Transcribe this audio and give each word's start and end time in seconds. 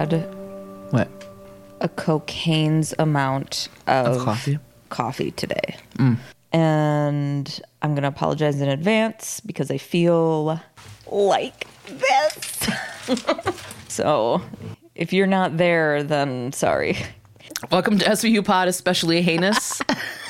have 0.00 0.10
had 0.12 0.24
What? 0.90 1.08
a 1.80 1.88
cocaine's 1.88 2.94
amount 2.98 3.68
of, 3.86 4.06
Of 4.18 4.24
coffee? 4.24 4.58
coffee 4.90 5.30
today. 5.32 5.76
Mm. 5.98 6.18
And 6.52 7.60
I'm 7.82 7.90
going 7.92 8.02
to 8.02 8.08
apologize 8.08 8.60
in 8.60 8.68
advance 8.68 9.40
because 9.40 9.70
I 9.70 9.78
feel 9.78 10.60
like 11.10 11.66
this. 11.86 12.68
so 13.88 14.42
if 14.94 15.12
you're 15.12 15.26
not 15.26 15.56
there, 15.56 16.02
then 16.02 16.52
sorry. 16.52 16.96
Welcome 17.70 17.98
to 17.98 18.04
SVU 18.04 18.44
Pod, 18.44 18.68
especially 18.68 19.22
heinous. 19.22 19.80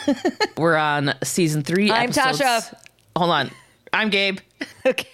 We're 0.57 0.77
on 0.77 1.15
season 1.23 1.62
three. 1.62 1.91
I'm 1.91 2.10
episodes- 2.10 2.41
Tasha. 2.41 2.74
Hold 3.16 3.30
on. 3.30 3.51
I'm 3.93 4.10
Gabe. 4.10 4.38
Okay. 4.87 5.07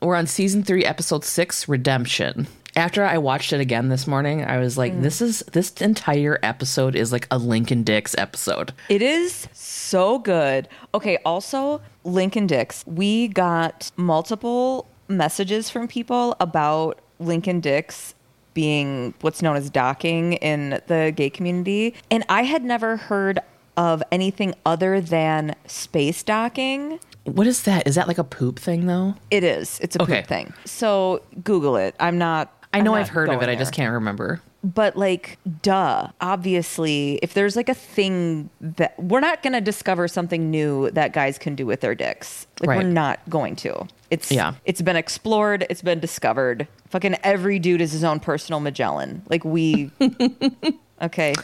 We're 0.00 0.14
on 0.16 0.26
season 0.26 0.62
three, 0.62 0.84
episode 0.84 1.24
six, 1.24 1.68
Redemption. 1.68 2.46
After 2.78 3.04
I 3.04 3.18
watched 3.18 3.52
it 3.52 3.60
again 3.60 3.88
this 3.88 4.06
morning, 4.06 4.44
I 4.44 4.58
was 4.58 4.78
like, 4.78 4.92
mm. 4.92 5.02
"This 5.02 5.20
is 5.20 5.40
this 5.52 5.72
entire 5.80 6.38
episode 6.44 6.94
is 6.94 7.10
like 7.10 7.26
a 7.28 7.36
Lincoln 7.36 7.82
Dix 7.82 8.14
episode." 8.16 8.72
It 8.88 9.02
is 9.02 9.48
so 9.52 10.20
good. 10.20 10.68
Okay, 10.94 11.18
also, 11.24 11.80
Lincoln 12.04 12.46
Dix. 12.46 12.84
We 12.86 13.26
got 13.26 13.90
multiple 13.96 14.86
messages 15.08 15.68
from 15.68 15.88
people 15.88 16.36
about 16.38 17.00
Lincoln 17.18 17.58
Dix 17.58 18.14
being 18.54 19.12
what's 19.22 19.42
known 19.42 19.56
as 19.56 19.70
docking 19.70 20.34
in 20.34 20.80
the 20.86 21.12
gay 21.16 21.30
community. 21.30 21.94
And 22.12 22.24
I 22.28 22.44
had 22.44 22.62
never 22.62 22.96
heard 22.96 23.40
of 23.76 24.04
anything 24.12 24.54
other 24.64 25.00
than 25.00 25.56
space 25.66 26.22
docking. 26.22 27.00
What 27.24 27.48
is 27.48 27.62
that? 27.64 27.88
Is 27.88 27.96
that 27.96 28.06
like 28.06 28.18
a 28.18 28.24
poop 28.24 28.60
thing 28.60 28.86
though? 28.86 29.14
It 29.32 29.42
is. 29.42 29.80
It's 29.82 29.96
a 29.96 30.02
Okay. 30.02 30.20
poop 30.20 30.28
thing. 30.28 30.52
So 30.64 31.22
Google 31.42 31.76
it. 31.76 31.96
I'm 31.98 32.18
not. 32.18 32.52
I 32.72 32.80
know 32.80 32.94
I've 32.94 33.08
heard 33.08 33.28
of 33.28 33.34
it. 33.36 33.46
going 33.46 33.50
I 33.50 33.58
just 33.58 33.72
can't 33.72 33.92
remember. 33.92 34.40
But 34.62 34.96
like, 34.96 35.38
duh. 35.62 36.08
Obviously, 36.20 37.18
if 37.22 37.32
there's 37.34 37.56
like 37.56 37.68
a 37.68 37.74
thing 37.74 38.50
that 38.60 38.98
we're 39.02 39.20
not 39.20 39.42
going 39.42 39.52
to 39.54 39.60
discover 39.60 40.08
something 40.08 40.50
new 40.50 40.90
that 40.90 41.12
guys 41.12 41.38
can 41.38 41.54
do 41.54 41.64
with 41.66 41.80
their 41.80 41.94
dicks, 41.94 42.46
like 42.60 42.68
Right. 42.70 42.78
we're 42.84 42.90
not 42.90 43.20
going 43.28 43.56
to. 43.56 43.86
It's 44.10 44.30
Yeah. 44.30 44.54
It's 44.64 44.82
been 44.82 44.96
explored. 44.96 45.66
It's 45.70 45.82
been 45.82 46.00
discovered. 46.00 46.66
Fucking 46.90 47.16
every 47.22 47.58
dude 47.58 47.80
is 47.80 47.92
his 47.92 48.04
own 48.04 48.20
personal 48.20 48.60
Magellan. 48.60 49.22
Like 49.28 49.44
we. 49.44 49.90
okay. 51.02 51.34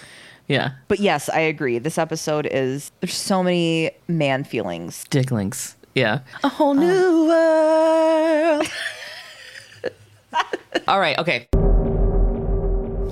Yeah, 0.47 0.73
But 0.89 1.01
yes, 1.01 1.31
I 1.31 1.41
agree. 1.41 1.79
This 1.79 1.97
episode 1.97 2.47
is 2.51 2.93
there's 3.01 3.15
so 3.15 3.43
many 3.43 3.93
man 4.09 4.45
feelings. 4.45 5.07
Diglings. 5.11 5.75
Yeah, 5.95 6.19
a 6.43 6.49
whole 6.51 6.77
uh, 6.79 6.83
new 6.83 7.27
world. 7.29 8.67
All 10.89 11.01
right. 11.01 11.19
Okay. 11.19 11.49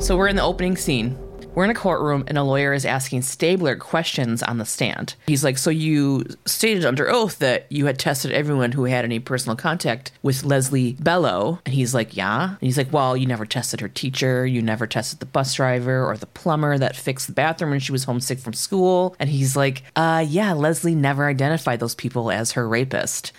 So 0.01 0.17
we're 0.17 0.29
in 0.29 0.37
the 0.37 0.43
opening 0.43 0.77
scene. 0.77 1.19
We're 1.55 1.65
in 1.65 1.71
a 1.71 1.75
courtroom 1.75 2.25
and 2.29 2.39
a 2.39 2.43
lawyer 2.43 2.73
is 2.73 2.87
asking 2.87 3.23
Stabler 3.23 3.77
questions 3.77 4.43
on 4.43 4.57
the 4.57 4.65
stand. 4.65 5.17
He's 5.27 5.45
like, 5.45 5.59
So 5.59 5.69
you 5.69 6.25
stated 6.47 6.87
under 6.87 7.11
oath 7.11 7.39
that 7.41 7.71
you 7.71 7.85
had 7.87 7.99
tested 7.99 8.33
everyone 8.33 8.73
who 8.73 8.85
had 8.85 9.05
any 9.05 9.19
personal 9.19 9.55
contact 9.55 10.13
with 10.23 10.45
Leslie 10.45 10.95
Bellow. 10.95 11.61
And 11.67 11.75
he's 11.75 11.93
like, 11.95 12.17
Yeah. 12.17 12.51
And 12.51 12.59
he's 12.61 12.79
like, 12.79 12.91
Well, 12.91 13.19
you 13.19 13.27
never 13.27 13.45
tested 13.45 13.81
her 13.81 13.89
teacher. 13.89 14.47
You 14.47 14.63
never 14.63 14.87
tested 14.87 15.21
the 15.21 15.27
bus 15.27 15.53
driver 15.55 16.07
or 16.07 16.17
the 16.17 16.27
plumber 16.27 16.79
that 16.79 16.97
fixed 16.97 17.27
the 17.27 17.35
bathroom 17.35 17.71
when 17.73 17.81
she 17.81 17.93
was 17.93 18.05
homesick 18.05 18.39
from 18.39 18.55
school. 18.55 19.15
And 19.19 19.29
he's 19.29 19.55
like, 19.55 19.83
Uh, 19.95 20.25
yeah, 20.27 20.55
Leslie 20.55 20.95
never 20.95 21.27
identified 21.27 21.81
those 21.81 21.95
people 21.95 22.31
as 22.31 22.53
her 22.53 22.67
rapist. 22.67 23.33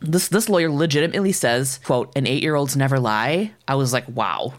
This 0.00 0.28
this 0.28 0.48
lawyer 0.48 0.70
legitimately 0.70 1.32
says, 1.32 1.80
quote, 1.84 2.12
an 2.16 2.28
eight 2.28 2.42
year 2.44 2.54
old's 2.54 2.76
never 2.76 3.00
lie. 3.00 3.52
I 3.66 3.74
was 3.74 3.92
like, 3.92 4.04
wow. 4.08 4.54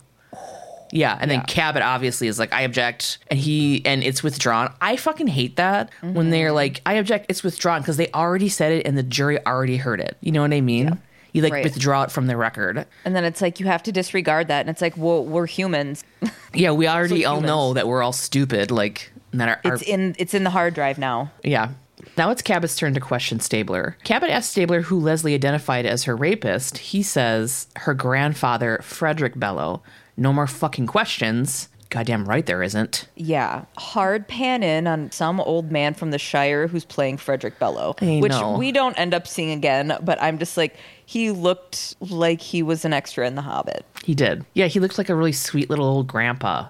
Yeah, 0.93 1.17
and 1.19 1.31
then 1.31 1.41
Cabot 1.41 1.81
obviously 1.81 2.27
is 2.27 2.37
like, 2.37 2.53
I 2.53 2.61
object, 2.61 3.17
and 3.27 3.39
he 3.39 3.83
and 3.83 4.03
it's 4.03 4.21
withdrawn. 4.21 4.71
I 4.79 4.95
fucking 4.95 5.25
hate 5.25 5.55
that 5.55 5.89
when 6.01 6.29
they're 6.29 6.49
mm-hmm. 6.49 6.55
like, 6.55 6.81
I 6.85 6.93
object, 6.93 7.25
it's 7.29 7.43
withdrawn 7.43 7.81
because 7.81 7.97
they 7.97 8.11
already 8.11 8.47
said 8.47 8.71
it 8.71 8.85
and 8.85 8.95
the 8.95 9.01
jury 9.01 9.43
already 9.43 9.77
heard 9.77 9.99
it. 9.99 10.17
You 10.21 10.31
know 10.31 10.41
what 10.41 10.53
I 10.53 10.61
mean? 10.61 10.99
You 11.31 11.41
like 11.41 11.51
Right. 11.51 11.63
withdraw 11.63 12.03
it 12.03 12.11
from 12.11 12.27
the 12.27 12.37
record. 12.37 12.85
And 13.05 13.15
then 13.15 13.25
it's 13.25 13.41
like 13.41 13.59
you 13.59 13.65
have 13.65 13.81
to 13.83 13.91
disregard 13.91 14.49
that. 14.49 14.61
And 14.61 14.69
it's 14.69 14.81
like, 14.81 14.95
well, 14.95 15.25
we're 15.25 15.47
humans. 15.47 16.03
Yeah, 16.55 16.69
we 16.69 16.87
already 16.87 17.25
all 17.25 17.37
humans. 17.37 17.47
know 17.47 17.73
that 17.73 17.87
we're 17.87 18.03
all 18.03 18.13
stupid. 18.13 18.69
Like 18.69 19.11
that 19.31 19.49
our, 19.49 19.59
our 19.65 19.73
It's 19.73 19.81
in 19.81 20.15
it's 20.19 20.35
in 20.35 20.43
the 20.43 20.51
hard 20.51 20.75
drive 20.75 20.99
now. 20.99 21.31
Yeah. 21.43 21.69
Now 22.15 22.29
it's 22.29 22.43
Cabot's 22.43 22.75
turn 22.75 22.93
to 22.93 22.99
question 22.99 23.39
Stabler. 23.39 23.97
Cabot 24.03 24.29
asks 24.29 24.51
Stabler 24.51 24.83
who 24.83 24.99
Leslie 24.99 25.33
identified 25.33 25.87
as 25.87 26.03
her 26.03 26.15
rapist. 26.15 26.77
He 26.77 27.01
says 27.01 27.65
her 27.77 27.95
grandfather, 27.95 28.79
Frederick 28.83 29.39
Bellow. 29.39 29.81
No 30.17 30.31
more 30.33 30.47
fucking 30.47 30.87
questions. 30.87 31.69
Goddamn 31.89 32.25
right 32.25 32.43
there 32.45 32.63
isn't. 32.63 33.07
Yeah, 33.15 33.65
hard 33.77 34.27
pan 34.27 34.63
in 34.63 34.87
on 34.87 35.11
some 35.11 35.39
old 35.39 35.71
man 35.71 35.93
from 35.93 36.09
the 36.09 36.17
Shire 36.17 36.67
who's 36.67 36.85
playing 36.85 37.17
Frederick 37.17 37.59
Bellow, 37.59 37.93
I 38.01 38.17
which 38.19 38.31
know. 38.31 38.57
we 38.57 38.71
don't 38.71 38.97
end 38.97 39.13
up 39.13 39.27
seeing 39.27 39.51
again. 39.51 39.95
But 40.01 40.19
I'm 40.19 40.39
just 40.39 40.57
like, 40.57 40.75
he 41.05 41.29
looked 41.29 41.95
like 41.99 42.41
he 42.41 42.63
was 42.63 42.83
an 42.83 42.93
extra 42.93 43.27
in 43.27 43.35
The 43.35 43.43
Hobbit. 43.43 43.85
He 44.03 44.15
did. 44.15 44.43
Yeah, 44.55 44.65
he 44.65 44.79
looked 44.79 44.97
like 44.97 45.09
a 45.09 45.15
really 45.15 45.33
sweet 45.33 45.69
little 45.69 45.85
old 45.85 46.07
grandpa. 46.07 46.67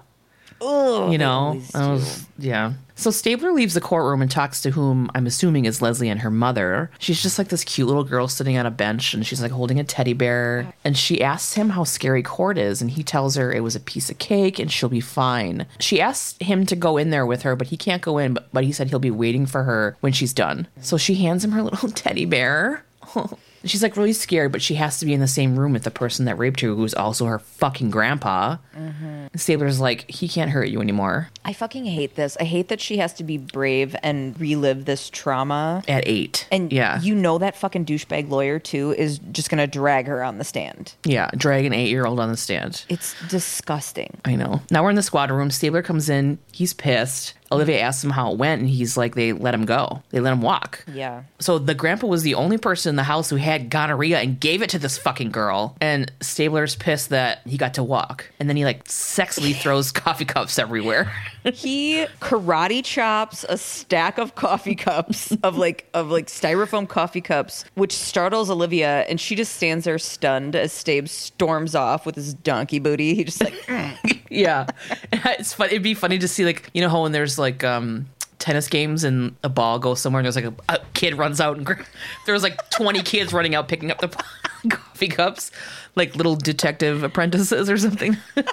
Ugh, 0.64 1.12
You 1.12 1.18
know? 1.18 1.60
I 1.74 1.92
was, 1.92 2.24
yeah. 2.38 2.72
So 2.96 3.10
Stabler 3.10 3.52
leaves 3.52 3.74
the 3.74 3.80
courtroom 3.80 4.22
and 4.22 4.30
talks 4.30 4.62
to 4.62 4.70
whom 4.70 5.10
I'm 5.14 5.26
assuming 5.26 5.64
is 5.64 5.82
Leslie 5.82 6.08
and 6.08 6.20
her 6.20 6.30
mother. 6.30 6.90
She's 7.00 7.20
just 7.20 7.38
like 7.38 7.48
this 7.48 7.64
cute 7.64 7.88
little 7.88 8.04
girl 8.04 8.28
sitting 8.28 8.56
on 8.56 8.66
a 8.66 8.70
bench 8.70 9.14
and 9.14 9.26
she's 9.26 9.42
like 9.42 9.50
holding 9.50 9.80
a 9.80 9.84
teddy 9.84 10.12
bear. 10.12 10.72
And 10.84 10.96
she 10.96 11.20
asks 11.20 11.54
him 11.54 11.70
how 11.70 11.82
scary 11.82 12.22
court 12.22 12.56
is 12.56 12.80
and 12.80 12.92
he 12.92 13.02
tells 13.02 13.34
her 13.34 13.52
it 13.52 13.64
was 13.64 13.74
a 13.74 13.80
piece 13.80 14.10
of 14.10 14.18
cake 14.18 14.60
and 14.60 14.70
she'll 14.70 14.88
be 14.88 15.00
fine. 15.00 15.66
She 15.80 16.00
asks 16.00 16.36
him 16.40 16.66
to 16.66 16.76
go 16.76 16.96
in 16.96 17.10
there 17.10 17.26
with 17.26 17.42
her, 17.42 17.56
but 17.56 17.66
he 17.68 17.76
can't 17.76 18.00
go 18.02 18.18
in, 18.18 18.34
but, 18.34 18.48
but 18.52 18.62
he 18.64 18.70
said 18.70 18.90
he'll 18.90 19.00
be 19.00 19.10
waiting 19.10 19.46
for 19.46 19.64
her 19.64 19.96
when 20.00 20.12
she's 20.12 20.32
done. 20.32 20.68
So 20.80 20.96
she 20.96 21.16
hands 21.16 21.44
him 21.44 21.50
her 21.50 21.62
little 21.64 21.90
teddy 21.90 22.26
bear. 22.26 22.84
She's 23.64 23.82
like 23.82 23.96
really 23.96 24.12
scared, 24.12 24.52
but 24.52 24.62
she 24.62 24.74
has 24.76 24.98
to 24.98 25.06
be 25.06 25.12
in 25.14 25.20
the 25.20 25.28
same 25.28 25.58
room 25.58 25.72
with 25.72 25.84
the 25.84 25.90
person 25.90 26.24
that 26.26 26.36
raped 26.38 26.60
her, 26.60 26.68
who's 26.68 26.94
also 26.94 27.26
her 27.26 27.38
fucking 27.38 27.90
grandpa. 27.90 28.56
Mm-hmm. 28.76 29.26
Stabler's 29.36 29.80
like, 29.80 30.10
he 30.10 30.28
can't 30.28 30.50
hurt 30.50 30.68
you 30.68 30.80
anymore. 30.80 31.30
I 31.44 31.52
fucking 31.52 31.84
hate 31.84 32.14
this. 32.16 32.36
I 32.40 32.44
hate 32.44 32.68
that 32.68 32.80
she 32.80 32.98
has 32.98 33.12
to 33.14 33.24
be 33.24 33.38
brave 33.38 33.96
and 34.02 34.38
relive 34.40 34.84
this 34.84 35.10
trauma. 35.10 35.82
At 35.88 36.06
eight. 36.06 36.46
And 36.50 36.72
yeah. 36.72 37.00
you 37.00 37.14
know 37.14 37.38
that 37.38 37.56
fucking 37.56 37.86
douchebag 37.86 38.28
lawyer 38.28 38.58
too 38.58 38.94
is 38.96 39.18
just 39.18 39.50
gonna 39.50 39.66
drag 39.66 40.06
her 40.06 40.22
on 40.22 40.38
the 40.38 40.44
stand. 40.44 40.94
yeah. 41.04 41.30
Drag 41.36 41.64
an 41.64 41.72
eight 41.72 41.88
year 41.88 42.06
old 42.06 42.20
on 42.20 42.30
the 42.30 42.36
stand. 42.36 42.84
It's 42.88 43.14
disgusting. 43.28 44.18
I 44.24 44.36
know. 44.36 44.62
Now 44.70 44.82
we're 44.82 44.90
in 44.90 44.96
the 44.96 45.02
squad 45.02 45.30
room. 45.30 45.50
Stabler 45.50 45.82
comes 45.82 46.08
in. 46.08 46.38
He's 46.52 46.72
pissed. 46.74 47.34
Olivia 47.54 47.80
asks 47.80 48.04
him 48.04 48.10
how 48.10 48.32
it 48.32 48.38
went, 48.38 48.60
and 48.60 48.70
he's 48.70 48.96
like, 48.96 49.14
they 49.14 49.32
let 49.32 49.54
him 49.54 49.64
go. 49.64 50.02
They 50.10 50.20
let 50.20 50.32
him 50.32 50.42
walk. 50.42 50.84
Yeah. 50.92 51.24
So 51.38 51.58
the 51.58 51.74
grandpa 51.74 52.06
was 52.06 52.22
the 52.22 52.34
only 52.34 52.58
person 52.58 52.90
in 52.90 52.96
the 52.96 53.02
house 53.02 53.30
who 53.30 53.36
had 53.36 53.70
gonorrhea 53.70 54.18
and 54.18 54.38
gave 54.38 54.62
it 54.62 54.70
to 54.70 54.78
this 54.78 54.98
fucking 54.98 55.30
girl. 55.30 55.76
And 55.80 56.10
Stabler's 56.20 56.76
pissed 56.76 57.10
that 57.10 57.40
he 57.46 57.56
got 57.56 57.74
to 57.74 57.82
walk. 57.82 58.30
And 58.38 58.48
then 58.48 58.56
he 58.56 58.64
like 58.64 58.84
sexily 58.84 59.54
throws 59.60 59.92
coffee 59.92 60.24
cups 60.24 60.58
everywhere. 60.58 61.12
he 61.52 62.06
karate 62.20 62.82
chops 62.84 63.44
a 63.48 63.58
stack 63.58 64.18
of 64.18 64.34
coffee 64.34 64.74
cups 64.74 65.36
of 65.42 65.58
like 65.58 65.86
of 65.92 66.10
like 66.10 66.26
styrofoam 66.26 66.88
coffee 66.88 67.20
cups 67.20 67.66
which 67.74 67.92
startles 67.92 68.48
olivia 68.48 69.00
and 69.10 69.20
she 69.20 69.34
just 69.34 69.54
stands 69.54 69.84
there 69.84 69.98
stunned 69.98 70.56
as 70.56 70.72
stabe 70.72 71.06
storms 71.06 71.74
off 71.74 72.06
with 72.06 72.14
his 72.14 72.32
donkey 72.32 72.78
booty 72.78 73.14
he 73.14 73.24
just 73.24 73.42
like 73.42 73.54
yeah. 74.34 74.66
It's 75.12 75.52
fun. 75.52 75.68
It'd 75.68 75.82
be 75.82 75.94
funny 75.94 76.18
to 76.18 76.28
see 76.28 76.44
like, 76.44 76.68
you 76.74 76.82
know 76.82 76.88
how 76.88 77.02
when 77.02 77.12
there's 77.12 77.38
like 77.38 77.43
um 77.64 78.06
tennis 78.38 78.68
games 78.68 79.04
and 79.04 79.34
a 79.42 79.48
ball 79.48 79.78
goes 79.78 80.00
somewhere 80.00 80.20
and 80.20 80.26
there's 80.26 80.36
like 80.36 80.44
a, 80.44 80.54
a 80.74 80.78
kid 80.92 81.16
runs 81.16 81.40
out 81.40 81.56
and 81.56 81.64
gra- 81.64 81.84
there's 82.26 82.42
like 82.42 82.68
20 82.70 83.02
kids 83.02 83.32
running 83.32 83.54
out 83.54 83.68
picking 83.68 83.90
up 83.90 83.98
the 84.00 84.08
coffee 84.68 85.08
cups 85.08 85.50
like 85.94 86.14
little 86.14 86.36
detective 86.36 87.02
apprentices 87.02 87.70
or 87.70 87.78
something. 87.78 88.16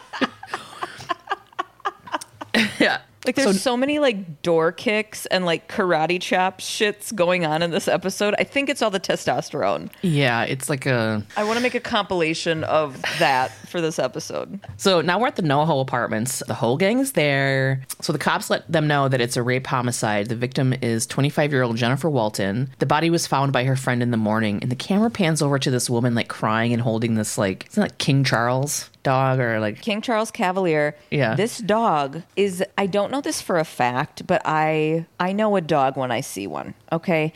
yeah. 2.80 3.02
Like 3.26 3.36
there's 3.36 3.62
so, 3.62 3.78
many 3.78 4.00
like 4.00 4.42
door 4.42 4.72
kicks 4.72 5.26
and 5.28 5.46
like 5.46 5.68
karate 5.68 6.22
chop 6.22 6.60
shits 6.60 7.14
going 7.14 7.46
on 7.46 7.62
in 7.62 7.72
this 7.72 7.88
episode 7.88 8.36
i 8.38 8.44
think 8.44 8.70
it's 8.70 8.82
all 8.82 8.92
the 8.92 9.00
testosterone 9.00 9.90
Yeah, 10.02 10.44
it's 10.44 10.70
like 10.70 10.86
a 10.86 11.24
i 11.38 11.44
want 11.44 11.58
to 11.58 11.64
make 11.64 11.76
a 11.76 11.80
compilation 11.80 12.64
of 12.64 13.02
that 13.20 13.52
for 13.68 13.82
this 13.82 14.00
episode 14.00 14.60
So 14.78 15.02
now 15.02 15.20
we're 15.20 15.28
at 15.28 15.36
the 15.36 15.42
NoHo 15.44 15.82
apartments. 15.82 16.44
The 16.46 16.54
whole 16.54 16.78
gang's 16.78 17.14
there. 17.14 17.84
So 18.02 18.12
the 18.12 18.20
cops 18.20 18.50
let 18.50 18.70
them 18.72 18.88
know 18.88 19.08
that 19.08 19.22
it's 19.22 19.38
a 19.38 19.44
rape 19.44 19.68
homicide. 19.68 20.28
The 20.28 20.36
victim 20.36 20.74
is 20.82 21.06
25 21.08 21.52
year 21.52 21.64
old 21.64 21.78
Jennifer 21.78 22.10
Walton. 22.10 22.70
The 22.80 22.86
body 22.86 23.10
was 23.10 23.28
found 23.28 23.54
by 23.54 23.64
her 23.66 23.76
friend 23.76 24.02
in 24.04 24.12
the 24.12 24.18
morning, 24.18 24.60
and 24.62 24.72
the 24.72 24.76
camera 24.76 25.10
pans 25.10 25.42
over 25.42 25.60
to 25.60 25.72
this 25.72 25.90
woman 25.90 26.16
like 26.16 26.28
crying 26.28 26.74
and 26.74 26.82
holding 26.82 27.16
this 27.16 27.38
like 27.38 27.66
it's 27.66 27.78
not 27.78 27.90
that 27.90 27.98
King 27.98 28.24
Charles 28.24 28.90
dog 29.04 29.40
or 29.40 29.60
like 29.60 29.82
King 29.82 30.02
Charles 30.02 30.32
Cavalier. 30.32 30.96
Yeah. 31.10 31.36
This 31.36 31.58
dog 31.58 32.22
is, 32.36 32.64
I 32.78 32.86
don't 32.86 33.11
don't 33.12 33.18
know 33.18 33.22
this 33.22 33.42
for 33.42 33.60
a 33.60 33.66
fact, 33.66 34.26
but 34.26 34.42
I 34.46 35.06
I 35.20 35.34
know 35.34 35.56
a 35.58 35.62
dog 35.62 35.98
when 35.98 36.12
I 36.12 36.22
see 36.22 36.48
one. 36.48 36.74
Okay. 36.92 37.34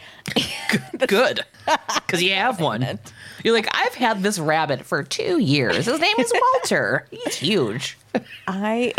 Good. 1.07 1.41
Because 1.95 2.23
you 2.23 2.33
have 2.33 2.61
one. 2.61 2.99
You're 3.43 3.53
like, 3.53 3.67
I've 3.73 3.95
had 3.95 4.23
this 4.23 4.39
rabbit 4.39 4.85
for 4.85 5.03
two 5.03 5.39
years. 5.39 5.85
His 5.85 5.99
name 5.99 6.15
is 6.17 6.31
Walter. 6.33 7.07
He's 7.11 7.35
huge. 7.35 7.97
I 8.47 8.93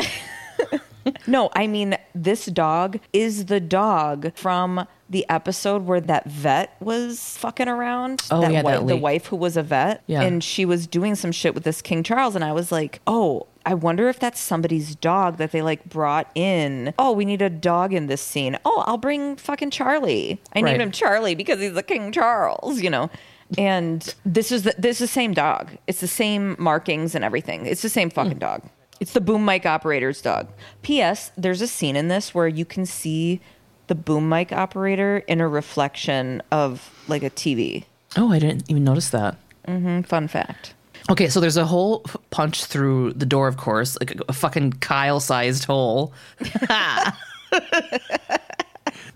No, 1.26 1.50
I 1.54 1.66
mean 1.66 1.96
this 2.14 2.46
dog 2.46 2.98
is 3.12 3.46
the 3.46 3.60
dog 3.60 4.36
from 4.36 4.86
the 5.08 5.24
episode 5.28 5.86
where 5.86 6.00
that 6.00 6.28
vet 6.28 6.76
was 6.80 7.36
fucking 7.38 7.68
around. 7.68 8.22
Oh, 8.30 8.40
that 8.40 8.52
yeah, 8.52 8.62
that 8.62 8.86
the 8.86 8.96
wife 8.96 9.26
who 9.26 9.36
was 9.36 9.56
a 9.56 9.62
vet. 9.62 10.02
Yeah. 10.08 10.22
And 10.22 10.42
she 10.42 10.64
was 10.64 10.86
doing 10.86 11.14
some 11.14 11.32
shit 11.32 11.54
with 11.54 11.64
this 11.64 11.80
King 11.80 12.02
Charles. 12.02 12.34
And 12.34 12.44
I 12.44 12.52
was 12.52 12.72
like, 12.72 13.00
oh, 13.06 13.46
I 13.66 13.74
wonder 13.74 14.08
if 14.08 14.18
that's 14.20 14.40
somebody's 14.40 14.94
dog 14.94 15.38
that 15.38 15.50
they 15.52 15.60
like 15.60 15.84
brought 15.84 16.30
in. 16.34 16.94
Oh, 16.98 17.12
we 17.12 17.24
need 17.24 17.42
a 17.42 17.50
dog 17.50 17.92
in 17.92 18.06
this 18.06 18.22
scene. 18.22 18.56
Oh, 18.64 18.84
I'll 18.86 18.96
bring 18.96 19.36
fucking 19.36 19.70
Charlie. 19.70 20.40
I 20.54 20.60
Right. 20.60 20.70
named 20.70 20.82
him 20.82 20.90
Charlie 20.92 21.34
because 21.34 21.58
he's 21.60 21.74
the 21.74 21.82
King 21.82 22.12
Charles, 22.12 22.80
you 22.80 22.88
know. 22.90 23.10
And 23.58 24.14
this 24.24 24.50
is 24.50 24.62
the 24.62 24.74
this 24.78 24.96
is 25.00 25.08
the 25.10 25.12
same 25.12 25.32
dog. 25.34 25.72
It's 25.86 26.00
the 26.00 26.06
same 26.08 26.56
markings 26.58 27.14
and 27.14 27.24
everything. 27.24 27.66
It's 27.66 27.82
the 27.82 27.88
same 27.88 28.08
fucking 28.10 28.38
dog. 28.38 28.62
It's 28.98 29.12
the 29.12 29.20
boom 29.20 29.44
mic 29.44 29.66
operator's 29.66 30.22
dog. 30.22 30.48
P.S. 30.82 31.30
There's 31.36 31.60
a 31.60 31.66
scene 31.66 31.96
in 31.96 32.08
this 32.08 32.34
where 32.34 32.48
you 32.48 32.64
can 32.64 32.86
see 32.86 33.40
the 33.88 33.94
boom 33.94 34.28
mic 34.28 34.52
operator 34.52 35.18
in 35.28 35.40
a 35.40 35.46
reflection 35.48 36.42
of 36.50 36.90
like 37.06 37.22
a 37.22 37.30
TV. 37.30 37.84
Oh, 38.16 38.32
I 38.32 38.38
didn't 38.38 38.70
even 38.70 38.84
notice 38.84 39.10
that. 39.10 39.36
Mm, 39.68 40.06
Fun 40.06 40.28
fact. 40.28 40.74
Okay, 41.08 41.28
so 41.28 41.38
there's 41.38 41.56
a 41.56 41.66
hole 41.66 42.04
punch 42.30 42.64
through 42.64 43.12
the 43.12 43.26
door, 43.26 43.46
of 43.46 43.56
course, 43.56 43.96
like 44.00 44.20
a, 44.28 44.32
fucking 44.32 44.72
Kyle 44.74 45.20
sized 45.20 45.64
hole. 45.64 46.12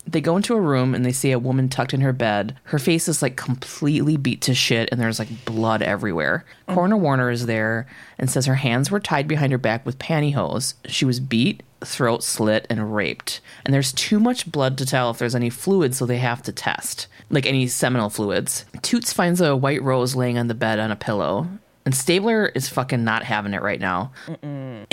they 0.06 0.20
go 0.20 0.36
into 0.36 0.54
a 0.54 0.60
room 0.60 0.94
and 0.94 1.04
they 1.04 1.10
see 1.12 1.32
a 1.32 1.38
woman 1.38 1.68
tucked 1.68 1.92
in 1.92 2.00
her 2.00 2.12
bed. 2.12 2.56
Her 2.64 2.78
face 2.78 3.08
is 3.08 3.22
like 3.22 3.36
completely 3.36 4.16
beat 4.16 4.40
to 4.42 4.54
shit 4.54 4.88
and 4.92 5.00
there's 5.00 5.18
like 5.18 5.44
blood 5.44 5.82
everywhere. 5.82 6.44
Coroner 6.68 6.96
Warner 6.96 7.28
is 7.30 7.46
there 7.46 7.88
and 8.18 8.30
says 8.30 8.46
her 8.46 8.54
hands 8.54 8.90
were 8.90 9.00
tied 9.00 9.26
behind 9.26 9.50
her 9.50 9.58
back 9.58 9.84
with 9.84 9.98
pantyhose. 9.98 10.74
She 10.86 11.04
was 11.04 11.18
beat, 11.18 11.64
throat 11.84 12.22
slit, 12.22 12.68
and 12.70 12.94
raped. 12.94 13.40
And 13.64 13.74
there's 13.74 13.92
too 13.92 14.20
much 14.20 14.50
blood 14.50 14.78
to 14.78 14.86
tell 14.86 15.10
if 15.10 15.18
there's 15.18 15.34
any 15.34 15.50
fluid, 15.50 15.96
so 15.96 16.06
they 16.06 16.18
have 16.18 16.42
to 16.42 16.52
test, 16.52 17.08
like 17.30 17.46
any 17.46 17.66
seminal 17.66 18.10
fluids. 18.10 18.64
Toots 18.82 19.12
finds 19.12 19.40
a 19.40 19.56
white 19.56 19.82
rose 19.82 20.14
laying 20.14 20.38
on 20.38 20.46
the 20.46 20.54
bed 20.54 20.78
on 20.78 20.92
a 20.92 20.96
pillow. 20.96 21.48
And 21.86 21.94
Stabler 21.94 22.46
is 22.46 22.68
fucking 22.68 23.02
not 23.04 23.22
having 23.24 23.54
it 23.54 23.62
right 23.62 23.80
now. 23.80 24.12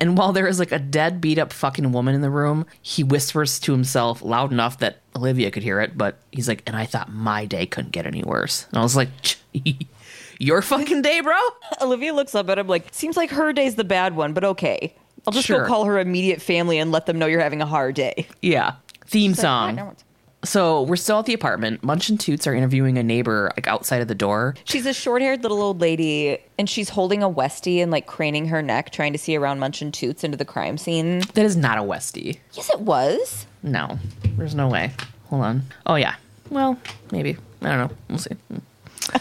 And 0.00 0.16
while 0.16 0.32
there 0.32 0.46
is 0.46 0.58
like 0.58 0.72
a 0.72 0.78
dead, 0.78 1.20
beat 1.20 1.36
up 1.38 1.52
fucking 1.52 1.92
woman 1.92 2.14
in 2.14 2.22
the 2.22 2.30
room, 2.30 2.64
he 2.80 3.04
whispers 3.04 3.60
to 3.60 3.72
himself 3.72 4.22
loud 4.22 4.50
enough 4.50 4.78
that 4.78 5.00
Olivia 5.14 5.50
could 5.50 5.62
hear 5.62 5.78
it. 5.80 5.98
But 5.98 6.16
he's 6.32 6.48
like, 6.48 6.62
and 6.66 6.74
I 6.74 6.86
thought 6.86 7.12
my 7.12 7.44
day 7.44 7.66
couldn't 7.66 7.90
get 7.90 8.06
any 8.06 8.22
worse. 8.22 8.66
And 8.70 8.78
I 8.78 8.82
was 8.82 8.96
like, 8.96 9.10
your 10.38 10.62
fucking 10.62 11.02
day, 11.02 11.20
bro? 11.20 11.36
Olivia 11.82 12.14
looks 12.14 12.34
up 12.34 12.48
at 12.48 12.58
him 12.58 12.66
like, 12.66 12.88
seems 12.92 13.16
like 13.18 13.28
her 13.30 13.52
day's 13.52 13.74
the 13.74 13.84
bad 13.84 14.16
one, 14.16 14.32
but 14.32 14.42
okay. 14.42 14.94
I'll 15.26 15.34
just 15.34 15.46
Sure. 15.46 15.62
go 15.62 15.68
call 15.68 15.84
her 15.84 15.98
immediate 15.98 16.40
family 16.40 16.78
and 16.78 16.90
let 16.92 17.04
them 17.04 17.18
know 17.18 17.26
you're 17.26 17.40
having 17.42 17.60
a 17.60 17.66
hard 17.66 17.94
day. 17.94 18.26
Yeah. 18.40 18.76
Theme 19.06 19.32
She's 19.32 19.38
like, 19.38 19.44
"I 19.44 19.66
song. 19.68 19.76
don't." 19.76 20.04
So 20.42 20.82
we're 20.82 20.96
still 20.96 21.18
at 21.18 21.26
the 21.26 21.34
apartment. 21.34 21.82
Munch 21.84 22.08
and 22.08 22.18
Toots 22.18 22.46
are 22.46 22.54
interviewing 22.54 22.96
a 22.96 23.02
neighbor 23.02 23.50
like 23.56 23.66
outside 23.66 24.00
of 24.00 24.08
the 24.08 24.14
door. 24.14 24.54
She's 24.64 24.86
a 24.86 24.94
short-haired 24.94 25.42
little 25.42 25.60
old 25.60 25.80
lady, 25.80 26.38
and 26.58 26.68
she's 26.68 26.88
holding 26.88 27.22
a 27.22 27.28
Westie 27.28 27.82
and 27.82 27.90
like 27.90 28.06
craning 28.06 28.48
her 28.48 28.62
neck, 28.62 28.90
trying 28.90 29.12
to 29.12 29.18
see 29.18 29.36
around 29.36 29.58
Munch 29.58 29.82
and 29.82 29.92
Toots 29.92 30.24
into 30.24 30.38
the 30.38 30.44
crime 30.46 30.78
scene. 30.78 31.20
That 31.34 31.44
is 31.44 31.56
not 31.56 31.78
a 31.78 31.82
Westie. 31.82 32.38
Yes, 32.54 32.70
it 32.70 32.80
was. 32.80 33.46
No, 33.62 33.98
there's 34.36 34.54
no 34.54 34.68
way. 34.68 34.92
Hold 35.28 35.42
on. 35.42 35.62
Oh 35.86 35.96
yeah. 35.96 36.14
Well, 36.48 36.78
maybe. 37.12 37.36
I 37.62 37.68
don't 37.68 37.90
know. 37.90 37.96
We'll 38.08 38.18
see. 38.18 38.30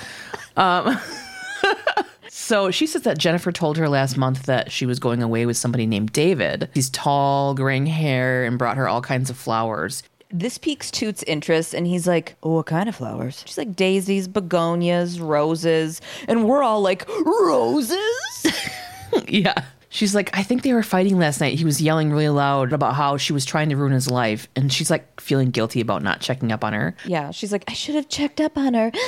Um. 0.57 0.99
So 2.49 2.71
she 2.71 2.87
says 2.87 3.03
that 3.03 3.19
Jennifer 3.19 3.51
told 3.51 3.77
her 3.77 3.87
last 3.87 4.17
month 4.17 4.47
that 4.47 4.71
she 4.71 4.87
was 4.87 4.97
going 4.97 5.21
away 5.21 5.45
with 5.45 5.55
somebody 5.55 5.85
named 5.85 6.11
David. 6.13 6.67
He's 6.73 6.89
tall, 6.89 7.53
graying 7.53 7.85
hair, 7.85 8.43
and 8.43 8.57
brought 8.57 8.75
her 8.77 8.87
all 8.87 9.01
kinds 9.01 9.29
of 9.29 9.37
flowers. 9.37 10.01
This 10.31 10.57
piques 10.59 10.91
Toots' 10.91 11.23
interest, 11.23 11.73
and 11.73 11.87
he's 11.87 12.05
like, 12.07 12.35
oh, 12.43 12.55
"What 12.55 12.67
kind 12.67 12.87
of 12.87 12.95
flowers?" 12.95 13.43
She's 13.47 13.57
like, 13.57 13.75
"Daisies, 13.75 14.27
begonias, 14.27 15.19
roses," 15.19 16.01
and 16.27 16.45
we're 16.45 16.61
all 16.63 16.81
like, 16.81 17.07
"Roses." 17.25 17.99
Yeah. 19.27 19.55
She's 19.89 20.13
like, 20.13 20.29
I 20.37 20.43
think 20.43 20.61
they 20.61 20.71
were 20.71 20.83
fighting 20.83 21.17
last 21.17 21.41
night. 21.41 21.57
He 21.57 21.65
was 21.65 21.81
yelling 21.81 22.11
really 22.11 22.29
loud 22.29 22.73
about 22.73 22.93
how 22.93 23.17
she 23.17 23.33
was 23.33 23.43
trying 23.43 23.69
to 23.69 23.75
ruin 23.75 23.91
his 23.91 24.09
life. 24.09 24.47
And 24.55 24.71
she's 24.71 24.91
like 24.91 25.19
feeling 25.19 25.49
guilty 25.49 25.81
about 25.81 26.03
not 26.03 26.21
checking 26.21 26.51
up 26.51 26.63
on 26.63 26.73
her. 26.73 26.95
yeah, 27.05 27.31
she's 27.31 27.51
like, 27.51 27.63
"I 27.67 27.73
should 27.73 27.95
have 27.95 28.07
checked 28.07 28.39
up 28.39 28.55
on 28.57 28.75
her." 28.75 28.91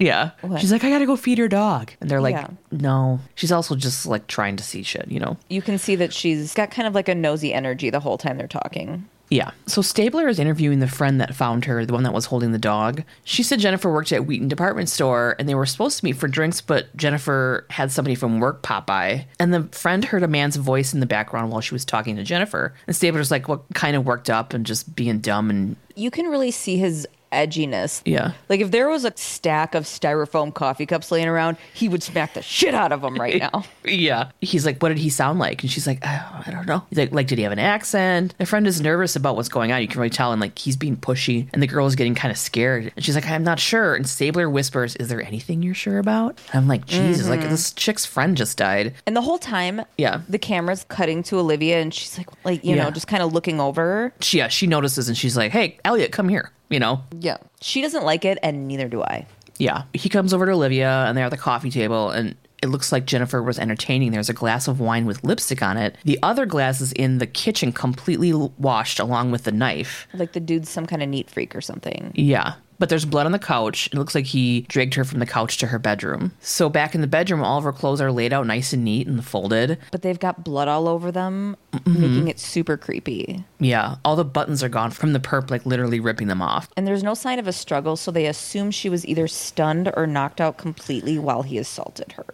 Yeah. 0.00 0.30
What? 0.42 0.60
She's 0.60 0.70
like, 0.70 0.84
I 0.84 0.90
gotta 0.90 1.06
go 1.06 1.16
feed 1.16 1.38
her 1.38 1.48
dog. 1.48 1.90
And 2.00 2.08
they're 2.08 2.20
like, 2.20 2.36
Yeah. 2.36 2.50
no. 2.70 3.18
She's 3.34 3.50
also 3.50 3.74
just 3.74 4.06
like 4.06 4.28
trying 4.28 4.54
to 4.54 4.62
see 4.62 4.84
shit, 4.84 5.10
you 5.10 5.18
know? 5.18 5.36
You 5.48 5.60
can 5.60 5.76
see 5.76 5.96
that 5.96 6.12
she's 6.12 6.54
got 6.54 6.70
kind 6.70 6.86
of 6.86 6.94
like 6.94 7.08
a 7.08 7.16
nosy 7.16 7.52
energy 7.52 7.90
the 7.90 7.98
whole 7.98 8.16
time 8.16 8.38
they're 8.38 8.46
talking. 8.46 9.08
Yeah. 9.30 9.50
So 9.66 9.82
Stabler 9.82 10.28
is 10.28 10.38
interviewing 10.38 10.78
the 10.78 10.88
friend 10.88 11.20
that 11.20 11.34
found 11.34 11.66
her, 11.66 11.84
the 11.84 11.92
one 11.92 12.02
that 12.04 12.14
was 12.14 12.26
holding 12.26 12.52
the 12.52 12.58
dog. 12.58 13.02
She 13.24 13.42
said 13.42 13.60
Jennifer 13.60 13.92
worked 13.92 14.12
at 14.12 14.26
Wheaton 14.26 14.48
Department 14.48 14.88
Store 14.88 15.36
and 15.38 15.48
they 15.48 15.54
were 15.54 15.66
supposed 15.66 15.98
to 15.98 16.04
meet 16.04 16.16
for 16.16 16.28
drinks, 16.28 16.60
but 16.60 16.94
Jennifer 16.96 17.66
had 17.70 17.92
somebody 17.92 18.14
from 18.14 18.40
work 18.40 18.62
pop 18.62 18.86
by. 18.86 19.26
And 19.38 19.52
the 19.52 19.64
friend 19.64 20.04
heard 20.04 20.22
a 20.22 20.28
man's 20.28 20.56
voice 20.56 20.94
in 20.94 21.00
the 21.00 21.06
background 21.06 21.52
while 21.52 21.60
she 21.60 21.74
was 21.74 21.84
talking 21.84 22.16
to 22.16 22.24
Jennifer. 22.24 22.74
And 22.86 22.96
Stabler's 22.96 23.30
like, 23.30 23.48
what 23.48 23.62
kind 23.74 23.96
of 23.96 24.06
worked 24.06 24.30
up 24.30 24.54
and 24.54 24.64
just 24.64 24.94
being 24.94 25.18
dumb 25.18 25.50
and 25.50 25.76
You 25.94 26.10
can 26.10 26.26
really 26.26 26.50
see 26.50 26.78
his 26.78 27.06
edginess. 27.32 28.02
Yeah. 28.04 28.32
Like 28.48 28.60
if 28.60 28.70
there 28.70 28.88
was 28.88 29.04
a 29.04 29.12
stack 29.16 29.74
of 29.74 29.84
styrofoam 29.84 30.52
coffee 30.52 30.86
cups 30.86 31.10
laying 31.10 31.28
around, 31.28 31.56
he 31.74 31.88
would 31.88 32.02
smack 32.02 32.34
the 32.34 32.42
shit 32.42 32.74
out 32.74 32.92
of 32.92 33.02
them 33.02 33.16
right 33.16 33.38
now. 33.52 33.64
Yeah. 33.84 34.30
He's 34.40 34.64
like, 34.66 34.80
what 34.82 34.88
did 34.90 34.98
he 34.98 35.10
sound 35.10 35.38
like? 35.38 35.62
And 35.62 35.70
she's 35.70 35.86
like, 35.86 35.98
oh, 36.02 36.42
I 36.46 36.50
don't 36.50 36.66
know. 36.66 36.84
He's 36.90 36.98
like, 36.98 37.12
like, 37.12 37.26
did 37.26 37.38
he 37.38 37.44
have 37.44 37.52
an 37.52 37.58
accent? 37.58 38.34
The 38.38 38.46
friend 38.46 38.66
is 38.66 38.80
nervous 38.80 39.16
about 39.16 39.36
what's 39.36 39.48
going 39.48 39.72
on. 39.72 39.80
You 39.82 39.88
can 39.88 39.98
really 40.00 40.10
tell, 40.10 40.32
and 40.32 40.40
like, 40.40 40.58
he's 40.58 40.76
being 40.76 40.96
pushy, 40.96 41.48
and 41.52 41.62
the 41.62 41.66
girl 41.66 41.86
is 41.86 41.94
getting 41.96 42.14
kind 42.14 42.30
of 42.32 42.38
scared. 42.38 42.92
And 42.96 43.04
she's 43.04 43.14
like, 43.14 43.26
I'm 43.26 43.44
not 43.44 43.58
sure. 43.60 43.94
And 43.94 44.08
Stabler 44.08 44.48
whispers, 44.50 44.96
Is 44.96 45.08
there 45.08 45.22
anything 45.22 45.62
you're 45.62 45.74
sure 45.74 45.98
about? 45.98 46.38
And 46.52 46.62
I'm 46.62 46.68
like, 46.68 46.86
Jesus, 46.86 47.28
like, 47.28 47.40
mm-hmm. 47.40 47.50
this 47.50 47.72
chick's 47.72 48.04
friend 48.06 48.36
just 48.36 48.56
died. 48.58 48.94
And 49.06 49.16
the 49.16 49.22
whole 49.22 49.38
time, 49.38 49.82
Yeah. 49.96 50.22
the 50.28 50.38
camera's 50.38 50.84
cutting 50.88 51.22
to 51.24 51.38
Olivia, 51.38 51.80
and 51.80 51.92
she's 51.92 52.16
like, 52.18 52.28
like 52.44 52.64
you 52.64 52.76
Yeah. 52.76 52.84
know, 52.84 52.90
just 52.90 53.06
kind 53.08 53.22
of 53.22 53.32
looking 53.32 53.60
over. 53.60 54.12
She, 54.20 54.38
yeah, 54.38 54.48
she 54.48 54.66
notices, 54.66 55.08
and 55.08 55.16
she's 55.16 55.36
like, 55.36 55.52
Hey, 55.52 55.78
Elliot, 55.84 56.12
come 56.12 56.28
here. 56.28 56.50
You 56.68 56.80
know? 56.80 57.02
Yeah, 57.18 57.38
she 57.60 57.80
doesn't 57.82 58.04
like 58.04 58.24
it, 58.24 58.38
and 58.42 58.68
neither 58.68 58.88
do 58.88 59.02
I. 59.02 59.26
Yeah. 59.58 59.84
He 59.92 60.08
comes 60.08 60.32
over 60.32 60.46
to 60.46 60.52
Olivia 60.52 61.04
and 61.06 61.16
they're 61.16 61.24
at 61.24 61.30
the 61.30 61.36
coffee 61.36 61.70
table 61.70 62.10
and 62.10 62.36
it 62.62 62.68
looks 62.68 62.90
like 62.90 63.04
Jennifer 63.04 63.42
was 63.42 63.58
entertaining. 63.58 64.10
There's 64.12 64.28
a 64.28 64.34
glass 64.34 64.66
of 64.66 64.80
wine 64.80 65.06
with 65.06 65.22
lipstick 65.22 65.62
on 65.62 65.76
it. 65.76 65.96
The 66.04 66.18
other 66.22 66.46
glass 66.46 66.80
is 66.80 66.92
in 66.92 67.18
the 67.18 67.26
kitchen, 67.26 67.72
completely 67.72 68.32
washed 68.32 68.98
along 68.98 69.30
with 69.30 69.44
the 69.44 69.52
knife. 69.52 70.08
Like 70.14 70.32
the 70.32 70.40
dude's 70.40 70.68
some 70.68 70.86
kind 70.86 71.02
of 71.02 71.08
neat 71.08 71.30
freak 71.30 71.54
or 71.54 71.60
something. 71.60 72.12
Yeah. 72.14 72.54
But 72.78 72.88
there's 72.88 73.04
blood 73.04 73.26
on 73.26 73.32
the 73.32 73.38
couch. 73.38 73.88
It 73.88 73.94
looks 73.94 74.14
like 74.14 74.26
he 74.26 74.62
dragged 74.62 74.94
her 74.94 75.04
from 75.04 75.18
the 75.18 75.26
couch 75.26 75.58
to 75.58 75.66
her 75.66 75.78
bedroom. 75.78 76.32
So 76.40 76.68
back 76.68 76.94
in 76.94 77.00
the 77.00 77.06
bedroom, 77.06 77.42
all 77.42 77.58
of 77.58 77.64
her 77.64 77.72
clothes 77.72 78.00
are 78.00 78.12
laid 78.12 78.32
out 78.32 78.46
nice 78.46 78.72
and 78.72 78.84
neat 78.84 79.06
and 79.08 79.24
folded. 79.24 79.78
But 79.90 80.02
they've 80.02 80.18
got 80.18 80.44
blood 80.44 80.68
all 80.68 80.86
over 80.88 81.10
them, 81.10 81.56
Mm-hmm. 81.72 82.00
making 82.00 82.28
it 82.28 82.38
super 82.38 82.76
creepy. 82.76 83.44
Yeah. 83.60 83.96
All 84.04 84.16
the 84.16 84.24
buttons 84.24 84.62
are 84.62 84.68
gone 84.68 84.90
from 84.90 85.12
the 85.12 85.20
perp, 85.20 85.50
like 85.50 85.66
literally 85.66 86.00
ripping 86.00 86.28
them 86.28 86.40
off. 86.42 86.68
And 86.76 86.86
there's 86.86 87.02
no 87.02 87.14
sign 87.14 87.38
of 87.38 87.46
a 87.46 87.52
struggle, 87.52 87.96
so 87.96 88.10
they 88.10 88.26
assume 88.26 88.70
she 88.70 88.88
was 88.88 89.06
either 89.06 89.28
stunned 89.28 89.92
or 89.96 90.06
knocked 90.06 90.40
out 90.40 90.56
completely 90.56 91.18
while 91.18 91.42
he 91.42 91.58
assaulted 91.58 92.12
her. 92.12 92.26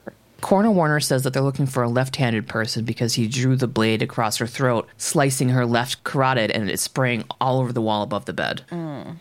Coroner 0.44 0.70
Warner 0.70 1.00
says 1.00 1.22
that 1.22 1.32
they're 1.32 1.40
looking 1.40 1.64
for 1.64 1.82
a 1.82 1.88
left 1.88 2.16
handed 2.16 2.46
person 2.46 2.84
because 2.84 3.14
he 3.14 3.26
drew 3.26 3.56
the 3.56 3.66
blade 3.66 4.02
across 4.02 4.36
her 4.36 4.46
throat, 4.46 4.86
slicing 4.98 5.48
her 5.48 5.64
left 5.64 6.04
carotid, 6.04 6.50
and 6.50 6.68
it's 6.68 6.82
spraying 6.82 7.24
all 7.40 7.60
over 7.60 7.72
the 7.72 7.80
wall 7.80 8.02
above 8.02 8.26
the 8.26 8.34
bed. 8.34 8.60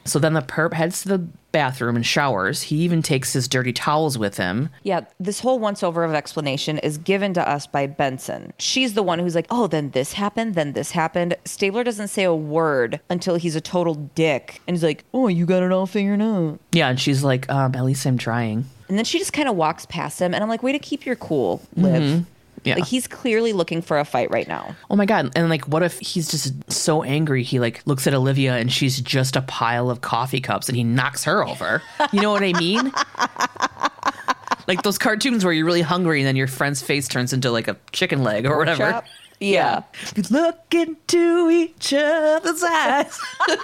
So 0.03 0.19
then 0.19 0.33
the 0.33 0.41
perp 0.41 0.73
heads 0.73 1.03
to 1.03 1.07
the 1.07 1.19
bathroom 1.53 1.95
and 1.95 2.05
showers. 2.05 2.63
He 2.63 2.75
even 2.77 3.01
takes 3.01 3.31
his 3.31 3.47
dirty 3.47 3.71
towels 3.71 4.17
with 4.17 4.35
him. 4.35 4.69
Yeah, 4.81 5.05
this 5.17 5.39
whole 5.39 5.59
once 5.59 5.81
over 5.81 6.03
of 6.03 6.13
explanation 6.13 6.77
is 6.79 6.97
given 6.97 7.33
to 7.35 7.49
us 7.49 7.67
by 7.67 7.87
Benson. 7.87 8.51
She's 8.59 8.93
the 8.93 9.03
one 9.03 9.19
who's 9.19 9.35
like, 9.35 9.47
oh, 9.49 9.67
then 9.67 9.91
this 9.91 10.11
happened, 10.11 10.55
then 10.55 10.73
this 10.73 10.91
happened. 10.91 11.37
Stabler 11.45 11.85
doesn't 11.85 12.09
say 12.09 12.25
a 12.25 12.35
word 12.35 12.99
until 13.09 13.35
he's 13.35 13.55
a 13.55 13.61
total 13.61 13.95
dick. 13.95 14.61
And 14.67 14.75
he's 14.75 14.83
like, 14.83 15.05
oh, 15.13 15.29
you 15.29 15.45
got 15.45 15.63
it 15.63 15.71
all 15.71 15.85
figured 15.85 16.21
out. 16.21 16.59
Yeah, 16.73 16.89
and 16.89 16.99
she's 16.99 17.23
like, 17.23 17.49
um, 17.49 17.75
at 17.75 17.85
least 17.85 18.05
I'm 18.05 18.17
trying. 18.17 18.65
And 18.89 18.97
then 18.97 19.05
she 19.05 19.17
just 19.19 19.33
kind 19.33 19.47
of 19.49 19.55
walks 19.55 19.85
past 19.85 20.19
him. 20.19 20.33
And 20.33 20.43
I'm 20.43 20.49
like, 20.49 20.61
way 20.63 20.71
to 20.71 20.79
keep 20.79 21.05
your 21.05 21.15
cool, 21.15 21.61
Liv. 21.75 22.01
Mm-hmm. 22.01 22.23
Yeah. 22.65 22.75
Like, 22.75 22.85
he's 22.85 23.07
clearly 23.07 23.51
looking 23.51 23.81
for 23.81 23.99
a 23.99 24.05
fight 24.05 24.31
right 24.31 24.47
now. 24.47 24.73
Oh 24.89 24.95
my 24.95 25.05
god! 25.05 25.31
And 25.35 25.49
like, 25.49 25.65
what 25.67 25.83
if 25.83 25.99
he's 25.99 26.31
just 26.31 26.71
so 26.71 27.03
angry 27.03 27.43
he 27.43 27.59
like 27.59 27.85
looks 27.85 28.07
at 28.07 28.13
Olivia 28.13 28.55
and 28.55 28.71
she's 28.71 29.01
just 29.01 29.35
a 29.35 29.41
pile 29.41 29.89
of 29.89 29.99
coffee 29.99 30.39
cups 30.39 30.69
and 30.69 30.77
he 30.77 30.83
knocks 30.85 31.25
her 31.25 31.45
over? 31.45 31.81
You 32.13 32.21
know 32.21 32.31
what 32.31 32.41
I 32.41 32.53
mean? 32.53 32.93
like 34.67 34.81
those 34.83 34.97
cartoons 34.97 35.43
where 35.43 35.53
you're 35.53 35.65
really 35.65 35.81
hungry 35.81 36.21
and 36.21 36.27
then 36.27 36.37
your 36.37 36.47
friend's 36.47 36.81
face 36.81 37.09
turns 37.09 37.33
into 37.33 37.51
like 37.51 37.67
a 37.67 37.75
chicken 37.91 38.23
leg 38.23 38.45
or 38.45 38.57
whatever. 38.57 38.91
Chop. 38.91 39.05
Yeah. 39.41 39.83
We 40.15 40.23
look 40.23 40.73
into 40.73 41.49
each 41.51 41.93
other's 41.93 42.63
eyes. 42.63 43.19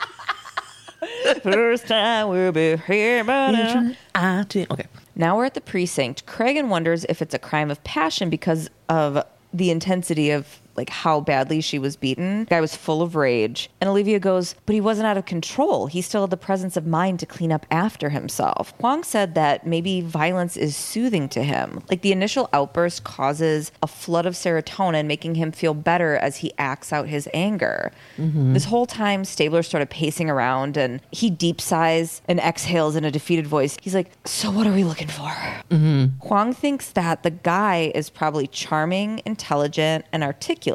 First 1.44 1.88
time 1.88 2.28
we'll 2.28 2.52
be 2.52 2.76
here, 2.86 3.24
but 3.24 3.56
I 4.14 4.44
do- 4.50 4.66
Okay. 4.70 4.88
Now 5.20 5.36
we're 5.36 5.44
at 5.44 5.54
the 5.54 5.60
precinct. 5.60 6.26
Cragen 6.26 6.70
wonders 6.70 7.06
if 7.10 7.22
it's 7.22 7.34
a 7.34 7.40
crime 7.40 7.70
of 7.70 7.84
passion 7.84 8.30
because 8.30 8.70
of 8.88 9.22
the 9.54 9.70
intensity 9.70 10.32
of 10.32 10.62
like 10.80 10.90
how 10.90 11.20
badly 11.20 11.60
she 11.60 11.78
was 11.78 11.98
beaten. 11.98 12.46
The 12.46 12.46
guy 12.46 12.62
was 12.62 12.74
full 12.74 13.02
of 13.02 13.16
rage. 13.16 13.70
And 13.82 13.90
Olivia 13.90 14.18
goes, 14.18 14.56
but 14.66 14.74
he 14.74 14.80
wasn't 14.80 15.08
out 15.08 15.18
of 15.18 15.26
control. 15.26 15.88
He 15.88 16.02
still 16.02 16.22
had 16.22 16.30
the 16.30 16.38
presence 16.38 16.78
of 16.78 16.88
mind 16.88 17.20
to 17.20 17.26
clean 17.26 17.52
up 17.52 17.66
after 17.70 18.10
himself. 18.10 18.74
Huang 18.80 19.04
said 19.04 19.36
that 19.36 19.68
maybe 19.68 20.00
violence 20.00 20.56
is 20.56 20.78
soothing 20.78 21.28
to 21.30 21.44
him. 21.44 21.84
Like 21.90 22.02
the 22.02 22.14
initial 22.14 22.50
outburst 22.54 23.04
causes 23.04 23.74
a 23.84 23.88
flood 23.88 24.26
of 24.26 24.36
serotonin, 24.36 25.06
making 25.06 25.36
him 25.36 25.52
feel 25.52 25.74
better 25.74 26.16
as 26.16 26.38
he 26.38 26.54
acts 26.58 26.94
out 26.94 27.10
his 27.10 27.28
anger. 27.34 27.92
Mm-hmm. 28.18 28.54
This 28.54 28.66
whole 28.66 28.86
time, 28.86 29.26
Stabler 29.26 29.64
started 29.64 29.90
pacing 29.90 30.30
around 30.30 30.78
and 30.78 31.02
he 31.12 31.30
deep 31.30 31.60
sighs 31.60 32.22
and 32.30 32.40
exhales 32.40 32.96
in 32.96 33.04
a 33.04 33.12
defeated 33.12 33.48
voice. 33.48 33.78
He's 33.82 33.94
like, 33.94 34.12
So 34.24 34.50
what 34.50 34.66
are 34.66 34.74
we 34.74 34.86
looking 34.86 35.10
for? 35.10 35.30
Mm-hmm. 35.70 36.26
Huang 36.26 36.54
thinks 36.54 36.92
that 36.92 37.24
the 37.24 37.32
guy 37.32 37.92
is 37.94 38.10
probably 38.10 38.48
charming, 38.48 39.22
intelligent, 39.26 40.06
and 40.14 40.24
articulate 40.24 40.69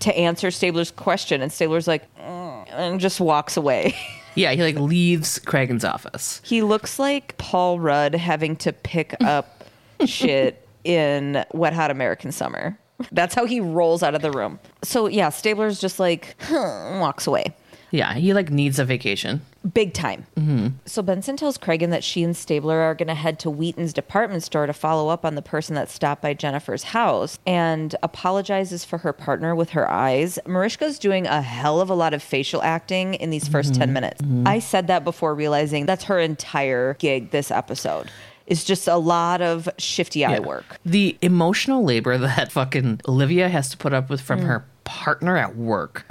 to 0.00 0.16
answer 0.16 0.50
Stabler's 0.50 0.90
question. 0.90 1.42
And 1.42 1.52
Stabler's 1.52 1.86
like, 1.88 2.02
"Mm," 2.16 2.66
and 2.72 3.00
just 3.00 3.20
walks 3.20 3.56
away. 3.56 3.94
Yeah, 4.36 4.52
he 4.52 4.62
like 4.62 4.76
leaves 4.78 5.40
Cragen's 5.40 5.84
office. 5.84 6.40
he 6.44 6.62
looks 6.62 7.00
like 7.00 7.36
Paul 7.36 7.80
Rudd 7.80 8.14
having 8.14 8.54
to 8.58 8.72
pick 8.72 9.16
up 9.24 9.64
shit 10.06 10.66
in 10.84 11.44
Wet 11.52 11.72
Hot 11.72 11.90
American 11.90 12.30
Summer. 12.30 12.78
That's 13.10 13.34
how 13.34 13.44
he 13.44 13.58
rolls 13.58 14.04
out 14.04 14.14
of 14.14 14.22
the 14.22 14.30
room. 14.30 14.60
So, 14.84 15.08
yeah, 15.08 15.30
Stabler's 15.30 15.80
just 15.80 15.98
like, 15.98 16.36
"Huh," 16.42 16.98
walks 17.00 17.26
away. 17.26 17.56
Yeah, 17.90 18.14
he 18.14 18.34
like 18.34 18.50
needs 18.50 18.78
a 18.78 18.84
vacation. 18.84 19.42
Big 19.74 19.92
time. 19.92 20.26
Mm-hmm. 20.36 20.68
So 20.86 21.02
Benson 21.02 21.36
tells 21.36 21.58
Cragen 21.58 21.90
that 21.90 22.02
she 22.02 22.22
and 22.22 22.36
Stabler 22.36 22.78
are 22.78 22.94
going 22.94 23.08
to 23.08 23.14
head 23.14 23.38
to 23.40 23.50
Wheaton's 23.50 23.92
department 23.92 24.42
store 24.42 24.66
to 24.66 24.72
follow 24.72 25.08
up 25.08 25.24
on 25.24 25.34
the 25.34 25.42
person 25.42 25.74
that 25.74 25.90
stopped 25.90 26.22
by 26.22 26.32
Jennifer's 26.32 26.82
house 26.84 27.38
and 27.46 27.94
apologizes 28.02 28.84
for 28.84 28.98
her 28.98 29.12
partner 29.12 29.54
with 29.54 29.70
her 29.70 29.90
eyes. 29.90 30.38
Mariska's 30.46 30.98
doing 30.98 31.26
a 31.26 31.42
hell 31.42 31.80
of 31.80 31.90
a 31.90 31.94
lot 31.94 32.14
of 32.14 32.22
facial 32.22 32.62
acting 32.62 33.14
in 33.14 33.30
these 33.30 33.48
1st 33.48 33.74
10 33.74 33.80
mm-hmm. 33.80 33.92
minutes. 33.92 34.22
Mm-hmm. 34.22 34.46
I 34.46 34.60
said 34.60 34.86
that 34.86 35.04
before 35.04 35.34
realizing 35.34 35.86
that's 35.86 36.04
her 36.04 36.18
entire 36.18 36.94
gig 36.94 37.30
this 37.30 37.50
episode. 37.50 38.10
Is 38.46 38.64
just 38.64 38.88
a 38.88 38.96
lot 38.96 39.42
of 39.42 39.68
shifty 39.78 40.24
eye 40.24 40.32
Yeah. 40.32 40.38
work. 40.40 40.80
The 40.84 41.16
emotional 41.22 41.84
labor 41.84 42.18
that 42.18 42.50
fucking 42.50 43.00
Olivia 43.06 43.48
has 43.48 43.68
to 43.70 43.76
put 43.76 43.92
up 43.92 44.10
with 44.10 44.20
from 44.20 44.40
mm. 44.40 44.46
her 44.46 44.64
partner 44.90 45.36
at 45.36 45.54
work 45.54 46.04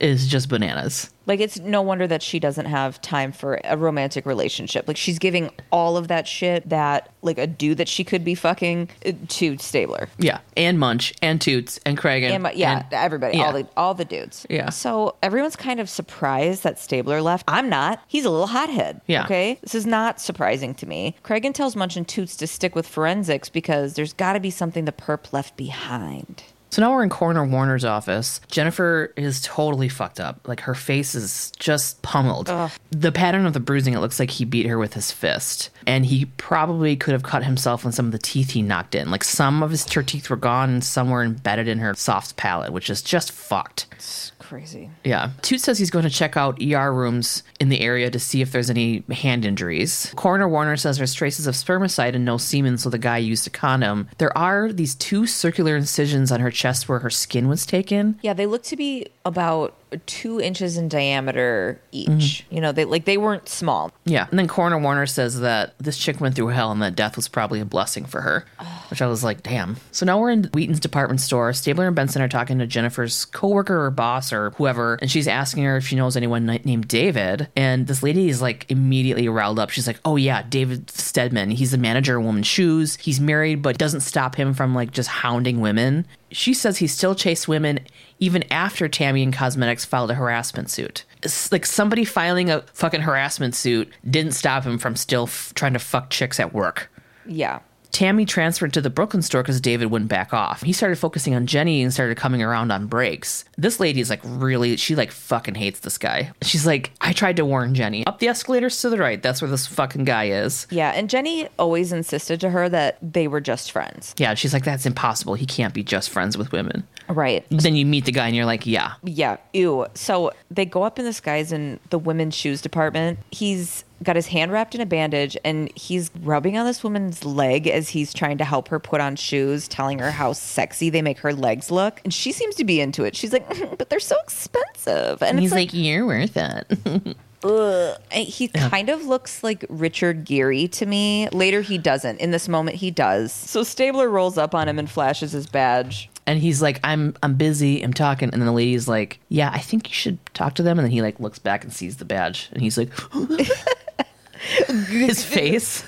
is 0.00 0.28
just 0.28 0.48
bananas. 0.48 1.10
Like 1.26 1.40
it's 1.40 1.58
no 1.58 1.82
wonder 1.82 2.06
that 2.06 2.22
she 2.22 2.38
doesn't 2.38 2.66
have 2.66 3.00
time 3.00 3.32
for 3.32 3.58
a 3.64 3.76
romantic 3.76 4.24
relationship. 4.24 4.86
Like 4.86 4.96
she's 4.96 5.18
giving 5.18 5.50
all 5.72 5.96
of 5.96 6.06
that 6.08 6.28
shit 6.28 6.68
that 6.68 7.10
like 7.22 7.38
a 7.38 7.46
dude 7.46 7.78
that 7.78 7.88
she 7.88 8.04
could 8.04 8.24
be 8.24 8.36
fucking 8.36 8.90
uh, 9.04 9.12
to 9.28 9.58
Stabler. 9.58 10.08
Yeah, 10.18 10.40
and 10.56 10.78
Munch 10.78 11.12
and 11.22 11.40
Toots 11.40 11.80
and 11.84 11.98
Cragen. 11.98 12.30
And 12.30 12.44
my, 12.44 12.52
yeah, 12.52 12.84
and- 12.84 12.92
everybody, 12.92 13.38
yeah. 13.38 13.44
all 13.46 13.52
the 13.52 13.66
all 13.76 13.94
the 13.94 14.04
dudes. 14.04 14.46
Yeah. 14.48 14.70
So 14.70 15.16
everyone's 15.22 15.56
kind 15.56 15.80
of 15.80 15.88
surprised 15.88 16.62
that 16.62 16.78
Stabler 16.78 17.20
left. 17.20 17.44
I'm 17.48 17.68
not. 17.68 18.00
He's 18.06 18.26
a 18.26 18.30
little 18.30 18.46
hothead. 18.46 19.00
Yeah. 19.06 19.24
Okay. 19.24 19.58
This 19.62 19.74
is 19.74 19.86
not 19.86 20.20
surprising 20.20 20.74
to 20.76 20.86
me. 20.86 21.16
Cragen 21.24 21.52
tells 21.52 21.74
Munch 21.74 21.96
and 21.96 22.06
Toots 22.06 22.36
to 22.36 22.46
stick 22.46 22.76
with 22.76 22.86
forensics 22.86 23.48
because 23.48 23.94
there's 23.94 24.12
got 24.12 24.34
to 24.34 24.40
be 24.40 24.50
something 24.50 24.84
the 24.84 24.92
perp 24.92 25.32
left 25.32 25.56
behind. 25.56 26.44
So 26.74 26.82
now 26.82 26.90
we're 26.90 27.04
in 27.04 27.08
Coroner 27.08 27.46
Warner's 27.46 27.84
office. 27.84 28.40
Jennifer 28.48 29.12
is 29.16 29.40
totally 29.42 29.88
fucked 29.88 30.18
up. 30.18 30.48
Like 30.48 30.58
her 30.62 30.74
face 30.74 31.14
is 31.14 31.52
just 31.56 32.02
pummeled. 32.02 32.48
The 32.90 33.12
pattern 33.12 33.46
of 33.46 33.52
the 33.52 33.60
bruising, 33.60 33.94
it 33.94 34.00
looks 34.00 34.18
like 34.18 34.30
he 34.30 34.44
beat 34.44 34.66
her 34.66 34.76
with 34.76 34.94
his 34.94 35.12
fist. 35.12 35.70
And 35.86 36.04
he 36.04 36.24
probably 36.24 36.96
could 36.96 37.12
have 37.12 37.22
cut 37.22 37.44
himself 37.44 37.86
on 37.86 37.92
some 37.92 38.06
of 38.06 38.10
the 38.10 38.18
teeth 38.18 38.50
he 38.50 38.62
knocked 38.62 38.96
in. 38.96 39.12
Like 39.12 39.22
some 39.22 39.62
of 39.62 39.70
his 39.70 39.88
her 39.92 40.02
teeth 40.02 40.28
were 40.28 40.34
gone 40.34 40.68
and 40.68 40.82
some 40.82 41.10
were 41.10 41.22
embedded 41.22 41.68
in 41.68 41.78
her 41.78 41.94
soft 41.94 42.34
palate, 42.34 42.72
which 42.72 42.90
is 42.90 43.02
just 43.02 43.30
fucked. 43.30 43.86
It's 43.92 44.32
crazy. 44.54 44.88
Yeah. 45.02 45.30
Toot 45.42 45.60
says 45.60 45.78
he's 45.78 45.90
going 45.90 46.04
to 46.04 46.10
check 46.10 46.36
out 46.36 46.62
ER 46.62 46.92
rooms 46.92 47.42
in 47.58 47.70
the 47.70 47.80
area 47.80 48.08
to 48.08 48.20
see 48.20 48.40
if 48.40 48.52
there's 48.52 48.70
any 48.70 49.02
hand 49.10 49.44
injuries. 49.44 50.12
Coroner 50.14 50.48
Warner 50.48 50.76
says 50.76 50.96
there's 50.96 51.12
traces 51.12 51.48
of 51.48 51.56
spermicide 51.56 52.14
and 52.14 52.24
no 52.24 52.38
semen, 52.38 52.78
so 52.78 52.88
the 52.88 52.96
guy 52.96 53.18
used 53.18 53.48
a 53.48 53.50
condom. 53.50 54.08
There 54.18 54.36
are 54.38 54.72
these 54.72 54.94
two 54.94 55.26
circular 55.26 55.74
incisions 55.74 56.30
on 56.30 56.38
her 56.38 56.52
chest 56.52 56.88
where 56.88 57.00
her 57.00 57.10
skin 57.10 57.48
was 57.48 57.66
taken. 57.66 58.20
Yeah, 58.22 58.32
they 58.32 58.46
look 58.46 58.62
to 58.64 58.76
be 58.76 59.08
about 59.24 59.74
two 59.98 60.40
inches 60.40 60.76
in 60.76 60.88
diameter 60.88 61.80
each. 61.92 62.08
Mm-hmm. 62.08 62.54
You 62.54 62.60
know, 62.60 62.72
they 62.72 62.84
like 62.84 63.04
they 63.04 63.16
weren't 63.16 63.48
small. 63.48 63.92
Yeah. 64.04 64.26
And 64.30 64.38
then 64.38 64.48
Coroner 64.48 64.78
Warner 64.78 65.06
says 65.06 65.40
that 65.40 65.74
this 65.78 65.98
chick 65.98 66.20
went 66.20 66.34
through 66.34 66.48
hell 66.48 66.72
and 66.72 66.82
that 66.82 66.96
death 66.96 67.16
was 67.16 67.28
probably 67.28 67.60
a 67.60 67.64
blessing 67.64 68.04
for 68.04 68.20
her, 68.20 68.44
which 68.90 69.02
I 69.02 69.06
was 69.06 69.24
like, 69.24 69.42
damn. 69.42 69.76
So 69.92 70.06
now 70.06 70.18
we're 70.18 70.30
in 70.30 70.44
Wheaton's 70.52 70.80
department 70.80 71.20
store. 71.20 71.52
Stabler 71.52 71.86
and 71.86 71.96
Benson 71.96 72.22
are 72.22 72.28
talking 72.28 72.58
to 72.58 72.66
Jennifer's 72.66 73.24
coworker 73.24 73.84
or 73.84 73.90
boss 73.90 74.32
or 74.32 74.50
whoever, 74.50 74.98
and 75.00 75.10
she's 75.10 75.28
asking 75.28 75.64
her 75.64 75.76
if 75.76 75.86
she 75.86 75.96
knows 75.96 76.16
anyone 76.16 76.46
named 76.46 76.88
David. 76.88 77.48
And 77.56 77.86
this 77.86 78.02
lady 78.02 78.28
is 78.28 78.42
like 78.42 78.70
immediately 78.70 79.28
riled 79.28 79.58
up. 79.58 79.70
She's 79.70 79.86
like, 79.86 80.00
oh 80.04 80.16
yeah, 80.16 80.42
David 80.42 80.90
Stedman. 80.90 81.50
He's 81.50 81.70
the 81.70 81.78
manager 81.78 82.18
of 82.18 82.24
Women's 82.24 82.46
Shoes. 82.46 82.96
He's 82.96 83.20
married, 83.20 83.62
but 83.62 83.78
doesn't 83.78 84.00
stop 84.00 84.36
him 84.36 84.54
from 84.54 84.74
like 84.74 84.90
just 84.90 85.08
hounding 85.08 85.60
women. 85.60 86.06
She 86.30 86.54
says 86.54 86.78
he 86.78 86.86
still 86.86 87.14
chased 87.14 87.46
women 87.46 87.80
even 88.18 88.44
after 88.52 88.88
Tammy 88.88 89.22
and 89.22 89.32
Cosmetics 89.32 89.84
filed 89.84 90.10
a 90.10 90.14
harassment 90.14 90.70
suit. 90.70 91.04
It's 91.22 91.50
like 91.50 91.66
somebody 91.66 92.04
filing 92.04 92.50
a 92.50 92.62
fucking 92.72 93.02
harassment 93.02 93.54
suit 93.54 93.92
didn't 94.08 94.32
stop 94.32 94.64
him 94.64 94.78
from 94.78 94.96
still 94.96 95.24
f- 95.24 95.52
trying 95.54 95.72
to 95.72 95.78
fuck 95.78 96.10
chicks 96.10 96.38
at 96.38 96.52
work. 96.52 96.90
Yeah. 97.26 97.60
Tammy 97.90 98.24
transferred 98.24 98.72
to 98.72 98.80
the 98.80 98.90
Brooklyn 98.90 99.22
store 99.22 99.42
because 99.42 99.60
David 99.60 99.88
wouldn't 99.88 100.08
back 100.10 100.34
off. 100.34 100.62
He 100.62 100.72
started 100.72 100.98
focusing 100.98 101.32
on 101.36 101.46
Jenny 101.46 101.80
and 101.80 101.92
started 101.92 102.16
coming 102.16 102.42
around 102.42 102.72
on 102.72 102.88
breaks. 102.88 103.44
This 103.56 103.78
lady 103.78 104.00
is 104.00 104.10
like 104.10 104.20
really, 104.24 104.76
she 104.76 104.96
like 104.96 105.12
fucking 105.12 105.54
hates 105.54 105.78
this 105.78 105.96
guy. 105.96 106.32
She's 106.42 106.66
like, 106.66 106.90
I 107.00 107.12
tried 107.12 107.36
to 107.36 107.44
warn 107.44 107.72
Jenny. 107.72 108.04
Up 108.04 108.18
the 108.18 108.26
escalators 108.26 108.80
to 108.80 108.90
the 108.90 108.98
right. 108.98 109.22
That's 109.22 109.40
where 109.40 109.50
this 109.50 109.68
fucking 109.68 110.02
guy 110.06 110.24
is. 110.24 110.66
Yeah, 110.70 110.90
and 110.90 111.08
Jenny 111.08 111.46
always 111.56 111.92
insisted 111.92 112.40
to 112.40 112.50
her 112.50 112.68
that 112.68 112.98
they 113.00 113.28
were 113.28 113.40
just 113.40 113.70
friends. 113.70 114.12
Yeah, 114.18 114.34
she's 114.34 114.52
like, 114.52 114.64
that's 114.64 114.86
impossible. 114.86 115.34
He 115.34 115.46
can't 115.46 115.72
be 115.72 115.84
just 115.84 116.10
friends 116.10 116.36
with 116.36 116.50
women. 116.50 116.88
Right. 117.08 117.44
Then 117.50 117.76
you 117.76 117.84
meet 117.86 118.04
the 118.04 118.12
guy 118.12 118.26
and 118.26 118.36
you're 118.36 118.44
like, 118.46 118.66
yeah. 118.66 118.94
Yeah. 119.02 119.36
Ew. 119.52 119.86
So 119.94 120.32
they 120.50 120.64
go 120.64 120.82
up 120.82 120.98
in 120.98 121.04
this 121.04 121.20
guy's 121.20 121.52
in 121.52 121.78
the 121.90 121.98
women's 121.98 122.34
shoes 122.34 122.62
department. 122.62 123.18
He's 123.30 123.84
got 124.02 124.16
his 124.16 124.26
hand 124.26 124.52
wrapped 124.52 124.74
in 124.74 124.80
a 124.80 124.86
bandage 124.86 125.36
and 125.44 125.70
he's 125.76 126.10
rubbing 126.20 126.56
on 126.58 126.66
this 126.66 126.82
woman's 126.82 127.24
leg 127.24 127.66
as 127.66 127.88
he's 127.88 128.12
trying 128.12 128.38
to 128.38 128.44
help 128.44 128.68
her 128.68 128.78
put 128.78 129.00
on 129.00 129.16
shoes, 129.16 129.66
telling 129.68 129.98
her 129.98 130.10
how 130.10 130.32
sexy 130.32 130.90
they 130.90 131.02
make 131.02 131.18
her 131.18 131.32
legs 131.32 131.70
look. 131.70 132.00
And 132.04 132.12
she 132.12 132.32
seems 132.32 132.54
to 132.56 132.64
be 132.64 132.80
into 132.80 133.04
it. 133.04 133.16
She's 133.16 133.32
like, 133.32 133.48
mm, 133.48 133.78
but 133.78 133.90
they're 133.90 134.00
so 134.00 134.16
expensive. 134.22 135.22
And, 135.22 135.30
And 135.30 135.40
he's 135.40 135.52
it's 135.52 135.56
like, 135.56 135.74
you're 135.74 136.06
worth 136.06 136.36
it. 136.36 137.16
ugh. 137.44 137.98
He 138.10 138.48
kind 138.48 138.88
of 138.88 139.04
looks 139.04 139.42
like 139.42 139.64
Richard 139.68 140.24
Gere 140.24 140.66
to 140.68 140.86
me. 140.86 141.28
Later, 141.30 141.60
he 141.60 141.78
doesn't. 141.78 142.20
In 142.20 142.30
this 142.30 142.48
moment, 142.48 142.76
he 142.78 142.90
does. 142.90 143.32
So 143.32 143.62
Stabler 143.62 144.08
rolls 144.08 144.38
up 144.38 144.54
on 144.54 144.68
him 144.68 144.78
and 144.78 144.90
flashes 144.90 145.32
his 145.32 145.46
badge. 145.46 146.10
And 146.26 146.38
he's 146.38 146.62
like, 146.62 146.80
I'm 146.82 147.16
I'm 147.22 147.34
busy, 147.34 147.82
I'm 147.82 147.92
talking. 147.92 148.30
And 148.30 148.40
then 148.40 148.46
the 148.46 148.52
lady's 148.52 148.88
like, 148.88 149.20
Yeah, 149.28 149.50
I 149.52 149.58
think 149.58 149.88
you 149.88 149.94
should 149.94 150.18
talk 150.34 150.54
to 150.54 150.62
them. 150.62 150.78
And 150.78 150.84
then 150.86 150.92
he 150.92 151.02
like 151.02 151.20
looks 151.20 151.38
back 151.38 151.64
and 151.64 151.72
sees 151.72 151.96
the 151.96 152.04
badge 152.04 152.48
and 152.52 152.62
he's 152.62 152.78
like 152.78 152.90
his 154.88 155.24
face. 155.26 155.84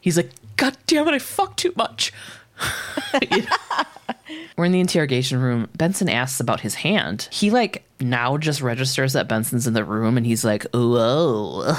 He's 0.00 0.16
like, 0.16 0.30
God 0.56 0.76
damn 0.86 1.08
it, 1.08 1.14
I 1.14 1.18
fucked 1.18 1.58
too 1.60 1.72
much. 1.76 2.12
We're 4.56 4.64
in 4.66 4.72
the 4.72 4.80
interrogation 4.80 5.40
room. 5.40 5.68
Benson 5.76 6.08
asks 6.08 6.40
about 6.40 6.60
his 6.60 6.74
hand. 6.76 7.28
He 7.32 7.50
like 7.50 7.84
now 8.00 8.36
just 8.36 8.60
registers 8.60 9.12
that 9.12 9.28
Benson's 9.28 9.66
in 9.66 9.74
the 9.74 9.84
room 9.84 10.16
and 10.16 10.26
he's 10.26 10.44
like, 10.44 10.64
whoa. 10.74 11.62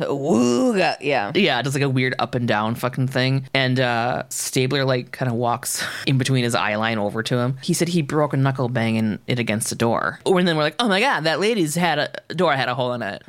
Wooga. 0.00 0.96
Yeah. 1.00 1.32
Yeah, 1.34 1.60
does 1.62 1.74
like 1.74 1.82
a 1.82 1.88
weird 1.88 2.14
up 2.18 2.34
and 2.34 2.46
down 2.46 2.74
fucking 2.74 3.08
thing. 3.08 3.48
And 3.54 3.80
uh 3.80 4.24
Stabler 4.28 4.84
like 4.84 5.12
kind 5.12 5.30
of 5.30 5.36
walks 5.36 5.84
in 6.06 6.18
between 6.18 6.44
his 6.44 6.54
eye 6.54 6.76
line 6.76 6.98
over 6.98 7.22
to 7.24 7.38
him. 7.38 7.58
He 7.62 7.74
said 7.74 7.88
he 7.88 8.02
broke 8.02 8.32
a 8.34 8.36
knuckle 8.36 8.68
banging 8.68 9.18
it 9.26 9.38
against 9.38 9.72
a 9.72 9.74
door. 9.74 10.20
And 10.26 10.46
then 10.46 10.56
we're 10.56 10.62
like, 10.64 10.76
oh 10.78 10.88
my 10.88 11.00
god, 11.00 11.22
that 11.24 11.40
lady's 11.40 11.74
had 11.74 11.98
a 11.98 12.34
door 12.34 12.52
had 12.54 12.68
a 12.68 12.74
hole 12.74 12.92
in 12.92 13.02
it. 13.02 13.22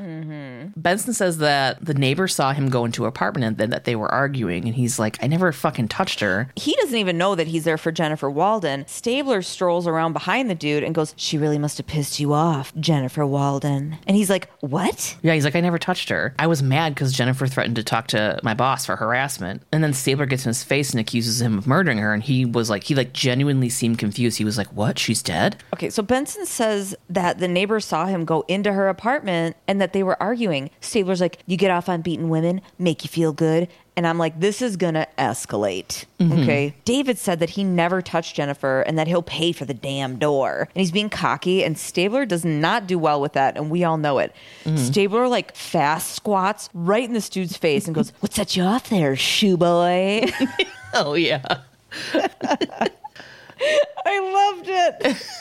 Benson 0.76 1.14
says 1.14 1.40
that 1.40 1.84
the 1.84 1.94
neighbor 1.94 2.28
saw 2.28 2.54
him 2.54 2.70
go 2.70 2.86
into 2.86 3.04
her 3.04 3.10
apartment 3.10 3.46
and 3.46 3.58
then 3.58 3.70
that 3.72 3.86
they 3.86 3.96
were 3.96 4.12
arguing. 4.12 4.66
And 4.66 4.76
he's 4.76 5.00
like, 5.00 5.18
I 5.24 5.28
never 5.28 5.52
fucking 5.52 5.88
touched 5.88 6.20
her. 6.20 6.50
he 6.56 6.74
doesn't 6.82 6.98
even 6.98 7.18
know 7.18 7.36
that 7.36 7.48
he's 7.48 7.64
there 7.64 7.78
for 7.78 7.92
Jennifer 7.98 8.30
Walden. 8.30 8.86
Stabler 8.88 9.42
strolls 9.42 9.88
around 9.88 10.14
behind 10.14 10.52
the 10.52 10.56
dude 10.56 10.84
and 10.84 10.94
goes, 10.94 11.16
She 11.18 11.40
really 11.40 11.58
must 11.58 11.78
have 11.78 11.88
pissed 11.88 12.20
you 12.20 12.32
off, 12.32 12.72
Jennifer 12.76 13.26
Walden. 13.26 13.98
And 14.06 14.16
he's 14.16 14.30
like, 14.30 14.50
What? 14.60 15.18
Yeah, 15.24 15.34
he's 15.34 15.44
like, 15.44 15.56
I 15.56 15.62
never 15.62 15.80
touched 15.80 16.10
her. 16.10 16.36
I 16.38 16.46
was 16.46 16.62
mad 16.62 16.94
because 16.94 17.12
Jennifer 17.12 17.48
threatened 17.48 17.76
to 17.78 17.84
talk 17.84 18.06
to 18.10 18.40
my 18.44 18.54
boss 18.54 18.86
for 18.86 18.96
harassment. 18.96 19.64
And 19.72 19.84
then 19.84 19.94
Stabler 19.94 20.28
gets 20.28 20.46
in 20.46 20.50
his 20.50 20.64
face 20.64 20.92
and 20.92 21.00
accuses 21.00 21.42
him 21.42 21.58
of 21.58 21.66
murdering 21.66 21.98
her. 21.98 22.14
And 22.14 22.22
he 22.22 22.46
was 22.46 22.70
like, 22.70 22.84
he 22.84 22.94
like 22.94 23.14
genuinely 23.14 23.70
seemed 23.70 23.98
confused. 23.98 24.38
He 24.38 24.46
was 24.46 24.60
like, 24.60 24.72
What? 24.74 25.00
She's 25.00 25.24
dead? 25.24 25.58
Okay, 25.74 25.90
so 25.90 26.04
Benson 26.04 26.46
says 26.46 26.96
that 27.10 27.40
the 27.40 27.48
neighbor 27.48 27.80
saw 27.80 28.06
him 28.06 28.26
go 28.26 28.46
into 28.48 28.74
her 28.74 28.90
apartment 28.90 29.58
and 29.68 29.82
that 29.82 29.94
they 29.94 30.04
were 30.04 30.22
arguing. 30.22 30.70
Stabler's 30.82 31.20
like, 31.20 31.40
You 31.48 31.58
get 31.58 31.72
off 31.72 31.90
on 31.90 32.04
beating 32.04 32.30
women, 32.30 32.62
make 32.78 33.04
you 33.04 33.10
feel 33.10 33.34
good. 33.34 33.68
And 33.98 34.06
I'm 34.06 34.20
like, 34.20 34.40
this 34.40 34.62
is 34.62 34.78
gonna 34.78 35.08
escalate. 35.18 36.06
Mm-hmm. 36.20 36.44
Okay. 36.44 36.76
David 36.86 37.18
said 37.18 37.40
that 37.40 37.50
he 37.50 37.64
never 37.64 38.02
touched 38.02 38.36
Jennifer 38.36 38.82
and 38.82 38.98
that 39.00 39.08
he'll 39.08 39.24
pay 39.24 39.52
for 39.52 39.66
the 39.66 39.74
damn 39.74 40.20
door. 40.20 40.70
And 40.74 40.80
he's 40.80 40.92
being 40.92 41.10
cocky, 41.10 41.64
and 41.64 41.76
Stabler 41.78 42.26
does 42.26 42.46
not 42.46 42.86
do 42.86 43.00
well 43.00 43.20
with 43.20 43.34
that, 43.34 43.58
and 43.58 43.72
we 43.72 43.84
all 43.84 43.98
know 43.98 44.20
it. 44.20 44.34
Mm-hmm. 44.66 44.78
Stabler 44.78 45.28
like 45.28 45.56
fast 45.56 46.14
squats 46.14 46.70
right 46.76 47.04
in 47.04 47.14
this 47.14 47.28
dude's 47.28 47.58
face 47.58 47.88
and 47.88 47.96
goes, 47.96 48.14
What 48.20 48.34
set 48.34 48.56
you 48.56 48.64
off 48.64 48.88
there, 48.90 49.16
shoe 49.16 49.58
boy? 49.58 50.26
Oh, 50.94 51.16
yeah. 51.16 51.44
I 52.14 52.90
loved 54.06 54.68
it. 54.70 55.18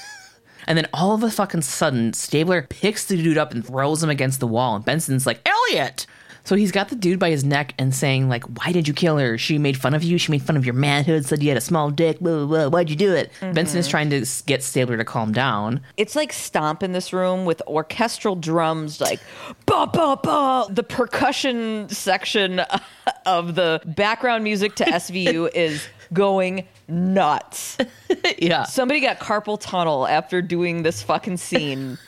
And 0.68 0.76
then 0.76 0.88
all 0.92 1.14
of 1.14 1.22
a 1.22 1.30
fucking 1.30 1.62
sudden, 1.62 2.12
Stabler 2.12 2.62
picks 2.62 3.04
the 3.04 3.16
dude 3.16 3.38
up 3.38 3.52
and 3.52 3.64
throws 3.64 4.02
him 4.02 4.10
against 4.10 4.40
the 4.40 4.48
wall. 4.48 4.74
And 4.74 4.84
Benson's 4.84 5.24
like, 5.24 5.40
Elliot! 5.46 6.06
So 6.46 6.54
he's 6.54 6.70
got 6.70 6.90
the 6.90 6.94
dude 6.94 7.18
by 7.18 7.30
his 7.30 7.42
neck 7.42 7.74
and 7.76 7.92
saying, 7.92 8.28
like, 8.28 8.44
why 8.44 8.70
did 8.70 8.86
you 8.86 8.94
kill 8.94 9.18
her? 9.18 9.36
She 9.36 9.58
made 9.58 9.76
fun 9.76 9.94
of 9.94 10.04
you. 10.04 10.16
She 10.16 10.30
made 10.30 10.42
fun 10.42 10.56
of 10.56 10.64
your 10.64 10.76
manhood, 10.76 11.26
said 11.26 11.42
you 11.42 11.48
had 11.48 11.58
a 11.58 11.60
small 11.60 11.90
dick. 11.90 12.20
Blah, 12.20 12.36
blah, 12.36 12.46
blah. 12.46 12.68
Why'd 12.68 12.88
you 12.88 12.94
do 12.94 13.12
it? 13.12 13.32
Mm-hmm. 13.40 13.52
Benson 13.52 13.80
is 13.80 13.88
trying 13.88 14.10
to 14.10 14.24
get 14.46 14.62
Stabler 14.62 14.96
to 14.96 15.04
calm 15.04 15.32
down. 15.32 15.80
It's 15.96 16.14
like 16.14 16.32
stomp 16.32 16.84
in 16.84 16.92
this 16.92 17.12
room 17.12 17.46
with 17.46 17.60
orchestral 17.66 18.36
drums, 18.36 19.00
like 19.00 19.18
ba 19.66 19.88
ba 19.92 20.20
ba. 20.22 20.66
The 20.70 20.84
percussion 20.84 21.88
section 21.88 22.60
of 23.26 23.56
the 23.56 23.80
background 23.84 24.44
music 24.44 24.76
to 24.76 24.84
SVU 24.84 25.50
is 25.54 25.84
going 26.12 26.68
nuts. 26.86 27.76
yeah. 28.38 28.62
Somebody 28.66 29.00
got 29.00 29.18
carpal 29.18 29.60
tunnel 29.60 30.06
after 30.06 30.42
doing 30.42 30.84
this 30.84 31.02
fucking 31.02 31.38
scene. 31.38 31.98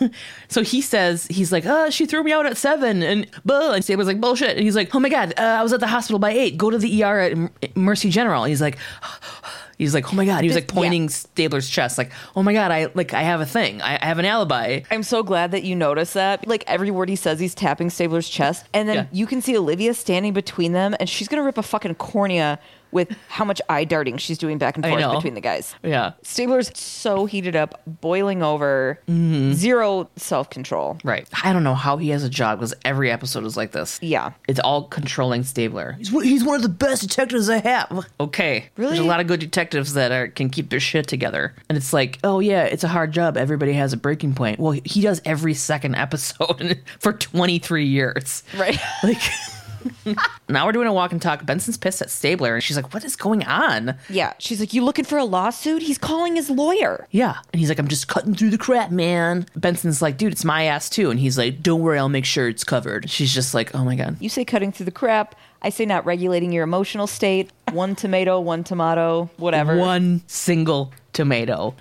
So 0.48 0.62
he 0.64 0.80
says, 0.80 1.26
he's 1.28 1.52
like, 1.52 1.64
uh, 1.64 1.90
she 1.90 2.06
threw 2.06 2.24
me 2.24 2.32
out 2.32 2.44
at 2.44 2.56
seven. 2.56 3.02
And, 3.04 3.26
buh, 3.44 3.72
and 3.74 3.84
Stabler's 3.84 4.08
like, 4.08 4.20
bullshit. 4.20 4.56
And 4.56 4.60
he's 4.64 4.74
like, 4.74 4.92
oh 4.94 4.98
my 4.98 5.08
God, 5.08 5.32
uh, 5.38 5.42
I 5.42 5.62
was 5.62 5.72
at 5.72 5.78
the 5.78 5.86
hospital 5.86 6.18
by 6.18 6.30
eight. 6.32 6.56
Go 6.58 6.70
to 6.70 6.78
the 6.78 7.04
ER 7.04 7.20
at 7.62 7.76
Mercy 7.76 8.10
General. 8.10 8.44
he's 8.44 8.60
like, 8.60 8.76
he's 9.78 9.94
like, 9.94 10.12
oh 10.12 10.16
my 10.16 10.24
God. 10.24 10.42
He 10.42 10.48
was 10.48 10.56
like 10.56 10.66
pointing 10.80 11.02
yeah. 11.04 11.08
Stabler's 11.10 11.68
chest, 11.68 11.98
like, 11.98 12.10
oh 12.34 12.42
my 12.42 12.52
God, 12.52 12.70
I 12.72 12.88
like, 12.94 13.14
I 13.14 13.22
have 13.22 13.40
a 13.40 13.46
thing. 13.46 13.80
I, 13.82 13.98
I 14.02 14.06
have 14.06 14.18
an 14.18 14.24
alibi. 14.24 14.80
I'm 14.90 15.02
so 15.04 15.22
glad 15.22 15.52
that 15.52 15.62
you 15.62 15.76
noticed 15.76 16.14
that. 16.14 16.48
Like 16.48 16.64
every 16.66 16.90
word 16.90 17.08
he 17.08 17.16
says, 17.16 17.38
he's 17.38 17.54
tapping 17.54 17.90
Stabler's 17.90 18.28
chest. 18.28 18.66
And 18.74 18.88
then 18.88 18.96
Yeah. 18.96 19.06
you 19.12 19.26
can 19.26 19.40
see 19.40 19.56
Olivia 19.56 19.94
standing 19.94 20.32
between 20.32 20.72
them, 20.72 20.96
and 20.98 21.08
she's 21.08 21.28
going 21.28 21.40
to 21.40 21.44
rip 21.44 21.58
a 21.58 21.62
fucking 21.62 21.94
cornea 21.96 22.58
with 22.92 23.14
how 23.28 23.44
much 23.44 23.60
eye 23.68 23.84
darting 23.84 24.16
she's 24.18 24.38
doing 24.38 24.58
back 24.58 24.76
and 24.76 24.84
forth 24.84 25.14
between 25.16 25.34
the 25.34 25.40
guys. 25.40 25.74
Yeah. 25.82 26.12
Stabler's 26.22 26.70
so 26.78 27.26
heated 27.26 27.56
up, 27.56 27.80
boiling 27.86 28.42
over, 28.42 28.98
Mm-hmm. 29.08 29.52
zero 29.52 30.08
self 30.16 30.50
control. 30.50 30.98
Right. 31.04 31.28
I 31.44 31.52
don't 31.52 31.64
know 31.64 31.74
how 31.74 31.96
he 31.96 32.10
has 32.10 32.24
a 32.24 32.28
job 32.30 32.58
because 32.58 32.74
every 32.84 33.10
episode 33.10 33.44
is 33.44 33.56
like 33.56 33.72
this. 33.72 33.98
Yeah. 34.02 34.32
It's 34.48 34.60
all 34.60 34.84
controlling 34.84 35.42
Stabler. 35.44 35.92
He's, 35.98 36.12
one- 36.12 36.24
he's 36.24 36.44
one 36.44 36.56
of 36.56 36.62
the 36.62 36.68
best 36.68 37.02
detectives 37.02 37.48
I 37.48 37.58
have. 37.58 38.06
Okay. 38.18 38.68
Really? 38.76 38.92
There's 38.94 39.04
a 39.04 39.08
lot 39.08 39.20
of 39.20 39.26
good 39.26 39.40
detectives 39.40 39.94
that 39.94 40.12
are 40.12 40.28
can 40.28 40.50
keep 40.50 40.70
their 40.70 40.80
shit 40.80 41.06
together. 41.08 41.54
And 41.68 41.76
it's 41.78 41.92
like, 41.92 42.18
oh 42.24 42.40
yeah, 42.40 42.64
it's 42.64 42.84
a 42.84 42.88
hard 42.88 43.12
job. 43.12 43.36
Everybody 43.36 43.72
has 43.74 43.92
a 43.92 43.96
breaking 43.96 44.34
point. 44.34 44.58
Well, 44.60 44.78
he 44.84 45.00
does 45.02 45.20
every 45.24 45.54
second 45.54 45.94
episode 45.96 46.80
for 46.98 47.12
23 47.12 47.86
years. 47.86 48.42
Right. 48.56 48.78
Like 49.02 49.18
now 50.48 50.66
we're 50.66 50.72
doing 50.72 50.86
a 50.86 50.92
walk 50.92 51.12
and 51.12 51.20
talk. 51.20 51.44
Benson's 51.44 51.76
pissed 51.76 52.02
at 52.02 52.10
Stabler 52.10 52.54
and 52.54 52.62
she's 52.62 52.76
like, 52.76 52.92
what 52.92 53.04
is 53.04 53.16
going 53.16 53.44
on? 53.44 53.96
yeah. 54.08 54.32
She's 54.38 54.60
like, 54.60 54.72
You 54.72 54.84
looking 54.84 55.04
for 55.04 55.18
a 55.18 55.24
lawsuit? 55.24 55.82
He's 55.82 55.98
calling 55.98 56.36
his 56.36 56.50
lawyer. 56.50 57.06
Yeah. 57.10 57.36
And 57.52 57.60
he's 57.60 57.68
like, 57.68 57.78
I'm 57.78 57.88
just 57.88 58.08
cutting 58.08 58.34
through 58.34 58.50
the 58.50 58.58
crap, 58.58 58.90
man. 58.90 59.46
Benson's 59.56 60.02
like, 60.02 60.16
dude, 60.16 60.32
it's 60.32 60.44
my 60.44 60.64
ass 60.64 60.88
too. 60.90 61.10
And 61.10 61.18
he's 61.20 61.36
like, 61.38 61.62
don't 61.62 61.80
worry, 61.80 61.98
I'll 61.98 62.08
make 62.08 62.24
sure 62.24 62.48
it's 62.48 62.64
covered. 62.64 63.10
She's 63.10 63.32
just 63.32 63.54
like, 63.54 63.74
oh 63.74 63.84
my 63.84 63.96
God. 63.96 64.16
You 64.20 64.28
say 64.28 64.44
cutting 64.44 64.72
through 64.72 64.86
the 64.86 64.92
crap. 64.92 65.34
I 65.62 65.68
say 65.68 65.84
not 65.84 66.06
regulating 66.06 66.52
your 66.52 66.64
emotional 66.64 67.06
state. 67.06 67.50
One 67.72 67.94
tomato, 67.94 68.40
one 68.40 68.64
tomato, 68.64 69.28
whatever. 69.36 69.76
One 69.76 70.22
single 70.26 70.92
tomato. 71.12 71.74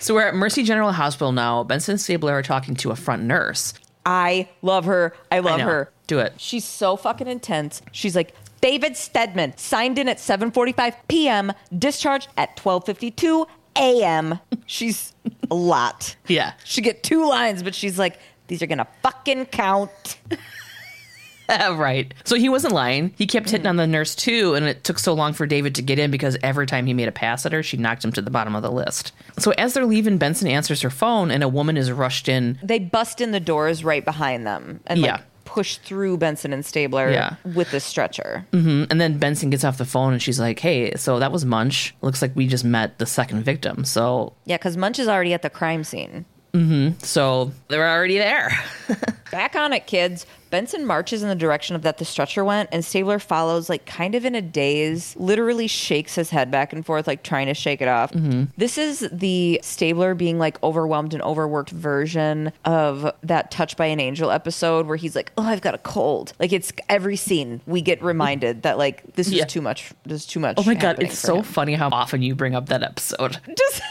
So 0.00 0.14
we're 0.14 0.26
at 0.26 0.34
Mercy 0.34 0.62
General 0.64 0.92
Hospital 0.92 1.30
now. 1.30 1.62
Benson 1.62 1.92
and 1.92 2.00
Stabler 2.00 2.32
are 2.32 2.42
talking 2.42 2.74
to 2.76 2.90
a 2.90 2.96
front 2.96 3.22
nurse. 3.22 3.74
I 4.06 4.48
love 4.62 4.86
her. 4.86 5.14
I 5.30 5.40
love 5.40 5.58
know. 5.58 5.66
her. 5.66 5.90
Do 6.10 6.18
it. 6.18 6.32
She's 6.38 6.64
so 6.64 6.96
fucking 6.96 7.28
intense. 7.28 7.82
She's 7.92 8.16
like, 8.16 8.34
David 8.60 8.96
Stedman 8.96 9.56
signed 9.56 9.96
in 9.96 10.08
at 10.08 10.16
7:45 10.16 10.96
p.m., 11.06 11.52
discharged 11.78 12.26
at 12.36 12.56
12:52 12.56 13.46
a.m. 13.76 14.40
She's 14.66 15.12
a 15.52 15.54
lot. 15.54 16.16
Yeah. 16.26 16.54
She 16.64 16.80
get 16.82 17.04
two 17.04 17.28
lines, 17.28 17.62
but 17.62 17.76
she's 17.76 17.96
like, 17.96 18.18
these 18.48 18.60
are 18.60 18.66
gonna 18.66 18.88
fucking 19.04 19.46
count. 19.46 20.18
right. 21.48 22.12
So 22.24 22.34
he 22.34 22.48
wasn't 22.48 22.74
lying. 22.74 23.14
He 23.16 23.28
kept 23.28 23.50
hitting 23.50 23.68
on 23.68 23.76
the 23.76 23.86
nurse 23.86 24.16
too, 24.16 24.54
and 24.56 24.66
it 24.66 24.82
took 24.82 24.98
so 24.98 25.12
long 25.14 25.32
for 25.32 25.46
David 25.46 25.76
to 25.76 25.82
get 25.82 26.00
in 26.00 26.10
because 26.10 26.36
every 26.42 26.66
time 26.66 26.86
he 26.86 26.92
made 26.92 27.06
a 27.06 27.12
pass 27.12 27.46
at 27.46 27.52
her, 27.52 27.62
she 27.62 27.76
knocked 27.76 28.04
him 28.04 28.10
to 28.14 28.20
the 28.20 28.32
bottom 28.32 28.56
of 28.56 28.64
the 28.64 28.72
list. 28.72 29.12
So 29.38 29.52
as 29.52 29.74
they're 29.74 29.86
leaving, 29.86 30.18
Benson 30.18 30.48
answers 30.48 30.80
her 30.82 30.90
phone, 30.90 31.30
and 31.30 31.44
a 31.44 31.48
woman 31.48 31.76
is 31.76 31.92
rushed 31.92 32.28
in. 32.28 32.58
They 32.64 32.80
bust 32.80 33.20
in 33.20 33.30
the 33.30 33.38
doors 33.38 33.84
right 33.84 34.04
behind 34.04 34.44
them 34.44 34.80
and 34.88 34.98
Yeah. 34.98 35.12
like 35.12 35.22
push 35.52 35.78
through 35.78 36.16
Benson 36.16 36.52
and 36.52 36.64
Stabler 36.64 37.10
Yeah. 37.10 37.34
with 37.44 37.72
the 37.72 37.80
stretcher. 37.80 38.46
Mhm. 38.52 38.86
And 38.88 39.00
then 39.00 39.18
Benson 39.18 39.50
gets 39.50 39.64
off 39.64 39.78
the 39.78 39.84
phone, 39.84 40.12
and 40.12 40.22
she's 40.22 40.38
like, 40.38 40.60
"Hey, 40.60 40.94
so 40.94 41.18
that 41.18 41.32
was 41.32 41.44
Munch. 41.44 41.92
Looks 42.02 42.22
like 42.22 42.30
we 42.36 42.46
just 42.46 42.64
met 42.64 42.98
the 42.98 43.06
second 43.06 43.42
victim. 43.42 43.84
So, 43.84 44.34
Yeah, 44.44 44.58
because 44.58 44.76
Munch 44.76 45.00
is 45.00 45.08
already 45.08 45.34
at 45.34 45.42
the 45.42 45.50
crime 45.50 45.82
scene. 45.82 46.24
Mm-hmm. 46.52 46.98
so 47.04 47.52
they're 47.68 47.88
already 47.88 48.18
there." 48.18 48.50
Back 49.30 49.54
on 49.54 49.72
it, 49.72 49.86
kids. 49.86 50.26
Benson 50.50 50.84
marches 50.84 51.22
in 51.22 51.28
the 51.28 51.36
direction 51.36 51.76
of 51.76 51.82
that 51.82 51.98
the 51.98 52.04
stretcher 52.04 52.44
went, 52.44 52.70
and 52.72 52.84
Stabler 52.84 53.20
follows, 53.20 53.68
like 53.68 53.86
kind 53.86 54.16
of 54.16 54.24
in 54.24 54.34
a 54.34 54.42
daze, 54.42 55.14
literally 55.16 55.68
shakes 55.68 56.16
his 56.16 56.30
head 56.30 56.50
back 56.50 56.72
and 56.72 56.84
forth, 56.84 57.06
like 57.06 57.22
trying 57.22 57.46
to 57.46 57.54
shake 57.54 57.80
it 57.80 57.86
off. 57.86 58.10
Mm-hmm. 58.10 58.44
This 58.56 58.76
is 58.76 59.08
the 59.12 59.60
Stabler 59.62 60.14
being 60.16 60.40
like 60.40 60.60
overwhelmed 60.64 61.14
and 61.14 61.22
overworked 61.22 61.70
version 61.70 62.50
of 62.64 63.12
that 63.22 63.52
Touched 63.52 63.76
by 63.76 63.86
an 63.86 64.00
Angel 64.00 64.32
episode 64.32 64.88
where 64.88 64.96
he's 64.96 65.14
like, 65.14 65.30
Oh, 65.38 65.44
I've 65.44 65.60
got 65.60 65.74
a 65.76 65.78
cold. 65.78 66.32
Like 66.40 66.52
it's 66.52 66.72
every 66.88 67.14
scene 67.14 67.60
we 67.66 67.80
get 67.80 68.02
reminded 68.02 68.62
that 68.62 68.76
like 68.76 69.14
this 69.14 69.28
is 69.28 69.34
Yeah. 69.34 69.44
too 69.44 69.60
much. 69.60 69.92
This 70.04 70.22
is 70.22 70.26
too 70.26 70.40
much. 70.40 70.56
Oh 70.58 70.64
my 70.64 70.74
god, 70.74 71.00
it's 71.00 71.16
so 71.16 71.36
him. 71.36 71.44
funny 71.44 71.74
how 71.74 71.90
often 71.92 72.22
you 72.22 72.34
bring 72.34 72.56
up 72.56 72.70
that 72.70 72.82
episode. 72.82 73.38
just 73.56 73.82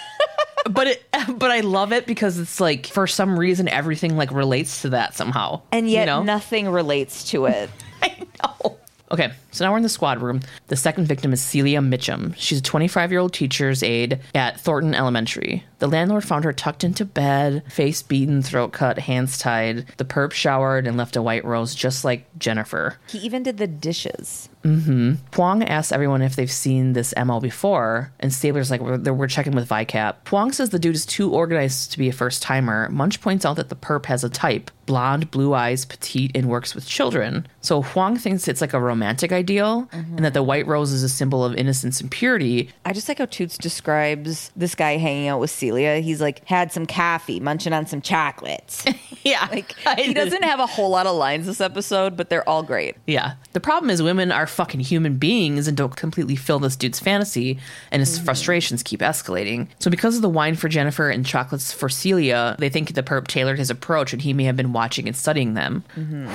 but 0.70 0.88
it 0.88 1.04
but 1.38 1.52
I 1.52 1.62
love 1.62 1.92
it 1.92 2.06
because 2.06 2.38
it's 2.38 2.60
like 2.60 2.88
for 2.88 3.08
some 3.08 3.38
reason 3.38 3.68
everything 3.68 4.16
like 4.18 4.32
relates 4.32 4.82
to 4.84 4.90
that 4.90 5.16
somehow. 5.16 5.62
and 5.72 5.90
yet 5.90 6.02
you 6.02 6.06
know? 6.06 6.24
nothing 6.24 6.70
relates 6.70 7.30
to 7.32 7.46
it. 7.46 7.70
I 8.02 8.16
know. 8.44 8.78
Okay, 9.12 9.32
so 9.50 9.66
now 9.66 9.72
we're 9.72 9.78
in 9.78 9.84
the 9.84 9.90
squad 9.90 10.22
room. 10.22 10.42
The 10.68 10.76
second 10.76 11.08
victim 11.08 11.34
is 11.34 11.42
Celia 11.42 11.80
Mitchum. 11.80 12.36
She's 12.38 12.60
a 12.60 12.64
25 12.64 13.12
year 13.12 13.20
old 13.20 13.34
teacher's 13.34 13.82
aide 13.82 14.20
at 14.36 14.60
Thornton 14.60 14.94
Elementary. 14.94 15.64
The 15.80 15.88
landlord 15.88 16.24
found 16.24 16.44
her 16.44 16.54
tucked 16.54 16.84
into 16.84 17.06
bed, 17.06 17.64
face 17.72 18.04
beaten, 18.04 18.44
throat 18.44 18.72
cut, 18.72 19.00
hands 19.00 19.40
tied. 19.40 19.88
The 19.98 20.06
perp 20.06 20.32
showered 20.32 20.86
and 20.86 20.96
left 20.96 21.16
a 21.16 21.24
white 21.24 21.44
rose 21.44 21.74
just 21.74 22.06
like 22.06 22.28
Jennifer. 22.38 22.98
He 23.08 23.18
even 23.20 23.42
did 23.42 23.58
the 23.58 23.66
dishes. 23.66 24.48
Mm-hmm. 24.70 25.14
Huang 25.36 25.64
asks 25.64 25.92
everyone 25.92 26.22
if 26.22 26.36
they've 26.36 26.52
seen 26.52 26.94
this 26.94 27.14
MO 27.24 27.40
before, 27.40 28.12
and 28.20 28.34
Stabler's 28.34 28.70
like, 28.72 28.82
we're, 28.82 28.98
we're 29.14 29.28
checking 29.28 29.54
with 29.54 29.68
VICAP. 29.68 30.28
Huang 30.28 30.52
says 30.52 30.70
the 30.70 30.80
dude 30.80 30.96
is 30.96 31.06
too 31.06 31.34
organized 31.34 31.92
to 31.94 31.98
be 31.98 32.10
a 32.10 32.14
first 32.14 32.42
timer. 32.42 32.90
Munch 32.90 33.22
points 33.22 33.46
out 33.46 33.56
that 33.56 33.70
the 33.70 33.76
perp 33.76 34.06
has 34.06 34.24
a 34.24 34.30
type 34.30 34.72
blonde, 34.86 35.30
blue 35.30 35.54
eyes, 35.54 35.86
petite, 35.86 36.32
and 36.34 36.50
works 36.50 36.74
with 36.74 36.88
children. 36.88 37.46
So 37.62 37.84
Huang 37.84 38.18
thinks 38.18 38.48
it's 38.48 38.60
like 38.60 38.74
a 38.74 38.80
romantic 38.80 39.32
ideal, 39.32 39.88
and 39.92 40.26
that 40.26 40.34
the 40.34 40.42
white 40.42 40.66
rose 40.66 40.92
is 40.92 41.04
a 41.04 41.10
symbol 41.10 41.46
of 41.46 41.54
innocence 41.54 42.02
and 42.02 42.10
purity. 42.10 42.72
I 42.86 42.94
just 42.94 43.08
like 43.08 43.20
how 43.20 43.26
Toots 43.26 43.60
describes 43.60 44.52
this 44.56 44.74
guy 44.74 44.98
hanging 44.98 45.28
out 45.28 45.40
with 45.40 45.52
Celia. 45.52 46.00
He's 46.00 46.22
like, 46.22 46.44
had 46.46 46.72
some 46.72 46.88
coffee, 46.88 47.40
munching 47.40 47.72
on 47.72 47.86
some 47.86 48.02
chocolates. 48.02 48.84
Yeah. 49.24 49.48
like, 49.52 49.76
he 49.98 50.14
doesn't 50.14 50.44
have 50.44 50.60
a 50.60 50.66
whole 50.66 50.90
lot 50.90 51.06
of 51.06 51.16
lines 51.16 51.46
this 51.46 51.60
episode, 51.62 52.16
but 52.16 52.30
they're 52.30 52.48
all 52.48 52.64
great. 52.64 52.96
Yeah. 53.06 53.34
The 53.52 53.60
problem 53.60 53.90
is 53.90 54.02
women 54.02 54.32
are 54.32 54.48
fucking 54.60 54.82
human 54.82 55.16
beings 55.16 55.70
and 55.70 55.78
don't 55.78 55.96
completely 55.96 56.36
fill 56.36 56.60
this 56.60 56.76
dude's 56.76 57.00
fantasy, 57.00 57.58
and 57.92 58.02
his 58.02 58.20
frustrations 58.20 58.84
keep 58.84 59.00
escalating. 59.00 59.70
So 59.80 59.90
because 59.90 60.18
of 60.18 60.22
the 60.22 60.28
wine 60.28 60.56
for 60.56 60.68
Jennifer 60.68 61.10
and 61.10 61.26
chocolates 61.26 61.72
for 61.72 61.88
Celia, 61.88 62.58
they 62.60 62.68
think 62.68 62.94
the 62.94 63.02
perp 63.02 63.28
tailored 63.28 63.58
his 63.58 63.70
approach 63.70 64.12
and 64.12 64.22
he 64.22 64.34
may 64.34 64.44
have 64.44 64.58
been 64.58 64.74
watching 64.74 65.08
and 65.08 65.16
studying 65.16 65.54
them. 65.54 65.86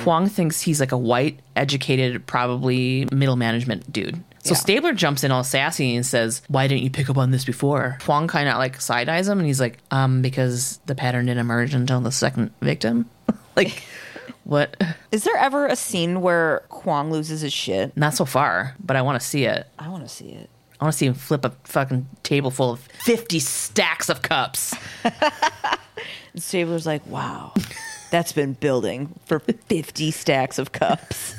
Huang 0.03 0.27
thinks 0.27 0.59
he's 0.59 0.79
like 0.79 0.91
a 0.91 0.97
white, 0.97 1.39
educated, 1.55 2.25
probably 2.25 3.07
middle 3.11 3.35
management 3.35 3.93
dude. 3.93 4.15
So 4.39 4.53
Yeah. 4.53 4.55
Stabler 4.55 4.93
jumps 4.93 5.23
in 5.23 5.29
all 5.29 5.43
sassy 5.43 5.95
and 5.95 6.03
says, 6.03 6.41
Why 6.47 6.67
didn't 6.67 6.81
you 6.81 6.89
pick 6.89 7.11
up 7.11 7.19
on 7.19 7.29
this 7.29 7.45
before? 7.45 7.99
Huang 8.05 8.27
kind 8.27 8.49
of 8.49 8.57
like 8.57 8.81
side 8.81 9.07
eyes 9.07 9.27
him 9.27 9.37
and 9.37 9.45
he's 9.45 9.59
like, 9.59 9.77
Um, 9.91 10.23
because 10.23 10.79
the 10.87 10.95
pattern 10.95 11.27
didn't 11.27 11.41
emerge 11.41 11.75
until 11.75 12.01
the 12.01 12.11
second 12.11 12.51
victim. 12.59 13.07
like, 13.55 13.83
what? 14.45 14.81
Is 15.11 15.25
there 15.25 15.35
ever 15.35 15.65
a 15.65 15.75
scene 15.75 16.21
where 16.21 16.63
Kwong 16.69 17.11
loses 17.11 17.41
his 17.41 17.51
shit? 17.51 17.95
Not 17.97 18.13
so 18.13 18.23
far, 18.25 18.75
but 18.79 18.95
I 18.95 19.01
want 19.01 19.19
to 19.19 19.25
see 19.25 19.43
it. 19.45 19.67
I 19.77 19.89
want 19.89 20.03
to 20.03 20.09
see 20.09 20.29
it. 20.29 20.49
I 20.79 20.85
want 20.85 20.93
to 20.93 20.97
see 20.97 21.05
him 21.05 21.13
flip 21.13 21.43
a 21.45 21.51
fucking 21.63 22.07
table 22.23 22.51
full 22.51 22.71
of 22.71 22.79
50 23.03 23.39
stacks 23.39 24.09
of 24.09 24.21
cups. 24.21 24.73
And 26.33 26.43
Stabler's 26.43 26.85
like, 26.85 27.05
wow, 27.07 27.53
that's 28.11 28.33
been 28.33 28.53
building 28.53 29.17
for 29.25 29.39
50 29.39 30.11
stacks 30.11 30.59
of 30.59 30.73
cups. 30.73 31.33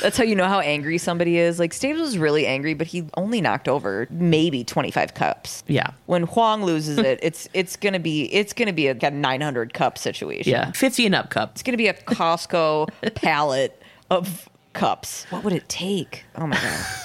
That's 0.00 0.16
how 0.16 0.24
you 0.24 0.34
know 0.34 0.46
how 0.46 0.60
angry 0.60 0.98
somebody 0.98 1.38
is. 1.38 1.58
Like 1.58 1.72
Stabes 1.72 1.98
was 2.00 2.18
really 2.18 2.46
angry, 2.46 2.74
but 2.74 2.86
he 2.86 3.04
only 3.16 3.40
knocked 3.40 3.68
over 3.68 4.06
maybe 4.10 4.64
25 4.64 5.14
cups. 5.14 5.64
Yeah. 5.66 5.90
When 6.06 6.24
Huang 6.24 6.64
loses 6.64 6.98
it, 6.98 7.18
it's 7.22 7.48
it's 7.54 7.76
gonna 7.76 7.98
be 8.00 8.24
it's 8.32 8.52
gonna 8.52 8.72
be 8.72 8.88
a, 8.88 8.96
a 9.00 9.10
900 9.10 9.74
cup 9.74 9.98
situation. 9.98 10.50
Yeah. 10.52 10.72
50 10.72 11.06
and 11.06 11.14
up 11.14 11.30
cups. 11.30 11.52
It's 11.54 11.62
gonna 11.62 11.76
be 11.78 11.88
a 11.88 11.94
Costco 11.94 12.88
pallet 13.14 13.82
of 14.10 14.48
cups. 14.72 15.26
What 15.30 15.44
would 15.44 15.52
it 15.52 15.68
take? 15.68 16.24
Oh 16.36 16.46
my 16.46 16.56
god. 16.56 16.86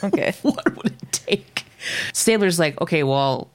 Okay. 0.00 0.32
What 0.42 0.76
would 0.76 0.92
it 0.92 1.10
take? 1.12 1.64
Stabler's 2.12 2.56
like, 2.60 2.80
okay, 2.80 3.02
well, 3.02 3.50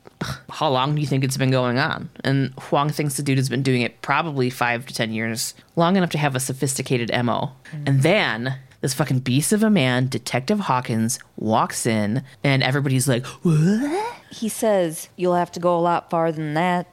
how 0.50 0.70
long 0.70 0.96
do 0.96 1.02
you 1.02 1.08
think 1.08 1.24
it's 1.24 1.38
been 1.38 1.52
going 1.52 1.78
on? 1.78 2.10
And 2.24 2.54
Huang 2.60 2.90
thinks 2.90 3.16
the 3.16 3.24
dude 3.24 3.38
has 3.38 3.50
been 3.50 3.64
doing 3.64 3.82
it 3.82 4.02
probably 4.02 4.50
five 4.50 4.86
to 4.86 4.94
10 4.94 5.12
years, 5.12 5.54
long 5.76 5.96
enough 5.96 6.12
to 6.12 6.18
have 6.18 6.36
a 6.36 6.40
sophisticated 6.40 7.10
MO. 7.24 7.52
Mm. 7.72 7.88
And 7.88 8.04
then 8.04 8.60
this 8.82 8.94
fucking 8.94 9.20
beast 9.20 9.54
of 9.54 9.64
a 9.64 9.70
man, 9.70 10.08
Detective 10.08 10.62
Hawkins, 10.62 11.20
walks 11.38 11.86
in, 11.86 12.24
and 12.44 12.62
everybody's 12.64 13.08
like, 13.08 13.26
what? 13.26 14.16
He 14.30 14.50
says, 14.50 15.10
You'll 15.16 15.36
have 15.36 15.52
to 15.54 15.60
go 15.60 15.78
a 15.78 15.80
lot 15.80 16.10
farther 16.10 16.38
than 16.38 16.54
that, 16.56 16.88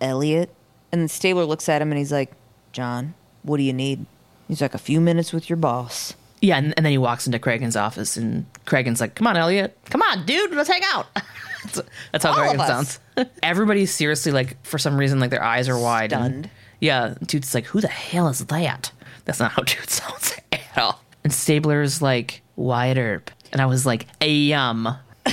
Elliot. 0.00 0.54
And 0.92 1.10
Stabler 1.10 1.44
looks 1.44 1.68
at 1.68 1.82
him 1.82 1.90
and 1.90 1.98
he's 1.98 2.12
like, 2.12 2.32
John, 2.72 3.14
what 3.42 3.56
do 3.56 3.62
you 3.62 3.72
need? 3.72 4.06
He's 4.46 4.60
like, 4.60 4.74
A 4.74 4.78
few 4.78 5.00
minutes 5.00 5.32
with 5.32 5.48
your 5.48 5.56
boss. 5.56 6.14
Yeah, 6.42 6.58
and, 6.58 6.74
and 6.76 6.84
then 6.84 6.90
he 6.90 6.98
walks 6.98 7.26
into 7.26 7.38
Cragen's 7.38 7.76
office, 7.76 8.16
and 8.16 8.44
Cragen's 8.66 9.00
like, 9.00 9.14
"Come 9.14 9.28
on, 9.28 9.36
Elliot, 9.36 9.78
come 9.84 10.02
on, 10.02 10.26
dude, 10.26 10.50
let's 10.50 10.68
hang 10.68 10.82
out." 10.92 11.06
that's, 12.12 12.24
how 12.24 12.32
All 12.32 12.66
sounds. 12.66 13.00
Everybody's 13.42 13.92
seriously 13.92 14.32
like, 14.32 14.56
for 14.64 14.78
some 14.78 14.96
reason, 14.96 15.20
like 15.20 15.30
their 15.30 15.42
eyes 15.44 15.68
are 15.68 15.78
wide. 15.78 16.12
and- 16.12 16.50
yeah, 16.80 17.14
dude's 17.24 17.54
like, 17.54 17.66
"Who 17.66 17.80
the 17.80 17.86
hell 17.88 18.26
is 18.28 18.44
that?" 18.46 18.90
That's 19.24 19.38
not 19.38 19.52
how 19.52 19.62
dude 19.66 19.88
sounds 19.88 20.34
at 20.50 20.76
all. 20.76 21.00
And 21.22 21.32
Stabler's 21.32 22.02
like, 22.02 22.42
"Wyatt 22.56 22.98
Earp," 22.98 23.30
and 23.52 23.60
I 23.60 23.66
was 23.66 23.86
like, 23.86 24.06
"Yum." 24.20 24.96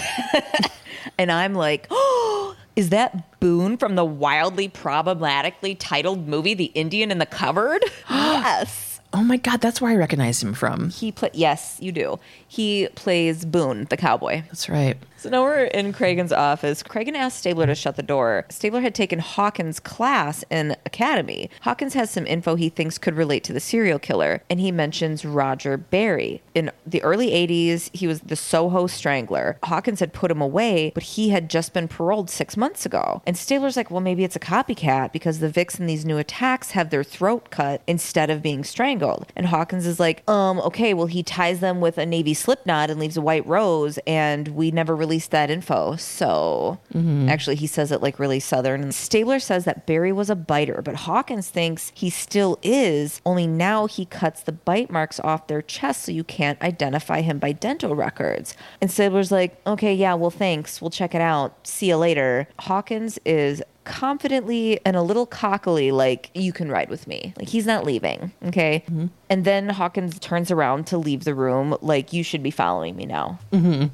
And 1.17 1.31
I'm 1.33 1.53
like, 1.53 1.85
Oh, 1.91 2.55
is 2.77 2.89
that 2.89 3.39
Boone 3.41 3.75
from 3.75 3.95
the 3.95 4.05
wildly 4.05 4.69
problematically 4.69 5.75
titled 5.75 6.27
movie, 6.29 6.53
The 6.53 6.65
Indian 6.65 7.11
in 7.11 7.17
the 7.17 7.25
Cupboard? 7.25 7.83
yes. 8.09 9.01
Oh 9.11 9.23
my 9.23 9.35
god, 9.37 9.59
that's 9.59 9.81
where 9.81 9.91
I 9.91 9.95
recognized 9.95 10.41
him 10.41 10.53
from. 10.53 10.91
He 10.91 11.11
play 11.11 11.31
yes, 11.33 11.77
you 11.81 11.91
do. 11.91 12.19
He 12.47 12.87
plays 12.95 13.43
Boone, 13.43 13.85
the 13.89 13.97
cowboy. 13.97 14.43
That's 14.47 14.69
right. 14.69 14.97
So 15.19 15.29
now 15.29 15.43
we're 15.43 15.65
in 15.65 15.91
Cragen's 15.91 16.31
office. 16.31 16.81
Cragen 16.81 17.13
asked 17.13 17.39
Stabler 17.39 17.65
to 17.65 17.75
shut 17.75 17.97
the 17.97 18.01
door. 18.01 18.45
Stabler 18.47 18.79
had 18.79 18.95
taken 18.95 19.19
Hawkins' 19.19 19.77
class 19.77 20.45
in 20.49 20.77
Academy. 20.85 21.49
Hawkins 21.63 21.93
has 21.93 22.09
some 22.09 22.25
info 22.25 22.55
he 22.55 22.69
thinks 22.69 22.97
could 22.97 23.15
relate 23.15 23.43
to 23.43 23.51
the 23.51 23.59
serial 23.59 23.99
killer, 23.99 24.41
and 24.49 24.61
he 24.61 24.71
mentions 24.71 25.25
Roger 25.25 25.75
Barry. 25.75 26.41
In 26.55 26.71
the 26.87 27.03
early 27.03 27.31
80s, 27.31 27.93
he 27.93 28.07
was 28.07 28.21
the 28.21 28.37
Soho 28.37 28.87
Strangler. 28.87 29.57
Hawkins 29.63 29.99
had 29.99 30.13
put 30.13 30.31
him 30.31 30.39
away, 30.39 30.93
but 30.93 31.03
he 31.03 31.31
had 31.31 31.49
just 31.49 31.73
been 31.73 31.89
paroled 31.89 32.29
six 32.29 32.55
months 32.55 32.85
ago. 32.85 33.21
And 33.27 33.37
Stabler's 33.37 33.75
like, 33.75 33.91
well, 33.91 33.99
maybe 33.99 34.23
it's 34.23 34.37
a 34.37 34.39
copycat 34.39 35.11
because 35.11 35.39
the 35.39 35.49
Vicks 35.49 35.81
in 35.81 35.85
these 35.85 36.05
new 36.05 36.17
attacks 36.17 36.71
have 36.71 36.91
their 36.91 37.03
throat 37.03 37.49
cut 37.49 37.81
instead 37.87 38.29
of 38.29 38.41
being 38.41 38.63
strangled. 38.63 39.33
And 39.35 39.47
Hawkins 39.47 39.85
is 39.85 39.99
like, 39.99 40.23
um, 40.29 40.59
okay, 40.59 40.93
well, 40.93 41.07
he 41.07 41.23
ties 41.23 41.59
them 41.59 41.81
with 41.81 41.97
a 41.97 42.05
navy 42.05 42.33
slip 42.33 42.65
knot 42.65 42.89
and 42.89 43.01
leaves 43.01 43.17
a 43.17 43.21
white 43.21 43.45
rose, 43.45 43.99
and 44.07 44.47
we 44.47 44.71
never 44.71 44.95
released 45.09 45.31
that 45.31 45.49
info. 45.49 45.95
So 45.95 46.79
mm-hmm. 46.93 47.27
actually, 47.29 47.55
he 47.55 47.65
says 47.65 47.91
it 47.91 48.01
like 48.01 48.19
really 48.19 48.39
southern. 48.39 48.91
Stabler 48.91 49.39
says 49.39 49.65
that 49.65 49.87
Barry 49.87 50.11
was 50.11 50.29
a 50.29 50.35
biter, 50.35 50.83
but 50.83 50.95
Hawkins 50.95 51.49
thinks 51.49 51.91
he 51.95 52.11
still 52.11 52.59
is, 52.61 53.19
only 53.25 53.47
now 53.47 53.87
he 53.87 54.05
cuts 54.05 54.43
the 54.43 54.51
bite 54.51 54.91
marks 54.91 55.19
off 55.21 55.47
their 55.47 55.63
chest 55.63 56.03
so 56.03 56.11
you 56.11 56.23
can't 56.23 56.61
identify 56.61 57.21
him 57.21 57.39
by 57.39 57.51
dental 57.51 57.95
records. 57.95 58.55
And 58.81 58.91
Stabler's 58.91 59.31
like, 59.31 59.59
okay, 59.65 59.95
yeah, 59.95 60.13
well, 60.13 60.29
thanks. 60.29 60.79
We'll 60.79 60.91
check 60.91 61.15
it 61.15 61.21
out. 61.21 61.65
See 61.65 61.87
you 61.87 61.97
later. 61.97 62.47
Hawkins 62.59 63.17
is 63.25 63.63
confidently 63.89 64.79
and 64.85 64.95
a 64.95 65.01
little 65.01 65.25
cockily 65.25 65.91
like 65.91 66.29
you 66.35 66.53
can 66.53 66.69
ride 66.69 66.89
with 66.89 67.07
me 67.07 67.33
like 67.37 67.49
he's 67.49 67.65
not 67.65 67.83
leaving 67.83 68.31
okay 68.45 68.83
mm-hmm. 68.85 69.07
and 69.31 69.45
then 69.45 69.67
hawkins 69.67 70.19
turns 70.19 70.51
around 70.51 70.85
to 70.85 70.95
leave 70.95 71.23
the 71.23 71.33
room 71.33 71.75
like 71.81 72.13
you 72.13 72.23
should 72.23 72.43
be 72.43 72.51
following 72.51 72.95
me 72.95 73.07
now 73.07 73.39
mm-hmm. 73.51 73.87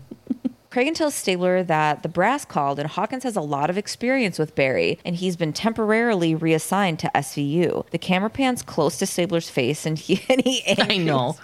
Cragen 0.76 0.94
tells 0.94 1.16
Stabler 1.16 1.64
that 1.64 2.04
the 2.04 2.10
brass 2.10 2.44
called 2.44 2.80
and 2.80 2.90
Hawkins 2.90 3.24
has 3.24 3.38
a 3.38 3.42
lot 3.42 3.70
of 3.70 3.78
experience 3.78 4.38
with 4.38 4.56
Barry 4.56 5.00
and 5.06 5.16
he's 5.16 5.38
been 5.38 5.54
temporarily 5.54 6.36
reassigned 6.36 7.00
to 7.00 7.12
SVU. 7.16 7.90
The 7.92 7.98
camera 7.98 8.30
pans 8.30 8.62
close 8.62 8.98
to 8.98 9.06
Stabler's 9.06 9.50
face 9.50 9.86
and 9.86 9.98
he 9.98 10.22
and 10.30 10.42
he 10.42 10.64
I 10.78 10.98
know. 10.98 11.38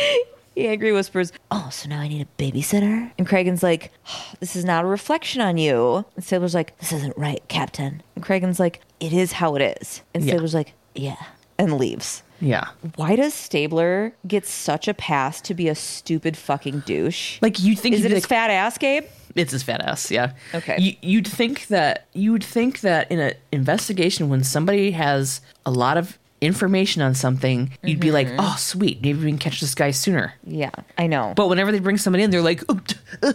he 0.54 0.68
angry 0.68 0.92
whispers, 0.92 1.34
"Oh, 1.50 1.68
so 1.70 1.90
now 1.90 2.00
I 2.00 2.08
need 2.08 2.26
a 2.26 2.42
babysitter?" 2.42 3.12
And 3.18 3.28
Cragen's 3.28 3.62
like, 3.62 3.92
"Oh, 4.08 4.32
"This 4.40 4.56
is 4.56 4.64
not 4.64 4.84
a 4.84 4.88
reflection 4.88 5.42
on 5.42 5.58
you." 5.58 6.06
And 6.16 6.24
Stabler's 6.24 6.54
like, 6.54 6.78
"This 6.78 6.92
isn't 6.92 7.18
right, 7.18 7.42
Captain." 7.48 8.02
And 8.14 8.24
Cragen's 8.24 8.58
like, 8.58 8.80
"It 9.00 9.12
is 9.12 9.32
how 9.32 9.54
it 9.54 9.76
is." 9.82 10.00
And 10.14 10.24
Yeah. 10.24 10.30
Stabler's 10.32 10.54
like, 10.54 10.72
"Yeah," 10.94 11.22
and 11.58 11.76
leaves. 11.76 12.22
Yeah. 12.40 12.68
Why 12.96 13.16
does 13.16 13.34
Stabler 13.34 14.14
get 14.26 14.46
such 14.46 14.88
a 14.88 14.94
pass 14.94 15.40
to 15.42 15.54
be 15.54 15.68
a 15.68 15.74
stupid 15.74 16.36
fucking 16.36 16.80
douche? 16.80 17.38
Like 17.42 17.58
you 17.58 17.74
think 17.74 17.94
is 17.94 18.04
it 18.04 18.10
his 18.10 18.22
like, 18.22 18.28
fat 18.28 18.50
ass, 18.50 18.78
Gabe? 18.78 19.04
It's 19.34 19.52
his 19.52 19.62
fat 19.62 19.80
ass, 19.82 20.10
yeah. 20.10 20.32
Okay. 20.54 20.76
You, 20.78 20.94
you'd 21.02 21.26
think 21.26 21.66
that 21.68 22.06
you 22.12 22.32
would 22.32 22.44
think 22.44 22.80
that 22.80 23.10
in 23.10 23.18
an 23.18 23.34
investigation, 23.52 24.28
when 24.28 24.42
somebody 24.42 24.92
has 24.92 25.40
a 25.66 25.70
lot 25.70 25.96
of 25.96 26.18
information 26.40 27.02
on 27.02 27.14
something, 27.14 27.70
you'd 27.82 28.00
be 28.00 28.10
like, 28.10 28.28
"Oh, 28.38 28.56
sweet, 28.58 29.02
maybe 29.02 29.24
we 29.24 29.30
can 29.30 29.38
catch 29.38 29.60
this 29.60 29.74
guy 29.74 29.90
sooner." 29.90 30.34
Yeah, 30.44 30.70
I 30.96 31.06
know. 31.06 31.32
But 31.36 31.48
whenever 31.48 31.72
they 31.72 31.78
bring 31.78 31.98
somebody 31.98 32.22
in, 32.22 32.30
they're 32.30 32.42
like, 32.42 32.62
"Oh, 32.68 32.80
uh, 33.22 33.32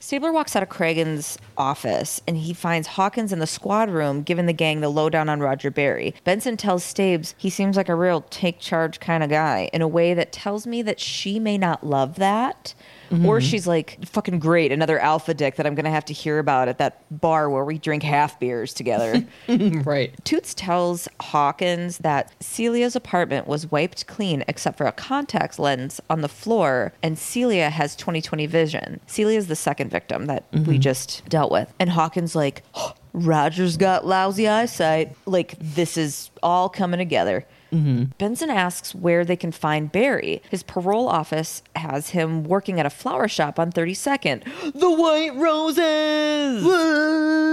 Stabler 0.00 0.32
walks 0.32 0.56
out 0.56 0.62
of 0.62 0.68
Cragen's 0.68 1.38
office 1.56 2.20
and 2.26 2.36
he 2.36 2.52
finds 2.52 2.88
Hawkins 2.88 3.32
in 3.32 3.38
the 3.38 3.46
squad 3.46 3.90
room 3.90 4.22
giving 4.22 4.46
the 4.46 4.52
gang 4.52 4.80
the 4.80 4.88
lowdown 4.88 5.28
on 5.28 5.40
Roger 5.40 5.70
Barry. 5.70 6.14
Benson 6.24 6.56
tells 6.56 6.84
Stabes 6.84 7.34
he 7.38 7.50
seems 7.50 7.76
like 7.76 7.88
a 7.88 7.94
real 7.94 8.22
take 8.30 8.60
charge 8.60 9.00
kind 9.00 9.22
of 9.22 9.30
guy 9.30 9.70
in 9.72 9.82
a 9.82 9.88
way 9.88 10.14
that 10.14 10.32
tells 10.32 10.66
me 10.66 10.82
that 10.82 11.00
she 11.00 11.38
may 11.38 11.58
not 11.58 11.84
love 11.84 12.16
that. 12.16 12.74
Or 13.10 13.16
mm-hmm. 13.16 13.38
she's 13.40 13.66
like, 13.66 14.04
fucking 14.06 14.38
great, 14.38 14.72
another 14.72 14.98
alpha 14.98 15.34
dick 15.34 15.56
that 15.56 15.66
I'm 15.66 15.74
going 15.74 15.84
to 15.84 15.90
have 15.90 16.04
to 16.06 16.12
hear 16.12 16.38
about 16.38 16.68
at 16.68 16.78
that 16.78 17.02
bar 17.20 17.48
where 17.48 17.64
we 17.64 17.78
drink 17.78 18.02
half 18.02 18.38
beers 18.40 18.74
together. 18.74 19.24
right." 19.48 20.12
Toots 20.24 20.54
tells 20.54 21.08
Hawkins 21.20 21.98
that 21.98 22.32
Celia's 22.40 22.96
apartment 22.96 23.46
was 23.46 23.70
wiped 23.70 24.06
clean 24.06 24.44
except 24.48 24.78
for 24.78 24.86
a 24.86 24.92
contact 24.92 25.58
lens 25.58 26.00
on 26.10 26.20
the 26.20 26.28
floor, 26.28 26.92
and 27.02 27.18
Celia 27.18 27.70
has 27.70 27.96
20/20 27.96 28.48
vision. 28.48 29.00
Celia's 29.06 29.46
the 29.46 29.56
second 29.56 29.90
victim 29.90 30.26
that 30.26 30.44
we 30.52 30.58
mm-hmm. 30.58 30.80
just 30.80 31.24
dealt 31.28 31.52
with. 31.52 31.72
And 31.78 31.90
Hawkins 31.90 32.34
like, 32.34 32.62
Roger's 33.12 33.76
got 33.76 34.06
lousy 34.06 34.46
eyesight. 34.46 35.16
Like 35.26 35.56
this 35.58 35.96
is 35.96 36.30
all 36.42 36.68
coming 36.68 36.98
together. 36.98 37.46
Mm-hmm. 37.72 38.04
Benson 38.18 38.50
asks 38.50 38.94
where 38.94 39.24
they 39.24 39.36
can 39.36 39.52
find 39.52 39.90
Barry. 39.90 40.42
His 40.50 40.62
parole 40.62 41.08
office 41.08 41.62
has 41.74 42.10
him 42.10 42.44
working 42.44 42.78
at 42.80 42.86
a 42.86 42.90
flower 42.90 43.28
shop 43.28 43.58
on 43.58 43.72
32nd. 43.72 44.44
The 44.76 44.90
White 44.90 45.34
Roses! 45.36 46.64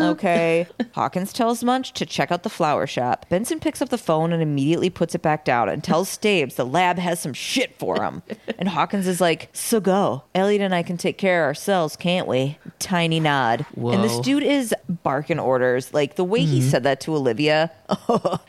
Okay. 0.03 0.67
Hawkins 0.93 1.31
tells 1.31 1.63
Munch 1.63 1.93
to 1.93 2.05
check 2.05 2.31
out 2.31 2.43
the 2.43 2.49
flower 2.49 2.85
shop. 2.85 3.25
Benson 3.29 3.59
picks 3.59 3.81
up 3.81 3.89
the 3.89 3.97
phone 3.97 4.33
and 4.33 4.41
immediately 4.41 4.89
puts 4.89 5.15
it 5.15 5.21
back 5.21 5.45
down 5.45 5.69
and 5.69 5.83
tells 5.83 6.09
Stabes 6.23 6.55
the 6.55 6.65
lab 6.65 6.97
has 6.97 7.19
some 7.19 7.33
shit 7.33 7.77
for 7.79 8.01
him. 8.01 8.21
and 8.59 8.69
Hawkins 8.69 9.07
is 9.07 9.21
like, 9.21 9.49
so 9.53 9.79
go. 9.79 10.23
Elliot 10.35 10.61
and 10.61 10.75
I 10.75 10.83
can 10.83 10.97
take 10.97 11.17
care 11.17 11.43
of 11.43 11.47
ourselves, 11.47 11.95
can't 11.95 12.27
we? 12.27 12.57
Tiny 12.79 13.19
nod. 13.19 13.65
And 13.75 14.03
this 14.03 14.19
dude 14.19 14.43
is 14.43 14.73
barking 14.89 15.39
orders. 15.39 15.93
Like 15.93 16.15
the 16.15 16.23
way 16.23 16.41
he 16.41 16.59
mm-hmm. 16.59 16.69
said 16.69 16.83
that 16.83 16.99
to 17.01 17.15
Olivia, 17.15 17.71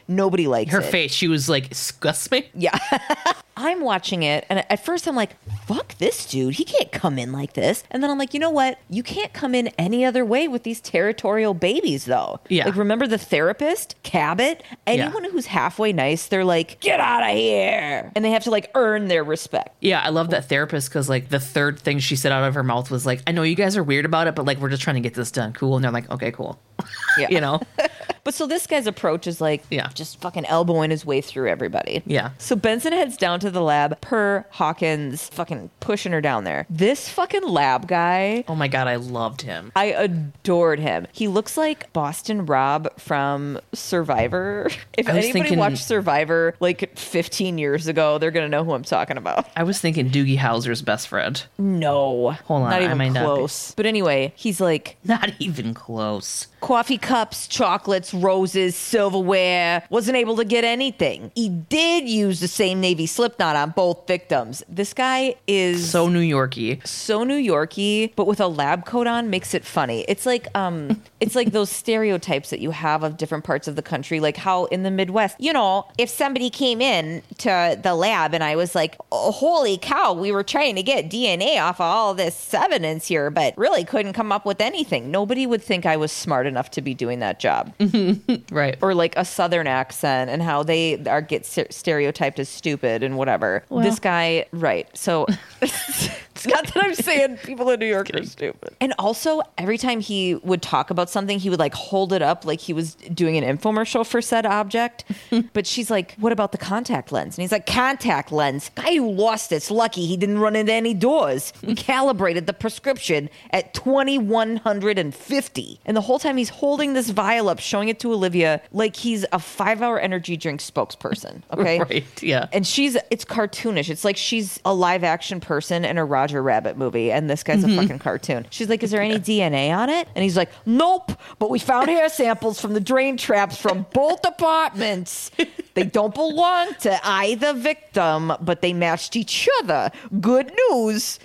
nobody 0.09 0.47
likes 0.47 0.73
Her 0.73 0.81
it. 0.81 0.85
face, 0.85 1.13
she 1.13 1.29
was 1.29 1.49
like, 1.49 1.54
"Disgust 1.61 2.31
me." 2.31 2.49
Yeah. 2.55 2.79
I'm 3.57 3.83
watching 3.83 4.25
it, 4.25 4.45
and 4.49 4.65
at 4.69 4.85
first 4.85 5.07
I'm 5.07 5.15
like, 5.15 5.37
fuck 5.67 5.97
this 5.99 6.27
dude. 6.27 6.55
He 6.55 6.65
can't 6.65 6.91
come 6.91 7.21
in 7.21 7.31
like 7.33 7.53
this. 7.53 7.85
And 7.91 8.03
then 8.03 8.11
I'm 8.11 8.19
like, 8.19 8.35
you 8.35 8.41
know 8.41 8.51
what? 8.51 8.81
You 8.91 9.05
can't 9.05 9.33
come 9.33 9.55
in 9.55 9.69
any 9.79 10.05
other 10.05 10.25
way 10.25 10.49
with 10.49 10.65
these 10.65 10.81
territorial 10.81 11.55
babies, 11.55 12.05
though. 12.05 12.41
Yeah. 12.49 12.65
Like, 12.67 12.75
remember 12.77 13.07
the 13.07 13.17
therapist, 13.17 13.95
Cabot? 14.03 14.63
Anyone 14.89 15.23
who's 15.31 15.47
halfway 15.47 15.93
nice, 15.93 16.27
they're 16.27 16.45
like, 16.45 16.81
get 16.81 16.99
out 16.99 17.23
of 17.23 17.37
here. 17.37 18.11
And 18.17 18.25
they 18.25 18.33
have 18.33 18.43
to 18.45 18.51
like 18.51 18.73
earn 18.75 19.07
their 19.07 19.23
respect. 19.23 19.77
Yeah, 19.81 20.01
I 20.01 20.09
love 20.09 20.31
that 20.31 20.49
therapist 20.49 20.89
because 20.89 21.09
like 21.09 21.29
the 21.29 21.41
third 21.41 21.79
thing 21.79 22.01
she 22.01 22.17
said 22.17 22.33
out 22.33 22.43
of 22.43 22.55
her 22.55 22.65
mouth 22.65 22.91
was 22.91 23.07
like, 23.07 23.23
"I 23.27 23.33
know 23.33 23.43
you 23.43 23.55
guys 23.55 23.77
are 23.77 23.85
weird 23.85 24.05
about 24.05 24.27
it, 24.27 24.35
but 24.35 24.45
like 24.47 24.59
we're 24.59 24.69
just 24.71 24.83
trying 24.83 24.97
to 24.97 25.01
get 25.01 25.15
this 25.15 25.31
done, 25.31 25.53
cool." 25.53 25.77
And 25.77 25.85
they're 25.85 25.93
like, 25.93 26.11
"Okay, 26.11 26.33
cool," 26.33 26.59
Yeah. 27.19 27.29
you 27.31 27.41
know. 27.41 27.61
But 28.25 28.35
so 28.35 28.47
this 28.47 28.67
guy's 28.67 28.87
approach 28.87 29.27
is 29.27 29.41
like, 29.41 29.63
Yeah. 29.71 29.89
just 29.95 30.21
fucking 30.21 30.47
elbowing 30.47 30.91
his 30.91 31.05
way 31.07 31.21
through 31.21 31.49
everybody. 31.49 32.03
Yeah. 32.07 32.31
So 32.39 32.57
Benson 32.57 32.93
heads 32.93 33.17
down 33.17 33.39
to 33.41 33.51
the 33.51 33.61
lab 33.61 34.01
per 34.01 34.45
Hawkins, 34.51 35.29
fucking 35.29 35.71
pushing 35.81 36.13
her 36.13 36.21
down 36.21 36.45
there. 36.45 36.67
This 36.71 37.09
fucking 37.09 37.43
lab 37.47 37.87
guy, 37.87 38.45
Oh 38.49 38.55
my 38.55 38.69
god, 38.69 38.89
I 38.89 38.97
loved 38.97 39.43
him. 39.43 39.73
I 39.77 39.87
adored 39.87 40.81
him. 40.81 41.07
He 41.13 41.29
looks 41.29 41.57
like 41.59 41.93
Boston 41.93 42.47
Rob 42.47 42.89
from 42.99 43.59
Survivor. 43.73 44.71
If 44.97 45.09
anybody 45.09 45.33
thinking- 45.33 45.59
watched 45.59 45.85
Survivor 45.85 46.55
like 46.61 46.97
15 46.99 47.59
years 47.59 47.89
ago, 47.89 48.17
they're 48.19 48.31
gonna 48.31 48.49
know 48.49 48.65
who 48.65 48.73
I'm 48.73 48.85
talking 48.85 49.17
about. 49.19 49.47
I 49.57 49.65
was 49.65 49.81
thinking 49.81 50.09
Doogie 50.09 50.39
Howser's 50.39 50.83
best 50.83 51.09
friend. 51.09 51.43
No, 51.59 52.31
Hold 52.47 52.63
on, 52.63 52.71
not 52.71 52.83
even 52.83 52.97
might 52.99 53.13
not 53.13 53.25
close. 53.25 53.73
But 53.73 53.87
anyway, 53.87 54.33
he's 54.37 54.61
like 54.61 54.97
Not 55.05 55.33
even 55.41 55.75
close. 55.75 56.47
coffee 56.61 56.97
cups, 56.99 57.47
chocolates, 57.49 58.14
roses, 58.15 58.77
silverware. 58.77 59.85
Wasn't 59.91 60.17
able 60.17 60.37
to 60.37 60.45
get 60.45 60.65
anything. 60.65 61.31
He 61.35 61.49
did 61.49 62.09
use 62.09 62.41
the 62.41 62.49
same 62.49 62.81
navy 62.81 63.07
slip 63.07 63.39
knot 63.39 63.57
on 63.57 63.71
both 63.71 64.07
victims. 64.07 64.63
This 64.69 64.95
guy 64.95 65.37
is 65.47 65.91
So 65.91 66.09
New 66.09 66.21
Yorky. 66.21 66.81
so 66.85 67.25
New 67.25 67.37
Yorky, 67.37 68.13
but 68.17 68.27
with 68.27 68.41
a 68.41 68.49
lab 68.49 68.85
coat 68.87 69.07
on 69.07 69.31
makes 69.31 69.55
it 69.55 69.65
funny. 69.65 70.05
It's 70.09 70.27
like 70.27 70.49
um 70.55 71.03
it's 71.21 71.35
like 71.35 71.53
those 71.53 71.71
stereotypes 71.71 72.51
that 72.51 72.61
you 72.61 72.71
have 72.71 73.03
of 73.03 73.17
different 73.17 73.45
parts 73.45 73.69
of 73.69 73.77
the 73.77 73.83
country, 73.83 74.21
like 74.21 74.37
how 74.37 74.67
in 74.67 74.83
the 74.83 74.91
Midwest, 74.91 75.37
you 75.39 75.53
know, 75.53 75.87
if 75.99 76.09
somebody 76.09 76.51
came 76.51 76.81
in 76.81 77.23
to 77.39 77.79
the 77.83 77.95
lab 77.95 78.35
and 78.35 78.45
I 78.45 78.57
was 78.57 78.75
like, 78.75 78.97
oh, 79.13 79.33
holy 79.33 79.77
cow, 79.79 80.13
we 80.13 80.33
were 80.33 80.43
trying 80.43 80.77
to 80.77 80.83
get 80.83 81.11
DNA 81.11 81.61
off 81.61 81.77
of 81.77 81.87
all 81.87 82.15
this 82.15 82.53
evidence 82.55 83.07
here, 83.07 83.31
but 83.31 83.57
really 83.57 83.85
couldn't 83.85 84.13
come 84.13 84.33
up 84.33 84.45
with 84.47 84.61
anything. 84.61 85.11
Nobody 85.11 85.47
would 85.47 85.63
think 85.63 85.87
I 85.87 85.97
was 85.97 86.13
smart 86.13 86.47
enough 86.47 86.71
to 86.73 86.83
be 86.83 86.95
doing 86.95 87.19
that 87.21 87.41
job 87.41 87.73
Right. 88.51 88.77
or 88.83 88.95
like 88.95 89.17
a 89.17 89.25
southern 89.25 89.67
accent 89.67 90.31
and 90.31 90.43
how 90.43 90.63
they 90.63 91.05
are 91.07 91.21
get 91.21 91.47
stereotyped 91.47 92.39
as 92.39 92.49
stupid 92.49 93.03
and 93.03 93.17
whatever. 93.17 93.65
this 93.71 93.99
guy, 93.99 94.47
right? 94.53 94.89
So 94.97 95.27
it's 96.45 96.55
not 96.55 96.67
that 96.75 96.85
I'm 96.85 96.95
saying 97.11 97.39
people 97.39 97.69
in 97.71 97.81
New 97.81 97.87
York 97.87 98.11
are 98.15 98.25
stupid. 98.25 98.75
And 98.81 98.95
also, 98.99 99.43
every 99.59 99.79
time 99.79 100.01
he 100.01 100.35
would 100.37 100.63
talk 100.63 100.91
about 100.91 101.11
something, 101.11 101.39
he 101.39 101.51
would 101.51 101.59
like 101.59 101.75
hold 101.75 102.13
it 102.13 102.23
up 102.23 102.45
like 102.45 102.61
he 102.61 102.73
was 102.73 102.95
doing 102.95 103.37
an 103.37 103.57
infomercial 103.59 104.07
for 104.07 104.23
said 104.23 104.47
object. 104.47 105.05
but 105.53 105.67
she's 105.67 105.91
like, 105.91 106.15
"What 106.19 106.33
about 106.33 106.53
the 106.53 106.59
contact 106.59 107.13
lens?" 107.13 107.37
And 107.37 107.43
he's 107.43 107.53
like, 107.53 107.67
"Contact 107.67 108.33
lens. 108.33 108.71
Guy 108.75 108.95
who 108.97 109.11
lost 109.11 109.53
it's 109.53 109.71
lucky 109.71 110.07
he 110.07 110.17
didn't 110.17 110.39
run 110.39 110.57
into 110.57 110.73
any 110.73 110.95
doors. 110.95 111.53
We 111.65 111.75
calibrated 111.75 112.47
the 112.47 112.53
prescription 112.53 113.31
at 113.51 113.73
2150, 113.75 115.81
and 115.85 115.97
the 115.97 116.01
whole 116.01 116.19
time 116.19 116.37
he's 116.37 116.49
holding 116.51 116.95
this 116.95 117.11
vial 117.11 117.49
up, 117.49 117.59
showing 117.59 117.89
it 117.89 117.99
to 118.01 118.13
Olivia 118.13 118.61
like 118.73 118.97
he's 118.97 119.25
a 119.33 119.39
five-hour 119.39 119.99
energy 119.99 120.37
drink 120.37 120.61
spokesperson. 120.61 121.43
Okay, 121.53 121.81
Right. 121.81 122.23
Yeah. 122.23 122.49
and 122.53 122.67
she's 122.67 122.97
it's 123.11 123.25
cartoonish. 123.25 123.91
It's 123.91 124.05
like 124.05 124.17
she's 124.17 124.61
a 124.65 124.75
live 124.75 125.05
action 125.05 125.41
person 125.41 125.85
and 125.85 125.99
a 125.99 126.05
Roger 126.05 126.34
Rabbit 126.43 126.77
movie, 126.77 127.11
and 127.11 127.29
this 127.29 127.43
guy's 127.43 127.65
a 127.65 127.67
mm-hmm. 127.67 127.81
fucking 127.81 127.99
cartoon. 127.99 128.47
She's 128.51 128.69
like, 128.69 128.83
"Is 128.83 128.91
there 128.91 129.03
any 129.03 129.19
DNA 129.19 129.75
on 129.75 129.91
it?" 129.91 130.09
And 130.15 130.23
he's 130.23 130.37
like, 130.37 130.51
"Nope, 130.67 131.13
but 131.39 131.51
we 131.51 131.59
found 131.59 131.89
hair 131.89 132.09
samples 132.09 132.61
from 132.61 132.75
the 132.75 132.81
drain 132.81 133.17
traps 133.17 133.57
from 133.57 133.87
both 133.93 134.25
apartments. 134.27 135.31
They 135.75 135.85
don't 135.85 136.15
belong 136.15 136.75
to 136.81 136.99
either 137.07 137.53
victim, 137.53 138.33
but 138.41 138.61
they 138.61 138.73
matched 138.73 139.17
each 139.17 139.49
other. 139.63 139.91
Good 140.21 140.53
news." 140.71 141.19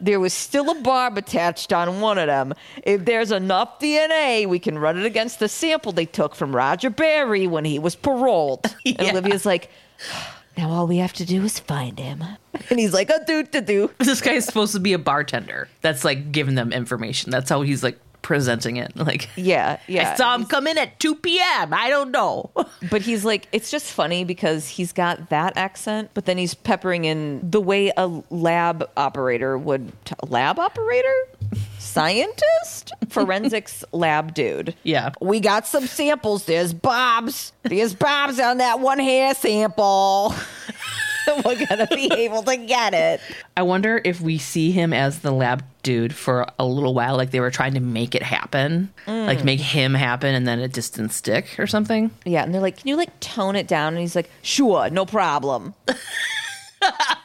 There 0.00 0.20
was 0.20 0.32
still 0.32 0.70
a 0.70 0.80
barb 0.80 1.18
attached 1.18 1.72
on 1.72 2.00
one 2.00 2.18
of 2.18 2.26
them. 2.26 2.54
If 2.84 3.04
there's 3.04 3.32
enough 3.32 3.80
DNA, 3.80 4.46
we 4.46 4.58
can 4.58 4.78
run 4.78 4.98
it 4.98 5.06
against 5.06 5.38
the 5.40 5.48
sample 5.48 5.90
they 5.92 6.06
took 6.06 6.34
from 6.34 6.54
Roger 6.54 6.90
Barry 6.90 7.46
when 7.46 7.64
he 7.64 7.78
was 7.78 7.94
paroled. 7.96 8.64
And 8.84 9.00
Yeah. 9.00 9.12
Olivia's 9.12 9.46
like, 9.46 9.70
now 10.56 10.70
all 10.70 10.86
we 10.86 10.98
have 10.98 11.12
to 11.14 11.24
do 11.24 11.42
is 11.44 11.58
find 11.58 11.98
him. 11.98 12.22
And 12.70 12.78
he's 12.78 12.92
like, 12.94 13.10
a 13.10 13.24
doo 13.24 13.42
to 13.44 13.60
do. 13.60 13.90
this 13.98 14.20
guy 14.20 14.32
is 14.32 14.44
supposed 14.44 14.72
to 14.74 14.80
be 14.80 14.92
a 14.92 14.98
bartender. 14.98 15.68
That's 15.80 16.04
like 16.04 16.32
giving 16.32 16.54
them 16.54 16.72
information. 16.72 17.30
That's 17.30 17.50
how 17.50 17.62
he's 17.62 17.82
like 17.82 17.98
presenting 18.22 18.76
it. 18.76 18.92
Like, 19.04 19.28
Yeah, 19.36 19.78
yeah. 19.86 20.12
I 20.12 20.16
saw 20.16 20.34
him 20.34 20.46
come 20.46 20.66
in 20.66 20.78
at 20.78 20.98
2 20.98 21.16
p.m. 21.16 21.74
I 21.74 21.90
don't 21.90 22.10
know. 22.10 22.50
But 22.90 23.02
he's 23.02 23.24
like, 23.24 23.48
it's 23.52 23.70
just 23.70 23.90
funny 23.92 24.24
because 24.24 24.68
he's 24.68 24.92
got 24.92 25.30
that 25.30 25.56
accent, 25.56 26.10
but 26.14 26.26
then 26.26 26.36
he's 26.38 26.54
peppering 26.54 27.06
in 27.06 27.50
the 27.50 27.60
way 27.60 27.92
a 27.96 28.06
lab 28.30 28.88
operator 28.96 29.56
would. 29.56 29.90
T- 30.04 30.14
lab 30.28 30.58
operator? 30.58 31.14
Scientist? 31.94 32.90
Forensics 33.08 33.84
lab 33.92 34.34
dude. 34.34 34.74
Yeah. 34.82 35.12
We 35.20 35.38
got 35.38 35.64
some 35.64 35.86
samples. 35.86 36.44
There's 36.44 36.74
Bob's. 36.74 37.52
There's 37.62 37.94
Bob's 37.94 38.40
on 38.40 38.58
that 38.58 38.80
one 38.80 38.98
hair 38.98 39.32
sample. 39.32 40.34
We're 41.28 41.54
going 41.54 41.86
to 41.86 41.88
be 41.94 42.12
able 42.12 42.42
to 42.42 42.56
get 42.56 42.94
it. 42.94 43.20
I 43.56 43.62
wonder 43.62 44.00
if 44.04 44.20
we 44.20 44.38
see 44.38 44.72
him 44.72 44.92
as 44.92 45.20
the 45.20 45.30
lab 45.30 45.62
dude 45.84 46.12
for 46.12 46.48
a 46.58 46.66
little 46.66 46.94
while, 46.94 47.16
like 47.16 47.30
they 47.30 47.38
were 47.38 47.52
trying 47.52 47.74
to 47.74 47.80
make 47.80 48.16
it 48.16 48.24
happen, 48.24 48.92
mm. 49.06 49.26
like 49.26 49.44
make 49.44 49.60
him 49.60 49.94
happen, 49.94 50.34
and 50.34 50.48
then 50.48 50.58
it 50.58 50.74
just 50.74 50.96
didn't 50.96 51.12
stick 51.12 51.60
or 51.60 51.68
something. 51.68 52.10
Yeah, 52.24 52.42
and 52.42 52.52
they're 52.52 52.60
like, 52.60 52.78
"Can 52.78 52.88
you 52.88 52.96
like 52.96 53.20
tone 53.20 53.54
it 53.54 53.68
down?" 53.68 53.94
And 53.94 54.00
he's 54.00 54.16
like, 54.16 54.28
"Sure, 54.42 54.90
no 54.90 55.06
problem." 55.06 55.74
I 55.88 57.18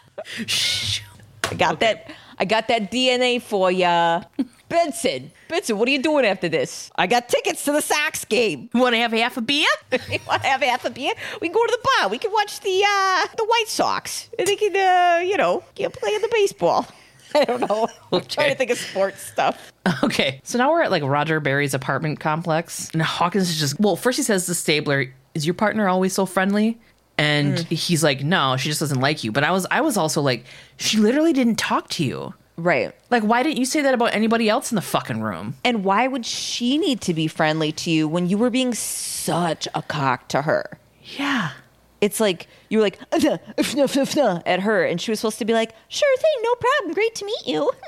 got 1.58 1.80
that. 1.80 2.12
I 2.38 2.46
got 2.46 2.70
that 2.70 2.90
DNA 2.90 3.42
for 3.42 3.70
ya, 3.70 4.24
Benson. 4.70 5.32
Benson, 5.48 5.78
what 5.78 5.88
are 5.88 5.92
you 5.92 6.02
doing 6.02 6.26
after 6.26 6.48
this? 6.48 6.92
I 6.96 7.08
got 7.08 7.28
tickets 7.28 7.66
to 7.66 7.72
the 7.72 7.82
Sox 7.82 8.24
game. 8.24 8.70
You 8.74 8.80
want 8.80 8.94
to 8.94 9.00
have 9.00 9.12
half 9.12 9.36
a 9.36 9.42
beer? 9.42 9.68
you 9.92 10.20
want 10.28 10.44
to 10.44 10.48
have 10.48 10.62
half 10.62 10.86
a 10.86 10.92
beer? 10.92 11.14
We 11.42 11.48
can 11.48 11.54
go 11.54 11.66
to 11.66 11.78
the 11.82 11.90
bar. 12.00 12.10
We 12.10 12.20
can 12.20 12.32
watch 12.32 12.60
the 12.62 12.84
uh, 12.88 13.28
the 13.36 13.46
White 13.46 13.68
Sox, 13.68 14.30
and 14.38 14.48
they 14.48 14.56
can, 14.56 14.76
uh, 14.76 15.20
you 15.22 15.38
know, 15.38 15.64
get 15.76 15.92
play 15.94 16.14
in 16.14 16.22
the 16.22 16.30
baseball. 16.32 16.88
I 17.36 17.46
don't 17.46 17.68
know. 17.68 17.88
I'm 18.12 18.22
trying 18.22 18.52
to 18.52 18.56
think 18.56 18.72
of 18.72 18.78
sports 18.78 19.22
stuff. 19.22 19.72
Okay, 20.04 20.40
so 20.44 20.58
now 20.58 20.72
we're 20.72 20.82
at 20.84 20.92
like 20.92 21.04
Roger 21.04 21.40
Barry's 21.40 21.74
apartment 21.74 22.20
complex, 22.20 22.90
and 22.94 23.02
Hawkins 23.02 23.50
is 23.50 23.60
just 23.60 23.80
well. 23.80 23.96
First, 23.96 24.18
he 24.18 24.24
says 24.24 24.46
to 24.46 24.54
Stabler, 24.54 25.14
"Is 25.34 25.46
your 25.46 25.56
partner 25.56 25.88
always 25.88 26.14
so 26.14 26.26
friendly?" 26.26 26.80
And 27.18 27.60
he's 27.60 28.04
like, 28.04 28.24
"No, 28.24 28.56
she 28.56 28.70
just 28.70 28.80
doesn't 28.80 29.02
like 29.02 29.24
you." 29.24 29.32
But 29.32 29.44
I 29.44 29.52
was, 29.52 29.66
I 29.70 29.82
was 29.82 29.98
also 29.98 30.22
like, 30.22 30.46
she 30.78 30.98
literally 30.98 31.34
didn't 31.34 31.58
talk 31.58 31.90
to 31.90 32.06
you. 32.06 32.34
Right. 32.60 32.94
Like, 33.10 33.24
why 33.24 33.42
didn't 33.44 33.58
you 33.58 33.66
say 33.66 33.82
that 33.82 33.94
about 33.94 34.14
anybody 34.14 34.50
else 34.50 34.72
in 34.72 34.76
the 34.76 34.82
fucking 34.82 35.22
room? 35.22 35.56
And 35.64 35.84
why 35.86 36.08
would 36.08 36.26
she 36.26 36.78
need 36.78 37.00
to 37.02 37.14
be 37.14 37.28
friendly 37.28 37.72
to 37.72 37.90
you 37.90 38.08
when 38.08 38.28
you 38.30 38.38
were 38.38 38.50
being 38.50 38.74
such 38.74 39.68
a 39.74 39.82
cock 39.82 40.28
to 40.30 40.42
her? 40.44 40.78
Yeah. 41.18 41.52
it's 42.02 42.20
like 42.20 42.48
you 42.70 42.78
were 42.80 42.84
like 42.84 43.00
at 44.46 44.60
her, 44.62 44.84
and 44.86 45.02
she 45.02 45.12
was 45.12 45.20
supposed 45.20 45.40
to 45.40 45.46
be 45.46 45.54
like, 45.54 45.74
"Sure 45.88 46.18
thing, 46.18 46.44
no 46.44 46.56
problem, 46.56 46.94
great 46.94 47.16
to 47.16 47.26
meet 47.26 47.48
you." 47.48 47.72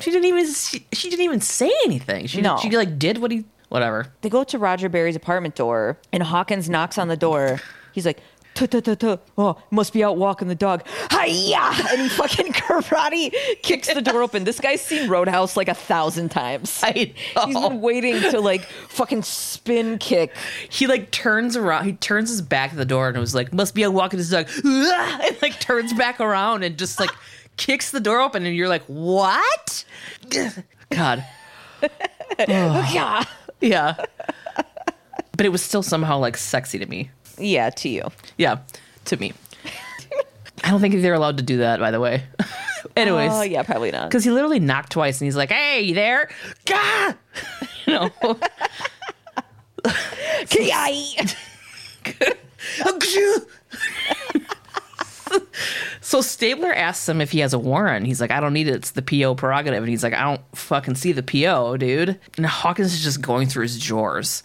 She 0.00 0.10
didn't 0.10 0.24
even 0.26 0.52
she, 0.52 0.84
she 0.92 1.08
didn't 1.08 1.24
even 1.24 1.40
say 1.40 1.72
anything. 1.84 2.26
She 2.26 2.40
No. 2.40 2.58
she 2.58 2.68
like 2.70 2.98
did 2.98 3.18
what 3.18 3.30
he 3.30 3.44
whatever. 3.68 4.08
they 4.22 4.28
go 4.28 4.42
to 4.44 4.58
Roger 4.58 4.88
Barry's 4.88 5.14
apartment 5.16 5.54
door, 5.54 5.98
and 6.12 6.22
Hawkins 6.22 6.68
knocks 6.68 6.98
on 6.98 7.08
the 7.08 7.16
door. 7.16 7.60
He's 7.92 8.04
like. 8.04 8.18
"Tuh, 8.54 8.66
tuh, 8.68 8.80
tuh, 8.80 8.94
tuh. 8.94 9.16
Oh, 9.36 9.56
must 9.70 9.92
be 9.92 10.04
out 10.04 10.16
walking 10.16 10.48
the 10.48 10.54
dog. 10.54 10.86
Hiya! 11.10 11.58
And 11.90 12.00
he 12.02 12.08
fucking 12.08 12.52
karate 12.52 13.32
kicks 13.62 13.92
the 13.92 14.00
door 14.00 14.22
open. 14.22 14.44
This 14.44 14.60
guy's 14.60 14.80
seen 14.80 15.08
Roadhouse 15.08 15.56
like 15.56 15.68
a 15.68 15.74
thousand 15.74 16.30
times. 16.30 16.80
I 16.82 16.92
He's 16.92 17.54
know. 17.54 17.68
been 17.70 17.80
waiting 17.80 18.20
to 18.30 18.40
like 18.40 18.64
fucking 18.88 19.22
spin 19.22 19.98
kick. 19.98 20.32
He 20.68 20.86
like 20.86 21.10
turns 21.10 21.56
around. 21.56 21.84
He 21.86 21.94
turns 21.94 22.30
his 22.30 22.42
back 22.42 22.70
to 22.70 22.76
the 22.76 22.84
door 22.84 23.08
and 23.08 23.18
was 23.18 23.34
like, 23.34 23.52
"Must 23.52 23.74
be 23.74 23.84
out 23.84 23.92
walking 23.92 24.18
his 24.18 24.30
dog." 24.30 24.48
And 24.64 25.36
like 25.42 25.58
turns 25.60 25.92
back 25.92 26.20
around 26.20 26.62
and 26.62 26.78
just 26.78 27.00
like 27.00 27.10
kicks 27.56 27.90
the 27.90 28.00
door 28.00 28.20
open, 28.20 28.46
and 28.46 28.54
you're 28.54 28.68
like, 28.68 28.84
"What?" 28.86 29.84
God, 30.90 31.24
Yeah. 32.38 33.24
yeah. 33.60 33.94
But 35.36 35.46
it 35.46 35.48
was 35.50 35.62
still 35.62 35.82
somehow 35.82 36.18
like 36.18 36.36
sexy 36.36 36.78
to 36.78 36.86
me. 36.86 37.10
Yeah, 37.38 37.70
to 37.70 37.88
you. 37.88 38.08
Yeah, 38.38 38.58
to 39.06 39.16
me. 39.16 39.32
I 40.62 40.70
don't 40.70 40.80
think 40.80 40.94
they're 40.94 41.14
allowed 41.14 41.36
to 41.38 41.42
do 41.42 41.58
that, 41.58 41.80
by 41.80 41.90
the 41.90 42.00
way. 42.00 42.22
Anyways, 42.96 43.30
Oh, 43.32 43.42
yeah, 43.42 43.62
probably 43.62 43.90
not. 43.90 44.08
because 44.08 44.24
he 44.24 44.30
literally 44.30 44.60
knocked 44.60 44.92
twice, 44.92 45.20
and 45.20 45.26
he's 45.26 45.36
like, 45.36 45.50
"Hey, 45.50 45.82
you 45.82 45.94
there?" 45.94 46.28
Gah! 46.66 47.14
You 47.86 47.92
know. 47.92 48.10
So 53.02 53.46
So 56.00 56.20
Stabler 56.20 56.72
asks 56.72 57.08
him 57.08 57.20
if 57.20 57.30
he 57.32 57.40
has 57.40 57.52
a 57.54 57.58
warrant. 57.58 58.06
He's 58.06 58.20
like, 58.20 58.30
I 58.30 58.38
don't 58.40 58.52
need 58.52 58.68
it. 58.68 58.74
It's 58.74 58.90
the 58.92 59.02
PO 59.02 59.34
prerogative. 59.34 59.82
And 59.82 59.88
he's 59.90 60.02
like, 60.04 60.12
I 60.12 60.22
don't 60.22 60.40
fucking 60.56 60.94
see 60.94 61.12
the 61.12 61.22
PO, 61.22 61.78
dude. 61.78 62.18
And 62.36 62.46
Hawkins 62.46 62.92
is 62.94 63.02
just 63.02 63.20
going 63.20 63.48
through 63.48 63.62
his 63.64 63.78
drawers. 63.82 64.42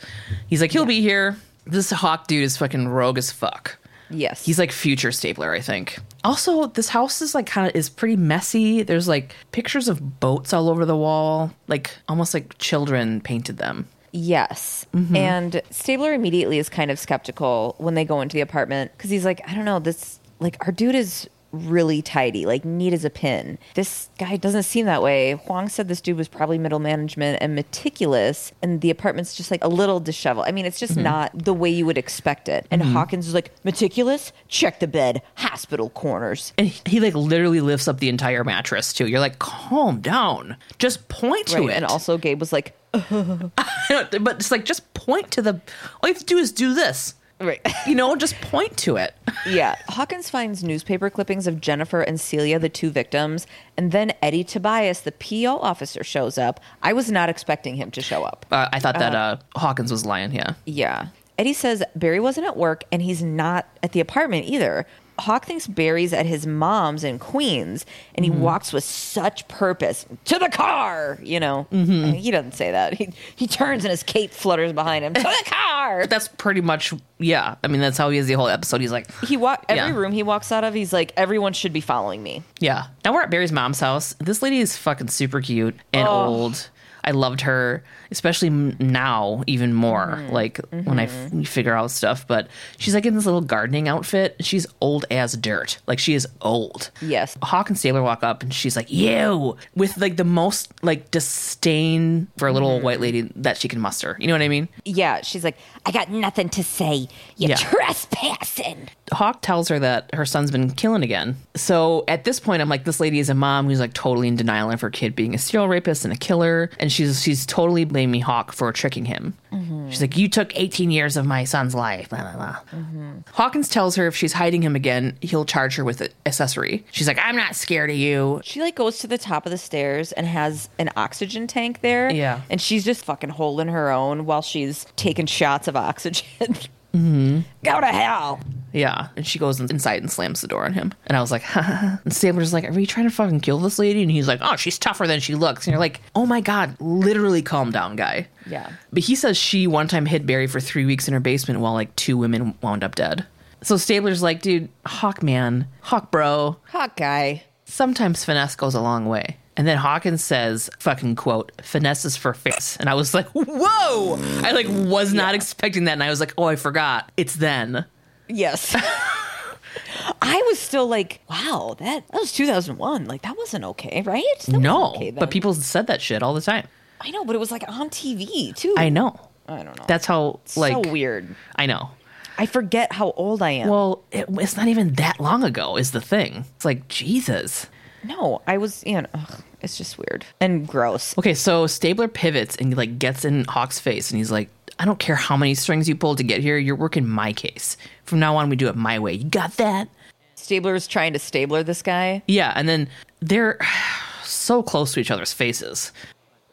He's 0.47 0.61
like, 0.61 0.71
he'll 0.71 0.85
be 0.85 1.01
here. 1.01 1.37
This 1.69 1.91
Hawk 1.91 2.27
dude 2.27 2.43
is 2.43 2.57
fucking 2.57 2.87
rogue 2.87 3.17
as 3.17 3.31
fuck. 3.31 3.77
Yes. 4.09 4.43
He's 4.43 4.57
like 4.57 4.71
future 4.71 5.11
Stabler, 5.11 5.53
I 5.53 5.61
think. 5.61 5.99
Also, 6.23 6.67
this 6.67 6.89
house 6.89 7.21
is 7.21 7.35
like 7.35 7.45
kind 7.45 7.67
of 7.67 7.75
is 7.75 7.89
pretty 7.89 8.15
messy. 8.15 8.81
There's 8.81 9.07
like 9.07 9.35
pictures 9.51 9.87
of 9.87 10.19
boats 10.19 10.51
all 10.51 10.69
over 10.69 10.85
the 10.85 10.97
wall, 10.97 11.51
like 11.67 11.95
almost 12.07 12.33
like 12.33 12.57
children 12.57 13.21
painted 13.21 13.57
them. 13.57 13.87
Yes. 14.11 14.87
Mm-hmm. 14.95 15.15
And 15.15 15.61
Stabler 15.69 16.13
immediately 16.13 16.57
is 16.57 16.69
kind 16.69 16.89
of 16.89 16.97
skeptical 16.97 17.75
when 17.77 17.93
they 17.93 18.05
go 18.05 18.21
into 18.21 18.33
the 18.33 18.41
apartment 18.41 18.91
because 18.97 19.11
he's 19.11 19.25
like, 19.25 19.41
I 19.47 19.53
don't 19.53 19.65
know, 19.65 19.77
this, 19.77 20.19
like, 20.39 20.57
our 20.65 20.71
dude 20.71 20.95
is 20.95 21.29
really 21.51 22.01
tidy, 22.01 22.45
like, 22.45 22.63
neat 22.65 22.93
as 22.93 23.03
a 23.05 23.09
pin. 23.09 23.57
This 23.75 24.09
guy 24.17 24.37
doesn't 24.37 24.63
seem 24.63 24.85
that 24.85 25.01
way. 25.01 25.33
Huang 25.33 25.69
said 25.69 25.87
this 25.87 26.01
dude 26.01 26.17
was 26.17 26.27
probably 26.27 26.57
middle 26.57 26.79
management 26.79 27.39
and 27.41 27.55
meticulous, 27.55 28.51
and 28.61 28.81
the 28.81 28.89
apartment's 28.89 29.35
just 29.35 29.49
like 29.51 29.63
a 29.63 29.67
little 29.67 29.99
disheveled. 29.99 30.45
I 30.47 30.51
mean, 30.51 30.65
it's 30.65 30.77
Mm-hmm. 30.79 30.93
just 30.93 30.97
not 30.97 31.31
the 31.45 31.53
way 31.53 31.69
you 31.69 31.85
would 31.85 31.97
expect 31.97 32.47
it. 32.47 32.65
And 32.71 32.81
Hawkins 32.81 33.27
is 33.27 33.33
like, 33.33 33.51
meticulous? 33.65 34.31
Check 34.47 34.79
the 34.79 34.87
bed, 34.87 35.21
hospital 35.35 35.89
corners. 35.89 36.53
And 36.57 36.67
he, 36.67 36.81
he, 36.85 36.99
like 36.99 37.15
literally 37.15 37.59
lifts 37.61 37.87
up 37.87 37.99
the 37.99 38.07
entire 38.09 38.43
mattress 38.43 38.93
too. 38.93 39.07
You're 39.07 39.19
like, 39.19 39.39
calm 39.39 39.99
down. 40.01 40.55
Just 40.77 41.09
point 41.09 41.47
to 41.47 41.59
Right. 41.59 41.69
it. 41.69 41.73
And 41.73 41.85
also, 41.85 42.17
Gabe 42.17 42.39
was 42.39 42.53
like, 42.53 42.75
but 42.91 43.51
it's 43.89 44.51
like 44.51 44.65
just 44.65 44.93
point 44.93 45.31
to 45.31 45.41
the. 45.41 45.53
All 46.01 46.07
you 46.09 46.13
have 46.13 46.19
to 46.19 46.25
do 46.25 46.37
is 46.37 46.51
do 46.51 46.73
this. 46.73 47.13
Right. 47.47 47.61
You 47.87 47.95
know, 47.95 48.15
just 48.15 48.39
point 48.41 48.77
to 48.77 48.97
it. 48.97 49.13
Yeah. 49.45 49.75
Hawkins 49.87 50.29
finds 50.29 50.63
newspaper 50.65 51.09
clippings 51.09 51.47
of 51.47 51.61
Jennifer 51.61 52.01
and 52.01 52.19
Celia, 52.19 52.59
the 52.59 52.67
two 52.67 52.89
victims, 52.89 53.47
and 53.77 53.93
then 53.93 54.11
Eddie 54.21 54.43
Tobias, 54.43 54.99
the 55.01 55.13
PO 55.13 55.59
officer, 55.59 56.03
shows 56.03 56.37
up. 56.37 56.59
I 56.83 56.91
was 56.91 57.09
not 57.09 57.29
expecting 57.29 57.75
him 57.77 57.89
to 57.91 58.01
show 58.01 58.23
up. 58.23 58.45
Uh, 58.51 58.67
I 58.73 58.79
thought 58.79 58.99
that 58.99 59.15
uh, 59.15 59.37
Hawkins 59.55 59.91
was 59.91 60.05
lying. 60.05 60.33
Yeah. 60.33 60.55
Yeah. 60.65 61.07
Eddie 61.37 61.53
says 61.53 61.81
Barry 61.95 62.19
wasn't 62.19 62.47
at 62.47 62.57
work 62.57 62.83
and 62.91 63.01
he's 63.01 63.23
not 63.23 63.65
at 63.81 63.93
the 63.93 64.01
apartment 64.01 64.45
either. 64.45 64.85
Hawk 65.19 65.45
thinks 65.45 65.67
Barry's 65.67 66.13
at 66.13 66.25
his 66.25 66.47
mom's 66.47 67.03
in 67.03 67.19
Queens 67.19 67.85
and 68.15 68.25
he 68.25 68.31
mm-hmm. 68.31 68.41
walks 68.41 68.73
with 68.73 68.83
such 68.83 69.47
purpose 69.47 70.05
to 70.25 70.39
the 70.39 70.49
car, 70.49 71.17
you 71.21 71.39
know. 71.39 71.67
I 71.71 71.75
mean, 71.75 72.13
he 72.15 72.31
doesn't 72.31 72.53
say 72.53 72.71
that. 72.71 72.93
He, 72.93 73.09
he 73.35 73.47
turns 73.47 73.83
and 73.85 73.91
his 73.91 74.03
cape 74.03 74.31
flutters 74.31 74.73
behind 74.73 75.05
him 75.05 75.13
to 75.13 75.21
the 75.21 75.43
car. 75.45 76.05
That's 76.07 76.27
pretty 76.27 76.61
much 76.61 76.93
yeah. 77.19 77.55
I 77.63 77.67
mean, 77.67 77.81
that's 77.81 77.97
how 77.97 78.09
he 78.09 78.17
is 78.17 78.27
the 78.27 78.33
whole 78.33 78.47
episode. 78.47 78.81
He's 78.81 78.91
like, 78.91 79.09
He 79.25 79.37
walk 79.37 79.65
every 79.69 79.93
Yeah. 79.93 79.99
room 79.99 80.11
he 80.11 80.23
walks 80.23 80.51
out 80.51 80.63
of, 80.63 80.73
he's 80.73 80.93
like, 80.93 81.11
everyone 81.17 81.53
should 81.53 81.73
be 81.73 81.81
following 81.81 82.23
me. 82.23 82.43
yeah. 82.59 82.85
Now 83.05 83.13
we're 83.13 83.21
at 83.23 83.29
Barry's 83.29 83.51
mom's 83.51 83.79
house. 83.79 84.15
This 84.19 84.41
lady 84.41 84.59
is 84.59 84.75
fucking 84.77 85.07
super 85.09 85.41
cute 85.41 85.75
and 85.93 86.07
Oh. 86.07 86.11
old. 86.25 86.69
I 87.03 87.11
loved 87.11 87.41
her, 87.41 87.83
especially 88.11 88.49
now 88.49 89.43
even 89.47 89.73
more. 89.73 90.07
Mm-hmm. 90.17 90.33
Like 90.33 90.59
when 90.71 90.99
I 90.99 91.03
f- 91.05 91.47
figure 91.47 91.73
out 91.75 91.91
stuff. 91.91 92.27
But 92.27 92.47
she's 92.77 92.93
like 92.93 93.05
in 93.05 93.15
this 93.15 93.25
little 93.25 93.41
gardening 93.41 93.87
outfit. 93.87 94.35
She's 94.41 94.65
old 94.81 95.05
as 95.11 95.33
dirt. 95.37 95.77
Like 95.87 95.99
she 95.99 96.13
is 96.13 96.27
old. 96.41 96.91
Yes. 97.01 97.37
Hawk 97.41 97.69
and 97.69 97.77
Stabler 97.77 98.01
walk 98.03 98.23
up 98.23 98.43
and 98.43 98.53
she's 98.53 98.75
like, 98.75 98.91
"You," 98.91 99.57
with 99.75 99.97
like 99.97 100.17
the 100.17 100.23
most 100.23 100.71
like 100.83 101.11
disdain 101.11 102.27
for 102.37 102.47
a 102.47 102.49
Mm-hmm. 102.49 102.53
little 102.55 102.79
white 102.81 102.99
lady 102.99 103.31
that 103.35 103.57
she 103.57 103.67
can 103.67 103.79
muster. 103.79 104.17
You 104.19 104.27
know 104.27 104.33
what 104.33 104.41
I 104.41 104.47
mean? 104.47 104.67
Yeah, 104.85 105.21
she's 105.21 105.43
like, 105.43 105.57
I 105.85 105.91
got 105.91 106.09
nothing 106.09 106.49
to 106.49 106.63
say. 106.63 107.07
You're 107.37 107.51
Yeah. 107.51 107.55
trespassing. 107.57 108.89
Hawk 109.11 109.41
tells 109.41 109.67
her 109.69 109.79
that 109.79 110.13
her 110.13 110.25
son's 110.25 110.51
been 110.51 110.69
killing 110.71 111.03
again. 111.03 111.35
So 111.55 112.03
at 112.07 112.23
this 112.25 112.39
point, 112.39 112.61
I'm 112.61 112.69
like, 112.69 112.83
this 112.85 112.99
lady 112.99 113.19
is 113.19 113.29
a 113.29 113.33
mom 113.33 113.67
who's 113.67 113.79
like 113.79 113.93
totally 113.93 114.27
in 114.27 114.35
denial 114.35 114.69
of 114.71 114.81
her 114.81 114.89
kid 114.89 115.15
being 115.15 115.33
a 115.33 115.37
serial 115.37 115.67
rapist 115.67 116.05
and 116.05 116.13
a 116.13 116.17
killer, 116.17 116.69
and 116.79 116.91
she's 116.91 117.21
she's 117.23 117.45
totally 117.45 117.85
blaming 117.99 118.21
Hawk 118.21 118.53
for 118.53 118.71
tricking 118.71 119.03
him. 119.03 119.33
Mm-hmm. 119.51 119.89
She's 119.89 119.99
like, 119.99 120.15
you 120.15 120.29
took 120.29 120.57
18 120.57 120.89
years 120.89 121.17
of 121.17 121.25
my 121.25 121.43
son's 121.43 121.75
life. 121.75 122.07
Blah, 122.07 122.21
blah, 122.21 122.35
blah. 122.35 122.59
Mm-hmm. 122.71 123.11
Hawkins 123.33 123.67
tells 123.67 123.97
her 123.97 124.07
if 124.07 124.15
she's 124.15 124.31
hiding 124.31 124.61
him 124.61 124.73
again, 124.73 125.17
he'll 125.19 125.43
charge 125.43 125.75
her 125.75 125.83
with 125.83 126.01
accessory. 126.25 126.85
She's 126.91 127.09
like, 127.09 127.19
I'm 127.21 127.35
not 127.35 127.57
scared 127.57 127.89
of 127.89 127.97
you. 127.97 128.39
She 128.45 128.61
like 128.61 128.75
goes 128.75 128.99
to 128.99 129.07
the 129.07 129.17
top 129.17 129.45
of 129.45 129.51
the 129.51 129.57
stairs 129.57 130.13
and 130.13 130.25
has 130.25 130.69
an 130.79 130.91
oxygen 130.95 131.45
tank 131.45 131.81
there. 131.81 132.09
Yeah. 132.09 132.39
And 132.49 132.61
she's 132.61 132.85
just 132.85 133.03
fucking 133.03 133.31
holding 133.31 133.67
her 133.67 133.91
own 133.91 134.25
while 134.25 134.41
she's 134.41 134.85
taking 134.95 135.25
shots 135.25 135.67
of 135.67 135.75
oxygen. 135.75 136.55
Mm-hmm. 136.93 137.39
Go 137.63 137.79
to 137.81 137.87
hell. 137.87 138.39
Yeah. 138.73 139.07
And 139.15 139.25
she 139.25 139.39
goes 139.39 139.59
inside 139.59 140.01
and 140.01 140.11
slams 140.11 140.41
the 140.41 140.47
door 140.47 140.65
on 140.65 140.73
him. 140.73 140.93
And 141.07 141.17
I 141.17 141.21
was 141.21 141.31
like, 141.31 141.41
ha. 141.41 141.99
and 142.03 142.13
Stabler's 142.13 142.53
like, 142.53 142.65
Are 142.65 142.79
you 142.79 142.85
trying 142.85 143.09
to 143.09 143.15
fucking 143.15 143.39
kill 143.39 143.59
this 143.59 143.79
lady? 143.79 144.01
And 144.01 144.11
he's 144.11 144.27
like, 144.27 144.39
Oh, 144.43 144.55
she's 144.55 144.77
tougher 144.77 145.07
than 145.07 145.19
she 145.19 145.35
looks. 145.35 145.65
And 145.65 145.71
you're 145.71 145.79
like, 145.79 146.01
Oh 146.15 146.25
my 146.25 146.41
God, 146.41 146.75
literally 146.79 147.41
calm 147.41 147.71
down, 147.71 147.95
guy. 147.95 148.27
Yeah. 148.47 148.71
But 148.93 149.03
he 149.03 149.15
says 149.15 149.37
she 149.37 149.67
one 149.67 149.87
time 149.87 150.05
hid 150.05 150.25
Barry 150.27 150.47
for 150.47 150.59
three 150.59 150.85
weeks 150.85 151.07
in 151.07 151.13
her 151.13 151.19
basement 151.19 151.59
while 151.59 151.73
like 151.73 151.95
two 151.95 152.17
women 152.17 152.55
wound 152.61 152.83
up 152.83 152.95
dead. 152.95 153.25
So 153.61 153.75
Stabler's 153.77 154.21
like, 154.23 154.41
dude, 154.41 154.69
Hawk 154.85 155.21
man, 155.23 155.67
Hawk 155.81 156.11
bro, 156.11 156.57
Hawk 156.67 156.95
guy. 156.95 157.43
sometimes 157.65 158.23
finesse 158.23 158.55
goes 158.55 158.73
a 158.75 158.81
long 158.81 159.05
way. 159.07 159.37
And 159.59 159.67
then 159.67 159.77
Hawkins 159.77 160.23
says, 160.23 160.69
fucking 160.79 161.17
quote, 161.17 161.51
finesse 161.61 162.05
is 162.05 162.15
for 162.15 162.33
face. 162.33 162.77
And 162.79 162.87
I 162.87 162.93
was 162.93 163.13
like, 163.13 163.27
whoa! 163.33 164.17
I 164.41 164.53
like 164.53 164.67
was 164.69 165.13
not 165.13 165.35
expecting 165.35 165.83
that. 165.83 165.91
And 165.91 166.01
I 166.01 166.09
was 166.09 166.21
like, 166.21 166.33
oh, 166.37 166.45
I 166.45 166.55
forgot. 166.55 167.11
It's 167.17 167.35
then. 167.35 167.83
Yes. 168.29 168.73
I 170.21 170.41
was 170.47 170.59
still 170.59 170.87
like, 170.87 171.19
wow, 171.29 171.75
that, 171.77 172.07
that 172.07 172.17
was 172.17 172.31
2001. 172.31 173.03
Like, 173.03 173.23
that 173.23 173.35
wasn't 173.35 173.65
okay, 173.65 174.01
right? 174.05 174.23
That 174.47 174.59
No. 174.59 174.93
okay 174.95 175.11
but 175.11 175.29
people 175.29 175.53
said 175.53 175.87
that 175.87 176.01
shit 176.01 176.23
all 176.23 176.33
the 176.33 176.39
time. 176.39 176.65
I 177.01 177.11
know, 177.11 177.25
but 177.25 177.35
it 177.35 177.39
was 177.39 177.51
like 177.51 177.65
on 177.67 177.89
TV 177.89 178.55
too. 178.55 178.75
I 178.77 178.87
know. 178.87 179.19
I 179.49 179.63
don't 179.63 179.77
know. 179.77 179.83
That's 179.89 180.05
how, 180.05 180.39
like, 180.55 180.71
so 180.71 180.89
weird. 180.89 181.35
I 181.57 181.65
know. 181.65 181.89
I 182.37 182.45
forget 182.45 182.93
how 182.93 183.11
old 183.11 183.41
I 183.41 183.51
am. 183.51 183.67
Well, 183.67 184.05
it, 184.13 184.25
it's 184.29 184.55
not 184.55 184.69
even 184.69 184.93
that 184.93 185.19
long 185.19 185.43
ago, 185.43 185.75
is 185.75 185.91
the 185.91 185.99
thing. 185.99 186.45
It's 186.55 186.63
like, 186.63 186.87
Jesus. 186.87 187.67
No, 188.03 188.41
I 188.47 188.57
was, 188.57 188.83
you 188.85 189.01
know, 189.01 189.07
ugh, 189.13 189.43
it's 189.61 189.77
just 189.77 189.97
weird 189.97 190.25
and 190.39 190.67
gross. 190.67 191.17
Okay, 191.17 191.33
so 191.33 191.67
Stabler 191.67 192.07
pivots 192.07 192.55
and 192.55 192.75
like 192.75 192.99
gets 192.99 193.25
in 193.25 193.45
Hawk's 193.45 193.79
face, 193.79 194.11
and 194.11 194.17
he's 194.17 194.31
like, 194.31 194.49
"I 194.79 194.85
don't 194.85 194.99
care 194.99 195.15
how 195.15 195.35
many 195.35 195.55
strings 195.55 195.89
you 195.89 195.95
pulled 195.95 196.17
to 196.17 196.23
get 196.23 196.41
here. 196.41 196.57
You're 196.57 196.75
working 196.75 197.07
my 197.07 197.33
case. 197.33 197.77
From 198.03 198.19
now 198.19 198.37
on, 198.37 198.49
we 198.49 198.55
do 198.55 198.67
it 198.67 198.75
my 198.75 198.99
way. 198.99 199.13
You 199.13 199.25
got 199.25 199.57
that?" 199.57 199.89
Stabler 200.35 200.73
is 200.75 200.87
trying 200.87 201.13
to 201.13 201.19
stabler 201.19 201.63
this 201.63 201.81
guy. 201.81 202.23
Yeah, 202.27 202.53
and 202.55 202.67
then 202.67 202.87
they're 203.19 203.59
so 204.23 204.63
close 204.63 204.93
to 204.93 204.99
each 204.99 205.11
other's 205.11 205.33
faces. 205.33 205.91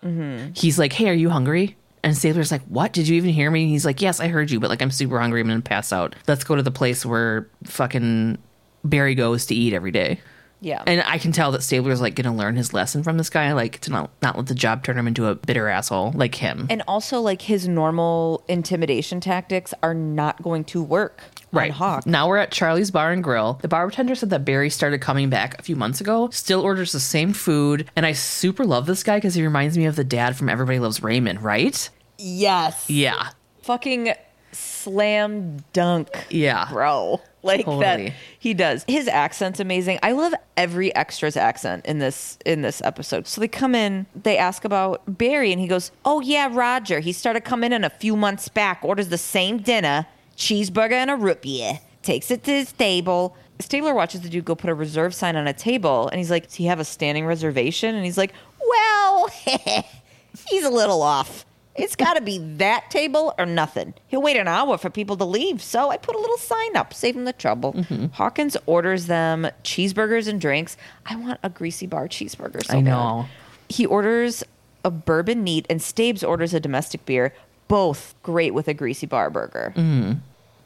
Mm-hmm. 0.05 0.53
He's 0.55 0.79
like, 0.79 0.93
"Hey, 0.93 1.09
are 1.09 1.15
you 1.15 1.31
hungry?" 1.31 1.77
And 2.03 2.17
Stabler's 2.17 2.53
like, 2.53 2.63
"What? 2.65 2.93
Did 2.93 3.09
you 3.09 3.17
even 3.17 3.31
hear 3.31 3.51
me?" 3.51 3.63
And 3.63 3.71
he's 3.71 3.85
like, 3.85 4.01
"Yes, 4.01 4.21
I 4.21 4.29
heard 4.29 4.51
you, 4.51 4.61
but 4.61 4.71
like, 4.71 4.83
I'm 4.83 4.91
super 4.91 5.21
hungry. 5.21 5.41
I'm 5.41 5.49
gonna 5.49 5.61
pass 5.61 5.93
out. 5.93 6.15
Let's 6.27 6.45
go 6.45 6.57
to 6.57 6.63
the 6.63 6.71
place 6.71 7.07
where 7.07 7.49
fucking 7.65 8.39
Barry 8.85 9.15
goes 9.15 9.47
to 9.47 9.55
eat 9.55 9.73
every 9.73 9.93
day." 9.93 10.21
Yeah. 10.67 10.83
And 10.85 11.01
I 11.07 11.19
can 11.19 11.31
tell 11.31 11.53
that 11.53 11.63
Stabler's 11.63 12.01
like 12.01 12.17
gonna 12.17 12.35
learn 12.35 12.57
his 12.57 12.75
lesson 12.75 13.05
from 13.05 13.19
this 13.19 13.31
guy, 13.31 13.53
like 13.53 13.79
to 13.83 13.91
not 13.93 14.11
not 14.21 14.37
let 14.37 14.47
the 14.47 14.55
job 14.55 14.83
turn 14.83 14.99
him 14.99 15.07
into 15.07 15.27
a 15.29 15.37
bitter 15.37 15.69
asshole 15.69 16.11
like 16.17 16.35
him. 16.35 16.67
and 16.69 16.83
also 16.89 17.21
like 17.21 17.43
his 17.43 17.69
normal 17.69 18.43
intimidation 18.49 19.21
tactics 19.21 19.73
are 19.85 19.95
not 19.95 20.43
going 20.43 20.65
to 20.65 20.83
work 20.83 21.23
Right. 21.53 21.71
Hawk. 21.71 22.05
Now 22.05 22.29
we're 22.29 22.39
at 22.39 22.51
Charlie's 22.51 22.91
Bar 22.91 23.13
and 23.13 23.23
Grill. 23.23 23.59
The 23.63 23.69
bartender 23.69 24.15
said 24.17 24.31
that 24.31 24.45
Barry 24.45 24.69
started 24.69 25.01
coming 25.01 25.31
back 25.31 25.59
a 25.59 25.63
few 25.63 25.77
months 25.77 26.01
ago, 26.01 26.29
still 26.31 26.61
orders 26.61 26.91
the 26.93 27.01
same 27.01 27.33
food. 27.33 27.89
And 27.95 28.05
I 28.05 28.13
super 28.13 28.67
love 28.67 28.87
this 28.87 29.03
guy 29.05 29.17
because 29.19 29.35
he 29.35 29.43
reminds 29.43 29.79
me 29.79 29.87
of 29.87 29.97
the 29.97 30.05
dad 30.05 30.37
from 30.37 30.49
Everybody 30.49 30.81
Loves 30.81 31.03
Raymond, 31.03 31.43
right? 31.43 31.89
Yes. 32.19 32.91
Yeah. 32.91 33.31
Fucking 33.63 34.13
slam 34.53 35.59
dunk. 35.73 36.09
Yeah. 36.31 36.69
Bro. 36.71 37.21
Like 37.47 37.65
Totally. 37.65 37.81
that 38.09 38.13
he 38.39 38.55
does. 38.55 38.85
His 38.89 39.07
accent's 39.09 39.61
amazing. 39.61 39.99
I 40.03 40.13
love 40.13 40.35
every 40.57 40.91
extra's 40.95 41.37
accent 41.37 41.87
in 41.87 41.99
this 42.01 42.39
in 42.45 42.63
this 42.63 42.83
episode. 42.85 43.27
So 43.27 43.41
they 43.41 43.49
come 43.49 43.75
in, 43.75 44.07
they 44.15 44.37
ask 44.37 44.65
about 44.65 45.03
Barry 45.07 45.53
and 45.53 45.61
he 45.61 45.69
goes, 45.69 45.93
"Oh 46.05 46.21
yeah, 46.21 46.49
Roger. 46.51 47.01
He 47.01 47.13
started 47.13 47.43
coming 47.45 47.73
in 47.73 47.85
a 47.85 47.91
few 47.91 48.17
months 48.17 48.49
back, 48.49 48.81
orders 48.83 49.09
the 49.09 49.19
same 49.19 49.59
dinner, 49.59 50.07
cheeseburger 50.37 50.93
and 50.93 51.11
a 51.11 51.17
root 51.17 51.43
beer, 51.43 51.81
takes 52.03 52.31
it 52.31 52.43
to 52.45 52.51
his 52.51 52.73
table." 52.73 53.37
Stabler 53.59 53.95
watches 53.95 54.21
the 54.21 54.29
dude 54.29 54.45
go 54.45 54.55
put 54.55 54.69
a 54.69 54.75
reserve 54.75 55.15
sign 55.15 55.35
on 55.35 55.47
a 55.47 55.53
table 55.55 56.09
and 56.09 56.19
he's 56.19 56.31
like, 56.31 56.45
"Does 56.45 56.55
he 56.55 56.67
have 56.67 56.81
a 56.81 56.85
standing 56.85 57.25
reservation?" 57.27 57.95
And 57.95 58.05
he's 58.05 58.19
like, 58.19 58.33
"Well, 58.69 59.29
he's 60.49 60.65
a 60.65 60.71
little 60.71 61.01
off." 61.03 61.47
It's 61.79 61.97
got 61.97 62.15
to 62.15 62.21
be 62.21 62.39
that 62.57 62.91
table 62.91 63.35
or 63.39 63.47
nothing. 63.47 63.95
He'll 64.07 64.23
wait 64.23 64.37
an 64.37 64.49
hour 64.49 64.79
for 64.79 64.91
people 64.91 65.17
to 65.17 65.25
leave, 65.25 65.63
so 65.63 65.91
I 65.91 65.97
put 65.97 66.15
a 66.15 66.19
little 66.19 66.39
sign 66.39 66.77
up, 66.77 66.95
save 66.95 67.17
him 67.17 67.25
the 67.25 67.33
trouble. 67.33 67.75
Mm-hmm. 67.75 68.07
Hawkins 68.07 68.57
orders 68.67 69.07
them 69.07 69.49
cheeseburgers 69.63 70.29
and 70.29 70.41
drinks. 70.41 70.77
I 71.05 71.17
want 71.17 71.41
a 71.43 71.51
greasy 71.51 71.87
bar 71.87 72.09
cheeseburger. 72.09 72.65
So 72.65 72.79
I 72.79 72.81
know. 72.81 73.27
bad. 73.27 73.31
He 73.69 73.87
orders 73.87 74.45
a 74.85 74.91
bourbon 74.91 75.43
neat, 75.45 75.67
and 75.69 75.83
Stabes 75.83 76.23
orders 76.23 76.55
a 76.55 76.61
domestic 76.61 77.05
beer. 77.05 77.35
Both 77.69 78.15
great 78.23 78.55
with 78.55 78.69
a 78.69 78.75
greasy 78.75 79.07
bar 79.07 79.29
burger. 79.29 79.73
Mm-hmm. 79.77 80.21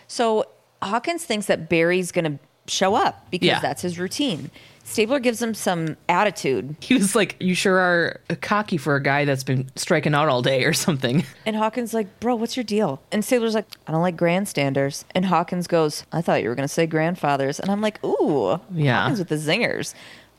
So 0.07 0.47
Hawkins 0.83 1.25
thinks 1.25 1.47
that 1.47 1.69
Barry's 1.69 2.13
going 2.13 2.25
to 2.25 2.39
show 2.71 2.95
up 2.95 3.27
because 3.31 3.47
Yeah. 3.47 3.61
that's 3.61 3.83
his 3.83 3.99
routine. 3.99 4.51
Stabler 4.83 5.21
gives 5.21 5.41
him 5.41 5.55
some 5.55 5.97
attitude, 6.09 6.75
He 6.81 6.95
was 6.95 7.15
like, 7.15 7.37
"You 7.39 7.55
sure 7.55 7.79
are 7.79 8.21
cocky 8.41 8.77
for 8.77 8.97
a 8.97 9.03
guy 9.03 9.25
that's 9.25 9.45
been 9.45 9.71
striking 9.77 10.15
out 10.15 10.29
all 10.29 10.43
day 10.43 10.65
or 10.65 10.73
something." 10.73 11.25
and 11.47 11.55
Hawkins 11.55 11.95
like, 11.95 12.19
"Bro, 12.19 12.37
what's 12.37 12.57
your 12.57 12.65
deal?" 12.65 13.01
And 13.13 13.25
Stabler's 13.25 13.55
like, 13.55 13.67
"I 13.87 13.93
don't 13.93 14.03
like 14.03 14.17
grandstanders." 14.17 15.05
And 15.15 15.27
Hawkins 15.27 15.69
goes, 15.69 16.05
"I 16.11 16.23
thought 16.23 16.43
you 16.43 16.49
were 16.49 16.57
going 16.57 16.67
to 16.67 16.73
say 16.75 16.87
grandfathers." 16.87 17.61
And 17.61 17.71
I'm 17.71 17.81
like, 17.81 18.03
"Ooh, 18.05 18.59
Yeah. 18.75 19.03
Hawkins 19.03 19.21
with 19.21 19.29
the 19.29 19.37
zingers." 19.37 19.95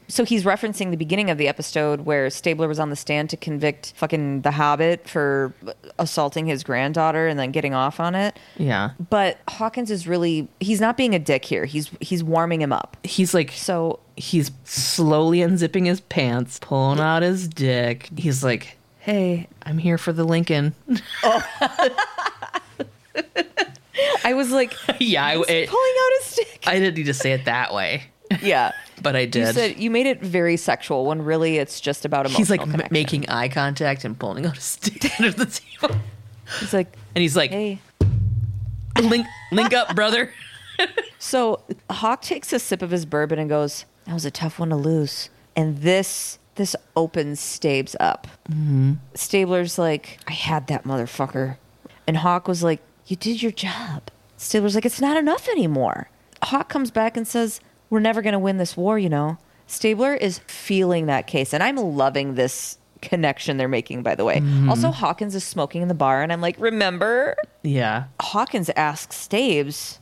So 0.07 0.25
he's 0.25 0.43
referencing 0.43 0.91
the 0.91 0.97
beginning 0.97 1.29
of 1.29 1.37
the 1.37 1.47
episode 1.47 2.01
where 2.01 2.29
Stabler 2.29 2.67
was 2.67 2.79
on 2.79 2.89
the 2.89 2.95
stand 2.97 3.29
to 3.29 3.37
convict 3.37 3.93
fucking 3.95 4.41
the 4.41 4.51
Hobbit 4.51 5.07
for 5.07 5.53
assaulting 5.99 6.47
his 6.47 6.63
granddaughter 6.63 7.27
and 7.27 7.39
then 7.39 7.51
getting 7.51 7.73
off 7.73 7.99
on 7.99 8.13
it. 8.13 8.37
Yeah, 8.57 8.91
But 9.09 9.37
Hawkins 9.47 9.89
is 9.89 10.07
really 10.07 10.49
he's 10.59 10.81
not 10.81 10.97
being 10.97 11.15
a 11.15 11.19
dick 11.19 11.45
here. 11.45 11.63
He's 11.65 11.89
he's 12.01 12.23
warming 12.23 12.61
him 12.61 12.73
up. 12.73 12.97
he's 13.03 13.33
like, 13.33 13.51
So 13.51 13.99
he's 14.17 14.51
slowly 14.65 15.39
unzipping 15.39 15.85
his 15.85 16.01
pants, 16.01 16.59
pulling 16.59 16.99
out 16.99 17.21
his 17.23 17.47
dick. 17.47 18.09
He's 18.17 18.43
like, 18.43 18.77
"Hey, 18.99 19.47
I'm 19.63 19.77
here 19.77 19.97
for 19.97 20.11
the 20.11 20.25
Lincoln." 20.25 20.75
Oh. 21.23 21.41
I 24.23 24.33
was 24.33 24.51
like 24.51 24.73
yeah, 24.99 25.25
I, 25.25 25.35
it- 25.47 25.69
pulling 25.69 25.93
out 26.01 26.09
his 26.19 26.25
stick. 26.25 26.63
I 26.67 26.79
didn't 26.79 26.95
need 26.97 27.05
to 27.05 27.13
say 27.13 27.33
it 27.33 27.45
that 27.45 27.73
way, 27.73 28.03
Yeah. 28.41 28.71
But 29.01 29.15
I 29.15 29.21
You 29.21 29.27
did. 29.27 29.55
said 29.55 29.79
you 29.79 29.89
made 29.91 30.05
it 30.05 30.21
very 30.21 30.57
sexual 30.57 31.05
when 31.05 31.21
really 31.23 31.57
it's 31.57 31.79
just 31.81 32.05
about 32.05 32.25
emotional 32.25 32.37
he's 32.39 32.49
like 32.49 32.61
m- 32.61 32.71
connection. 32.71 32.93
making 32.93 33.29
eye 33.29 33.47
contact 33.49 34.03
and 34.05 34.17
pulling 34.17 34.45
out 34.45 34.55
his 34.55 34.63
stick 34.63 35.11
under 35.19 35.31
the 35.31 35.45
table, 35.45 35.95
He's 36.59 36.73
like, 36.73 36.93
and 37.15 37.21
he's 37.21 37.35
like, 37.37 37.51
hey. 37.51 37.79
"Link, 39.01 39.25
link 39.51 39.73
up, 39.73 39.95
brother." 39.95 40.31
So 41.19 41.61
Hawk 41.91 42.23
takes 42.23 42.51
a 42.51 42.57
sip 42.57 42.81
of 42.81 42.89
his 42.89 43.05
bourbon 43.05 43.37
and 43.37 43.47
goes, 43.47 43.85
"That 44.05 44.13
was 44.15 44.25
a 44.25 44.31
tough 44.31 44.57
one 44.57 44.69
to 44.69 44.75
lose." 44.75 45.29
And 45.55 45.77
this 45.77 46.39
this 46.55 46.75
opens 46.95 47.39
Stabes 47.39 47.95
up. 47.99 48.27
Mm-hmm. 48.49 48.93
Stabler's 49.13 49.77
like, 49.77 50.17
"I 50.27 50.31
had 50.33 50.65
that 50.67 50.83
motherfucker," 50.83 51.57
and 52.07 52.17
Hawk 52.17 52.47
was 52.47 52.63
like, 52.63 52.81
"You 53.05 53.15
did 53.15 53.43
your 53.43 53.51
job." 53.51 54.09
Stabler's 54.37 54.73
like, 54.73 54.85
"It's 54.85 54.99
not 54.99 55.15
enough 55.17 55.47
anymore." 55.49 56.09
Hawk 56.41 56.67
comes 56.69 56.89
back 56.89 57.15
and 57.15 57.27
says, 57.27 57.61
"We're 57.91 57.99
never 57.99 58.23
going 58.23 58.33
to 58.33 58.39
win 58.39 58.57
this 58.57 58.75
war," 58.75 58.97
you 58.97 59.09
know. 59.09 59.37
Stabler 59.67 60.15
is 60.15 60.39
feeling 60.47 61.05
that 61.05 61.27
case, 61.27 61.53
and 61.53 61.61
I'm 61.61 61.77
loving 61.77 62.33
this 62.33 62.79
connection 63.03 63.57
they're 63.57 63.67
making. 63.67 64.01
By 64.01 64.15
the 64.15 64.25
way, 64.25 64.37
mm-hmm. 64.37 64.69
also 64.69 64.89
Hawkins 64.89 65.35
is 65.35 65.43
smoking 65.43 65.83
in 65.83 65.87
the 65.87 65.93
bar, 65.93 66.23
and 66.23 66.33
I'm 66.33 66.41
like, 66.41 66.55
"Remember?" 66.59 67.35
Yeah, 67.61 68.05
Hawkins 68.19 68.71
asks 68.75 69.15
Stabes 69.15 69.99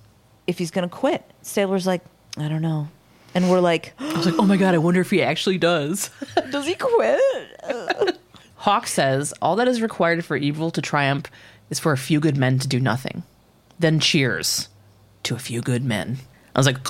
if 0.48 0.58
he's 0.58 0.72
going 0.72 0.88
to 0.88 0.94
quit. 0.94 1.24
Stabler's 1.42 1.86
like, 1.86 2.02
I 2.38 2.48
don't 2.48 2.64
know. 2.64 2.90
And 3.36 3.52
we're 3.52 3.60
like, 3.60 3.94
I 4.00 4.14
was 4.18 4.26
like, 4.26 4.36
"Oh 4.40 4.46
my 4.46 4.58
god, 4.58 4.74
I 4.74 4.80
wonder 4.80 5.02
if 5.02 5.12
he 5.12 5.22
actually 5.22 5.58
does." 5.58 6.10
does 6.52 6.66
he 6.66 6.76
quit? 6.76 7.22
Hawk 8.56 8.88
says 8.88 9.34
all 9.42 9.56
that 9.56 9.68
is 9.68 9.82
required 9.82 10.26
for 10.26 10.36
evil 10.36 10.72
to 10.72 10.82
triumph 10.82 11.28
is 11.70 11.80
for 11.80 11.92
a 11.92 11.98
few 11.98 12.20
good 12.20 12.36
men 12.36 12.60
to 12.60 12.68
do 12.68 12.80
nothing. 12.80 13.24
Then 13.78 14.00
cheers 14.00 14.68
to 15.24 15.36
a 15.36 15.40
few 15.40 15.62
good 15.62 15.84
men. 15.84 16.18
I 16.56 16.60
was 16.60 16.66
like, 16.66 16.82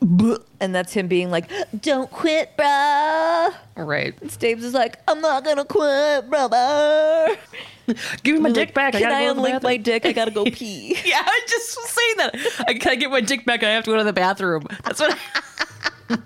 "Bleh." 0.00 0.42
And 0.60 0.74
that's 0.74 0.92
him 0.92 1.06
being 1.06 1.30
like, 1.30 1.50
don't 1.80 2.10
quit, 2.10 2.56
bruh. 2.56 3.54
all 3.76 3.84
right, 3.84 4.14
And 4.20 4.30
Stabes 4.30 4.64
is 4.64 4.74
like, 4.74 4.98
I'm 5.06 5.20
not 5.20 5.44
going 5.44 5.56
to 5.56 5.64
quit, 5.64 6.28
brother. 6.28 7.36
give 8.24 8.34
me 8.34 8.40
my 8.40 8.50
dick 8.50 8.74
back. 8.74 8.94
Can 8.94 9.04
I, 9.04 9.06
I, 9.06 9.26
gotta 9.26 9.40
unlink 9.40 9.62
my 9.62 9.76
dick? 9.76 10.04
I 10.04 10.12
got 10.12 10.24
to 10.24 10.30
go 10.30 10.44
pee. 10.52 10.96
Yeah, 11.04 11.22
I 11.24 11.40
just 11.46 11.76
was 11.76 11.90
saying 11.90 12.16
that. 12.16 12.64
I 12.66 12.90
I 12.90 12.94
get 12.96 13.10
my 13.10 13.20
dick 13.20 13.44
back. 13.44 13.62
I 13.62 13.70
have 13.70 13.84
to 13.84 13.90
go 13.92 13.96
to 13.98 14.04
the 14.04 14.12
bathroom. 14.12 14.66
That's 14.84 15.00
what. 15.00 15.16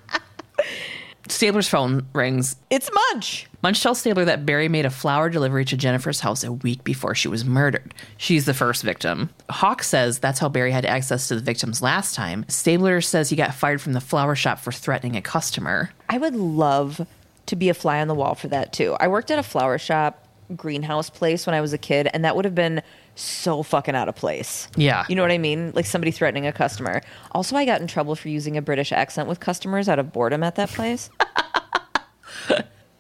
Stabler's 1.29 1.69
phone 1.69 2.07
rings. 2.13 2.57
it's 2.71 2.91
Munch. 2.93 3.47
Munch 3.63 3.83
tells 3.83 4.01
Stabler 4.01 4.25
that 4.25 4.45
Barry 4.45 4.69
made 4.69 4.87
a 4.87 4.91
flower 4.91 5.31
delivery 5.31 5.65
to 5.67 5.77
Jennifer's 5.77 6.21
house 6.21 6.43
a 6.43 6.53
week 6.53 6.83
before 6.83 7.15
she 7.15 7.29
was 7.29 7.45
murdered. 7.45 7.95
She's 8.17 8.45
the 8.45 8.55
first 8.55 8.83
victim. 8.83 9.31
Hawk 9.49 9.83
says 9.83 10.19
that's 10.19 10.41
how 10.41 10.49
Barry 10.49 10.73
had 10.73 10.85
access 10.85 11.29
to 11.29 11.37
the 11.37 11.41
victims 11.41 11.81
last 11.81 12.15
time. 12.15 12.45
Stabler 12.49 13.01
says 13.01 13.31
he 13.31 13.37
got 13.37 13.55
fired 13.55 13.81
from 13.81 13.93
the 13.93 14.01
flower 14.01 14.35
shop 14.35 14.59
for 14.59 14.73
threatening 14.73 15.17
a 15.17 15.23
customer. 15.23 15.91
I 16.09 16.19
would 16.19 16.35
love 16.35 17.07
to 17.47 17.57
be 17.57 17.69
a 17.69 17.75
fly 17.75 18.01
on 18.01 18.09
the 18.09 18.15
wall 18.15 18.35
for 18.35 18.49
that 18.49 18.73
too. 18.73 18.97
I 18.99 19.09
worked 19.09 19.31
at 19.31 19.39
a 19.39 19.45
flower 19.45 19.79
shop 19.79 20.27
greenhouse 20.57 21.09
place 21.09 21.47
when 21.47 21.55
I 21.55 21.61
was 21.61 21.73
a 21.73 21.79
kid, 21.79 22.09
and 22.13 22.25
that 22.25 22.37
would 22.37 22.45
have 22.45 22.55
been 22.55 22.83
so 23.15 23.63
fucking 23.63 23.95
out 23.95 24.09
of 24.09 24.17
place. 24.17 24.69
Yeah. 24.77 25.05
You 25.09 25.17
know 25.17 25.23
what 25.23 25.33
I 25.33 25.39
mean? 25.39 25.73
Like 25.75 25.87
somebody 25.87 26.11
threatening 26.11 26.47
a 26.47 26.53
customer. 26.53 27.03
Also, 27.33 27.57
I 27.57 27.65
got 27.65 27.81
in 27.81 27.87
trouble 27.87 28.15
for 28.15 28.29
using 28.29 28.57
a 28.57 28.63
British 28.63 28.93
accent 28.93 29.29
with 29.29 29.41
customers 29.41 29.89
out 29.89 29.99
of 29.99 30.13
boredom 30.13 30.43
at 30.43 30.55
that 30.57 30.71
place. 30.71 31.11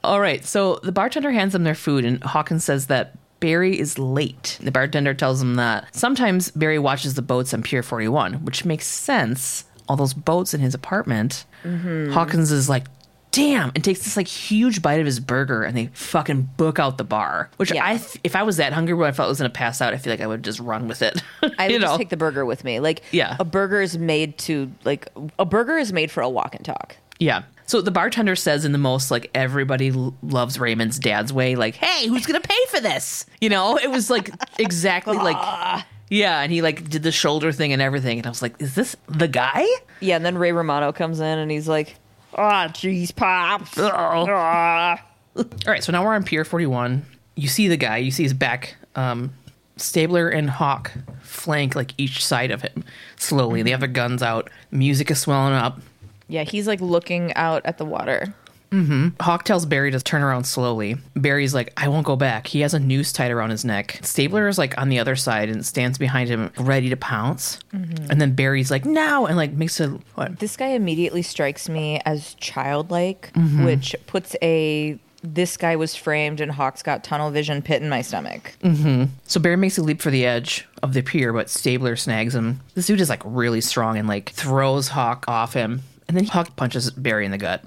All 0.05 0.21
right, 0.21 0.45
so 0.45 0.81
the 0.83 0.91
bartender 0.91 1.31
hands 1.31 1.53
them 1.53 1.63
their 1.63 1.77
food, 1.77 2.05
and 2.05 2.23
Hawkins 2.25 2.65
says 2.65 2.89
that 2.89 3.17
Barry 3.39 3.79
is 3.79 3.99
late. 3.99 4.59
The 4.61 4.73
bartender 4.73 5.15
tells 5.15 5.41
him 5.41 5.55
that 5.57 5.95
sometimes 5.95 6.51
Barry 6.51 6.79
watches 6.79 7.15
the 7.15 7.23
boats 7.23 7.55
on 7.55 7.63
Pier 7.63 7.83
41, 7.83 8.45
which 8.45 8.65
makes 8.65 8.87
sense. 8.87 9.65
All 9.89 9.97
those 9.97 10.15
boats 10.15 10.55
in 10.55 10.61
his 10.61 10.75
apartment. 10.75 11.45
Mm-hmm. 11.65 12.13
Hawkins 12.13 12.51
is 12.51 12.69
like, 12.69 12.87
damn, 13.33 13.73
and 13.75 13.83
takes 13.83 14.01
this 14.05 14.17
like 14.17 14.29
huge 14.29 14.81
bite 14.83 15.01
of 15.01 15.07
his 15.07 15.19
burger, 15.21 15.63
and 15.65 15.77
they 15.77 15.87
fucking 15.95 16.51
book 16.57 16.79
out 16.79 16.99
the 16.99 17.05
bar. 17.05 17.51
Which 17.57 17.73
Yeah. 17.73 17.85
I, 17.85 17.97
th- 17.97 18.19
if 18.23 18.37
I 18.37 18.43
was 18.45 18.59
that 18.59 18.73
hungry, 18.73 18.95
when 18.95 19.09
I 19.09 19.13
felt 19.13 19.27
I 19.27 19.29
was 19.31 19.39
gonna 19.39 19.51
pass 19.51 19.81
out, 19.81 19.93
I 19.95 19.99
feel 19.99 20.13
like 20.13 20.21
I 20.21 20.27
would 20.27 20.45
just 20.45 20.61
run 20.61 20.87
with 20.87 21.03
it. 21.03 21.21
I 21.59 21.69
would 21.69 21.81
know? 21.81 21.87
just 21.89 21.99
take 21.99 22.11
the 22.11 22.17
burger 22.17 22.45
with 22.45 22.63
me. 22.63 22.79
Like, 22.81 23.03
Yeah. 23.11 23.37
a 23.41 23.45
burger 23.45 23.81
is 23.83 23.99
made 23.99 24.39
to 24.39 24.71
like 24.85 25.09
a 25.39 25.45
burger 25.45 25.77
is 25.79 25.93
made 25.93 26.11
for 26.11 26.23
a 26.23 26.29
walk 26.31 26.55
and 26.55 26.65
talk. 26.65 26.97
Yeah. 27.19 27.43
So 27.67 27.81
the 27.81 27.91
bartender 27.91 28.37
says 28.37 28.65
in 28.65 28.73
the 28.73 28.79
most 28.79 29.11
like 29.11 29.31
everybody 29.35 29.91
loves 30.23 30.59
Raymond's 30.59 30.99
dad's 30.99 31.33
way, 31.33 31.55
like, 31.55 31.77
"Hey, 31.77 32.07
who's 32.09 32.27
gonna 32.27 32.41
pay 32.41 32.59
for 32.69 32.81
this?" 32.81 33.25
You 33.41 33.49
know, 33.49 33.77
it 33.79 33.91
was 33.91 34.11
like 34.11 34.31
exactly 34.59 35.17
like, 35.17 35.85
yeah, 36.11 36.41
and 36.41 36.53
he 36.53 36.61
like 36.61 36.91
did 36.91 37.03
the 37.03 37.13
shoulder 37.13 37.51
thing 37.53 37.73
and 37.73 37.81
everything, 37.81 38.19
and 38.19 38.27
I 38.27 38.31
was 38.31 38.43
like, 38.43 38.61
"Is 38.61 38.75
this 38.75 38.95
the 39.09 39.29
guy?" 39.29 39.65
Yeah, 40.01 40.17
and 40.17 40.25
then 40.27 40.37
Ray 40.37 40.53
Romano 40.53 40.93
comes 40.93 41.21
in 41.21 41.39
and 41.39 41.51
he's 41.51 41.69
like, 41.69 41.95
"Ah, 42.37 42.69
jeez, 42.69 43.15
pops." 43.15 43.79
Oh. 43.79 44.27
Ah." 44.29 45.03
All 45.37 45.45
right, 45.67 45.83
so 45.83 45.93
now 45.93 46.05
we're 46.05 46.15
on 46.15 46.25
Pier 46.25 46.45
Forty 46.45 46.67
One. 46.67 47.05
You 47.35 47.49
see 47.49 47.69
the 47.69 47.77
guy, 47.77 47.97
you 47.99 48.11
see 48.11 48.23
his 48.23 48.35
back. 48.35 48.77
Um, 48.95 49.33
Stabler 49.77 50.29
and 50.29 50.51
Hawk 50.51 50.93
flank 51.23 51.75
like 51.75 51.95
each 51.97 52.25
side 52.25 52.51
of 52.51 52.63
him 52.63 52.85
slowly. 53.17 53.63
They 53.63 53.71
have 53.71 53.81
their 53.81 53.89
guns 53.89 54.23
out. 54.23 54.51
Music 54.71 55.11
is 55.11 55.21
swelling 55.21 55.55
up. 55.55 55.81
Yeah, 56.29 56.45
he's 56.45 56.67
like 56.67 56.81
looking 56.81 57.33
out 57.35 57.63
at 57.65 57.79
the 57.79 57.85
water. 57.85 58.35
Mm-hmm. 58.73 59.09
Hawk 59.21 59.45
tells 59.45 59.67
Barry 59.67 59.91
to 59.93 60.01
turn 60.01 60.23
around 60.23 60.45
slowly. 60.45 60.97
Barry's 61.15 61.55
like, 61.55 61.73
I 61.77 61.89
won't 61.89 62.07
go 62.07 62.17
back. 62.17 62.47
He 62.47 62.61
has 62.61 62.75
a 62.75 62.81
noose 62.81 63.13
tied 63.13 63.31
around 63.31 63.51
his 63.51 63.65
neck. 63.65 64.01
Stabler 64.03 64.49
is 64.49 64.59
like 64.59 64.77
on 64.79 64.89
the 64.89 64.99
other 64.99 65.15
side 65.15 65.49
and 65.51 65.65
stands 65.65 65.99
behind 65.99 66.29
him, 66.29 66.51
ready 66.59 66.89
to 66.89 66.97
pounce. 66.97 67.59
Mm-hmm. 67.75 68.11
And 68.11 68.21
then 68.21 68.35
Barry's 68.35 68.71
like, 68.71 68.85
now, 68.85 69.27
and 69.27 69.37
like 69.37 69.53
makes 69.53 69.79
a 69.79 69.89
what? 70.15 70.39
This 70.39 70.57
guy 70.57 70.69
immediately 70.69 71.23
strikes 71.23 71.69
me 71.69 72.01
as 72.05 72.35
childlike, 72.35 73.31
Mm-hmm. 73.35 73.65
which 73.65 73.95
puts 74.07 74.35
a 74.43 74.99
this 75.23 75.57
guy 75.57 75.77
was 75.77 75.95
framed 75.95 76.41
and 76.41 76.51
Hawk's 76.51 76.83
got 76.83 77.05
tunnel 77.05 77.31
vision 77.31 77.63
pit 77.63 77.81
in 77.83 77.89
my 77.89 78.03
stomach. 78.03 78.55
Mm-hmm. 78.63 79.05
So 79.27 79.39
Barry 79.39 79.57
makes 79.57 79.79
a 79.79 79.83
leap 79.83 80.01
for 80.03 80.11
the 80.11 80.27
edge 80.27 80.67
of 80.83 80.95
the 80.95 81.03
pier, 81.03 81.33
but 81.33 81.49
Stabler 81.49 81.95
snags 81.95 82.35
him. 82.35 82.61
This 82.75 82.87
dude 82.89 83.01
is 83.01 83.09
like 83.09 83.23
really 83.25 83.61
strong 83.61 83.97
and 83.99 84.09
like 84.09 84.31
throws 84.31 84.89
Hawk 84.89 85.25
off 85.29 85.53
him. 85.55 85.83
And 86.13 86.19
then 86.19 86.25
Hawk 86.27 86.55
punches 86.57 86.91
Barry 86.91 87.25
in 87.25 87.31
the 87.31 87.39
gut. 87.39 87.65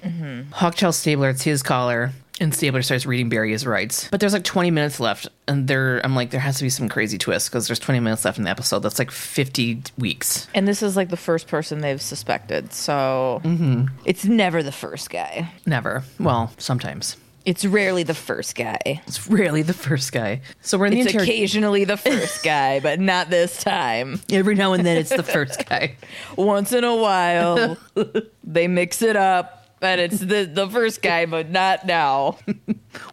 Hawk 0.52 0.76
tells 0.76 0.98
Stabler 0.98 1.30
it's 1.30 1.42
his 1.42 1.64
collar, 1.64 2.12
and 2.40 2.54
Stabler 2.54 2.84
starts 2.84 3.04
reading 3.08 3.28
Barry 3.28 3.52
his 3.54 3.66
rights. 3.66 4.08
But 4.12 4.20
there's 4.20 4.34
like 4.34 4.44
20 4.44 4.70
minutes 4.70 5.00
left, 5.00 5.28
and 5.48 5.68
there 5.68 6.00
I'm 6.06 6.16
like, 6.16 6.30
there 6.30 6.40
has 6.42 6.58
to 6.58 6.64
be 6.64 6.70
some 6.70 6.88
crazy 6.88 7.18
twist 7.18 7.50
because 7.50 7.66
there's 7.68 7.80
20 7.80 8.02
minutes 8.02 8.24
left 8.24 8.38
in 8.38 8.44
the 8.44 8.52
episode. 8.52 8.80
That's 8.82 9.00
like 9.00 9.10
50 9.10 9.82
weeks. 9.98 10.48
And 10.54 10.68
this 10.68 10.84
is 10.84 10.96
like 10.96 11.10
the 11.10 11.18
first 11.18 11.48
person 11.48 11.80
they've 11.80 12.00
suspected, 12.02 12.72
so 12.72 13.42
Mm-hmm. 13.44 13.86
it's 14.06 14.26
never 14.26 14.62
the 14.62 14.72
first 14.72 15.10
guy. 15.10 15.52
Never. 15.66 16.04
Well, 16.20 16.52
sometimes. 16.60 17.18
It's 17.46 17.64
rarely 17.64 18.02
the 18.02 18.16
first 18.16 18.56
guy. 18.56 18.80
It's 19.06 19.30
rarely 19.30 19.62
the 19.62 19.74
first 19.74 20.12
guy. 20.12 20.42
So 20.62 20.80
we're 20.80 20.88
in 20.88 20.94
the 20.96 21.02
It's 21.02 21.14
occasionally 21.14 21.84
the 21.86 21.96
first 21.96 22.44
guy, 22.44 22.80
but 22.80 23.00
not 23.00 23.30
this 23.30 23.62
time. 23.62 24.20
Every 24.32 24.56
now 24.56 24.74
and 24.74 24.84
then 24.84 24.98
it's 24.98 25.16
the 25.16 25.22
first 25.22 25.64
guy. 25.70 25.96
Once 26.36 26.74
in 26.74 26.84
a 26.84 26.96
while, 26.96 27.78
they 28.44 28.68
mix 28.68 29.04
it 29.04 29.16
up. 29.16 29.55
And 29.86 30.02
it's 30.02 30.20
the, 30.20 30.50
the 30.52 30.68
first 30.68 31.02
guy, 31.02 31.26
but 31.26 31.52
not 31.52 31.86
now. 31.86 32.38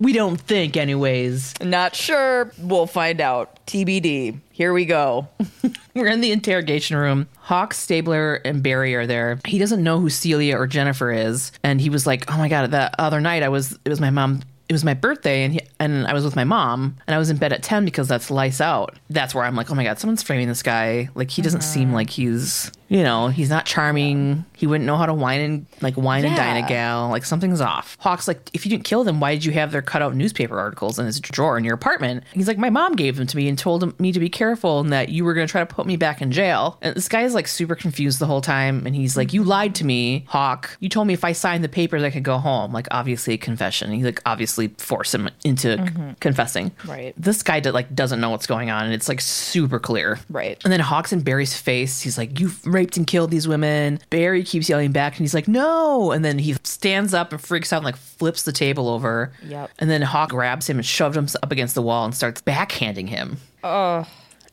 We 0.01 0.13
don't 0.13 0.41
think, 0.41 0.77
anyways. 0.77 1.55
Not 1.61 1.95
sure. 1.95 2.53
We'll 2.59 2.87
find 2.87 3.21
out. 3.21 3.65
TBD. 3.67 4.39
Here 4.51 4.73
we 4.73 4.85
go. 4.85 5.29
We're 5.95 6.09
in 6.09 6.21
the 6.21 6.33
interrogation 6.33 6.97
room. 6.97 7.29
Hawk, 7.39 7.75
Stabler, 7.75 8.35
and 8.37 8.63
Barry 8.63 8.95
are 8.95 9.07
there. 9.07 9.39
He 9.47 9.59
doesn't 9.59 9.83
know 9.83 9.99
who 10.01 10.09
Celia 10.09 10.57
or 10.57 10.67
Jennifer 10.67 11.11
is, 11.11 11.53
and 11.63 11.81
he 11.81 11.91
was 11.91 12.07
like, 12.07 12.31
"Oh 12.33 12.39
my 12.39 12.49
god, 12.49 12.71
that 12.71 12.95
other 12.99 13.21
night 13.21 13.43
I 13.43 13.49
was 13.49 13.73
it 13.85 13.89
was 13.89 14.01
my 14.01 14.11
mom." 14.11 14.43
It 14.69 14.73
was 14.73 14.85
my 14.85 14.95
birthday, 14.95 15.45
and 15.45 15.53
he, 15.55 15.61
and 15.81 16.07
I 16.07 16.15
was 16.15 16.25
with 16.25 16.35
my 16.35 16.45
mom, 16.45 16.97
and 17.07 17.15
I 17.15 17.19
was 17.19 17.29
in 17.29 17.37
bed 17.37 17.53
at 17.53 17.63
ten 17.63 17.85
because 17.85 18.09
that's 18.09 18.31
lice 18.31 18.61
out. 18.61 18.99
That's 19.11 19.35
where 19.35 19.45
I'm 19.45 19.55
like, 19.55 19.71
oh 19.71 19.75
my 19.75 19.85
god, 19.85 19.99
someone's 19.99 20.23
framing 20.23 20.49
this 20.49 20.63
guy. 20.63 21.11
Like 21.15 21.31
he 21.31 21.43
doesn't 21.43 21.61
seem 21.61 21.89
uh-huh. 21.89 21.97
like 21.97 22.11
he's 22.11 22.73
You 22.93 23.03
know, 23.03 23.29
he's 23.29 23.49
not 23.49 23.65
charming. 23.65 24.45
He 24.55 24.67
wouldn't 24.67 24.87
know 24.87 24.99
how 24.99 25.07
to 25.07 25.15
wine 25.15 25.41
and 25.41 25.67
like 25.81 25.97
wine 25.97 26.27
and 26.27 26.37
dine 26.37 26.63
a 26.63 26.69
gal. 26.69 27.09
Like 27.09 27.25
something's 27.25 27.63
off. 27.63 27.97
Hawk's 28.01 28.29
like, 28.29 28.51
if 28.53 28.67
you 28.67 28.71
didn't 28.71 28.85
kill 28.85 29.03
them, 29.03 29.19
why 29.19 29.33
did 29.33 29.47
you 29.47 29.53
have 29.53 29.73
their 29.73 29.81
cutout 29.81 30.15
newspaper 30.15 30.59
articles 30.59 30.99
in 30.99 31.07
his 31.07 31.19
drawer 31.19 31.57
in 31.57 31.65
your 31.65 31.75
apartment? 31.75 32.23
He's 32.35 32.47
like, 32.47 32.59
my 32.59 32.69
mom 32.69 32.95
gave 32.95 33.17
them 33.17 33.27
to 33.27 33.37
me 33.39 33.49
and 33.49 33.59
told 33.59 33.99
me 33.99 34.13
to 34.13 34.21
be 34.21 34.29
careful 34.29 34.81
and 34.81 34.93
that 34.93 35.09
you 35.09 35.25
were 35.25 35.33
going 35.33 35.47
to 35.47 35.51
try 35.51 35.63
to 35.63 35.75
put 35.75 35.87
me 35.87 35.97
back 35.97 36.21
in 36.21 36.33
jail. 36.33 36.77
And 36.83 36.95
this 36.95 37.09
guy 37.09 37.23
is 37.23 37.33
like 37.33 37.49
super 37.49 37.75
confused 37.75 38.19
the 38.19 38.27
whole 38.27 38.43
time. 38.43 38.87
And 38.87 38.95
he's 38.95 39.17
like, 39.17 39.33
you 39.33 39.43
lied 39.43 39.75
to 39.77 39.87
me, 39.87 40.27
Hawk. 40.29 40.77
You 40.81 40.91
told 40.91 41.07
me 41.07 41.15
if 41.15 41.25
I 41.25 41.33
signed 41.33 41.65
the 41.65 41.71
papers, 41.71 42.03
I 42.03 42.11
could 42.11 42.25
go 42.25 42.37
home. 42.37 42.75
Like 42.75 42.89
obviously 42.91 43.33
a 43.33 43.39
confession. 43.39 43.91
He 43.91 44.05
like 44.05 44.21
obviously 44.27 44.69
forced 44.77 45.15
him 45.15 45.31
into 45.45 45.79
c- 45.79 45.83
mm-hmm. 45.83 46.13
confessing. 46.21 46.73
Right. 46.85 47.15
This 47.17 47.43
guy 47.43 47.61
did, 47.61 47.73
like 47.73 47.95
doesn't 47.95 48.21
know 48.21 48.29
what's 48.29 48.47
going 48.47 48.69
on, 48.71 48.85
and 48.85 48.93
it's 48.93 49.09
like 49.09 49.23
super 49.23 49.79
clear. 49.79 50.19
Right. 50.29 50.61
And 50.63 50.71
then 50.71 50.81
Hawks 50.81 51.11
in 51.15 51.23
Barry's 51.23 51.57
face, 51.57 52.03
he's 52.03 52.19
like, 52.19 52.39
You've 52.39 52.67
raped 52.83 52.97
and 52.97 53.07
killed 53.07 53.31
these 53.31 53.47
women. 53.47 54.01
Barry 54.11 54.43
keeps 54.43 54.69
yelling 54.69 54.91
back, 54.93 55.13
and 55.13 55.21
he's 55.21 55.35
like, 55.35 55.47
No. 55.49 56.11
And 56.13 56.25
then 56.25 56.39
he 56.39 56.55
stands 56.65 57.15
up 57.15 57.33
and 57.33 57.41
freaks 57.41 57.73
out 57.73 57.79
and 57.79 57.85
like 57.85 57.97
flips 57.97 58.43
the 58.43 58.53
table 58.53 58.89
over. 58.89 59.33
Yep. 59.45 59.71
And 59.79 59.89
then 59.89 60.03
Hawk 60.03 60.31
grabs 60.31 60.69
him 60.69 60.79
and 60.79 60.87
shoves 60.87 61.17
him 61.17 61.29
up 61.43 61.53
against 61.53 61.75
the 61.75 61.83
wall 61.83 62.05
and 62.05 62.15
starts 62.15 62.43
backhanding 62.43 63.09
him. 63.09 63.37
Oh, 63.63 64.07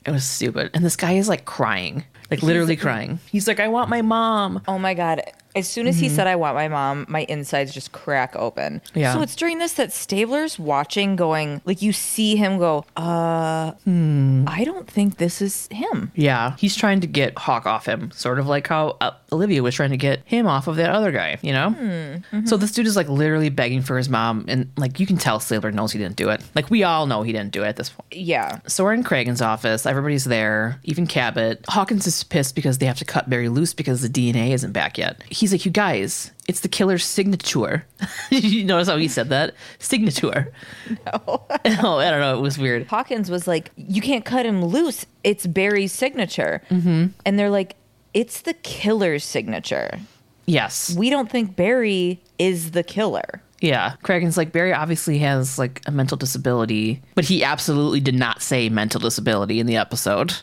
It 0.05 0.11
was 0.11 0.23
stupid. 0.23 0.71
And 0.73 0.85
this 0.85 0.95
guy 0.95 1.13
is 1.13 1.27
like 1.27 1.45
crying, 1.45 2.03
like 2.29 2.43
literally 2.43 2.75
crying. 2.75 3.19
He's 3.31 3.47
like, 3.47 3.59
I 3.59 3.67
want 3.67 3.89
my 3.89 4.01
mom. 4.03 4.61
oh 4.67 4.77
my 4.77 4.93
god! 4.93 5.21
As 5.55 5.67
soon 5.67 5.87
as 5.87 5.99
he 5.99 6.09
said, 6.09 6.27
"I 6.27 6.35
want 6.35 6.55
my 6.55 6.67
mom," 6.67 7.05
my 7.09 7.25
insides 7.27 7.73
just 7.73 7.91
crack 7.91 8.35
open. 8.35 8.81
Yeah. 8.93 9.13
So 9.13 9.21
it's 9.21 9.35
during 9.35 9.57
this 9.59 9.73
that 9.73 9.91
Stabler's 9.91 10.59
watching, 10.59 11.15
going 11.15 11.61
like 11.65 11.81
you 11.81 11.91
see 11.93 12.35
him 12.35 12.57
go, 12.59 12.85
"Uh, 12.95 13.71
Hmm. 13.85 14.45
I 14.47 14.63
don't 14.63 14.89
think 14.89 15.17
this 15.17 15.41
is 15.41 15.67
him." 15.71 16.11
Yeah. 16.15 16.55
He's 16.57 16.75
trying 16.75 16.99
to 17.01 17.07
get 17.07 17.37
Hawk 17.37 17.65
off 17.65 17.85
him, 17.87 18.11
sort 18.11 18.39
of 18.39 18.47
like 18.47 18.67
how 18.67 18.97
uh, 19.01 19.11
Olivia 19.31 19.63
was 19.63 19.75
trying 19.75 19.89
to 19.91 19.97
get 19.97 20.21
him 20.25 20.47
off 20.47 20.67
of 20.67 20.75
that 20.77 20.89
other 20.91 21.11
guy, 21.11 21.37
you 21.41 21.53
know? 21.53 22.19
So 22.45 22.57
this 22.57 22.71
dude 22.71 22.87
is 22.87 22.95
like 22.95 23.09
literally 23.09 23.49
begging 23.49 23.81
for 23.81 23.97
his 23.97 24.09
mom. 24.09 24.45
And 24.47 24.71
like 24.77 24.99
you 24.99 25.05
can 25.05 25.17
tell 25.17 25.39
Stabler 25.39 25.71
knows 25.71 25.91
he 25.91 25.99
didn't 25.99 26.15
do 26.15 26.29
it. 26.29 26.41
Like 26.55 26.69
we 26.69 26.83
all 26.83 27.05
know 27.05 27.21
he 27.23 27.31
didn't 27.31 27.51
do 27.51 27.63
it 27.63 27.67
at 27.67 27.75
this 27.75 27.89
point. 27.89 28.13
Yeah. 28.13 28.59
So 28.67 28.83
we're 28.83 28.93
in 28.93 29.03
Cragen's 29.03 29.41
office. 29.41 29.85
Everybody's 29.85 30.25
there, 30.25 30.79
even 30.83 31.07
Cabot. 31.07 31.63
Hawkins 31.69 32.05
is 32.07 32.23
pissed 32.23 32.55
because 32.55 32.77
they 32.77 32.85
have 32.85 32.97
to 32.99 33.05
cut 33.05 33.29
Barry 33.29 33.49
loose 33.49 33.73
because 33.73 34.01
the 34.01 34.09
DNA 34.09 34.51
isn't 34.51 34.71
back 34.71 34.97
yet. 34.97 35.21
He's 35.39 35.51
like, 35.51 35.65
You 35.65 35.71
guys, 35.71 36.31
it's 36.47 36.61
the 36.61 36.67
killer's 36.67 37.05
signature. 37.05 37.85
you 38.29 38.63
notice 38.63 38.87
how 38.87 38.97
he 38.97 39.07
said 39.07 39.29
that? 39.29 39.53
Signature. 39.79 40.51
No. 40.89 41.21
oh, 41.25 41.97
I 41.97 42.09
don't 42.09 42.19
know. 42.19 42.37
It 42.37 42.41
was 42.41 42.57
weird. 42.57 42.87
Hawkins 42.87 43.29
was 43.29 43.47
like, 43.47 43.71
"You 43.75 44.01
can't 44.01 44.25
cut 44.25 44.45
him 44.45 44.65
loose. 44.65 45.05
It's 45.23 45.45
Barry's 45.45 45.91
signature." 45.91 46.61
Mm-hmm. 46.69 47.07
And 47.25 47.39
they're 47.39 47.49
like, 47.49 47.75
"It's 48.13 48.41
the 48.41 48.53
killer's 48.53 49.23
signature. 49.23 49.99
Yes. 50.45 50.95
We 50.97 51.09
don't 51.09 51.29
think 51.29 51.55
Barry 51.55 52.19
is 52.39 52.71
the 52.71 52.83
killer." 52.83 53.41
Yeah. 53.61 53.95
Cragen's 54.03 54.37
like, 54.37 54.51
Barry 54.51 54.73
obviously 54.73 55.19
has 55.19 55.59
like 55.59 55.81
a 55.85 55.91
mental 55.91 56.17
disability, 56.17 57.01
but 57.15 57.25
he 57.25 57.43
absolutely 57.43 57.99
did 57.99 58.15
not 58.15 58.41
say 58.41 58.69
mental 58.69 58.99
disability 59.01 59.59
in 59.59 59.67
the 59.67 59.75
episode. 59.75 60.33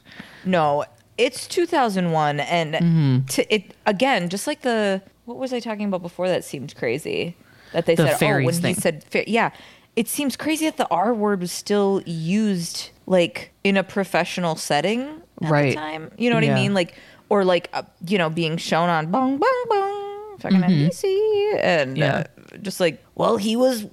No, 0.44 0.84
it's 1.18 1.46
2001, 1.48 2.40
and 2.40 2.74
Mm-hmm. 2.74 3.24
to, 3.26 3.54
it 3.54 3.74
again, 3.86 4.28
just 4.28 4.46
like 4.46 4.62
the 4.62 5.02
what 5.24 5.38
was 5.38 5.52
I 5.52 5.60
talking 5.60 5.86
about 5.86 6.02
before? 6.02 6.28
That 6.28 6.44
seemed 6.44 6.74
crazy. 6.76 7.36
That 7.72 7.86
they 7.86 7.94
The 7.96 8.16
said, 8.16 8.30
oh, 8.42 8.44
when 8.44 8.54
thing. 8.54 8.74
he 8.74 8.80
said, 8.80 9.04
yeah, 9.26 9.50
it 9.96 10.08
seems 10.08 10.36
crazy 10.36 10.66
that 10.66 10.76
the 10.76 10.86
R 10.88 11.12
word 11.12 11.40
was 11.40 11.50
still 11.52 12.00
used 12.06 12.90
like 13.06 13.50
in 13.64 13.76
a 13.76 13.82
professional 13.82 14.54
setting 14.56 15.00
at 15.42 15.50
Right. 15.50 15.70
the 15.70 15.74
time. 15.76 16.10
You 16.16 16.30
know 16.30 16.36
what 16.36 16.44
Yeah. 16.44 16.52
I 16.52 16.54
mean? 16.54 16.74
Like, 16.74 16.94
or 17.28 17.44
like, 17.44 17.68
uh, 17.72 17.82
you 18.06 18.18
know, 18.18 18.30
being 18.30 18.56
shown 18.56 18.88
on 18.88 19.10
bong 19.10 19.38
bong 19.38 19.64
bong, 19.68 20.38
fucking 20.38 20.60
NBC, 20.62 21.58
and 21.60 21.90
Mm-hmm. 21.92 21.96
Yeah. 21.96 22.24
uh, 22.54 22.56
just 22.62 22.78
like, 22.78 23.02
well, 23.16 23.36
he 23.36 23.56
was, 23.56 23.84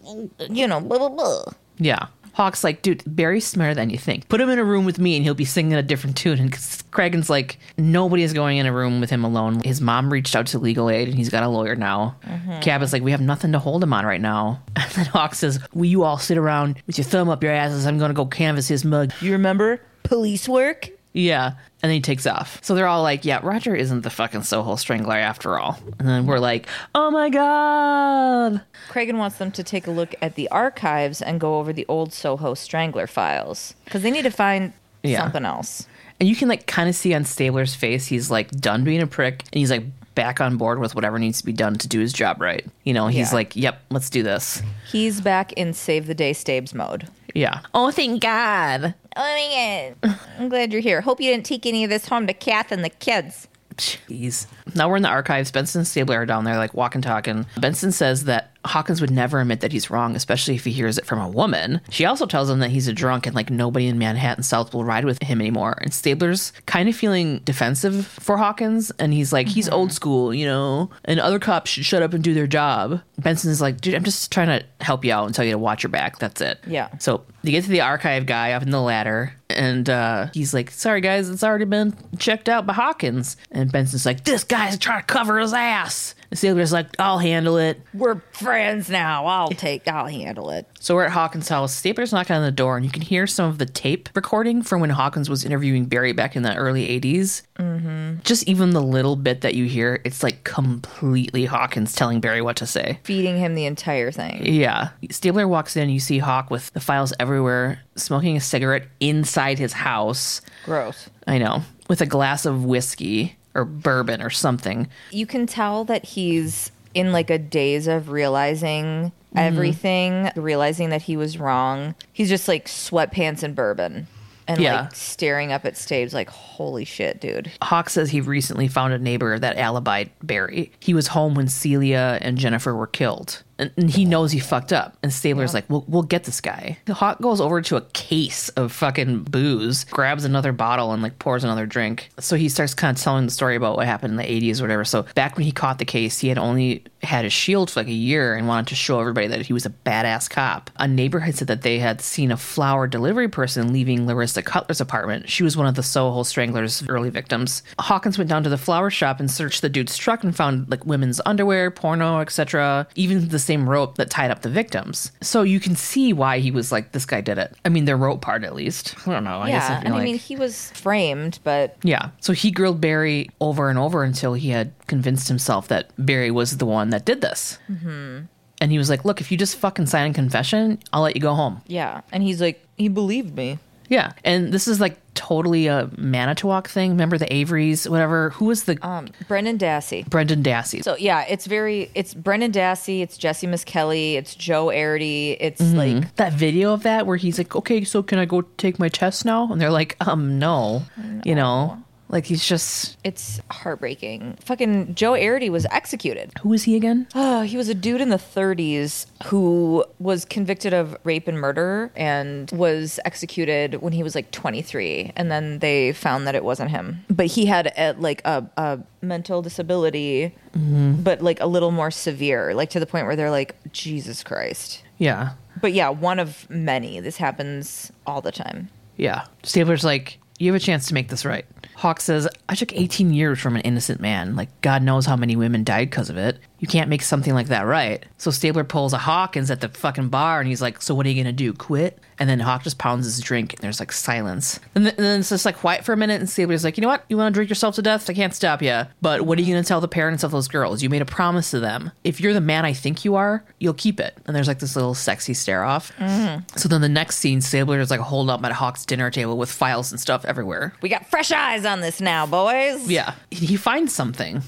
you 0.50 0.68
know, 0.68 0.80
blah 0.82 1.00
blah 1.00 1.10
blah. 1.10 1.44
Yeah. 1.80 2.08
Hawk's 2.34 2.64
like, 2.64 2.82
dude, 2.82 3.04
Barry's 3.06 3.46
smarter 3.46 3.76
than 3.76 3.90
you 3.90 3.98
think. 3.98 4.28
Put 4.28 4.42
him 4.42 4.50
in 4.50 4.60
a 4.60 4.64
room 4.64 4.86
with 4.86 5.00
me 5.00 5.16
and 5.16 5.24
he'll 5.24 5.34
be 5.34 5.46
singing 5.46 5.74
a 5.74 5.84
different 5.84 6.18
tune. 6.18 6.40
And 6.40 6.52
Cragen's 6.92 7.30
like, 7.30 7.60
nobody 7.78 8.24
is 8.24 8.34
going 8.34 8.58
in 8.58 8.66
a 8.66 8.74
room 8.74 9.00
with 9.00 9.10
him 9.10 9.24
alone. 9.24 9.62
His 9.64 9.80
mom 9.82 10.12
reached 10.12 10.36
out 10.36 10.48
to 10.48 10.60
legal 10.60 10.90
aid 10.90 11.08
and 11.08 11.18
he's 11.18 11.30
got 11.30 11.44
a 11.44 11.48
lawyer 11.48 11.76
now. 11.76 12.16
Mm-hmm. 12.26 12.60
Cab 12.62 12.82
is 12.82 12.92
like, 12.92 13.04
we 13.04 13.12
have 13.12 13.22
nothing 13.22 13.52
to 13.52 13.60
hold 13.60 13.84
him 13.84 13.94
on 13.94 14.06
right 14.06 14.22
now. 14.22 14.62
And 14.84 14.92
then 14.92 15.06
Hawk 15.06 15.34
says, 15.34 15.60
will 15.74 15.86
you 15.86 16.04
all 16.04 16.18
sit 16.20 16.38
around 16.38 16.82
with 16.86 16.98
your 16.98 17.06
thumb 17.06 17.30
up 17.30 17.42
your 17.42 17.52
asses? 17.52 17.88
I'm 17.88 17.98
going 17.98 18.10
to 18.10 18.16
go 18.16 18.26
canvass 18.26 18.68
his 18.68 18.84
mug. 18.86 19.12
You 19.22 19.32
remember 19.32 19.82
police 20.04 20.48
work? 20.48 20.90
Yeah. 21.14 21.54
And 21.84 21.90
then 21.90 21.96
he 21.96 22.02
takes 22.02 22.26
off. 22.26 22.60
So 22.64 22.74
they're 22.76 22.88
all 22.88 23.04
like, 23.04 23.26
yeah, 23.26 23.42
Roger 23.44 23.76
isn't 23.76 24.02
the 24.02 24.10
fucking 24.10 24.44
Soho 24.44 24.78
Strangler 24.78 25.18
after 25.18 25.58
all. 25.60 25.78
And 26.00 26.08
then 26.08 26.26
we're 26.26 26.40
like, 26.40 26.68
oh 26.96 27.12
my 27.12 27.30
God. 27.30 28.62
Cragen 28.90 29.18
wants 29.18 29.38
them 29.38 29.52
to 29.52 29.64
take 29.64 29.86
a 29.88 29.92
look 29.92 30.16
at 30.22 30.36
the 30.36 30.48
archives 30.50 31.22
and 31.22 31.40
go 31.40 31.60
over 31.60 31.74
the 31.74 31.86
old 31.90 32.14
Soho 32.14 32.54
Strangler 32.54 33.06
files 33.08 33.74
because 33.86 34.02
they 34.02 34.12
need 34.12 34.22
to 34.24 34.32
find 34.32 34.72
Yeah. 35.04 35.20
something 35.20 35.44
else. 35.46 35.88
And 36.20 36.30
you 36.30 36.36
can 36.38 36.48
like 36.48 36.68
kind 36.68 36.88
of 36.88 36.96
see 36.96 37.14
on 37.14 37.26
Stabler's 37.26 37.76
face, 37.76 38.06
he's 38.08 38.32
like 38.32 38.50
done 38.52 38.84
being 38.86 39.02
a 39.02 39.08
prick 39.08 39.44
and 39.52 39.60
he's 39.60 39.70
like 39.72 39.84
back 40.16 40.40
on 40.40 40.58
board 40.58 40.80
with 40.80 40.96
whatever 40.96 41.18
needs 41.20 41.40
to 41.40 41.46
be 41.46 41.52
done 41.52 41.76
to 41.76 41.88
do 41.88 42.00
his 42.00 42.14
job 42.14 42.40
right. 42.40 42.66
You 42.86 42.94
know, 42.94 43.08
he's 43.08 43.32
Yeah. 43.32 43.36
like, 43.36 43.56
yep, 43.56 43.82
let's 43.90 44.10
do 44.10 44.24
this. 44.24 44.62
He's 44.90 45.20
back 45.20 45.52
in 45.54 45.74
save 45.74 46.08
the 46.08 46.14
day 46.14 46.32
Stabes 46.34 46.74
mode. 46.74 47.10
Yeah. 47.34 47.62
Oh, 47.74 47.90
thank 47.90 48.22
God. 48.22 48.94
Oh 49.16 49.22
my 49.22 49.96
god! 50.04 50.20
I'm 50.40 50.50
glad 50.50 50.72
you're 50.72 50.82
here. 50.82 51.02
Hope 51.02 51.22
you 51.22 51.32
didn't 51.32 51.46
take 51.46 51.66
any 51.66 51.84
of 51.84 51.90
this 51.90 52.08
home 52.08 52.28
to 52.28 52.34
Kath 52.34 52.72
and 52.72 52.84
the 52.84 52.90
kids. 52.90 53.48
Jeez. 53.76 54.48
Now 54.76 54.90
we're 54.90 54.98
in 54.98 55.04
the 55.04 55.10
archives. 55.10 55.52
Benson 55.52 55.80
and 55.80 55.88
Stabler 55.88 56.22
are 56.22 56.26
down 56.26 56.44
there, 56.44 56.58
like 56.58 56.74
walking, 56.74 57.02
talking. 57.02 57.46
Benson 57.60 57.92
says 57.92 58.26
that 58.26 58.54
Hawkins 58.66 59.02
would 59.02 59.12
never 59.12 59.42
admit 59.42 59.60
that 59.60 59.74
he's 59.74 59.90
wrong, 59.90 60.16
especially 60.16 60.56
if 60.56 60.64
he 60.64 60.72
hears 60.72 60.98
it 60.98 61.06
from 61.06 61.20
a 61.20 61.28
woman. 61.28 61.82
She 61.90 62.06
also 62.06 62.26
tells 62.26 62.50
him 62.50 62.60
that 62.60 62.70
he's 62.70 62.88
a 62.88 62.94
drunk 62.94 63.26
and 63.26 63.36
like 63.36 63.50
nobody 63.50 63.88
in 63.88 63.98
Manhattan 63.98 64.44
South 64.44 64.74
will 64.74 64.86
ride 64.86 65.06
with 65.06 65.22
him 65.22 65.42
anymore. 65.42 65.78
And 65.82 65.94
Stabler's 65.94 66.54
kind 66.66 66.88
of 66.88 66.96
feeling 66.96 67.40
defensive 67.40 68.06
for 68.08 68.38
Hawkins, 68.38 68.92
and 69.00 69.14
he's 69.14 69.34
like, 69.34 69.48
he's 69.48 69.68
old 69.68 69.92
school, 69.92 70.34
you 70.34 70.46
know, 70.46 70.90
and 71.06 71.20
other 71.20 71.40
cops 71.40 71.72
should 71.72 71.86
shut 71.86 72.02
up 72.04 72.14
and 72.14 72.24
do 72.24 72.34
their 72.34 72.48
job. 72.48 73.02
Benson's 73.20 73.62
like, 73.62 73.82
dude, 73.82 73.96
I'm 73.96 74.04
just 74.04 74.32
trying 74.32 74.48
to 74.48 74.66
help 74.82 75.04
you 75.04 75.12
out 75.12 75.26
and 75.26 75.36
tell 75.36 75.46
you 75.46 75.52
to 75.52 75.58
watch 75.58 75.84
your 75.84 75.90
back. 75.90 76.20
That's 76.20 76.40
it. 76.42 76.60
Yeah. 76.66 76.90
So 77.00 77.26
they 77.44 77.52
get 77.52 77.66
to 77.66 77.70
the 77.70 77.82
archive 77.82 78.26
guy 78.26 78.54
up 78.54 78.64
in 78.64 78.70
the 78.70 78.82
ladder, 78.82 79.34
and 79.50 79.90
uh, 79.90 80.28
he's 80.34 80.54
like, 80.54 80.72
"Sorry 80.72 81.02
guys, 81.02 81.30
it's 81.30 81.44
already 81.44 81.66
been 81.66 81.94
checked 82.18 82.48
out 82.48 82.66
by 82.66 82.74
Hawkins." 82.74 83.36
And 83.52 83.72
Benson's 83.72 84.06
like, 84.06 84.24
"This 84.24 84.44
guy's 84.54 84.78
trying 84.78 85.02
to 85.02 85.06
cover 85.06 85.40
his 85.40 85.54
ass." 85.54 86.16
And 86.30 86.38
Stabler's 86.38 86.72
like, 86.72 86.88
"I'll 87.00 87.20
handle 87.20 87.58
it." 87.58 87.82
We're 87.94 88.22
friends 88.32 88.90
now. 88.90 89.26
I'll 89.26 89.50
take. 89.50 89.88
I'll 89.88 90.08
handle 90.08 90.50
it. 90.50 90.68
So 90.80 90.96
we're 90.96 91.06
at 91.06 91.12
Hawkins' 91.12 91.48
house. 91.48 91.74
Stabler's 91.74 92.12
knocking 92.12 92.36
on 92.36 92.44
the 92.44 92.52
door, 92.52 92.76
and 92.76 92.86
you 92.86 92.92
can 92.92 93.02
hear 93.02 93.28
some 93.28 93.50
of 93.50 93.58
the 93.58 93.66
tape 93.66 94.10
recording 94.16 94.62
from 94.62 94.82
when 94.82 94.90
Hawkins 94.90 95.30
was 95.30 95.46
interviewing 95.46 95.86
Barry 95.86 96.12
back 96.12 96.36
in 96.36 96.44
the 96.44 96.56
early 96.56 96.88
80s. 96.88 97.44
Mm-hmm. 97.60 98.22
Just 98.24 98.48
even 98.48 98.72
the 98.72 98.82
little 98.82 99.16
bit 99.16 99.42
that 99.42 99.54
you 99.56 99.66
hear, 99.66 100.02
it's 100.04 100.24
like 100.24 100.44
completely 100.44 101.46
Hawkins 101.46 101.94
telling 101.94 102.20
Barry 102.20 102.42
what 102.42 102.56
to 102.58 102.66
say. 102.66 103.00
Feeding 103.04 103.38
him 103.38 103.56
the 103.56 103.66
entire 103.66 104.12
thing. 104.12 104.46
Yeah. 104.46 104.90
Stabler 105.10 105.48
walks 105.48 105.78
in, 105.78 105.90
you 105.90 106.00
see 106.00 106.18
Hawk 106.18 106.50
with 106.50 106.72
the 106.74 106.80
files 106.80 107.14
everywhere, 107.20 107.80
smoking 107.96 108.36
a 108.36 108.42
cigarette 108.42 108.88
inside 109.00 109.60
his 109.60 109.74
house. 109.74 110.42
Gross. 110.66 111.10
I 111.28 111.38
know. 111.38 111.64
With 111.88 112.02
a 112.02 112.06
glass 112.06 112.46
of 112.46 112.66
whiskey 112.66 113.38
or 113.56 113.66
bourbon 113.66 114.22
or 114.22 114.30
something. 114.30 114.88
You 115.12 115.26
can 115.26 115.46
tell 115.46 115.86
that 115.86 116.06
he's 116.06 116.72
in 116.94 117.12
like 117.12 117.30
a 117.30 117.38
daze 117.38 117.88
of 117.88 118.10
realizing 118.10 118.86
mm-hmm. 118.86 119.38
everything, 119.38 120.32
realizing 120.36 120.90
that 120.90 121.04
he 121.04 121.18
was 121.18 121.38
wrong. 121.38 121.96
He's 122.12 122.30
just 122.30 122.48
like 122.48 122.68
sweatpants 122.68 123.44
and 123.44 123.56
bourbon. 123.56 124.08
And 124.48 124.60
Yeah. 124.60 124.82
like 124.82 124.96
staring 124.96 125.52
up 125.54 125.66
at 125.66 125.78
Stabes 125.78 126.14
like, 126.14 126.30
holy 126.30 126.84
shit, 126.84 127.22
dude. 127.22 127.52
Hawk 127.62 127.90
says 127.90 128.10
he 128.10 128.20
recently 128.20 128.68
found 128.68 128.94
a 128.94 129.00
neighbor 129.00 129.40
that 129.40 129.56
alibied 129.56 130.10
Barry. 130.22 130.72
He 130.80 130.94
was 130.94 131.08
home 131.08 131.34
when 131.34 131.48
Celia 131.48 132.18
and 132.22 132.38
Jennifer 132.38 132.76
were 132.76 132.88
killed. 132.88 133.44
And, 133.64 133.72
and 133.78 133.90
he 133.90 134.04
knows 134.04 134.32
he 134.34 134.40
fucked 134.40 134.74
up. 134.74 134.98
And 135.02 135.14
Stabler's 135.14 135.54
like, 135.54 135.70
we'll, 135.70 135.86
we'll 135.88 136.04
get 136.04 136.26
this 136.26 136.42
guy. 136.42 136.78
Hawk 136.90 137.22
goes 137.22 137.40
over 137.40 137.62
to 137.62 137.78
a 137.78 137.82
case 137.94 138.50
of 138.50 138.74
fucking 138.74 139.24
booze, 139.24 139.86
grabs 139.86 140.26
another 140.26 140.52
bottle, 140.52 140.92
and 140.92 141.02
like 141.02 141.18
pours 141.18 141.46
another 141.46 141.66
drink. 141.66 142.10
So 142.20 142.36
he 142.36 142.50
starts 142.50 142.74
kind 142.74 142.98
of 142.98 143.02
telling 143.02 143.26
the 143.26 143.32
story 143.32 143.56
about 143.56 143.78
what 143.78 143.86
happened 143.86 144.12
in 144.12 144.18
the 144.18 144.24
80s 144.24 144.60
or 144.60 144.64
whatever. 144.64 144.84
So 144.84 145.04
back 145.16 145.38
when 145.38 145.46
he 145.46 145.54
caught 145.54 145.80
the 145.80 145.86
case, 145.86 146.20
he 146.20 146.28
had 146.28 146.38
only 146.38 146.84
had 147.02 147.24
his 147.24 147.34
shield 147.34 147.70
for 147.70 147.82
like 147.82 147.88
a 147.88 147.94
year 147.94 148.36
and 148.36 148.48
wanted 148.48 148.68
to 148.68 148.76
show 148.76 149.00
everybody 149.00 149.28
that 149.28 149.42
he 149.42 149.54
was 149.54 149.66
a 149.66 149.70
badass 149.70 150.30
cop. 150.30 150.70
A 150.78 150.88
neighbor 150.88 151.20
had 151.20 151.36
said 151.36 151.48
that 151.48 151.62
they 151.62 151.80
had 151.80 152.02
seen 152.02 152.32
a 152.32 152.38
flower 152.38 152.88
delivery 152.88 153.28
person 153.28 153.74
leaving 153.74 154.08
Larissa 154.08 154.42
Cutler's 154.42 154.82
apartment. 154.82 155.30
She 155.30 155.44
was 155.44 155.58
one 155.58 155.68
of 155.68 155.76
the 155.76 155.84
Soho 155.84 156.24
Strangler's 156.24 156.88
early 156.88 157.10
victims. 157.10 157.64
Hawkins 157.80 158.18
went 158.18 158.30
down 158.30 158.44
to 158.44 158.50
the 158.50 158.58
flower 158.58 158.90
shop 158.90 159.20
and 159.20 159.30
searched 159.30 159.62
the 159.62 159.70
dude's 159.70 159.98
truck 159.98 160.24
and 160.24 160.36
found 160.36 160.70
like 160.70 160.86
women's 160.86 161.22
underwear, 161.26 161.72
porno, 161.72 162.20
etc. 162.20 162.88
Even 162.96 163.28
the 163.28 163.40
same 163.40 163.53
same 163.54 163.70
rope 163.70 163.96
that 163.96 164.10
tied 164.10 164.32
up 164.32 164.42
the 164.42 164.50
victims. 164.50 165.12
So 165.22 165.44
you 165.44 165.60
can 165.60 165.76
see 165.76 166.12
why 166.14 166.40
he 166.40 166.52
was 166.52 166.72
like, 166.72 166.92
this 166.92 167.06
guy 167.06 167.22
did 167.22 167.38
it. 167.38 167.56
I 167.64 167.70
mean, 167.70 167.86
the 167.86 167.96
rope 167.96 168.22
part 168.22 168.44
at 168.44 168.56
least. 168.56 168.96
I 169.08 169.12
don't 169.12 169.24
know. 169.24 169.40
I 169.40 169.52
guess 169.52 169.70
yeah, 169.70 169.76
I 169.76 169.80
and 169.80 169.88
feel 169.88 169.96
I 169.96 170.04
mean, 170.04 170.18
he 170.18 170.36
was 170.36 170.72
framed, 170.72 171.40
but 171.44 171.78
yeah. 171.84 172.10
So 172.20 172.34
he 172.34 172.52
grilled 172.52 172.82
Barry 172.82 173.30
over 173.40 173.70
and 173.70 173.78
over 173.78 174.04
until 174.04 174.34
he 174.34 174.50
had 174.50 174.74
convinced 174.88 175.28
himself 175.28 175.68
that 175.68 175.92
Barry 175.98 176.32
was 176.32 176.58
the 176.58 176.66
one 176.66 176.90
that 176.90 177.06
did 177.06 177.22
this. 177.22 177.60
Mm-hmm. 177.70 178.26
And 178.62 178.72
he 178.72 178.78
was 178.78 178.90
like, 178.90 179.04
look, 179.04 179.20
if 179.22 179.32
you 179.32 179.38
just 179.38 179.58
fucking 179.58 179.88
sign 179.88 180.12
a 180.12 180.14
confession, 180.14 180.80
I'll 180.94 181.02
let 181.02 181.16
you 181.16 181.22
go 181.22 181.34
home. 181.34 181.62
yeah. 181.68 182.02
And 182.12 182.24
he's 182.24 182.40
like, 182.42 182.66
he 182.78 182.88
believed 182.88 183.36
me. 183.36 183.60
Yeah. 183.94 184.12
And 184.24 184.52
this 184.52 184.68
is 184.68 184.80
like 184.80 184.98
totally 185.14 185.68
a 185.68 185.90
Manitowoc 185.98 186.68
thing. 186.68 186.92
Remember 186.92 187.18
the 187.20 187.28
Averys, 187.28 187.88
whatever? 187.88 188.32
Who 188.32 188.46
was 188.46 188.64
the 188.64 188.78
Um, 188.82 189.08
Brendan 189.28 189.58
Dassey. 189.60 190.10
Brendan 190.10 190.42
Dassey? 190.42 190.84
So 190.84 190.96
yeah, 190.98 191.26
it's 191.30 191.46
very 191.46 191.92
it's 191.94 192.14
Brendan 192.16 192.52
Dassey, 192.52 193.02
it's 193.02 193.18
Jessie 193.18 193.48
Misskelley, 193.48 194.16
it's 194.16 194.34
Joe 194.34 194.68
Arridy, 194.68 195.38
it's 195.40 195.62
like 195.62 196.16
that 196.16 196.34
video 196.34 196.74
of 196.74 196.82
that 196.84 197.06
where 197.06 197.18
he's 197.18 197.38
like, 197.38 197.56
okay, 197.56 197.84
so 197.84 198.02
can 198.02 198.18
I 198.18 198.26
go 198.26 198.42
take 198.58 198.80
my 198.80 198.90
test 198.90 199.26
now? 199.26 199.52
And 199.52 199.62
they're 199.62 199.70
like, 199.70 199.96
um, 200.08 200.40
no. 200.40 200.84
You 201.24 201.36
know, 201.36 201.78
like 202.14 202.28
he's 202.28 202.46
just, 202.46 202.96
it's 203.04 203.42
heartbreaking. 203.50 204.38
Fucking 204.46 204.94
Joe 204.94 205.14
Arridy 205.14 205.50
was 205.50 205.66
executed. 205.72 206.32
who 206.42 206.54
is 206.54 206.64
he 206.64 206.76
again? 206.76 207.08
Oh, 207.16 207.42
he 207.42 207.58
was 207.58 207.70
a 207.70 207.74
dude 207.74 208.02
in 208.02 208.10
the 208.10 208.18
30s 208.18 209.08
who 209.26 209.84
was 209.98 210.24
convicted 210.24 210.76
of 210.76 210.96
rape 211.04 211.28
and 211.28 211.40
murder 211.40 211.92
and 211.96 212.52
was 212.52 213.00
executed 213.04 213.82
when 213.82 213.94
he 213.94 214.04
was 214.04 214.14
like 214.14 214.30
23. 214.30 215.12
And 215.16 215.32
then 215.32 215.58
they 215.58 215.92
found 215.92 216.28
that 216.28 216.36
it 216.36 216.44
wasn't 216.44 216.70
him. 216.70 217.04
But 217.10 217.26
he 217.26 217.48
had 217.48 217.74
a, 217.76 217.94
like 217.94 218.22
a, 218.26 218.48
a 218.58 218.80
mental 219.02 219.42
disability, 219.42 220.36
mm-hmm. 220.56 221.02
but 221.02 221.24
like 221.24 221.40
a 221.40 221.48
little 221.48 221.72
more 221.72 221.90
severe, 221.90 222.54
like 222.54 222.70
to 222.70 222.80
the 222.80 222.86
point 222.86 223.08
where 223.08 223.16
they're 223.16 223.32
like, 223.32 223.56
Jesus 223.74 224.24
Christ. 224.24 224.84
Yeah. 225.00 225.32
But 225.60 225.74
yeah, 225.74 225.90
one 225.90 226.20
of 226.20 226.48
many. 226.48 227.00
This 227.00 227.18
happens 227.18 227.92
all 228.06 228.22
the 228.22 228.32
time. 228.32 228.70
Yeah. 228.98 229.26
Stabler's 229.42 229.84
like, 229.84 230.20
you 230.38 230.52
have 230.52 230.62
a 230.62 230.64
chance 230.64 230.88
to 230.90 230.94
make 230.94 231.10
this 231.10 231.26
right. 231.26 231.46
Hawk 231.76 232.02
says, 232.02 232.28
I 232.48 232.56
took 232.56 232.74
18 232.74 233.14
years 233.14 233.40
from 233.40 233.56
an 233.56 233.62
innocent 233.62 234.00
man. 234.00 234.36
Like, 234.36 234.50
God 234.62 234.84
knows 234.84 235.06
how 235.06 235.16
many 235.16 235.36
women 235.36 235.64
died 235.64 235.90
because 235.90 236.10
of 236.10 236.18
it. 236.18 236.40
You 236.64 236.68
can't 236.68 236.90
make 236.90 237.02
something 237.02 237.34
like 237.34 237.48
that 237.48 237.64
right. 237.64 238.06
So 238.18 238.32
Stabler 238.32 238.64
pulls 238.64 238.94
a 238.94 238.98
Hawkins 238.98 239.52
at 239.52 239.60
the 239.60 239.68
fucking 239.68 240.08
bar 240.08 240.40
and 240.40 240.48
he's 240.48 240.62
like, 240.62 240.82
So 240.82 240.96
what 240.96 241.06
are 241.06 241.10
you 241.10 241.22
to 241.26 241.34
do? 241.34 241.52
Quit? 241.52 242.00
And 242.18 242.30
then 242.30 242.40
Hawk 242.40 242.64
just 242.64 242.78
pounds 242.78 243.04
his 243.04 243.20
drink 243.20 243.52
and 243.52 243.60
there's 243.60 243.82
like 243.82 243.92
silence. 243.92 244.62
And, 244.74 244.86
th- 244.86 244.96
and 244.96 245.06
then 245.06 245.20
it's 245.20 245.28
just 245.28 245.44
like 245.44 245.58
quiet 245.58 245.84
for 245.84 245.92
a 245.92 245.98
minute 245.98 246.22
and 246.22 246.30
Stabler's 246.30 246.64
like, 246.64 246.78
You 246.78 246.82
know 246.82 246.88
what? 246.88 247.04
You 247.10 247.18
want 247.18 247.34
to 247.34 247.38
drink 247.38 247.50
yourself 247.50 247.76
to 247.76 247.82
death? 247.82 248.10
I 248.10 248.14
can't 248.14 248.34
stop 248.34 248.62
you. 248.62 248.84
But 249.02 249.24
what 249.24 249.38
are 249.40 249.42
you 249.42 249.56
to 249.56 249.64
tell 249.64 249.82
the 249.82 249.90
parents 249.90 250.24
of 250.24 250.32
those 250.32 250.48
girls? 250.48 250.82
You 250.82 250.90
made 250.90 251.02
a 251.02 251.06
promise 251.06 251.52
to 251.52 251.60
them. 251.60 251.92
If 252.06 252.22
you're 252.22 252.34
the 252.34 252.40
man 252.40 252.64
I 252.64 252.72
think 252.72 253.04
you 253.04 253.16
are, 253.16 253.44
you'll 253.60 253.74
keep 253.74 254.00
it. 254.00 254.18
And 254.26 254.34
there's 254.34 254.48
like 254.48 254.60
this 254.60 254.78
little 254.78 254.94
sexy 254.94 255.34
stare 255.34 255.66
off. 255.66 255.92
Mm-hmm. 255.98 256.58
So 256.58 256.70
then 256.70 256.80
the 256.80 256.88
next 256.88 257.18
scene, 257.18 257.42
Stabler 257.42 257.82
is 257.82 257.92
like 257.92 258.00
holed 258.00 258.30
up 258.30 258.42
at 258.46 258.54
Hawk's 258.54 258.86
dinner 258.86 259.12
table 259.12 259.38
with 259.38 259.52
files 259.52 259.92
and 259.92 260.00
stuff 260.00 260.24
everywhere. 260.24 260.74
We 260.82 260.88
got 260.88 261.08
fresh 261.08 261.34
eyes 261.34 261.66
on 261.66 261.82
this 261.82 262.00
now, 262.00 262.26
boys. 262.26 262.90
Yeah. 262.90 263.16
He 263.32 263.58
finds 263.58 263.94
something. 263.94 264.44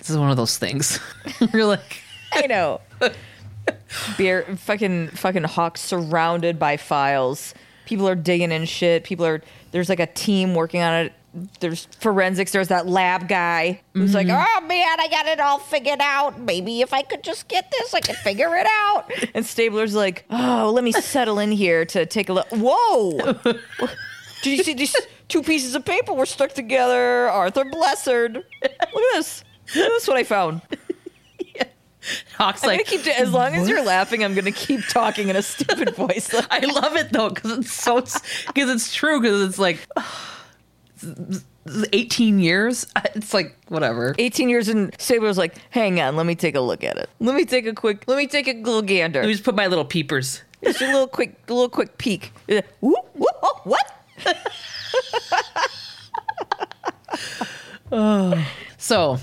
This 0.00 0.10
is 0.10 0.18
one 0.18 0.30
of 0.30 0.36
those 0.36 0.58
things. 0.58 0.98
You're 1.52 1.66
like, 1.66 2.02
I 2.32 2.46
know. 2.46 2.80
Beer, 4.16 4.42
fucking, 4.56 5.08
fucking 5.08 5.44
Hawk 5.44 5.76
surrounded 5.76 6.58
by 6.58 6.76
files. 6.78 7.54
People 7.84 8.08
are 8.08 8.14
digging 8.14 8.50
in 8.50 8.64
shit. 8.64 9.04
People 9.04 9.26
are. 9.26 9.42
There's 9.72 9.88
like 9.88 10.00
a 10.00 10.06
team 10.06 10.54
working 10.54 10.80
on 10.80 10.94
it. 10.94 11.12
There's 11.60 11.86
forensics. 11.98 12.52
There's 12.52 12.68
that 12.68 12.86
lab 12.86 13.28
guy 13.28 13.82
who's 13.94 14.14
like, 14.14 14.26
mm-hmm. 14.26 14.44
"Oh 14.62 14.66
man, 14.66 15.00
I 15.00 15.08
got 15.08 15.26
it 15.26 15.40
all 15.40 15.58
figured 15.58 16.00
out. 16.00 16.40
Maybe 16.40 16.80
if 16.80 16.92
I 16.94 17.02
could 17.02 17.22
just 17.22 17.48
get 17.48 17.70
this, 17.70 17.92
I 17.92 18.00
could 18.00 18.16
figure 18.16 18.54
it 18.54 18.66
out." 18.66 19.10
And 19.34 19.44
Stabler's 19.44 19.94
like, 19.94 20.24
"Oh, 20.30 20.70
let 20.74 20.84
me 20.84 20.92
settle 20.92 21.38
in 21.40 21.52
here 21.52 21.84
to 21.86 22.06
take 22.06 22.28
a 22.28 22.32
look." 22.32 22.46
Whoa! 22.50 23.32
Did 24.42 24.58
you 24.58 24.64
see 24.64 24.74
these 24.74 24.94
two 25.28 25.42
pieces 25.42 25.74
of 25.74 25.84
paper 25.84 26.12
were 26.12 26.26
stuck 26.26 26.52
together? 26.52 27.28
Arthur 27.28 27.64
Blessard. 27.64 28.34
Look 28.34 28.72
at 28.80 28.88
this. 29.14 29.44
This. 29.74 30.08
What 30.08 30.16
I 30.16 30.24
found. 30.24 30.62
Hawk's 32.34 32.64
I'm 32.64 32.70
like, 32.70 32.86
keep 32.86 33.06
as 33.06 33.30
long 33.32 33.54
as 33.54 33.68
you're 33.68 33.84
laughing. 33.84 34.24
I'm 34.24 34.34
gonna 34.34 34.52
keep 34.52 34.86
talking 34.88 35.28
in 35.28 35.36
a 35.36 35.42
stupid 35.42 35.94
voice. 35.96 36.34
I 36.50 36.60
love 36.60 36.96
it 36.96 37.12
though 37.12 37.28
because 37.28 37.58
it's 37.58 37.72
so 37.72 37.96
because 37.96 38.70
it's 38.70 38.94
true 38.94 39.20
because 39.20 39.42
it's 39.42 39.58
like 39.58 39.86
it's 41.02 41.44
18 41.92 42.38
years. 42.38 42.86
It's 43.14 43.34
like 43.34 43.56
whatever. 43.68 44.14
18 44.18 44.48
years 44.48 44.68
and 44.68 44.94
Saber 44.98 45.26
was 45.26 45.36
like, 45.36 45.56
"Hang 45.70 46.00
on, 46.00 46.16
let 46.16 46.24
me 46.26 46.34
take 46.34 46.54
a 46.54 46.60
look 46.60 46.82
at 46.84 46.96
it. 46.96 47.10
Let 47.18 47.34
me 47.34 47.44
take 47.44 47.66
a 47.66 47.74
quick. 47.74 48.04
Let 48.06 48.16
me 48.16 48.26
take 48.26 48.48
a 48.48 48.54
little 48.54 48.82
gander. 48.82 49.20
Let 49.20 49.26
me 49.26 49.34
just 49.34 49.44
put 49.44 49.54
my 49.54 49.66
little 49.66 49.84
peepers. 49.84 50.42
Just 50.64 50.80
a 50.80 50.86
little 50.86 51.06
quick, 51.08 51.34
a 51.48 51.52
little 51.52 51.68
quick 51.68 51.98
peek. 51.98 52.32
Whoop, 52.80 53.10
whoop, 53.14 53.36
oh, 53.42 53.60
what? 53.64 53.92
So 58.78 59.18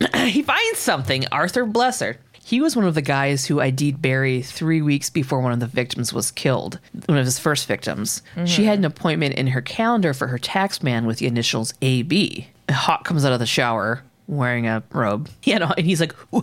he 0.26 0.42
finds 0.42 0.78
something. 0.78 1.26
Arthur 1.32 1.64
Blessard. 1.64 2.18
He 2.42 2.60
was 2.60 2.74
one 2.74 2.84
of 2.84 2.94
the 2.94 3.02
guys 3.02 3.46
who 3.46 3.60
ID'd 3.60 4.02
Barry 4.02 4.42
three 4.42 4.82
weeks 4.82 5.08
before 5.08 5.40
one 5.40 5.52
of 5.52 5.60
the 5.60 5.66
victims 5.66 6.12
was 6.12 6.32
killed, 6.32 6.80
one 7.06 7.18
of 7.18 7.24
his 7.24 7.38
first 7.38 7.68
victims. 7.68 8.22
She 8.34 8.40
mm-hmm. 8.40 8.64
had 8.64 8.78
an 8.78 8.84
appointment 8.84 9.36
in 9.36 9.48
her 9.48 9.60
calendar 9.60 10.12
for 10.12 10.26
her 10.26 10.38
tax 10.38 10.82
man 10.82 11.06
with 11.06 11.18
the 11.18 11.26
initials 11.26 11.74
AB. 11.80 12.48
Hawk 12.68 13.04
comes 13.04 13.24
out 13.24 13.32
of 13.32 13.38
the 13.38 13.46
shower 13.46 14.02
wearing 14.26 14.66
a 14.66 14.82
robe. 14.90 15.28
He 15.42 15.52
had, 15.52 15.62
and 15.62 15.86
he's 15.86 16.00
like, 16.00 16.14
I 16.32 16.42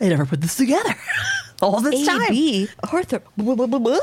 never 0.00 0.26
put 0.26 0.42
this 0.42 0.56
together 0.56 0.94
all 1.62 1.80
this 1.80 2.06
time. 2.06 2.22
AB 2.22 2.68
Arthur. 2.92 3.22
blah, 3.36 3.54
blah. 3.66 3.98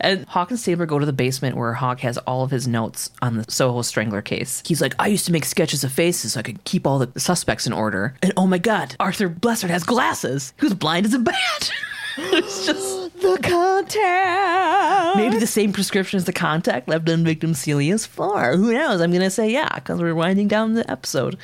And 0.00 0.26
Hawk 0.26 0.50
and 0.50 0.58
Stabler 0.60 0.86
go 0.86 0.98
to 0.98 1.06
the 1.06 1.12
basement 1.12 1.56
where 1.56 1.72
Hawk 1.72 2.00
has 2.00 2.18
all 2.18 2.42
of 2.42 2.50
his 2.50 2.66
notes 2.68 3.10
on 3.22 3.36
the 3.36 3.44
Soho 3.50 3.82
Strangler 3.82 4.20
case. 4.22 4.62
He's 4.66 4.80
like, 4.80 4.94
I 4.98 5.06
used 5.06 5.26
to 5.26 5.32
make 5.32 5.44
sketches 5.44 5.84
of 5.84 5.92
faces 5.92 6.32
so 6.34 6.40
I 6.40 6.42
could 6.42 6.62
keep 6.64 6.86
all 6.86 6.98
the 6.98 7.18
suspects 7.20 7.66
in 7.66 7.72
order. 7.72 8.14
And 8.22 8.32
oh 8.36 8.46
my 8.46 8.58
god, 8.58 8.96
Arthur 9.00 9.28
Blessard 9.28 9.70
has 9.70 9.84
glasses. 9.84 10.52
Who's 10.58 10.74
blind 10.74 11.06
as 11.06 11.14
a 11.14 11.18
bat. 11.20 11.72
it's 12.16 12.66
just 12.66 13.12
The 13.20 13.38
contact. 13.42 15.16
maybe 15.16 15.38
the 15.38 15.46
same 15.46 15.72
prescription 15.72 16.16
as 16.16 16.24
the 16.26 16.32
contact 16.32 16.88
left 16.88 17.08
on 17.08 17.24
victim 17.24 17.52
Celia's 17.54 18.06
floor. 18.06 18.56
Who 18.56 18.72
knows? 18.72 19.00
I'm 19.00 19.12
gonna 19.12 19.30
say 19.30 19.50
yeah 19.50 19.74
because 19.74 20.00
we're 20.00 20.14
winding 20.14 20.48
down 20.48 20.74
the 20.74 20.88
episode. 20.90 21.38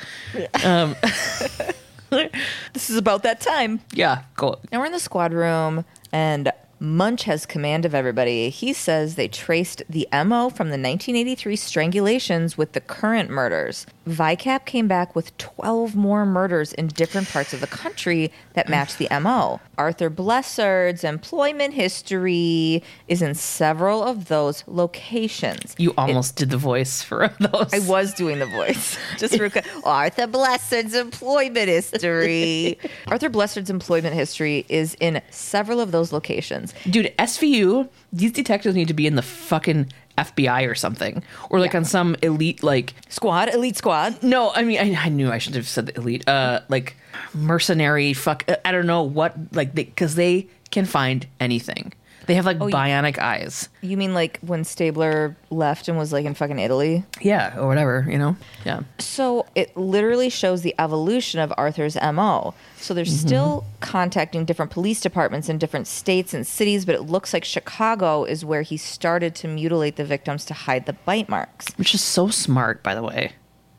Um, 0.63 0.95
This 2.73 2.89
is 2.89 2.97
about 2.97 3.23
that 3.23 3.39
time. 3.41 3.81
yeah, 3.93 4.23
go. 4.35 4.59
Now 4.71 4.79
we're 4.79 4.85
in 4.87 4.91
the 4.91 4.99
squad 4.99 5.33
room, 5.33 5.85
and 6.11 6.51
Munch 6.83 7.25
has 7.25 7.45
command 7.45 7.85
of 7.85 7.93
everybody. 7.93 8.49
He 8.49 8.73
says 8.73 9.13
they 9.13 9.27
traced 9.27 9.83
the 9.87 10.07
MO 10.11 10.49
from 10.49 10.69
the 10.69 10.79
1983 10.79 11.55
strangulations 11.55 12.57
with 12.57 12.71
the 12.71 12.81
current 12.81 13.29
murders. 13.29 13.85
VICAP 14.07 14.65
came 14.65 14.87
back 14.87 15.15
with 15.15 15.37
12 15.37 15.95
more 15.95 16.25
murders 16.25 16.73
in 16.73 16.87
different 16.87 17.29
parts 17.29 17.53
of 17.53 17.61
the 17.61 17.67
country 17.67 18.31
that 18.53 18.67
match 18.67 18.97
the 18.97 19.07
MO. 19.21 19.59
Arthur 19.77 20.09
Blessard's 20.09 21.03
employment 21.03 21.75
history 21.75 22.81
is 23.07 23.21
in 23.21 23.35
several 23.35 24.01
of 24.01 24.27
those 24.27 24.63
locations. 24.65 25.75
You 25.77 25.93
almost 25.99 26.35
did 26.35 26.49
the 26.49 26.57
voice 26.57 27.03
for 27.03 27.27
those. 27.39 27.71
I 27.71 27.79
was 27.87 28.11
doing 28.15 28.39
the 28.39 28.47
voice. 28.47 28.97
Just. 29.19 29.39
Arthur 29.83 30.27
Blessard's 30.27 30.95
employment 30.95 31.67
history. 31.67 32.79
Arthur 33.07 33.29
Blessard's 33.29 33.69
employment 33.69 34.15
history 34.15 34.65
is 34.67 34.95
in 34.99 35.21
several 35.29 35.79
of 35.79 35.91
those 35.91 36.11
locations. 36.11 36.70
Dude, 36.89 37.13
SVU, 37.17 37.89
these 38.11 38.31
detectives 38.31 38.75
need 38.75 38.87
to 38.87 38.93
be 38.93 39.07
in 39.07 39.15
the 39.15 39.21
fucking 39.21 39.91
FBI 40.17 40.69
or 40.69 40.75
something. 40.75 41.23
Or 41.49 41.59
like 41.59 41.75
on 41.75 41.85
some 41.85 42.15
elite, 42.21 42.63
like, 42.63 42.93
Squad, 43.09 43.53
elite 43.53 43.77
squad. 43.77 44.21
no, 44.21 44.51
I 44.51 44.63
mean, 44.63 44.79
I, 44.79 45.05
I 45.05 45.09
knew 45.09 45.31
I 45.31 45.37
should 45.37 45.55
have 45.55 45.67
said 45.67 45.87
the 45.87 45.97
elite, 45.97 46.27
uh, 46.27 46.61
like 46.69 46.95
mercenary, 47.33 48.13
fuck, 48.13 48.49
I 48.65 48.71
don't 48.71 48.87
know 48.87 49.03
what, 49.03 49.35
like, 49.53 49.73
because 49.73 50.15
they, 50.15 50.47
can 50.71 50.85
find 50.85 51.27
anything. 51.39 51.93
They 52.27 52.35
have 52.35 52.45
like 52.45 52.57
Oh, 52.59 52.67
you- 52.67 52.73
bionic 52.73 53.17
eyes. 53.19 53.69
You 53.81 53.97
mean 53.97 54.13
like 54.13 54.39
when 54.41 54.63
Stabler 54.63 55.35
left 55.49 55.87
and 55.87 55.97
was 55.97 56.13
like 56.13 56.25
in 56.25 56.33
fucking 56.33 56.59
Italy? 56.59 57.03
Yeah, 57.19 57.57
or 57.57 57.67
whatever, 57.67 58.05
you 58.09 58.17
know? 58.17 58.35
Yeah. 58.65 58.81
So 58.99 59.45
it 59.55 59.75
literally 59.75 60.29
shows 60.29 60.61
the 60.61 60.75
evolution 60.79 61.39
of 61.39 61.53
Arthur's 61.57 61.95
MO. 61.95 62.53
So 62.77 62.93
they're 62.93 63.05
mm-hmm. 63.05 63.27
still 63.27 63.65
contacting 63.79 64.45
different 64.45 64.71
police 64.71 65.01
departments 65.01 65.49
in 65.49 65.57
different 65.57 65.87
states 65.87 66.33
and 66.33 66.45
cities, 66.45 66.85
but 66.85 66.95
it 66.95 67.03
looks 67.03 67.33
like 67.33 67.43
Chicago 67.43 68.23
is 68.23 68.45
where 68.45 68.61
he 68.61 68.77
started 68.77 69.35
to 69.35 69.47
mutilate 69.47 69.95
the 69.95 70.05
victims 70.05 70.45
to 70.45 70.53
hide 70.53 70.85
the 70.85 70.93
bite 70.93 71.29
marks. 71.29 71.67
Which 71.77 71.93
is 71.93 72.01
so 72.01 72.29
smart, 72.29 72.83
by 72.83 72.95
the 72.95 73.03
way. 73.03 73.33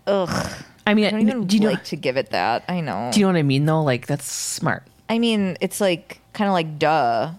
Ugh. 0.06 0.52
I 0.86 0.94
mean, 0.94 1.06
I 1.06 1.10
don't 1.10 1.20
even 1.20 1.46
do 1.46 1.56
you 1.56 1.62
know? 1.62 1.70
like 1.70 1.84
to 1.84 1.96
give 1.96 2.16
it 2.16 2.30
that. 2.30 2.64
I 2.68 2.80
know. 2.80 3.10
do 3.12 3.20
you 3.20 3.26
know 3.26 3.32
what 3.32 3.38
I 3.38 3.42
mean, 3.42 3.66
though? 3.66 3.82
Like, 3.82 4.06
that's 4.06 4.30
smart. 4.30 4.84
I 5.08 5.18
mean, 5.18 5.56
it's 5.60 5.80
like 5.80 6.20
kind 6.32 6.48
of 6.48 6.54
like 6.54 6.78
duh. 6.78 7.32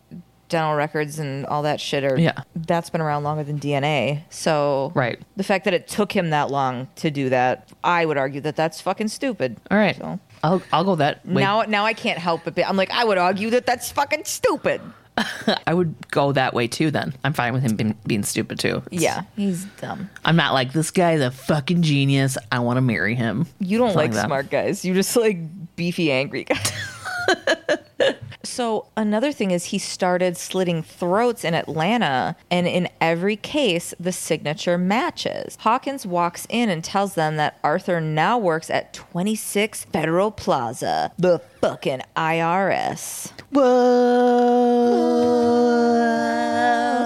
Dental 0.53 0.75
records 0.75 1.19
and 1.19 1.45
all 1.47 1.63
that 1.63 1.81
shit 1.81 2.03
are 2.03 2.17
Yeah. 2.17 2.43
that's 2.55 2.89
been 2.89 3.01
around 3.01 3.23
longer 3.23 3.43
than 3.43 3.59
DNA. 3.59 4.23
So 4.29 4.91
Right. 4.95 5.19
the 5.35 5.43
fact 5.43 5.65
that 5.65 5.73
it 5.73 5.87
took 5.87 6.11
him 6.11 6.29
that 6.29 6.49
long 6.49 6.87
to 6.97 7.11
do 7.11 7.29
that, 7.29 7.69
I 7.83 8.05
would 8.05 8.17
argue 8.17 8.39
that 8.41 8.55
that's 8.55 8.79
fucking 8.79 9.09
stupid. 9.09 9.57
All 9.69 9.77
right. 9.77 9.95
So 9.97 10.19
I'll 10.43 10.61
I'll 10.71 10.83
go 10.83 10.95
that 10.95 11.25
way. 11.25 11.41
Now, 11.41 11.63
now 11.63 11.85
I 11.85 11.93
can't 11.93 12.19
help 12.19 12.47
it. 12.47 12.55
but 12.55 12.65
I'm 12.67 12.77
like, 12.77 12.91
I 12.91 13.03
would 13.03 13.17
argue 13.17 13.49
that 13.51 13.65
that's 13.65 13.91
fucking 13.91 14.25
stupid. 14.25 14.79
I 15.67 15.73
would 15.75 15.93
go 16.09 16.31
that 16.31 16.53
way 16.55 16.67
too. 16.67 16.89
Then 16.89 17.13
I'm 17.23 17.33
fine 17.33 17.53
with 17.53 17.61
him 17.61 17.75
being, 17.75 17.95
being 18.07 18.23
stupid 18.23 18.57
too. 18.59 18.77
It's- 18.87 19.01
Yeah, 19.01 19.21
he's 19.35 19.65
dumb. 19.79 20.09
I'm 20.25 20.35
not 20.35 20.53
like 20.53 20.73
this 20.73 20.89
guy's 20.91 21.21
a 21.21 21.29
fucking 21.31 21.83
genius. 21.83 22.35
I 22.51 22.59
want 22.59 22.77
to 22.77 22.81
marry 22.81 23.13
him. 23.15 23.45
You 23.59 23.77
don't 23.77 23.89
Something 23.89 23.97
like 24.11 24.11
that. 24.13 24.25
smart 24.25 24.49
guys. 24.49 24.83
You 24.83 24.93
just 24.95 25.15
like 25.15 25.37
beefy, 25.75 26.11
angry 26.11 26.45
guys. 26.45 26.71
so 28.43 28.87
another 28.97 29.31
thing 29.31 29.51
is 29.51 29.65
he 29.65 29.77
started 29.77 30.37
slitting 30.37 30.83
throats 30.83 31.43
in 31.43 31.53
Atlanta, 31.53 32.35
and 32.49 32.67
in 32.67 32.89
every 32.99 33.35
case, 33.35 33.93
the 33.99 34.11
signature 34.11 34.77
matches. 34.77 35.57
Hawkins 35.61 36.05
walks 36.05 36.45
in 36.49 36.69
and 36.69 36.83
tells 36.83 37.15
them 37.15 37.37
that 37.37 37.59
Arthur 37.63 38.01
now 38.01 38.37
works 38.37 38.69
at 38.69 38.93
26 38.93 39.85
Federal 39.85 40.31
Plaza, 40.31 41.11
the 41.17 41.39
fucking 41.61 42.01
IRS. 42.15 43.31
Whoa. 43.51 43.63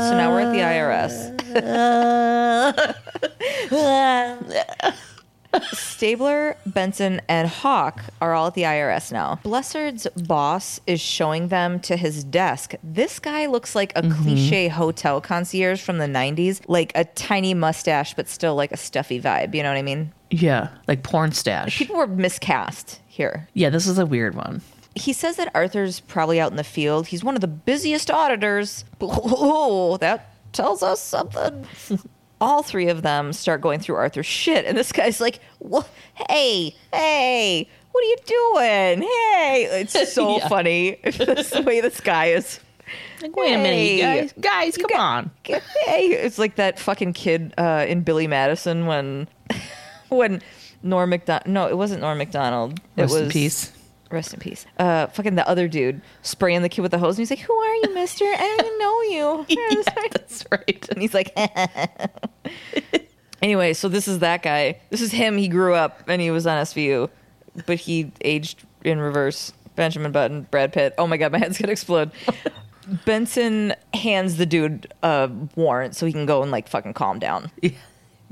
So 0.09 0.17
now 0.17 0.31
we're 0.31 0.41
at 0.41 0.53
the 0.53 0.59
IRS. 0.59 1.33
Stabler, 5.71 6.57
Benson, 6.65 7.21
and 7.27 7.47
Hawk 7.47 8.03
are 8.21 8.33
all 8.33 8.47
at 8.47 8.53
the 8.53 8.63
IRS 8.63 9.11
now. 9.11 9.39
Blessard's 9.43 10.07
boss 10.15 10.79
is 10.87 11.01
showing 11.01 11.47
them 11.47 11.79
to 11.81 11.97
his 11.97 12.23
desk. 12.23 12.73
This 12.83 13.19
guy 13.19 13.47
looks 13.47 13.75
like 13.75 13.93
a 13.95 14.01
mm-hmm. 14.01 14.23
cliche 14.23 14.67
hotel 14.67 15.21
concierge 15.21 15.81
from 15.81 15.97
the 15.97 16.05
90s, 16.05 16.61
like 16.67 16.91
a 16.95 17.05
tiny 17.05 17.53
mustache, 17.53 18.13
but 18.13 18.27
still 18.27 18.55
like 18.55 18.71
a 18.71 18.77
stuffy 18.77 19.21
vibe. 19.21 19.55
You 19.55 19.63
know 19.63 19.69
what 19.69 19.77
I 19.77 19.83
mean? 19.83 20.13
Yeah, 20.29 20.69
like 20.87 21.03
porn 21.03 21.31
stash. 21.31 21.77
People 21.77 21.97
were 21.97 22.07
miscast 22.07 22.99
here. 23.07 23.47
Yeah, 23.53 23.69
this 23.69 23.87
is 23.87 23.97
a 23.97 24.05
weird 24.05 24.35
one. 24.35 24.61
He 24.95 25.13
says 25.13 25.35
that 25.37 25.51
Arthur's 25.53 25.99
probably 25.99 26.39
out 26.39 26.51
in 26.51 26.57
the 26.57 26.63
field. 26.63 27.07
He's 27.07 27.23
one 27.23 27.35
of 27.35 27.41
the 27.41 27.47
busiest 27.47 28.11
auditors. 28.11 28.83
Oh, 29.01 29.97
that 29.97 30.33
tells 30.53 30.83
us 30.83 31.01
something. 31.01 31.65
All 32.39 32.61
three 32.63 32.87
of 32.89 33.01
them 33.01 33.33
start 33.33 33.61
going 33.61 33.79
through 33.79 33.95
Arthur's 33.95 34.25
shit, 34.27 34.65
and 34.65 34.77
this 34.77 34.91
guy's 34.91 35.19
like, 35.19 35.39
"Wha- 35.59 35.85
"Hey, 36.29 36.75
hey, 36.93 37.67
what 37.91 38.01
are 38.03 38.07
you 38.07 38.17
doing? 38.25 39.01
Hey!" 39.01 39.67
It's 39.81 40.13
so 40.13 40.37
Yeah. 40.37 40.47
funny 40.47 40.99
the 41.03 41.63
way 41.65 41.81
this 41.81 41.99
guy 41.99 42.25
is. 42.27 42.59
Like, 43.21 43.35
wait 43.35 43.53
a 43.53 43.57
minute, 43.57 43.77
you 43.79 44.03
Hey, 44.03 44.21
guys, 44.21 44.33
guys, 44.39 44.77
come 44.77 44.99
on. 44.99 45.31
Hey, 45.43 46.05
it's 46.07 46.37
like 46.37 46.55
that 46.55 46.79
fucking 46.79 47.13
kid 47.13 47.53
uh, 47.57 47.85
in 47.87 48.01
Billy 48.01 48.27
Madison 48.27 48.85
when 48.85 49.27
when 50.09 50.41
Norm 50.83 51.09
Macdonald. 51.09 51.47
No, 51.47 51.67
it 51.67 51.75
wasn't 51.75 52.01
Norm 52.01 52.17
Macdonald. 52.19 52.79
It 52.95 53.01
Rest 53.01 53.13
was 53.13 53.21
in 53.23 53.29
peace. 53.29 53.71
Rest 54.09 54.33
in 54.33 54.39
peace. 54.39 54.65
Uh, 54.77 55.07
fucking 55.07 55.35
the 55.35 55.47
other 55.47 55.67
dude 55.67 56.01
spraying 56.21 56.61
the 56.61 56.69
kid 56.69 56.81
with 56.81 56.91
the 56.91 56.97
hose, 56.97 57.15
and 57.15 57.19
he's 57.19 57.29
like, 57.29 57.39
"Who 57.39 57.53
are 57.53 57.75
you, 57.75 57.93
Mister? 57.93 58.25
I 58.25 58.37
don't 58.37 58.65
even 58.65 58.79
know 58.79 59.01
you." 59.01 59.45
yeah, 59.75 60.07
that's 60.11 60.45
right. 60.51 60.87
and 60.89 61.01
he's 61.01 61.13
like, 61.13 61.37
anyway, 63.41 63.73
so 63.73 63.89
this 63.89 64.07
is 64.07 64.19
that 64.19 64.43
guy. 64.43 64.79
This 64.89 65.01
is 65.01 65.11
him. 65.11 65.37
He 65.37 65.47
grew 65.47 65.73
up 65.73 66.03
and 66.07 66.21
he 66.21 66.31
was 66.31 66.47
on 66.47 66.63
SVU, 66.63 67.09
but 67.65 67.77
he 67.77 68.11
aged 68.21 68.63
in 68.83 68.99
reverse. 68.99 69.53
Benjamin 69.75 70.11
Button, 70.11 70.47
Brad 70.49 70.73
Pitt. 70.73 70.95
Oh 70.97 71.05
my 71.05 71.17
god, 71.17 71.31
my 71.31 71.37
head's 71.37 71.57
gonna 71.57 71.71
explode. 71.71 72.11
Benson 73.05 73.75
hands 73.93 74.37
the 74.37 74.45
dude 74.45 74.91
a 75.03 75.29
warrant 75.55 75.95
so 75.95 76.05
he 76.05 76.13
can 76.13 76.25
go 76.25 76.41
and 76.41 76.51
like 76.51 76.67
fucking 76.67 76.93
calm 76.93 77.19
down. 77.19 77.51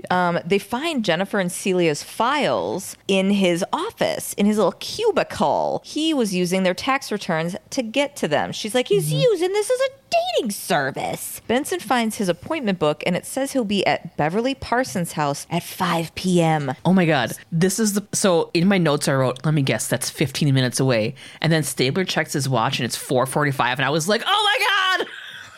Um, 0.10 0.40
they 0.46 0.60
find 0.60 1.06
Jennifer 1.06 1.40
and 1.40 1.50
Celia's 1.52 2.04
files 2.04 2.98
in 3.08 3.32
his 3.32 3.64
office, 3.72 4.34
in 4.34 4.46
his 4.46 4.58
little 4.58 4.74
cubicle. 4.74 5.82
He 5.86 6.14
was 6.14 6.34
using 6.34 6.64
their 6.64 6.74
tax 6.74 7.12
returns 7.12 7.56
to 7.72 7.82
get 7.82 8.16
to 8.18 8.28
them. 8.28 8.52
She's 8.52 8.76
like, 8.76 8.88
he's 8.88 9.12
using 9.12 9.52
this 9.54 9.72
as 9.72 9.80
a 9.80 9.90
dating 10.38 10.52
service. 10.52 11.42
Benson 11.48 11.80
finds 11.80 12.18
his 12.18 12.30
appointment 12.30 12.80
book, 12.80 13.04
and 13.06 13.16
it 13.16 13.26
says 13.26 13.52
he'll 13.52 13.66
be 13.66 13.86
at 13.86 14.16
Beverly 14.18 14.56
Parsons' 14.56 15.14
house 15.14 15.48
at 15.50 15.64
5 15.64 16.14
p.m. 16.16 16.74
Oh 16.84 16.94
my 16.94 17.06
god, 17.06 17.34
this 17.52 17.80
is 17.80 17.94
the 17.94 18.06
so 18.14 18.52
in 18.54 18.68
my 18.68 18.78
notes 18.78 19.08
I 19.08 19.14
wrote. 19.14 19.40
Let 19.46 19.54
me 19.54 19.62
guess, 19.62 19.88
that's 19.88 20.10
15 20.10 20.54
minutes 20.54 20.80
away. 20.80 21.16
And 21.42 21.52
then 21.52 21.64
Stabler 21.64 22.06
checks 22.06 22.34
his 22.34 22.48
watch 22.50 22.80
and 22.80 22.86
it's 22.86 22.98
4:45, 22.98 23.78
and 23.78 23.86
I 23.86 23.90
was 23.90 24.08
like, 24.08 24.24
oh 24.26 24.58
my 25.00 25.06
god, 25.06 25.08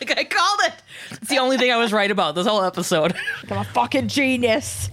like 0.00 0.18
I 0.18 0.24
called 0.24 0.60
it. 0.64 0.74
It's 1.28 1.34
the 1.34 1.42
only 1.42 1.58
thing 1.58 1.70
I 1.70 1.76
was 1.76 1.92
right 1.92 2.10
about 2.10 2.34
this 2.34 2.46
whole 2.46 2.62
episode. 2.62 3.14
I'm 3.50 3.58
a 3.58 3.64
fucking 3.64 4.08
genius. 4.08 4.88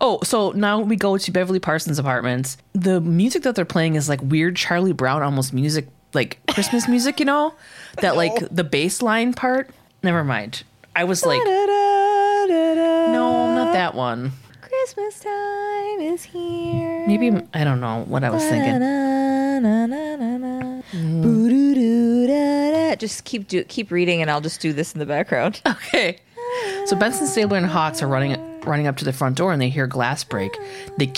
Oh, 0.00 0.18
so 0.24 0.50
now 0.50 0.80
we 0.80 0.96
go 0.96 1.16
to 1.16 1.30
Beverly 1.30 1.60
Parsons' 1.60 2.00
apartments. 2.00 2.56
The 2.72 3.00
music 3.00 3.44
that 3.44 3.54
they're 3.54 3.64
playing 3.64 3.94
is 3.94 4.08
like 4.08 4.20
weird 4.20 4.56
Charlie 4.56 4.92
Brown 4.92 5.22
almost 5.22 5.52
music, 5.52 5.86
like 6.12 6.44
Christmas 6.48 6.88
music, 6.88 7.20
you 7.20 7.24
know? 7.24 7.54
That 8.00 8.16
like 8.16 8.34
the 8.50 8.64
bass 8.64 9.00
line 9.00 9.32
part. 9.32 9.70
Never 10.02 10.24
mind. 10.24 10.64
I 10.96 11.04
was 11.04 11.24
like, 11.24 11.40
no, 11.44 12.48
not 13.54 13.72
that 13.72 13.94
one. 13.94 14.32
Christmas 14.80 15.20
time 15.20 16.00
is 16.00 16.24
here. 16.24 17.06
Maybe 17.06 17.30
I 17.52 17.64
don't 17.64 17.80
know 17.80 18.04
what 18.08 18.24
I 18.24 18.30
was 18.30 18.42
thinking. 18.42 18.80
Mm. 20.92 21.22
Boo-doo-doo-da-da. 21.22 22.96
Just 22.96 23.24
keep 23.24 23.46
do 23.46 23.62
keep 23.64 23.90
reading, 23.90 24.22
and 24.22 24.30
I'll 24.30 24.40
just 24.40 24.62
do 24.62 24.72
this 24.72 24.94
in 24.94 24.98
the 24.98 25.04
background. 25.06 25.60
Okay. 25.70 26.16
So 26.86 26.96
Benson, 26.96 27.26
Stabler, 27.26 27.58
and 27.58 27.66
Hawks 27.66 28.02
are 28.02 28.08
running 28.08 28.60
running 28.62 28.86
up 28.86 28.96
to 28.96 29.04
the 29.04 29.12
front 29.12 29.36
door, 29.36 29.52
and 29.52 29.60
they 29.60 29.68
hear 29.68 29.86
glass 29.86 30.24
break. 30.24 30.56
They 30.96 31.12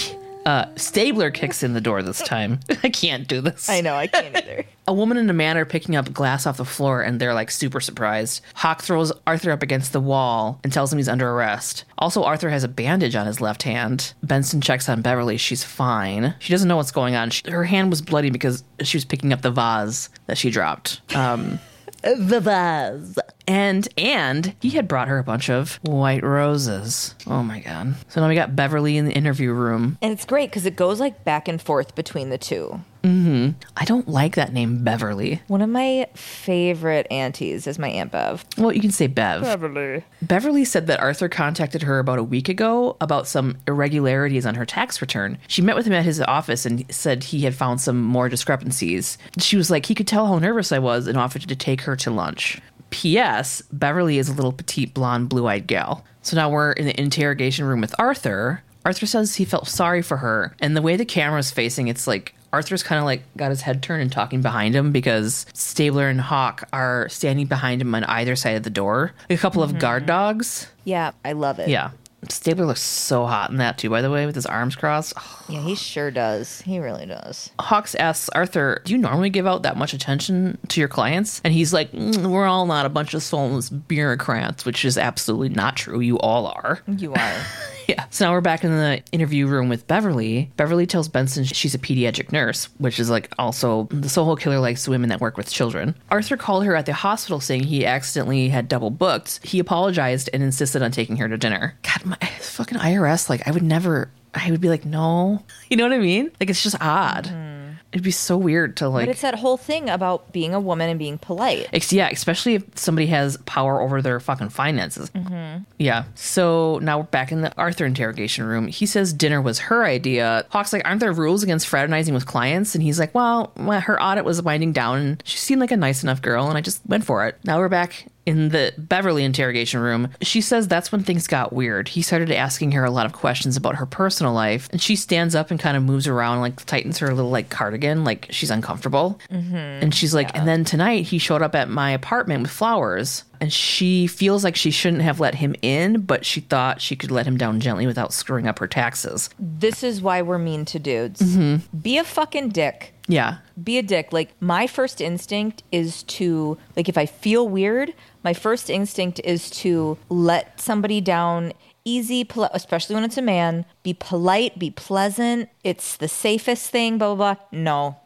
uh, 0.47 0.67
Stabler 0.77 1.31
kicks 1.31 1.63
in 1.63 1.73
the 1.73 1.81
door 1.81 2.03
this 2.03 2.21
time. 2.21 2.61
I 2.83 2.89
can't 2.89 3.29
do 3.29 3.41
this. 3.41 3.69
I 3.69 3.81
know 3.81 3.95
I 3.95 4.07
can't 4.07 4.37
either. 4.37 4.65
A 4.89 4.93
woman 4.93 5.17
and 5.17 5.31
a 5.31 5.33
man 5.33 5.57
are 5.57 5.65
picking 5.65 5.95
up 5.95 6.13
glass 6.13 6.45
off 6.45 6.57
the 6.57 6.65
floor, 6.65 7.03
and 7.03 7.21
they're 7.21 7.35
like 7.35 7.53
super 7.53 7.81
surprised. 7.81 8.41
Hawk 8.55 8.83
throws 8.83 9.13
Arthur 9.29 9.53
up 9.53 9.63
against 9.63 9.93
the 9.93 10.01
wall 10.01 10.59
and 10.65 10.73
tells 10.73 10.93
him 10.93 10.99
he's 10.99 11.09
under 11.09 11.31
arrest. 11.31 11.85
Also, 11.99 12.25
Arthur 12.25 12.51
has 12.51 12.65
a 12.65 12.69
bandage 12.69 13.15
on 13.15 13.29
his 13.29 13.41
left 13.41 13.63
hand. 13.63 14.13
Benson 14.25 14.61
checks 14.61 14.89
on 14.89 15.01
Beverly. 15.01 15.37
She's 15.37 15.63
fine. 15.63 16.35
She 16.41 16.53
doesn't 16.53 16.67
know 16.67 16.77
what's 16.77 16.91
going 16.91 17.15
on. 17.15 17.31
She, 17.31 17.49
her 17.49 17.63
hand 17.63 17.91
was 17.91 18.03
bloody 18.03 18.31
because 18.31 18.65
she 18.83 18.97
was 18.97 19.05
picking 19.05 19.33
up 19.33 19.43
the 19.43 19.53
vase 19.53 20.09
that 20.27 20.37
she 20.37 20.51
dropped. 20.51 21.01
Um, 21.15 21.61
the 22.03 22.41
vase. 22.41 23.19
and 23.47 23.89
and 23.97 24.55
he 24.61 24.71
had 24.71 24.89
brought 24.89 25.09
her 25.09 25.19
a 25.19 25.25
bunch 25.25 25.49
of 25.51 25.77
white 25.83 26.23
roses. 26.23 27.15
Oh 27.27 27.43
my 27.43 27.61
god! 27.61 27.95
So 28.09 28.21
now 28.21 28.29
we 28.29 28.35
got 28.35 28.55
Beverly 28.57 28.97
in 28.97 29.05
the 29.07 29.13
interview 29.13 29.53
room. 29.53 29.99
And 30.03 30.13
it's 30.13 30.25
great 30.25 30.51
because 30.51 30.67
it 30.67 30.77
goes 30.77 31.01
like 31.01 31.25
back 31.25 31.49
and 31.49 31.61
forth 31.61 31.95
between 31.95 32.31
the 32.31 32.39
two. 32.39 32.81
Mm-hmm. 33.03 33.51
I 33.77 33.85
don't 33.85 34.09
like 34.09 34.37
that 34.37 34.53
name, 34.53 34.85
Beverly. 34.85 35.43
One 35.49 35.63
of 35.63 35.69
my 35.69 36.07
favorite 36.15 37.07
aunties 37.11 37.67
is 37.67 37.79
my 37.79 37.89
Aunt 37.89 38.13
Bev. 38.13 38.45
Well, 38.57 38.73
you 38.73 38.81
can 38.81 38.93
say 38.93 39.07
Bev. 39.07 39.43
Beverly. 39.43 40.05
Beverly 40.23 40.65
said 40.65 40.87
that 40.87 41.01
Arthur 41.01 41.29
contacted 41.29 41.83
her 41.83 41.99
about 41.99 42.19
a 42.19 42.23
week 42.23 42.49
ago 42.49 42.97
about 43.01 43.27
some 43.27 43.59
irregularities 43.67 44.47
on 44.47 44.55
her 44.55 44.65
tax 44.65 45.01
return. 45.01 45.39
She 45.49 45.63
met 45.63 45.77
with 45.77 45.87
him 45.87 45.93
at 45.93 46.05
his 46.05 46.21
office 46.21 46.65
and 46.65 46.85
said 46.95 47.25
he 47.25 47.41
had 47.41 47.55
found 47.55 47.81
some 47.81 48.01
more 48.03 48.29
discrepancies. 48.29 49.19
She 49.39 49.57
was 49.57 49.71
like, 49.71 49.87
he 49.87 49.95
could 49.95 50.07
tell 50.09 50.27
how 50.27 50.39
nervous 50.39 50.71
I 50.73 50.79
was 50.79 51.07
and 51.07 51.19
offered 51.19 51.43
to 51.43 51.57
take 51.57 51.83
her 51.83 51.97
to 51.97 52.11
lunch. 52.11 52.61
P.S. 52.91 53.63
Beverly 53.73 54.19
is 54.19 54.29
a 54.29 54.35
little 54.35 54.53
petite, 54.53 54.95
blonde, 54.95 55.29
blue 55.29 55.47
eyed 55.47 55.67
gal. 55.67 56.05
So 56.21 56.37
now 56.37 56.51
we're 56.51 56.73
in 56.73 56.87
the 56.87 57.01
interrogation 57.01 57.65
room 57.65 57.81
with 57.81 57.95
Arthur. 57.99 58.63
Arthur 58.85 59.07
says 59.07 59.37
he 59.37 59.45
felt 59.45 59.67
sorry 59.67 60.03
for 60.03 60.19
her, 60.19 60.55
and 60.61 60.77
the 60.77 60.83
way 60.83 60.97
the 60.97 61.05
camera's 61.05 61.51
facing, 61.51 61.89
it's 61.89 62.07
like 62.07 62.35
Arthur's 62.53 62.83
kind 62.83 62.99
of 62.99 63.05
like 63.05 63.23
got 63.37 63.51
his 63.51 63.63
head 63.63 63.83
turned 63.83 64.03
and 64.03 64.13
talking 64.13 64.43
behind 64.43 64.75
him 64.75 64.93
because 64.93 65.47
Stabler 65.55 66.09
and 66.09 66.21
Hawk 66.21 66.69
are 66.73 67.09
standing 67.09 67.47
behind 67.47 67.81
him 67.81 67.95
on 67.95 68.05
either 68.05 68.37
side 68.37 68.57
of 68.57 68.63
the 68.63 68.71
door. 68.71 69.13
A 69.31 69.37
couple 69.37 69.63
of 69.63 69.79
guard 69.79 70.07
dogs. 70.07 70.69
Yeah, 70.85 71.13
I 71.25 71.33
love 71.33 71.59
it. 71.59 71.69
Yeah. 71.69 71.91
Stabler 72.29 72.67
looks 72.67 72.81
so 72.83 73.27
hot 73.27 73.51
in 73.51 73.57
that 73.57 73.79
too, 73.79 73.91
by 73.91 74.01
the 74.01 74.09
way, 74.11 74.27
with 74.27 74.37
his 74.37 74.47
arms 74.47 74.77
crossed. 74.77 75.13
Yeah, 75.49 75.61
he 75.61 75.75
sure 75.75 76.13
does. 76.13 76.61
He 76.61 76.79
really 76.79 77.05
does. 77.05 77.51
Hawks 77.59 77.97
asks 77.97 78.29
Arthur, 78.29 78.81
Do 78.85 78.93
you 78.93 78.99
normally 78.99 79.29
give 79.29 79.45
out 79.45 79.65
that 79.65 79.77
much 79.77 79.93
attention 79.93 80.57
to 80.69 80.79
your 80.79 80.89
clients? 80.89 81.41
And 81.43 81.53
he's 81.53 81.73
like, 81.73 81.91
"Mm, 81.91 82.31
We're 82.31 82.47
all 82.47 82.67
not 82.67 82.87
a 82.87 82.91
bunch 82.91 83.15
of 83.15 83.25
soulless 83.25 83.71
bureaucrats, 83.71 84.65
which 84.65 84.85
is 84.85 84.97
absolutely 84.97 85.49
not 85.49 85.77
true. 85.77 85.99
You 85.99 86.17
all 86.21 86.47
are. 86.47 86.81
You 86.87 87.13
are. 87.15 87.43
Yeah. 87.93 88.07
So 88.11 88.25
now 88.25 88.33
we're 88.33 88.41
back 88.41 88.65
in 88.65 88.71
the 88.71 89.03
interview 89.13 89.47
room 89.47 89.69
with 89.69 89.87
Beverly. 89.87 90.51
Beverly 90.57 90.87
tells 90.87 91.09
Benson 91.09 91.45
she's 91.45 91.75
a 91.75 91.79
pediatric 91.79 92.33
nurse, 92.33 92.71
which 92.79 92.99
is 92.99 93.11
like 93.11 93.31
also 93.39 93.87
the 93.91 94.09
Soho 94.09 94.35
killer 94.35 94.59
likes 94.61 94.89
women 94.89 95.11
that 95.11 95.21
work 95.21 95.37
with 95.37 95.51
children. 95.51 95.95
Arthur 96.11 96.37
called 96.37 96.65
her 96.65 96.75
at 96.75 96.87
the 96.87 96.95
hospital 96.95 97.41
saying 97.41 97.65
he 97.65 97.85
accidentally 97.85 98.49
had 98.49 98.67
double 98.69 98.91
booked. 98.91 99.45
He 99.45 99.59
apologized 99.59 100.31
and 100.33 100.43
insisted 100.43 100.81
on 100.83 100.91
taking 100.91 101.19
her 101.19 101.29
to 101.29 101.37
dinner. 101.37 101.77
God, 101.83 102.07
my 102.07 102.27
fucking 102.41 102.79
IRS, 102.79 103.29
like 103.29 103.47
I 103.47 103.51
would 103.51 103.63
never 103.63 104.11
I 104.35 104.51
would 104.51 104.63
be 104.63 104.69
like, 104.69 104.85
no. 104.85 105.43
You 105.69 105.77
know 105.79 105.85
what 105.85 105.95
I 105.95 105.99
mean? 105.99 106.31
Like 106.39 106.51
it's 106.51 106.63
just 106.63 106.77
odd. 106.83 107.25
Mm-hmm. 107.25 107.52
It'd 107.93 108.03
be 108.03 108.11
so 108.11 108.39
weird 108.39 108.79
to 108.79 108.89
like. 108.89 109.07
But 109.07 109.11
it's 109.11 109.21
that 109.21 109.35
whole 109.35 109.59
thing 109.59 109.91
about 109.91 110.33
being 110.33 110.55
a 110.55 110.61
woman 110.61 110.89
and 110.89 110.99
being 110.99 111.19
polite. 111.19 111.69
Ex- 111.75 111.93
yeah, 111.93 112.09
especially 112.09 112.55
if 112.55 112.65
somebody 112.75 113.07
has 113.09 113.37
power 113.45 113.81
over 113.83 114.01
their 114.01 114.19
fucking 114.19 114.49
finances. 114.49 115.11
Mm-hmm. 115.11 115.65
Yeah. 115.79 116.05
So 116.15 116.79
now 116.83 116.99
we're 116.99 117.05
back 117.05 117.33
in 117.33 117.43
the 117.43 117.55
Arthur 117.59 117.85
interrogation 117.85 118.45
room. 118.47 118.67
He 118.67 118.87
says 118.87 119.13
dinner 119.13 119.43
was 119.43 119.59
her 119.59 119.85
idea. 119.85 120.47
Hawk's 120.49 120.73
like, 120.73 120.87
aren't 120.87 121.01
there 121.01 121.13
rules 121.13 121.43
against 121.43 121.69
fraternizing 121.69 122.15
with 122.15 122.25
clients? 122.25 122.75
And 122.75 122.83
he's 122.83 122.99
like, 122.99 123.15
well, 123.15 123.53
well, 123.57 123.81
her 123.81 124.03
audit 124.03 124.25
was 124.25 124.41
winding 124.41 124.73
down 124.73 124.99
and 124.99 125.23
she 125.27 125.37
seemed 125.37 125.61
like 125.61 125.71
a 125.71 125.77
nice 125.77 126.03
enough 126.03 126.23
girl 126.23 126.49
and 126.49 126.57
I 126.57 126.63
just 126.63 126.81
went 126.87 127.05
for 127.05 127.27
it. 127.27 127.37
Now 127.45 127.59
we're 127.59 127.69
back 127.69 128.07
in 128.25 128.51
the 128.51 128.73
Beverly 128.79 129.25
interrogation 129.25 129.81
room, 129.81 130.09
she 130.21 130.41
says 130.41 130.69
that's 130.69 130.93
when 130.93 131.03
things 131.03 131.27
got 131.27 131.53
weird. 131.53 131.89
He 131.89 132.03
started 132.03 132.31
asking 132.31 132.73
her 132.73 132.85
a 132.85 132.91
lot 132.91 133.07
of 133.07 133.13
questions 133.13 133.57
about 133.57 133.77
her 133.77 133.87
personal 133.87 134.33
life, 134.33 134.69
and 134.71 134.81
she 134.81 134.97
stands 134.97 135.35
up 135.35 135.51
and 135.51 135.59
kind 135.59 135.77
of 135.77 135.83
moves 135.83 136.07
around, 136.07 136.41
like 136.41 136.65
tightens 136.65 136.99
her 136.99 137.13
little 137.13 137.31
like 137.31 137.51
cardigan, 137.51 138.05
like 138.05 138.29
she's 138.31 138.51
uncomfortable. 138.51 139.19
Mm-hmm. 139.31 139.57
And 139.57 139.95
she's 139.95 140.15
like, 140.15 140.37
and 140.37 140.47
then 140.47 140.65
tonight 140.65 141.07
he 141.07 141.19
showed 141.19 141.43
up 141.43 141.55
at 141.55 141.69
my 141.69 141.91
apartment 141.91 142.43
with 142.43 142.51
flowers, 142.51 143.25
and 143.41 143.53
she 143.53 144.07
feels 144.07 144.45
like 144.45 144.55
she 144.55 144.71
shouldn't 144.71 145.03
have 145.03 145.19
let 145.19 145.35
him 145.35 145.57
in, 145.63 146.03
but 146.03 146.25
she 146.25 146.41
thought 146.41 146.81
she 146.81 146.95
could 146.95 147.11
let 147.11 147.27
him 147.27 147.37
down 147.37 147.59
gently 147.59 147.87
without 147.87 148.13
screwing 148.13 148.47
up 148.47 148.61
her 148.61 148.69
taxes. 148.69 149.31
This 149.39 149.83
is 149.83 150.01
why 150.01 150.23
we're 150.23 150.39
mean 150.39 150.65
to 150.67 150.79
dudes. 150.79 151.21
Mm-hmm. 151.21 151.79
Be 151.79 151.99
a 151.99 152.05
fucking 152.05 152.51
dick. 152.51 152.92
Yeah. 153.09 153.39
Be 153.63 153.79
a 153.79 153.83
dick. 153.83 154.13
Like, 154.13 154.31
my 154.41 154.67
first 154.67 155.01
instinct 155.01 155.63
is 155.73 156.03
to, 156.05 156.57
like, 156.77 156.89
if 156.89 156.97
I 156.97 157.07
feel 157.07 157.49
weird, 157.49 157.95
my 158.23 158.33
first 158.33 158.71
instinct 158.71 159.21
is 159.25 159.51
to 159.51 159.99
let 160.09 160.61
somebody 160.61 161.01
down 161.01 161.53
easy, 161.85 162.29
especially 162.53 162.95
when 162.95 163.05
it's 163.05 163.19
a 163.19 163.23
man. 163.23 163.65
Be 163.83 163.95
polite, 163.95 164.59
be 164.59 164.71
pleasant. 164.71 165.49
It's 165.65 165.97
the 165.97 166.09
safest 166.09 166.71
thing, 166.71 166.99
blah, 166.99 167.15
blah, 167.15 167.35
blah. 167.35 167.45
No. 167.51 167.97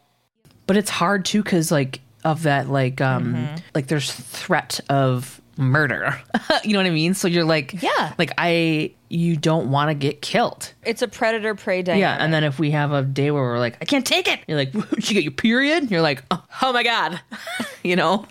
But 0.65 0.77
it's 0.77 0.89
hard 0.89 1.25
too 1.25 1.43
because, 1.43 1.71
like, 1.71 2.01
of 2.23 2.43
that, 2.43 2.69
like, 2.69 2.99
um, 2.99 3.47
like 3.73 3.87
there's 3.87 4.11
threat 4.11 4.79
of 4.89 5.39
murder. 5.57 6.19
you 6.63 6.73
know 6.73 6.79
what 6.79 6.85
I 6.85 6.91
mean? 6.91 7.13
So 7.13 7.27
you're 7.27 7.43
like, 7.45 7.81
Yeah. 7.81 8.13
like 8.17 8.31
I, 8.37 8.93
you 9.09 9.37
don't 9.37 9.71
want 9.71 9.89
to 9.89 9.93
get 9.95 10.21
killed. 10.21 10.73
It's 10.83 11.01
a 11.01 11.07
predator 11.07 11.55
prey 11.55 11.81
dynamic. 11.81 12.01
Yeah, 12.01 12.17
and 12.23 12.33
then 12.33 12.43
if 12.43 12.59
we 12.59 12.71
have 12.71 12.91
a 12.91 13.01
day 13.03 13.31
where 13.31 13.41
we're 13.41 13.59
like, 13.59 13.77
I 13.81 13.85
can't 13.85 14.05
take 14.05 14.27
it, 14.27 14.39
you're 14.47 14.57
like, 14.57 14.71
did 14.71 14.83
you 15.09 15.13
get 15.15 15.23
your 15.23 15.31
period? 15.31 15.89
You're 15.91 16.01
like, 16.01 16.23
oh, 16.31 16.43
oh 16.61 16.73
my 16.73 16.83
god, 16.83 17.19
you 17.83 17.95
know? 17.95 18.25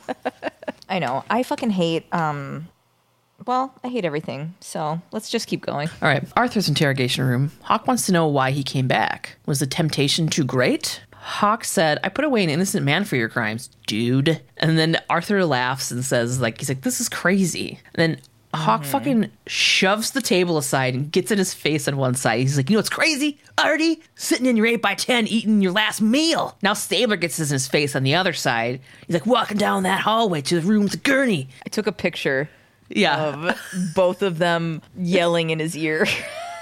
I 0.88 0.98
know. 0.98 1.24
I 1.30 1.42
fucking 1.42 1.70
hate, 1.70 2.04
um, 2.12 2.68
well, 3.46 3.74
I 3.84 3.88
hate 3.88 4.04
everything. 4.04 4.54
So 4.60 5.00
let's 5.12 5.28
just 5.30 5.46
keep 5.48 5.64
going. 5.64 5.88
All 6.02 6.08
right, 6.08 6.24
Arthur's 6.36 6.68
interrogation 6.68 7.24
room. 7.24 7.52
Hawk 7.62 7.86
wants 7.86 8.06
to 8.06 8.12
know 8.12 8.26
why 8.26 8.50
he 8.50 8.62
came 8.62 8.86
back. 8.88 9.36
Was 9.46 9.60
the 9.60 9.66
temptation 9.66 10.28
too 10.28 10.44
great? 10.44 11.00
Hawk 11.26 11.64
said, 11.64 11.98
I 12.04 12.08
put 12.08 12.24
away 12.24 12.44
an 12.44 12.50
innocent 12.50 12.84
man 12.84 13.04
for 13.04 13.16
your 13.16 13.28
crimes, 13.28 13.68
dude. 13.88 14.40
And 14.58 14.78
then 14.78 14.96
Arthur 15.10 15.44
laughs 15.44 15.90
and 15.90 16.04
says, 16.04 16.40
like, 16.40 16.58
he's 16.58 16.68
like, 16.68 16.82
this 16.82 17.00
is 17.00 17.08
crazy. 17.08 17.80
And 17.96 18.12
then 18.12 18.20
Hawk 18.54 18.82
mm-hmm. 18.82 18.90
fucking 18.92 19.30
shoves 19.48 20.12
the 20.12 20.22
table 20.22 20.56
aside 20.56 20.94
and 20.94 21.10
gets 21.10 21.32
in 21.32 21.38
his 21.38 21.52
face 21.52 21.88
on 21.88 21.96
one 21.96 22.14
side. 22.14 22.38
He's 22.38 22.56
like, 22.56 22.70
you 22.70 22.74
know 22.74 22.78
what's 22.78 22.88
crazy? 22.88 23.40
Artie, 23.58 24.00
sitting 24.14 24.46
in 24.46 24.56
your 24.56 24.66
8x10 24.66 25.26
eating 25.26 25.60
your 25.60 25.72
last 25.72 26.00
meal. 26.00 26.56
Now 26.62 26.74
Stabler 26.74 27.16
gets 27.16 27.40
in 27.40 27.48
his 27.48 27.66
face 27.66 27.96
on 27.96 28.04
the 28.04 28.14
other 28.14 28.32
side. 28.32 28.80
He's 29.08 29.14
like, 29.14 29.26
walking 29.26 29.58
down 29.58 29.82
that 29.82 30.02
hallway 30.02 30.42
to 30.42 30.60
the 30.60 30.66
room 30.66 30.84
with 30.84 31.02
gurney. 31.02 31.48
I 31.66 31.70
took 31.70 31.88
a 31.88 31.92
picture 31.92 32.48
Yeah. 32.88 33.48
of 33.50 33.92
both 33.96 34.22
of 34.22 34.38
them 34.38 34.80
yelling 34.96 35.50
in 35.50 35.58
his 35.58 35.76
ear. 35.76 36.06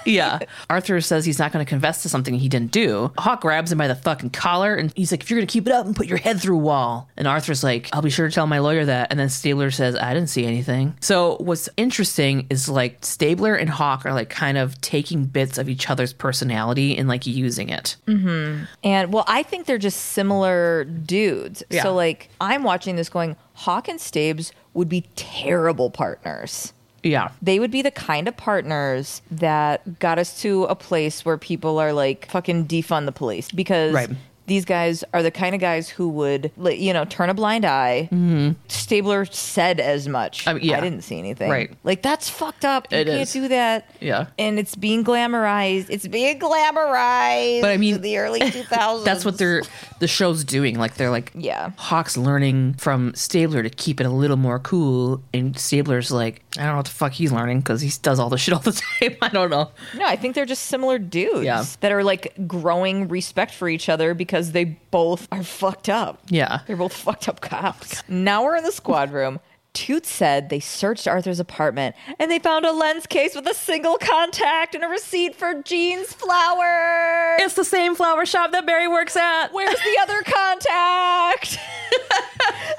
Yeah. 0.05 0.39
Arthur 0.69 1.01
says 1.01 1.25
he's 1.25 1.39
not 1.39 1.51
going 1.51 1.65
to 1.65 1.69
confess 1.69 2.03
to 2.03 2.09
something 2.09 2.33
he 2.33 2.49
didn't 2.49 2.71
do. 2.71 3.11
Hawk 3.17 3.41
grabs 3.41 3.71
him 3.71 3.77
by 3.77 3.87
the 3.87 3.95
fucking 3.95 4.31
collar 4.31 4.75
and 4.75 4.93
he's 4.95 5.11
like, 5.11 5.21
if 5.21 5.29
you're 5.29 5.39
going 5.39 5.47
to 5.47 5.51
keep 5.51 5.67
it 5.67 5.73
up 5.73 5.85
and 5.85 5.95
put 5.95 6.07
your 6.07 6.17
head 6.17 6.39
through 6.39 6.55
a 6.55 6.61
wall. 6.61 7.09
And 7.17 7.27
Arthur's 7.27 7.63
like, 7.63 7.89
I'll 7.93 8.01
be 8.01 8.09
sure 8.09 8.27
to 8.27 8.33
tell 8.33 8.47
my 8.47 8.59
lawyer 8.59 8.85
that. 8.85 9.07
And 9.11 9.19
then 9.19 9.29
Stabler 9.29 9.71
says, 9.71 9.95
I 9.95 10.13
didn't 10.13 10.29
see 10.29 10.45
anything. 10.45 10.95
So 11.01 11.37
what's 11.39 11.69
interesting 11.77 12.47
is 12.49 12.69
like 12.69 13.03
Stabler 13.03 13.55
and 13.55 13.69
Hawk 13.69 14.05
are 14.05 14.13
like 14.13 14.29
kind 14.29 14.57
of 14.57 14.79
taking 14.81 15.25
bits 15.25 15.57
of 15.57 15.69
each 15.69 15.89
other's 15.89 16.13
personality 16.13 16.97
and 16.97 17.07
like 17.07 17.25
using 17.25 17.69
it. 17.69 17.95
Mm-hmm. 18.07 18.65
And 18.83 19.13
well, 19.13 19.25
I 19.27 19.43
think 19.43 19.65
they're 19.65 19.77
just 19.77 19.99
similar 19.99 20.85
dudes. 20.85 21.63
Yeah. 21.69 21.83
So 21.83 21.93
like 21.93 22.29
I'm 22.39 22.63
watching 22.63 22.95
this 22.95 23.09
going, 23.09 23.35
Hawk 23.53 23.87
and 23.87 23.99
Stabes 23.99 24.51
would 24.73 24.89
be 24.89 25.05
terrible 25.15 25.89
partners. 25.89 26.73
Yeah. 27.05 27.29
They 27.41 27.59
would 27.59 27.71
be 27.71 27.83
the 27.83 27.91
kind 27.91 28.27
of 28.27 28.35
partners 28.35 29.21
that 29.29 29.99
got 29.99 30.17
us 30.17 30.41
to 30.41 30.63
a 30.65 30.75
place 30.75 31.23
where 31.23 31.37
people 31.37 31.77
are 31.77 31.93
like 31.93 32.29
fucking 32.31 32.65
defund 32.65 33.05
the 33.05 33.11
police 33.11 33.51
because 33.51 33.93
Right. 33.93 34.09
These 34.47 34.65
guys 34.65 35.03
are 35.13 35.23
the 35.23 35.31
kind 35.31 35.55
of 35.55 35.61
guys 35.61 35.89
who 35.89 36.07
would 36.09 36.51
you 36.57 36.93
know 36.93 37.05
turn 37.05 37.29
a 37.29 37.33
blind 37.33 37.65
eye. 37.65 38.09
Mm-hmm. 38.11 38.51
Stabler 38.67 39.25
said 39.25 39.79
as 39.79 40.07
much. 40.07 40.47
I 40.47 40.53
mean, 40.53 40.63
yeah. 40.63 40.77
I 40.77 40.81
didn't 40.81 41.01
see 41.03 41.17
anything. 41.19 41.49
Right. 41.49 41.71
Like 41.83 42.01
that's 42.01 42.29
fucked 42.29 42.65
up. 42.65 42.87
You 42.91 42.99
It 42.99 43.07
can't 43.07 43.21
is. 43.21 43.33
do 43.33 43.47
that. 43.49 43.89
Yeah. 43.99 44.27
And 44.37 44.59
it's 44.59 44.75
being 44.75 45.03
glamorized. 45.03 45.87
It's 45.89 46.07
being 46.07 46.39
glamorized. 46.39 47.61
But 47.61 47.71
I 47.71 47.77
mean, 47.77 48.01
the 48.01 48.17
early 48.17 48.39
2000s. 48.41 49.03
That's 49.05 49.25
what 49.25 49.37
they're 49.37 49.63
the 49.99 50.07
show's 50.07 50.43
doing. 50.43 50.77
Like 50.77 50.95
they're 50.95 51.09
like 51.09 51.31
Yeah. 51.35 51.71
Hawk's 51.77 52.17
learning 52.17 52.75
from 52.75 53.13
Stabler 53.15 53.63
to 53.63 53.69
keep 53.69 53.99
it 54.01 54.05
a 54.05 54.09
little 54.09 54.37
more 54.37 54.59
cool, 54.59 55.23
and 55.33 55.57
Stabler's 55.57 56.11
like, 56.11 56.41
I 56.57 56.61
don't 56.63 56.71
know 56.71 56.75
what 56.77 56.85
the 56.85 56.91
fuck 56.91 57.11
he's 57.13 57.31
learning 57.31 57.59
because 57.59 57.81
he 57.81 57.91
does 58.01 58.19
all 58.19 58.29
the 58.29 58.37
shit 58.37 58.53
all 58.53 58.59
the 58.59 58.71
time. 58.99 59.15
I 59.21 59.29
don't 59.29 59.49
know. 59.49 59.71
No, 59.95 60.05
I 60.05 60.15
think 60.15 60.35
they're 60.35 60.45
just 60.45 60.63
similar 60.67 60.99
dudes 60.99 61.43
Yeah. 61.45 61.63
that 61.81 61.91
are 61.91 62.03
like 62.03 62.33
growing 62.47 63.07
respect 63.07 63.53
for 63.53 63.67
each 63.69 63.89
other 63.89 64.13
because 64.13 64.34
they 64.43 64.65
both 64.65 65.27
are 65.31 65.43
fucked 65.43 65.89
up. 65.89 66.21
Yeah. 66.29 66.59
They're 66.67 66.75
both 66.75 66.93
fucked 66.93 67.27
up 67.27 67.41
cops. 67.41 68.01
Oh 68.01 68.13
now 68.13 68.43
we're 68.43 68.55
in 68.57 68.63
the 68.63 68.71
squad 68.71 69.11
room. 69.11 69.39
Toots 69.73 70.09
said 70.09 70.49
they 70.49 70.61
searched 70.61 71.05
Arthur's 71.05 71.39
apartment 71.39 71.95
and 72.17 72.31
they 72.31 72.39
found 72.39 72.65
a 72.65 72.71
lens 72.71 73.05
case 73.05 73.35
with 73.35 73.45
a 73.45 73.53
single 73.53 73.97
contact 73.97 74.73
and 74.73 74.85
a 74.85 74.87
receipt 74.87 75.35
for 75.35 75.61
Jean's 75.63 76.13
flowers. 76.13 77.41
It's 77.41 77.55
the 77.55 77.65
same 77.65 77.93
flower 77.93 78.25
shop 78.25 78.53
that 78.53 78.65
Barry 78.65 78.87
works 78.87 79.17
at. 79.17 79.49
Where's 79.51 79.77
the 79.77 79.97
other 80.01 80.21
contact? 80.21 81.59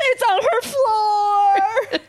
it's 0.01 0.23
on 0.23 0.43
her 0.43 0.63
floor. 0.63 2.01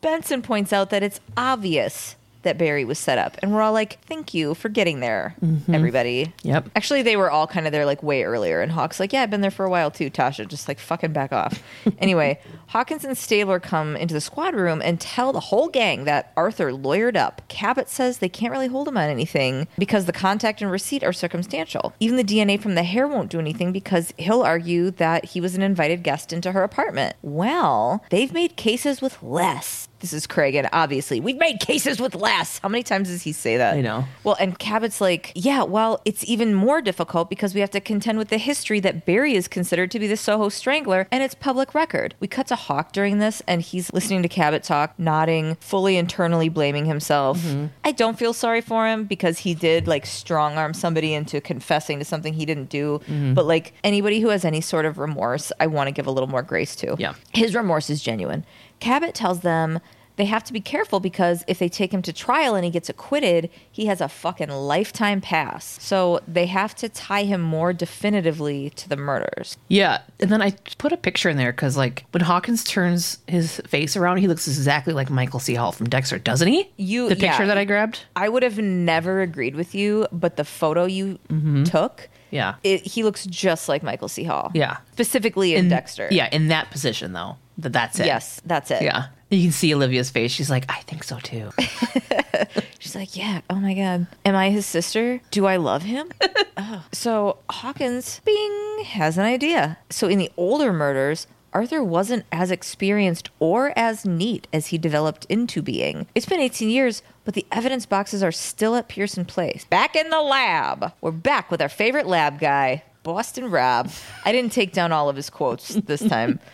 Benson 0.00 0.42
points 0.42 0.72
out 0.72 0.90
that 0.90 1.02
it's 1.02 1.20
obvious 1.36 2.14
that 2.42 2.58
Barry 2.58 2.84
was 2.84 2.98
set 2.98 3.18
up. 3.18 3.36
And 3.42 3.52
we're 3.52 3.60
all 3.60 3.72
like, 3.72 3.98
thank 4.06 4.32
you 4.32 4.54
for 4.54 4.68
getting 4.68 5.00
there, 5.00 5.34
mm-hmm. 5.44 5.74
everybody. 5.74 6.32
Yep. 6.42 6.70
Actually, 6.74 7.02
they 7.02 7.16
were 7.16 7.30
all 7.30 7.46
kind 7.46 7.66
of 7.66 7.72
there 7.72 7.84
like 7.84 8.02
way 8.02 8.24
earlier. 8.24 8.62
And 8.62 8.72
Hawk's 8.72 8.98
like, 8.98 9.12
yeah, 9.12 9.22
I've 9.22 9.30
been 9.30 9.40
there 9.40 9.50
for 9.50 9.64
a 9.64 9.70
while 9.70 9.90
too, 9.90 10.10
Tasha. 10.10 10.48
Just 10.48 10.68
like 10.68 10.78
fucking 10.78 11.12
back 11.12 11.32
off. 11.32 11.62
anyway, 11.98 12.40
Hawkins 12.70 13.04
and 13.04 13.18
Stabler 13.18 13.58
come 13.58 13.96
into 13.96 14.14
the 14.14 14.20
squad 14.20 14.54
room 14.54 14.80
and 14.80 15.00
tell 15.00 15.32
the 15.32 15.40
whole 15.40 15.66
gang 15.66 16.04
that 16.04 16.32
Arthur 16.36 16.70
lawyered 16.70 17.16
up. 17.16 17.42
Cabot 17.48 17.88
says 17.88 18.18
they 18.18 18.28
can't 18.28 18.52
really 18.52 18.68
hold 18.68 18.86
him 18.86 18.96
on 18.96 19.10
anything 19.10 19.66
because 19.76 20.04
the 20.04 20.12
contact 20.12 20.62
and 20.62 20.70
receipt 20.70 21.02
are 21.02 21.12
circumstantial. 21.12 21.92
Even 21.98 22.16
the 22.16 22.22
DNA 22.22 22.62
from 22.62 22.76
the 22.76 22.84
hair 22.84 23.08
won't 23.08 23.28
do 23.28 23.40
anything 23.40 23.72
because 23.72 24.14
he'll 24.18 24.42
argue 24.42 24.92
that 24.92 25.24
he 25.24 25.40
was 25.40 25.56
an 25.56 25.62
invited 25.62 26.04
guest 26.04 26.32
into 26.32 26.52
her 26.52 26.62
apartment. 26.62 27.16
Well, 27.22 28.04
they've 28.10 28.32
made 28.32 28.54
cases 28.54 29.02
with 29.02 29.20
less. 29.20 29.88
This 30.00 30.14
is 30.14 30.26
Craig, 30.26 30.54
and 30.54 30.66
obviously, 30.72 31.20
we've 31.20 31.36
made 31.36 31.60
cases 31.60 32.00
with 32.00 32.14
less. 32.14 32.58
How 32.60 32.70
many 32.70 32.82
times 32.82 33.08
does 33.08 33.20
he 33.22 33.32
say 33.32 33.58
that? 33.58 33.76
I 33.76 33.82
know. 33.82 34.06
Well, 34.24 34.34
and 34.40 34.58
Cabot's 34.58 34.98
like, 34.98 35.30
yeah, 35.34 35.62
well, 35.62 36.00
it's 36.06 36.24
even 36.24 36.54
more 36.54 36.80
difficult 36.80 37.28
because 37.28 37.54
we 37.54 37.60
have 37.60 37.70
to 37.72 37.80
contend 37.80 38.16
with 38.16 38.28
the 38.28 38.38
history 38.38 38.80
that 38.80 39.04
Barry 39.04 39.34
is 39.34 39.46
considered 39.46 39.90
to 39.90 39.98
be 39.98 40.06
the 40.06 40.16
Soho 40.16 40.48
Strangler, 40.48 41.06
and 41.10 41.22
it's 41.22 41.34
public 41.34 41.74
record. 41.74 42.14
We 42.18 42.28
cut 42.28 42.46
to 42.46 42.56
Hawk 42.60 42.92
during 42.92 43.18
this, 43.18 43.42
and 43.46 43.62
he's 43.62 43.92
listening 43.92 44.22
to 44.22 44.28
Cabot 44.28 44.62
talk, 44.62 44.98
nodding, 44.98 45.56
fully 45.56 45.96
internally 45.96 46.48
blaming 46.48 46.84
himself. 46.84 47.38
Mm-hmm. 47.38 47.66
I 47.84 47.92
don't 47.92 48.18
feel 48.18 48.32
sorry 48.32 48.60
for 48.60 48.86
him 48.86 49.04
because 49.04 49.38
he 49.38 49.54
did 49.54 49.88
like 49.88 50.06
strong 50.06 50.56
arm 50.56 50.74
somebody 50.74 51.14
into 51.14 51.40
confessing 51.40 51.98
to 51.98 52.04
something 52.04 52.34
he 52.34 52.46
didn't 52.46 52.68
do. 52.68 53.00
Mm-hmm. 53.04 53.34
But 53.34 53.46
like 53.46 53.72
anybody 53.82 54.20
who 54.20 54.28
has 54.28 54.44
any 54.44 54.60
sort 54.60 54.86
of 54.86 54.98
remorse, 54.98 55.52
I 55.58 55.66
want 55.66 55.88
to 55.88 55.92
give 55.92 56.06
a 56.06 56.10
little 56.10 56.28
more 56.28 56.42
grace 56.42 56.76
to. 56.76 56.96
Yeah. 56.98 57.14
His 57.32 57.54
remorse 57.54 57.90
is 57.90 58.02
genuine. 58.02 58.44
Cabot 58.78 59.14
tells 59.14 59.40
them 59.40 59.80
they 60.20 60.26
have 60.26 60.44
to 60.44 60.52
be 60.52 60.60
careful 60.60 61.00
because 61.00 61.44
if 61.46 61.58
they 61.58 61.70
take 61.70 61.94
him 61.94 62.02
to 62.02 62.12
trial 62.12 62.54
and 62.54 62.62
he 62.62 62.70
gets 62.70 62.90
acquitted, 62.90 63.48
he 63.72 63.86
has 63.86 64.02
a 64.02 64.08
fucking 64.08 64.50
lifetime 64.50 65.22
pass. 65.22 65.78
So 65.80 66.20
they 66.28 66.44
have 66.44 66.74
to 66.76 66.90
tie 66.90 67.22
him 67.22 67.40
more 67.40 67.72
definitively 67.72 68.68
to 68.68 68.86
the 68.86 68.98
murders. 68.98 69.56
Yeah, 69.68 70.02
and 70.20 70.30
then 70.30 70.42
I 70.42 70.50
put 70.76 70.92
a 70.92 70.98
picture 70.98 71.30
in 71.30 71.38
there 71.38 71.52
because, 71.52 71.78
like, 71.78 72.04
when 72.10 72.22
Hawkins 72.22 72.64
turns 72.64 73.16
his 73.26 73.62
face 73.66 73.96
around, 73.96 74.18
he 74.18 74.28
looks 74.28 74.46
exactly 74.46 74.92
like 74.92 75.08
Michael 75.08 75.40
C. 75.40 75.54
Hall 75.54 75.72
from 75.72 75.88
Dexter, 75.88 76.18
doesn't 76.18 76.48
he? 76.48 76.70
You- 76.76 77.08
the 77.08 77.16
picture 77.16 77.44
yeah. 77.44 77.46
that 77.46 77.56
I 77.56 77.64
grabbed. 77.64 78.04
I 78.14 78.28
would 78.28 78.42
have 78.42 78.58
never 78.58 79.22
agreed 79.22 79.54
with 79.54 79.74
you, 79.74 80.06
but 80.12 80.36
the 80.36 80.44
photo 80.44 80.84
you 80.84 81.18
mm-hmm. 81.30 81.64
took, 81.64 82.10
Yeah, 82.30 82.56
it, 82.62 82.82
he 82.86 83.04
looks 83.04 83.24
just 83.24 83.70
like 83.70 83.82
Michael 83.82 84.08
C. 84.08 84.24
Hall. 84.24 84.50
Yeah. 84.54 84.76
Specifically 84.92 85.54
in, 85.54 85.68
Dexter. 85.70 86.08
Yeah, 86.10 86.28
in 86.30 86.48
that 86.48 86.70
position 86.70 87.14
though. 87.14 87.36
That 87.58 87.72
that's 87.72 88.00
it. 88.00 88.06
Yes, 88.06 88.40
that's 88.44 88.70
it. 88.70 88.82
Yeah, 88.82 89.06
you 89.30 89.42
can 89.42 89.52
see 89.52 89.74
Olivia's 89.74 90.10
face. 90.10 90.32
She's 90.32 90.50
like, 90.50 90.64
I 90.68 90.80
think 90.80 91.04
so 91.04 91.18
too. 91.18 91.50
She's 92.78 92.94
like, 92.94 93.16
yeah, 93.16 93.42
oh 93.48 93.56
my 93.56 93.74
God. 93.74 94.06
Am 94.24 94.34
I 94.34 94.50
his 94.50 94.66
sister? 94.66 95.20
Do 95.30 95.46
I 95.46 95.56
love 95.56 95.82
him? 95.82 96.10
oh. 96.56 96.84
So 96.92 97.38
Hawkins, 97.48 98.20
Bing, 98.24 98.84
has 98.84 99.18
an 99.18 99.24
idea. 99.24 99.78
So 99.88 100.08
in 100.08 100.18
the 100.18 100.30
older 100.36 100.72
murders, 100.72 101.26
Arthur 101.52 101.82
wasn't 101.82 102.24
as 102.32 102.50
experienced 102.50 103.30
or 103.38 103.72
as 103.76 104.04
neat 104.04 104.46
as 104.52 104.68
he 104.68 104.78
developed 104.78 105.26
into 105.28 105.62
being. 105.62 106.06
It's 106.14 106.26
been 106.26 106.40
18 106.40 106.70
years, 106.70 107.02
but 107.24 107.34
the 107.34 107.46
evidence 107.50 107.86
boxes 107.86 108.22
are 108.22 108.32
still 108.32 108.76
at 108.76 108.88
Pearson 108.88 109.24
Place. 109.24 109.64
Back 109.64 109.96
in 109.96 110.10
the 110.10 110.22
lab. 110.22 110.92
We're 111.00 111.10
back 111.10 111.50
with 111.50 111.60
our 111.60 111.68
favorite 111.68 112.06
lab 112.06 112.38
guy, 112.38 112.84
Boston 113.02 113.50
Rob. 113.50 113.90
I 114.24 114.32
didn't 114.32 114.52
take 114.52 114.72
down 114.72 114.92
all 114.92 115.08
of 115.08 115.16
his 115.16 115.30
quotes 115.30 115.68
this 115.74 116.02
time. 116.02 116.40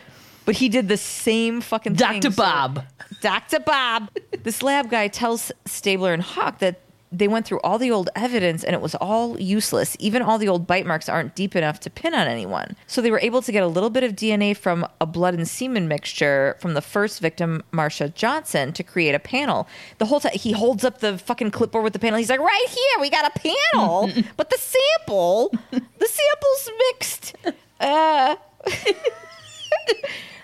But 0.46 0.56
he 0.56 0.68
did 0.70 0.88
the 0.88 0.96
same 0.96 1.60
fucking 1.60 1.96
thing. 1.96 2.20
Dr. 2.20 2.32
So- 2.32 2.42
Bob. 2.42 2.84
Dr. 3.20 3.60
Bob. 3.60 4.10
this 4.42 4.62
lab 4.62 4.88
guy 4.90 5.08
tells 5.08 5.52
Stabler 5.66 6.12
and 6.14 6.22
Hawk 6.22 6.60
that 6.60 6.80
they 7.12 7.28
went 7.28 7.46
through 7.46 7.60
all 7.60 7.78
the 7.78 7.90
old 7.90 8.10
evidence 8.16 8.64
and 8.64 8.74
it 8.74 8.80
was 8.82 8.94
all 8.96 9.40
useless. 9.40 9.96
Even 10.00 10.22
all 10.22 10.38
the 10.38 10.48
old 10.48 10.66
bite 10.66 10.86
marks 10.86 11.08
aren't 11.08 11.34
deep 11.36 11.54
enough 11.54 11.78
to 11.80 11.90
pin 11.90 12.14
on 12.14 12.26
anyone. 12.26 12.76
So 12.88 13.00
they 13.00 13.10
were 13.12 13.20
able 13.20 13.42
to 13.42 13.52
get 13.52 13.62
a 13.62 13.66
little 13.68 13.90
bit 13.90 14.02
of 14.04 14.12
DNA 14.12 14.56
from 14.56 14.86
a 15.00 15.06
blood 15.06 15.34
and 15.34 15.46
semen 15.48 15.86
mixture 15.88 16.56
from 16.60 16.74
the 16.74 16.82
first 16.82 17.20
victim, 17.20 17.62
Marsha 17.72 18.12
Johnson, 18.12 18.72
to 18.72 18.82
create 18.82 19.14
a 19.14 19.20
panel. 19.20 19.68
The 19.98 20.06
whole 20.06 20.20
time 20.20 20.32
he 20.34 20.52
holds 20.52 20.84
up 20.84 20.98
the 20.98 21.16
fucking 21.16 21.52
clipboard 21.52 21.84
with 21.84 21.92
the 21.92 21.98
panel. 22.00 22.18
He's 22.18 22.28
like, 22.30 22.40
right 22.40 22.66
here, 22.68 23.00
we 23.00 23.08
got 23.08 23.24
a 23.34 23.38
panel, 23.38 24.10
but 24.36 24.50
the 24.50 24.58
sample, 24.58 25.52
the 25.70 26.08
sample's 26.08 26.70
mixed. 26.90 27.36
Uh, 27.80 28.36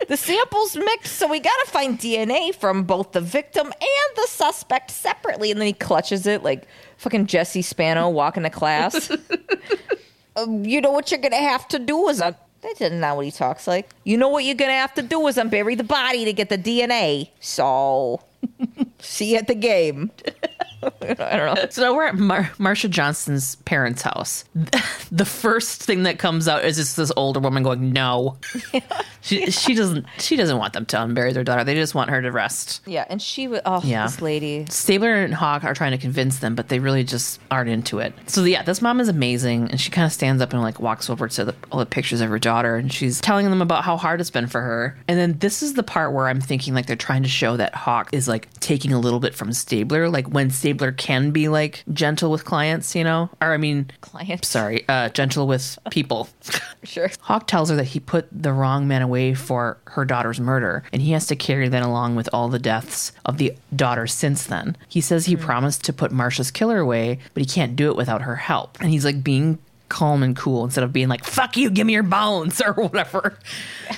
the 0.09 0.17
samples 0.17 0.77
mixed, 0.77 1.17
so 1.17 1.29
we 1.29 1.41
gotta 1.41 1.67
find 1.67 1.99
DNA 1.99 2.55
from 2.55 2.85
both 2.85 3.13
the 3.13 3.21
victim 3.21 3.67
and 3.67 4.17
the 4.17 4.27
suspect 4.29 4.91
separately. 4.91 5.51
And 5.51 5.61
then 5.61 5.67
he 5.67 5.73
clutches 5.73 6.27
it 6.27 6.43
like 6.43 6.67
fucking 6.97 7.27
Jesse 7.27 7.63
Spano 7.63 8.09
walking 8.09 8.43
to 8.43 8.51
class. 8.51 9.11
Um, 10.35 10.65
you 10.65 10.81
know 10.81 10.93
what 10.93 11.11
you're 11.11 11.21
gonna 11.21 11.37
have 11.37 11.69
to 11.69 11.79
do 11.79 12.09
is 12.09 12.23
uh, 12.23 12.33
that 12.63 12.81
isn't 12.81 13.01
not 13.01 13.17
what 13.17 13.27
he 13.27 13.31
talks 13.31 13.67
like. 13.67 13.91
You 14.05 14.17
know 14.17 14.29
what 14.29 14.45
you're 14.45 14.55
gonna 14.55 14.73
have 14.73 14.95
to 14.95 15.03
do 15.03 15.27
is 15.27 15.37
unbury 15.37 15.77
the 15.77 15.85
body 15.85 16.25
to 16.25 16.33
get 16.33 16.49
the 16.49 16.57
DNA. 16.57 17.29
So 17.41 18.23
see 19.03 19.33
you 19.33 19.37
at 19.39 19.47
the 19.47 19.55
game. 19.55 20.11
I 20.83 21.37
don't 21.37 21.55
know. 21.55 21.67
So 21.71 21.83
now 21.83 21.95
we're 21.95 22.07
at 22.07 22.17
Mar- 22.17 22.51
Marsha 22.59 22.91
Johnson's 22.91 23.55
parents' 23.57 24.03
house. 24.03 24.45
The 25.13 25.27
first 25.27 25.83
thing 25.83 26.05
that 26.05 26.19
comes 26.19 26.49
out 26.49 26.65
is 26.65 26.77
just 26.79 26.97
this 26.97 27.13
older 27.19 27.39
woman 27.39 27.63
going, 27.63 27.93
"No." 27.93 28.39
she 29.21 29.51
she 29.51 29.75
doesn't 29.75 30.07
she 30.19 30.37
doesn't 30.37 30.57
want 30.57 30.73
them 30.73 30.87
to 30.87 30.97
unbury 30.97 31.35
their 31.35 31.45
daughter. 31.45 31.65
They 31.65 31.75
just 31.75 31.95
want 31.95 32.09
her 32.09 32.23
to 32.23 32.33
rest. 32.33 32.81
Yeah, 32.87 33.05
and 33.11 33.21
she 33.21 33.47
was 33.47 33.61
oh 33.67 33.83
Yeah. 33.85 34.07
this 34.07 34.23
lady. 34.23 34.65
Stabler 34.71 35.13
and 35.17 35.35
Hawk 35.35 35.65
are 35.65 35.75
trying 35.75 35.91
to 35.91 35.99
convince 35.99 36.39
them, 36.39 36.55
but 36.55 36.71
they 36.71 36.79
really 36.79 37.05
just 37.05 37.41
aren't 37.51 37.69
into 37.69 37.99
it. 37.99 38.15
So 38.27 38.43
yeah, 38.45 38.63
this 38.63 38.81
mom 38.81 39.01
is 39.01 39.09
amazing, 39.09 39.71
and 39.71 39.79
she 39.79 39.91
kind 39.91 40.07
of 40.07 40.13
stands 40.15 40.41
up 40.41 40.55
and 40.55 40.63
like 40.63 40.81
walks 40.81 41.11
over 41.11 41.29
to 41.29 41.45
the, 41.45 41.55
all 41.71 41.79
the 41.79 41.85
pictures 41.85 42.23
of 42.23 42.31
her 42.31 42.39
daughter, 42.39 42.77
and 42.77 42.91
she's 42.91 43.21
telling 43.21 43.51
them 43.51 43.61
about 43.61 43.85
how 43.85 43.99
hard 43.99 44.19
it's 44.19 44.31
been 44.31 44.47
for 44.47 44.63
her. 44.63 44.97
And 45.09 45.19
then 45.19 45.39
this 45.41 45.63
is 45.63 45.75
the 45.75 45.83
part 45.83 46.15
where 46.15 46.27
I'm 46.29 46.41
thinking 46.41 46.73
like 46.73 46.87
they're 46.87 46.97
trying 46.97 47.23
to 47.25 47.29
show 47.29 47.59
that 47.59 47.75
Hawk 47.75 48.09
is 48.15 48.29
like 48.29 48.49
taking 48.61 48.92
a 48.93 48.99
little 48.99 49.21
bit 49.21 49.35
from 49.35 49.53
Stabler, 49.53 50.09
like 50.09 50.29
when 50.29 50.51
Stabler 50.51 50.93
can 50.93 51.31
be 51.31 51.49
like 51.49 51.85
gentle 51.93 52.31
with 52.31 52.45
clients, 52.45 52.95
you 52.95 53.05
know, 53.05 53.31
or 53.41 53.53
I 53.53 53.57
mean, 53.57 53.91
Clients. 54.01 54.49
sorry, 54.49 54.85
uh, 54.89 55.09
gentle 55.11 55.47
with 55.47 55.79
people. 55.91 56.29
Sure. 56.85 57.09
Hawk 57.21 57.47
tells 57.47 57.71
her 57.71 57.77
that 57.77 57.85
he 57.85 58.01
put 58.01 58.27
the 58.33 58.53
wrong 58.53 58.89
man 58.89 59.03
away 59.03 59.35
for 59.35 59.79
her 59.85 60.05
daughter's 60.05 60.41
murder, 60.41 60.83
and 60.93 61.01
he 61.01 61.13
has 61.13 61.29
to 61.29 61.37
carry 61.37 61.69
that 61.69 61.85
along 61.85 62.17
with 62.17 62.29
all 62.33 62.49
the 62.49 62.59
deaths 62.59 63.13
of 63.25 63.39
the 63.39 63.55
daughter 63.77 64.09
since 64.09 64.47
then. 64.47 64.77
He 64.89 65.01
says 65.01 65.27
he 65.27 65.37
promised 65.37 65.85
to 65.85 65.93
put 65.93 66.11
Marsha's 66.11 66.51
killer 66.51 66.81
away, 66.81 67.21
but 67.35 67.41
he 67.41 67.47
can't 67.47 67.77
do 67.77 67.89
it 67.89 67.97
without 67.97 68.23
her 68.23 68.35
help. 68.35 68.81
And 68.81 68.91
he's 68.91 69.05
like 69.05 69.23
being 69.23 69.59
calm 69.93 70.23
and 70.25 70.35
cool 70.35 70.65
instead 70.65 70.83
of 70.83 70.93
being 70.93 71.09
like, 71.09 71.25
fuck 71.25 71.57
you, 71.57 71.71
give 71.71 71.87
me 71.87 71.93
your 71.93 72.03
bones, 72.03 72.61
or 72.67 72.73
whatever. 72.73 73.39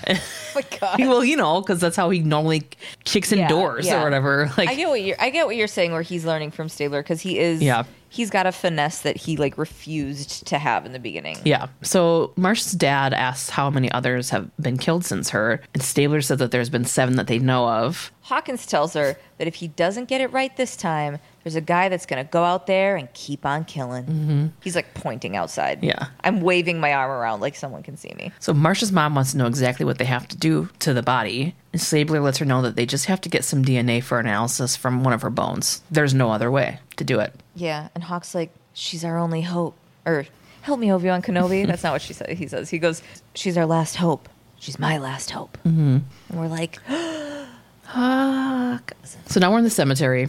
Oh 0.08 0.14
my 0.54 0.62
God. 0.80 0.98
well, 1.00 1.24
you 1.24 1.36
know, 1.36 1.60
because 1.60 1.80
that's 1.80 1.96
how 1.96 2.10
he 2.10 2.20
normally 2.20 2.68
kicks 3.04 3.32
in 3.32 3.38
Yeah, 3.38 3.48
doors 3.48 3.86
yeah. 3.86 4.00
or 4.00 4.04
whatever. 4.04 4.50
Like, 4.58 4.68
I 4.68 4.74
get 4.74 4.88
what 4.88 5.00
you're 5.02 5.16
I 5.20 5.30
get 5.30 5.46
what 5.46 5.56
you're 5.56 5.66
saying 5.68 5.92
where 5.92 6.02
he's 6.02 6.24
learning 6.24 6.50
from 6.50 6.68
Stabler 6.68 7.02
because 7.02 7.20
he 7.22 7.38
is 7.38 7.62
Yeah. 7.62 7.84
he's 8.08 8.30
got 8.30 8.46
a 8.46 8.52
finesse 8.52 9.00
that 9.00 9.16
he 9.16 9.36
like 9.36 9.56
refused 9.56 10.46
to 10.48 10.58
have 10.58 10.84
in 10.86 10.92
the 10.92 10.98
beginning. 10.98 11.38
Yeah. 11.44 11.68
So 11.82 12.32
Marsh's 12.36 12.72
dad 12.72 13.14
asks 13.14 13.48
how 13.50 13.70
many 13.70 13.90
others 13.92 14.30
have 14.30 14.50
been 14.60 14.76
killed 14.78 15.04
since 15.04 15.30
her, 15.30 15.60
and 15.72 15.82
Stabler 15.82 16.20
said 16.22 16.38
that 16.38 16.50
there's 16.50 16.70
been 16.70 16.84
seven 16.84 17.16
that 17.16 17.26
they 17.28 17.38
know 17.38 17.68
of. 17.68 18.10
Hawkins 18.22 18.66
tells 18.66 18.94
her 18.94 19.16
that 19.38 19.46
if 19.46 19.56
he 19.56 19.68
doesn't 19.68 20.08
get 20.08 20.20
it 20.20 20.32
right 20.32 20.56
this 20.56 20.76
time, 20.76 21.18
there's 21.44 21.54
a 21.54 21.60
guy 21.60 21.88
that's 21.88 22.06
gonna 22.06 22.24
go 22.24 22.42
out 22.42 22.66
there 22.66 22.96
and 22.96 23.12
keep 23.12 23.46
on 23.46 23.64
killing. 23.64 24.52
He's 24.62 24.74
like 24.74 24.94
pointing 24.94 25.36
outside. 25.36 25.78
Mm-hmm. 25.78 25.88
Yeah. 25.88 26.06
I'm 26.24 26.40
waving 26.40 26.80
my 26.80 26.92
arm 26.92 27.10
around 27.10 27.40
like 27.40 27.54
someone 27.54 27.82
can 27.82 27.96
see 27.96 28.12
me. 28.18 28.32
So 28.40 28.52
Marsha's 28.52 28.90
mom 28.90 29.14
wants 29.14 29.32
to 29.32 29.38
know 29.38 29.46
exactly 29.46 29.84
what 29.84 29.98
they 29.98 30.06
have 30.06 30.26
to 30.28 30.36
do 30.36 30.68
to 30.80 30.92
the 30.94 31.02
body. 31.02 31.54
And 31.72 31.80
Stabler 31.80 32.20
lets 32.20 32.38
her 32.38 32.44
know 32.44 32.62
that 32.62 32.76
they 32.76 32.86
just 32.86 33.06
have 33.06 33.20
to 33.22 33.28
get 33.28 33.44
some 33.44 33.64
DNA 33.64 34.02
for 34.02 34.18
analysis 34.18 34.74
from 34.74 35.04
one 35.04 35.12
of 35.12 35.22
her 35.22 35.30
bones. 35.30 35.82
There's 35.90 36.14
no 36.14 36.30
other 36.30 36.50
way 36.50 36.78
to 36.96 37.04
do 37.04 37.20
it. 37.20 37.34
Yeah, 37.54 37.88
and 37.94 38.04
Hawk's 38.04 38.34
like, 38.34 38.52
she's 38.72 39.04
our 39.04 39.18
only 39.18 39.42
hope. 39.42 39.76
Or 40.06 40.26
help 40.62 40.80
me, 40.80 40.92
Obi 40.92 41.08
Wan 41.08 41.20
Kenobi. 41.22 41.66
That's 41.66 41.82
not 41.82 41.92
what 41.92 42.02
she 42.02 42.12
said. 42.12 42.30
He 42.30 42.48
says. 42.48 42.70
He 42.70 42.78
goes, 42.78 43.02
she's 43.34 43.58
our 43.58 43.66
last 43.66 43.96
hope. 43.96 44.28
She's 44.58 44.78
my 44.78 44.96
last 44.98 45.30
hope. 45.30 45.58
Mm-hmm. 45.66 45.98
And 46.30 46.40
we're 46.40 46.48
like, 46.48 46.78
Hawk. 47.84 48.92
So 49.26 49.40
now 49.40 49.52
we're 49.52 49.58
in 49.58 49.64
the 49.64 49.70
cemetery. 49.70 50.28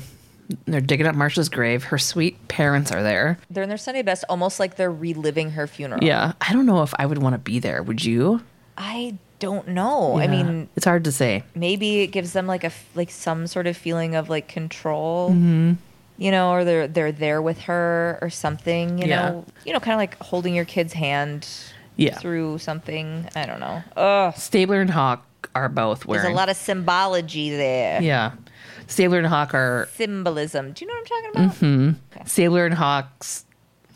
They're 0.66 0.82
digging 0.82 1.08
up 1.08 1.16
Marsha's 1.16 1.50
grave. 1.50 1.86
Her 1.86 1.98
sweet 1.98 2.48
parents 2.48 2.92
are 2.92 3.02
there. 3.02 3.40
They're 3.50 3.64
in 3.64 3.70
their 3.70 3.78
Sunday 3.78 4.02
best, 4.04 4.24
almost 4.30 4.60
like 4.60 4.76
they're 4.76 4.92
reliving 4.92 5.52
her 5.52 5.66
funeral. 5.68 6.04
Yeah. 6.04 6.34
I 6.42 6.54
don't 6.54 6.66
know 6.66 6.84
if 6.84 6.94
I 7.00 7.06
would 7.06 7.18
want 7.22 7.34
to 7.34 7.40
be 7.40 7.60
there. 7.60 7.82
Would 7.82 8.04
you? 8.06 8.42
I 8.78 9.18
don't 9.40 9.70
know. 9.70 10.18
I 10.20 10.28
mean, 10.28 10.70
it's 10.76 10.86
hard 10.86 11.04
to 11.06 11.12
say. 11.12 11.44
maybe 11.56 12.02
it 12.02 12.08
gives 12.08 12.34
them 12.34 12.46
like 12.48 12.64
a 12.64 12.72
like 12.94 13.10
some 13.12 13.48
sort 13.48 13.68
of 13.68 13.76
feeling 13.76 14.16
of 14.16 14.30
like 14.30 14.48
control. 14.48 15.30
Mm-hmm. 15.32 15.74
You 16.18 16.32
know, 16.32 16.52
or 16.52 16.64
they're 16.64 16.88
they're 16.88 17.12
there 17.12 17.42
with 17.42 17.60
her 17.62 18.18
or 18.22 18.30
something. 18.30 19.00
You 19.00 19.08
Yeah. 19.08 19.30
know, 19.30 19.46
you 19.66 19.74
know, 19.74 19.80
kind 19.80 19.94
of 19.94 19.98
like 19.98 20.18
holding 20.22 20.54
your 20.56 20.64
kid's 20.66 20.94
hand 20.94 21.48
Yeah. 21.98 22.18
through 22.20 22.60
something. 22.60 23.28
I 23.36 23.46
don't 23.46 23.60
know. 23.60 23.82
Ugh, 23.98 24.34
Stabler 24.38 24.80
and 24.80 24.90
Hawk 24.92 25.50
are 25.54 25.70
both 25.70 26.06
wearing. 26.06 26.24
there's 26.24 26.34
a 26.34 26.36
lot 26.36 26.50
of 26.50 26.56
symbology 26.58 27.50
there. 27.50 28.02
Yeah. 28.02 28.32
Stabler 28.88 29.20
and 29.20 29.28
Hawk 29.28 29.54
are. 29.54 29.90
Symbolism. 29.96 30.74
Do 30.74 30.86
you 30.86 30.90
know 30.90 30.96
what 30.96 31.00
I'm 31.00 31.06
talking 31.06 31.30
about? 31.32 31.56
Mm-hmm. 31.56 32.28
Stabler 32.28 32.66
and 32.66 32.74
Hawk's 32.76 33.46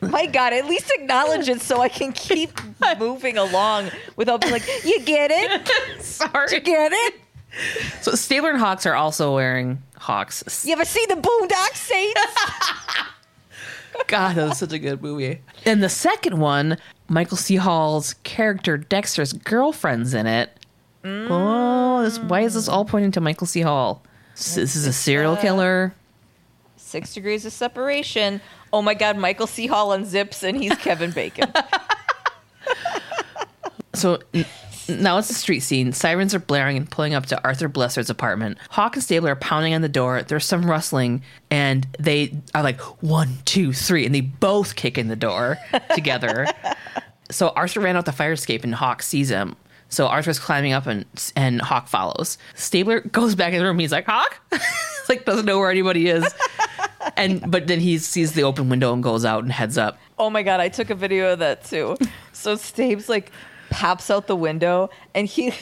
My 0.02 0.26
God, 0.26 0.54
at 0.54 0.66
least 0.66 0.92
acknowledge 0.98 1.50
it 1.50 1.62
so 1.62 1.82
I 1.82 1.90
can 1.90 2.12
keep 2.14 2.52
moving 3.00 3.38
along 3.38 3.92
without 4.16 4.42
being 4.42 4.54
like, 4.54 4.68
you 4.84 5.00
get 5.02 5.32
it? 5.32 5.68
Sorry. 6.02 6.54
You 6.54 6.60
get 6.62 6.92
it? 6.94 7.16
So 8.02 8.14
Stabler 8.14 8.52
and 8.52 8.60
Hawks 8.60 8.86
are 8.86 8.96
also 8.96 9.34
wearing 9.36 9.82
Hawks. 9.98 10.66
You 10.66 10.74
ever 10.74 10.86
see 10.86 11.06
the 11.08 11.16
Boondock 11.16 11.76
Saints? 11.76 12.22
God, 14.08 14.36
that 14.36 14.50
was 14.50 14.60
such 14.60 14.72
a 14.72 14.80
good 14.80 15.02
movie. 15.02 15.42
And 15.66 15.84
the 15.84 15.90
second 15.90 16.40
one, 16.40 16.78
Michael 17.10 17.38
C. 17.38 17.56
Hall's 17.56 18.14
character 18.24 18.78
Dexter's 18.78 19.34
girlfriend's 19.34 20.14
in 20.14 20.26
it. 20.28 20.52
Mm. 21.04 21.28
Oh, 21.30 22.04
this, 22.04 22.20
why 22.20 22.42
is 22.42 22.54
this 22.54 22.70
all 22.70 22.86
pointing 22.86 23.12
to 23.12 23.22
Michael 23.22 23.48
C. 23.48 23.62
Hall? 23.62 24.04
S- 24.40 24.56
This 24.56 24.76
is 24.76 24.88
a 24.88 24.94
serial 24.94 25.34
uh, 25.34 25.42
killer. 25.42 25.94
Six 26.78 27.14
degrees 27.14 27.46
of 27.46 27.54
separation. 27.54 28.42
Oh 28.74 28.82
my 28.82 28.94
God, 28.94 29.18
Michael 29.18 29.48
C. 29.48 29.68
Hall 29.68 29.90
unzips 29.90 30.42
and 30.44 30.58
he's 30.58 30.76
Kevin 30.78 31.12
Bacon. 31.12 31.52
So 33.94 34.20
n- 34.34 34.46
now 34.88 35.18
it's 35.18 35.30
a 35.30 35.34
street 35.34 35.60
scene. 35.60 35.92
Sirens 35.92 36.34
are 36.34 36.40
blaring 36.40 36.78
and 36.78 36.90
pulling 36.90 37.14
up 37.14 37.26
to 37.28 37.44
Arthur 37.44 37.68
Blessard's 37.68 38.10
apartment. 38.10 38.58
Hawk 38.70 38.96
and 38.96 39.04
Stabler 39.04 39.32
are 39.34 39.36
pounding 39.36 39.74
on 39.74 39.82
the 39.82 39.90
door. 39.90 40.24
There's 40.24 40.46
some 40.46 40.70
rustling, 40.70 41.22
and 41.52 41.86
they 42.00 42.34
are 42.56 42.64
like 42.64 42.80
one, 43.04 43.40
two, 43.46 43.74
three, 43.74 44.06
and 44.06 44.16
they 44.16 44.22
both 44.22 44.76
kick 44.76 44.98
in 44.98 45.10
the 45.10 45.16
door 45.18 45.58
together. 45.96 46.48
So 47.30 47.50
Arthur 47.50 47.82
ran 47.82 47.98
out 47.98 48.06
the 48.06 48.14
fire 48.14 48.32
escape, 48.32 48.64
and 48.64 48.74
Hawk 48.74 49.02
sees 49.04 49.30
him. 49.30 49.58
So 49.90 50.08
Arthur's 50.08 50.40
climbing 50.40 50.74
up, 50.74 50.86
and 50.86 51.06
and 51.36 51.62
Hawk 51.62 51.88
follows. 51.88 52.38
Stabler 52.54 53.02
goes 53.02 53.36
back 53.36 53.54
in 53.54 53.60
the 53.60 53.66
room. 53.66 53.80
He's 53.80 53.92
like, 53.92 54.06
Hawk, 54.06 54.40
like 55.10 55.26
doesn't 55.26 55.46
know 55.46 55.60
where 55.60 55.72
anybody 55.72 56.08
is. 56.08 56.32
And 57.16 57.50
but 57.50 57.68
then 57.68 57.80
he 57.80 57.98
sees 57.98 58.34
the 58.34 58.44
open 58.44 58.70
window 58.70 58.94
and 58.94 59.02
goes 59.02 59.24
out 59.26 59.44
and 59.44 59.52
heads 59.52 59.78
up. 59.78 59.98
oh 60.18 60.30
my 60.30 60.44
God, 60.44 60.60
I 60.60 60.68
took 60.70 60.90
a 60.90 60.96
video 60.96 61.34
of 61.34 61.40
that 61.40 61.64
too. 61.64 61.98
So 62.34 62.56
Stabes 62.56 63.08
like 63.10 63.32
pops 63.70 64.10
out 64.10 64.28
the 64.28 64.36
window 64.36 64.90
and 65.16 65.26
he 65.26 65.54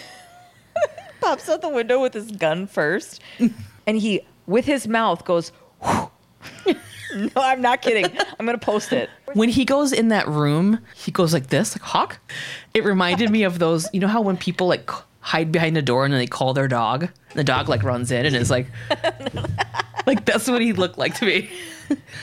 pops 1.22 1.48
out 1.48 1.62
the 1.62 1.70
window 1.70 2.02
with 2.02 2.14
his 2.14 2.32
gun 2.32 2.66
first. 2.68 3.22
And 3.86 3.98
he, 3.98 4.22
with 4.48 4.66
his 4.66 4.88
mouth, 4.88 5.26
goes, 5.26 5.52
no, 7.16 7.30
I'm 7.36 7.62
not 7.62 7.82
kidding. 7.82 8.06
I'm 8.40 8.46
going 8.46 8.58
to 8.58 8.66
post 8.66 8.94
it. 8.94 9.10
When 9.34 9.50
he 9.50 9.66
goes 9.66 9.92
in 9.94 10.10
that 10.10 10.28
room, 10.28 10.80
he 10.96 11.12
goes 11.12 11.34
like 11.34 11.48
this, 11.48 11.76
like 11.76 11.82
Hawk. 11.82 12.20
It 12.74 12.84
reminded 12.84 13.30
me 13.30 13.44
of 13.44 13.60
those, 13.60 13.88
you 13.94 14.00
know 14.00 14.08
how 14.08 14.22
when 14.22 14.38
people 14.38 14.68
like 14.68 14.90
hide 15.20 15.52
behind 15.52 15.78
a 15.78 15.82
door 15.82 16.06
and 16.06 16.14
then 16.14 16.20
they 16.20 16.28
call 16.28 16.54
their 16.54 16.68
dog, 16.68 17.10
the 17.34 17.44
dog 17.44 17.70
like 17.70 17.84
runs 17.84 18.12
in 18.12 18.26
and 18.26 18.36
is 18.36 18.50
like, 18.50 18.68
like 20.06 20.26
that's 20.26 20.48
what 20.48 20.62
he 20.62 20.74
looked 20.74 20.98
like 20.98 21.16
to 21.16 21.26
me. 21.26 21.50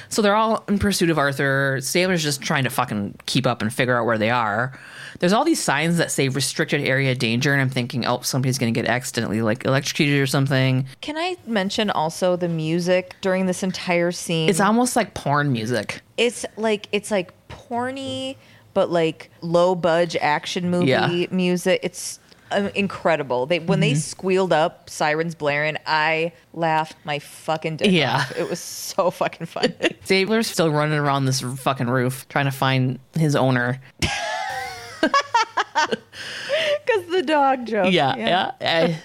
So 0.08 0.22
they're 0.22 0.34
all 0.34 0.64
in 0.68 0.78
pursuit 0.78 1.10
of 1.10 1.18
Arthur. 1.18 1.78
Stabler's 1.80 2.22
just 2.22 2.42
trying 2.42 2.64
to 2.64 2.70
fucking 2.70 3.18
keep 3.26 3.46
up 3.46 3.62
and 3.62 3.72
figure 3.72 3.96
out 3.98 4.06
where 4.06 4.18
they 4.18 4.30
are. 4.30 4.78
There's 5.20 5.32
all 5.32 5.44
these 5.44 5.62
signs 5.62 5.96
that 5.98 6.10
say 6.10 6.28
restricted 6.28 6.82
area 6.82 7.14
danger, 7.14 7.52
and 7.52 7.60
I'm 7.62 7.70
thinking, 7.70 8.04
oh, 8.06 8.20
somebody's 8.20 8.58
going 8.58 8.72
to 8.72 8.80
get 8.80 8.88
accidentally 8.90 9.42
like 9.42 9.64
electrocuted 9.64 10.20
or 10.20 10.26
something. 10.26 10.86
Can 11.00 11.16
I 11.16 11.36
mention 11.46 11.90
also 11.90 12.36
the 12.36 12.48
music 12.48 13.14
during 13.20 13.46
this 13.46 13.62
entire 13.62 14.12
scene? 14.12 14.48
It's 14.48 14.60
almost 14.60 14.96
like 14.96 15.14
porn 15.14 15.52
music. 15.52 16.02
it's 16.16 16.44
like 16.56 16.88
it's 16.92 17.10
like 17.10 17.32
porny 17.48 18.36
but 18.72 18.90
like 18.90 19.30
low 19.40 19.74
budge 19.74 20.16
action 20.16 20.68
movie 20.70 20.86
Yeah. 20.86 21.26
music 21.30 21.80
it's 21.82 22.18
um, 22.50 22.66
incredible 22.74 23.46
they 23.46 23.58
when 23.60 23.78
Mm-hmm. 23.80 23.80
they 23.80 23.94
squealed 23.94 24.52
up 24.52 24.90
sirens 24.90 25.34
blaring 25.34 25.76
i 25.86 26.32
laughed 26.52 26.96
my 27.04 27.18
fucking 27.20 27.76
dick 27.76 27.90
Yeah. 27.92 28.16
off. 28.16 28.36
it 28.36 28.48
was 28.50 28.58
so 28.60 29.10
fucking 29.10 29.46
fun 29.46 29.72
Stabler's 30.04 30.46
still 30.48 30.70
running 30.70 30.98
around 30.98 31.24
this 31.26 31.40
fucking 31.40 31.86
roof 31.88 32.26
trying 32.28 32.44
to 32.46 32.50
find 32.50 32.98
his 33.16 33.34
owner. 33.36 33.80
because 36.86 37.06
the 37.10 37.22
dog 37.26 37.66
joke 37.66 37.92
Yeah, 37.92 38.16
yeah. 38.16 38.50
I, 38.60 38.98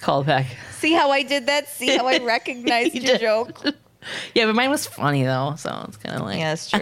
call 0.00 0.20
it 0.22 0.26
back. 0.26 0.46
see 0.72 0.92
how 0.92 1.10
i 1.10 1.22
did 1.22 1.46
that 1.46 1.68
see 1.68 1.96
how 1.96 2.06
i 2.06 2.18
recognized 2.22 2.94
You 2.94 3.00
your 3.02 3.12
did. 3.12 3.20
joke 3.20 3.62
Yeah, 4.34 4.44
but 4.44 4.54
mine 4.54 4.68
was 4.68 4.86
funny 4.86 5.22
though, 5.24 5.54
so 5.56 5.82
it's 5.88 5.96
kind 5.96 6.16
of 6.16 6.26
like. 6.26 6.38
yeah 6.38 6.50
that's 6.54 6.68
true 6.68 6.80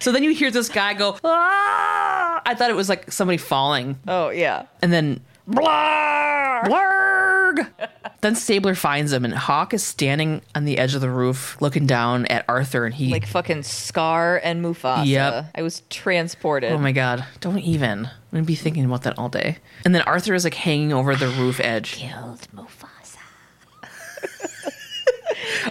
So 0.00 0.10
then 0.12 0.22
you 0.24 0.34
hear 0.34 0.50
this 0.50 0.68
guy 0.68 0.92
go, 0.94 1.16
ah! 1.24 2.42
I 2.44 2.54
thought 2.54 2.68
it 2.70 2.76
was 2.76 2.88
like 2.90 3.10
somebody 3.12 3.38
falling. 3.38 3.98
oh 4.08 4.28
yeah 4.30 4.66
And 4.82 4.92
then, 4.92 5.20
Blarg! 5.48 6.64
Blarg! 6.64 7.68
then 8.22 8.34
Stabler 8.34 8.74
finds 8.74 9.12
him, 9.12 9.24
and 9.24 9.34
Hawk 9.34 9.74
is 9.74 9.82
standing 9.82 10.40
on 10.54 10.64
the 10.64 10.78
edge 10.78 10.94
of 10.94 11.00
the 11.02 11.10
roof 11.10 11.60
looking 11.60 11.86
down 11.86 12.24
at 12.26 12.44
Arthur, 12.48 12.86
and 12.86 12.94
he. 12.94 13.10
like 13.10 13.26
fucking 13.26 13.62
scar 13.62 14.40
and 14.42 14.64
mufasa 14.64 15.06
Yep. 15.06 15.50
i 15.54 15.62
was 15.62 15.82
transported 15.90 16.72
Oh 16.72 16.78
my 16.78 16.92
god, 16.92 17.24
don't 17.40 17.58
even. 17.58 18.06
I'm 18.06 18.10
gonna 18.32 18.44
be 18.44 18.54
thinking 18.54 18.84
about 18.84 19.02
that 19.02 19.18
all 19.18 19.28
day. 19.28 19.58
And 19.84 19.94
then 19.94 20.02
Arthur 20.02 20.34
is 20.34 20.44
like 20.44 20.54
hanging 20.54 20.92
over 20.92 21.14
the 21.14 21.28
roof 21.28 21.60
edge. 21.60 21.96
killed 21.96 22.48
mufasa 22.54 22.88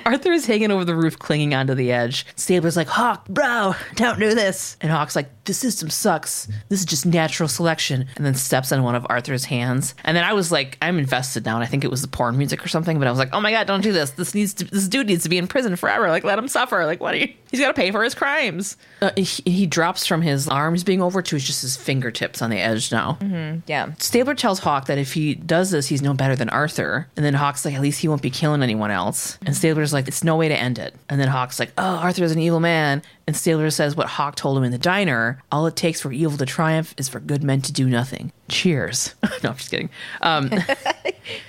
Arthur 0.06 0.32
is 0.32 0.46
hanging 0.46 0.72
over 0.72 0.86
the 0.86 0.96
roof, 0.96 1.20
clinging 1.20 1.54
onto 1.54 1.74
the 1.74 1.92
edge. 1.92 2.26
Stabler's 2.36 2.78
like, 2.78 2.88
Hawk, 2.88 3.28
bro, 3.28 3.76
don't 3.96 4.20
do 4.20 4.34
this. 4.36 4.78
And 4.82 4.92
Hawk's 4.92 5.16
like, 5.16 5.30
the 5.46 5.54
system 5.54 5.90
sucks. 5.90 6.48
This 6.70 6.80
is 6.80 6.86
just 6.86 7.06
natural 7.06 7.50
selection. 7.50 8.08
And 8.16 8.26
then 8.26 8.36
steps 8.36 8.72
on 8.72 8.84
one 8.84 8.96
of 8.96 9.06
Arthur's 9.10 9.46
hands. 9.46 9.96
And 10.04 10.16
then 10.16 10.24
I 10.24 10.34
was 10.34 10.52
like, 10.52 10.78
I'm 10.82 10.98
invested 10.98 11.46
now. 11.46 11.56
And 11.56 11.64
I 11.64 11.68
think 11.68 11.84
it 11.84 11.92
was 11.92 12.02
the 12.02 12.08
porn 12.08 12.38
music 12.38 12.64
or 12.64 12.68
something. 12.68 12.98
But 13.00 13.08
I 13.08 13.12
was 13.12 13.20
like, 13.20 13.34
oh 13.34 13.42
my 13.42 13.52
god, 13.52 13.68
don't 13.68 13.82
do 13.82 13.92
this. 13.92 14.12
This 14.12 14.34
needs 14.34 14.54
to. 14.56 14.66
This 14.66 14.88
dude 14.88 15.08
needs 15.08 15.24
to 15.24 15.30
be 15.30 15.38
in 15.38 15.48
prison 15.48 15.76
forever. 15.76 16.10
Like, 16.10 16.24
let 16.24 16.40
him 16.40 16.48
suffer. 16.48 16.86
Like, 16.86 17.02
what? 17.02 17.14
Are 17.14 17.18
you? 17.18 17.34
He's 17.54 17.60
got 17.60 17.68
to 17.68 17.76
pay 17.76 17.92
for 17.92 18.04
his 18.04 18.16
crimes. 18.16 18.78
Uh, 19.00 19.12
he, 19.16 19.24
he 19.24 19.68
drops 19.68 20.08
from 20.08 20.24
his 20.24 20.48
arms 20.48 20.84
being 20.84 21.04
over 21.04 21.22
to 21.22 21.38
just 21.38 21.62
his 21.62 21.78
fingertips 21.78 22.42
on 22.42 22.50
the 22.50 22.58
edge 22.58 22.92
now. 22.92 23.20
yeah 23.68 23.94
Stabler 24.00 24.34
tells 24.34 24.58
Hawk 24.58 24.88
that 24.88 24.98
if 24.98 25.14
he 25.14 25.36
does 25.36 25.70
this, 25.70 25.88
he's 25.88 26.02
no 26.02 26.16
better 26.16 26.36
than 26.36 26.50
Arthur. 26.50 27.08
And 27.16 27.24
then 27.24 27.36
Hawk's 27.36 27.64
like, 27.64 27.76
at 27.76 27.82
least 27.82 28.00
he 28.02 28.08
won't 28.08 28.24
be 28.24 28.32
killing 28.32 28.64
anyone 28.64 28.90
else. 28.90 29.38
And 29.46 29.56
Stabler's 29.56 29.94
like, 29.94 30.08
it's 30.08 30.24
no 30.24 30.36
way 30.36 30.48
to 30.48 30.60
end 30.60 30.80
it. 30.80 30.96
And 31.10 31.22
then 31.22 31.28
Hawk's 31.28 31.60
like, 31.60 31.72
oh, 31.78 31.98
Arthur's 31.98 32.32
an 32.32 32.40
evil 32.40 32.60
man. 32.60 33.04
And 33.28 33.38
Stabler 33.38 33.70
says 33.70 33.96
what 33.96 34.08
Hawk 34.08 34.36
told 34.36 34.58
him 34.58 34.64
in 34.64 34.72
the 34.72 34.80
diner 34.80 35.40
all 35.52 35.68
it 35.68 35.76
takes 35.76 36.02
for 36.02 36.12
evil 36.12 36.38
to 36.40 36.48
triumph 36.48 36.96
is 36.98 37.08
for 37.08 37.20
good 37.20 37.44
men 37.44 37.62
to 37.62 37.72
do 37.72 37.88
nothing. 37.88 38.32
Cheers. 38.50 39.14
no, 39.44 39.52
I'm 39.52 39.58
just 39.58 39.70
kidding. 39.70 39.92
Um, 40.24 40.50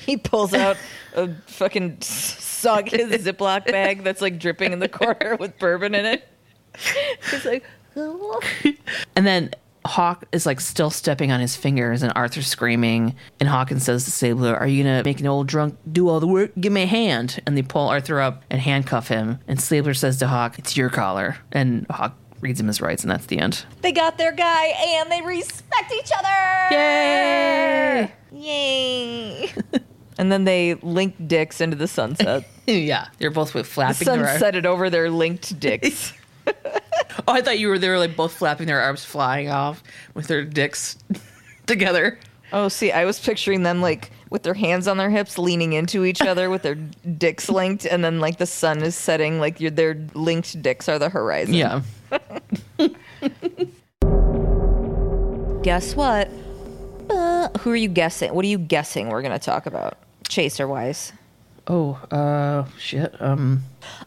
He 0.07 0.16
pulls 0.16 0.55
out 0.55 0.76
a 1.14 1.30
fucking 1.46 2.00
suck 2.65 2.89
his 2.89 3.09
Ziploc 3.27 3.67
bag 3.67 4.03
that's 4.03 4.21
like 4.21 4.39
dripping 4.39 4.73
in 4.73 4.79
the 4.81 4.89
corner 4.89 5.37
with 5.37 5.59
bourbon 5.59 5.95
in 5.95 6.05
it. 6.07 6.29
He's 7.31 7.45
like, 7.45 7.65
and 7.95 9.25
then 9.27 9.51
Hawk 9.87 10.25
is 10.33 10.47
like 10.47 10.61
still 10.61 10.91
stepping 10.91 11.31
on 11.31 11.41
his 11.41 11.55
fingers, 11.55 12.03
and 12.03 12.12
Arthur's 12.17 12.49
screaming. 12.49 13.15
And 13.39 13.49
Hawkins 13.49 13.85
says 13.85 14.05
to 14.07 14.11
Stabler, 14.11 14.57
Are 14.57 14.67
you 14.67 14.83
gonna 14.83 15.03
make 15.05 15.21
an 15.21 15.27
old 15.27 15.47
drunk 15.47 15.79
do 15.91 16.09
all 16.09 16.19
the 16.19 16.27
work? 16.27 16.51
Give 16.59 16.73
me 16.73 16.83
a 16.83 16.87
hand. 16.87 17.41
And 17.47 17.57
they 17.57 17.62
pull 17.62 17.89
Arthur 17.89 18.21
up 18.21 18.43
and 18.51 18.61
handcuff 18.61 19.09
him. 19.09 19.39
And 19.47 19.61
Stabler 19.61 19.95
says 19.95 20.19
to 20.19 20.27
Hawk, 20.27 20.59
It's 20.59 20.77
your 20.77 20.91
collar. 20.91 21.37
And 21.53 21.87
Hawk 21.91 22.17
reads 22.41 22.59
him 22.59 22.67
his 22.67 22.81
rights, 22.81 23.03
and 23.05 23.11
that's 23.11 23.27
the 23.27 23.39
end. 23.39 23.65
they 23.83 23.93
got 23.93 24.19
their 24.19 24.33
guy 24.33 24.67
and 24.67 25.11
they 25.12 25.23
respect 25.23 25.93
each 25.93 26.11
other. 26.19 26.75
Yay! 26.75 28.12
Yay. 28.33 29.53
and 30.19 30.31
then 30.33 30.45
they 30.45 30.75
link 30.75 31.15
dicks 31.27 31.61
into 31.61 31.77
the 31.77 31.89
sunset. 31.89 32.45
yeah, 32.67 33.09
they're 33.19 33.31
both 33.31 33.53
The 33.53 33.65
flapping 33.65 34.07
sun 34.07 34.19
their 34.21 34.29
arms. 34.29 34.41
set 34.41 34.55
it 34.57 34.67
over 34.67 34.91
their 34.91 35.11
linked 35.11 35.59
dicks. 35.61 36.12
Oh, 37.29 37.33
I 37.33 37.43
thought 37.43 37.59
you 37.59 37.69
were 37.69 37.79
they 37.79 37.89
were 37.89 37.99
like 37.99 38.17
both 38.17 38.33
flapping 38.35 38.67
their 38.67 38.81
arms, 38.81 39.05
flying 39.05 39.49
off 39.49 39.83
with 40.15 40.27
their 40.27 40.45
dicks 40.45 40.99
together. 41.67 42.19
Oh, 42.53 42.69
see, 42.69 42.91
I 42.93 43.05
was 43.05 43.21
picturing 43.21 43.62
them 43.62 43.81
like 43.81 44.11
with 44.31 44.43
their 44.43 44.53
hands 44.55 44.89
on 44.89 44.97
their 44.97 45.11
hips, 45.11 45.39
leaning 45.39 45.75
into 45.75 46.05
each 46.05 46.21
other 46.21 46.51
with 46.51 46.62
their 46.62 46.75
dicks 46.75 47.49
linked, 47.49 47.87
and 47.87 48.05
then 48.05 48.19
like 48.21 48.39
the 48.39 48.47
sun 48.47 48.83
is 48.83 48.97
setting, 48.97 49.39
like 49.39 49.61
your, 49.61 49.71
their 49.71 49.95
linked 50.15 50.61
dicks 50.61 50.89
are 50.89 50.99
the 50.99 51.09
horizon. 51.09 51.55
Yeah. 51.55 51.83
Guess 55.62 55.95
what? 55.97 56.29
Uh, 57.09 57.49
who 57.61 57.71
are 57.71 57.77
you 57.77 57.89
guessing? 57.89 58.35
What 58.35 58.45
are 58.45 58.49
you 58.49 58.59
guessing 58.59 59.09
we're 59.09 59.23
going 59.23 59.33
to 59.33 59.45
talk 59.45 59.67
about? 59.67 59.99
Chaser 60.29 60.66
wise. 60.66 61.12
Oh, 61.66 61.95
uh, 62.11 62.66
shit. 62.79 63.14
Um, 63.20 63.62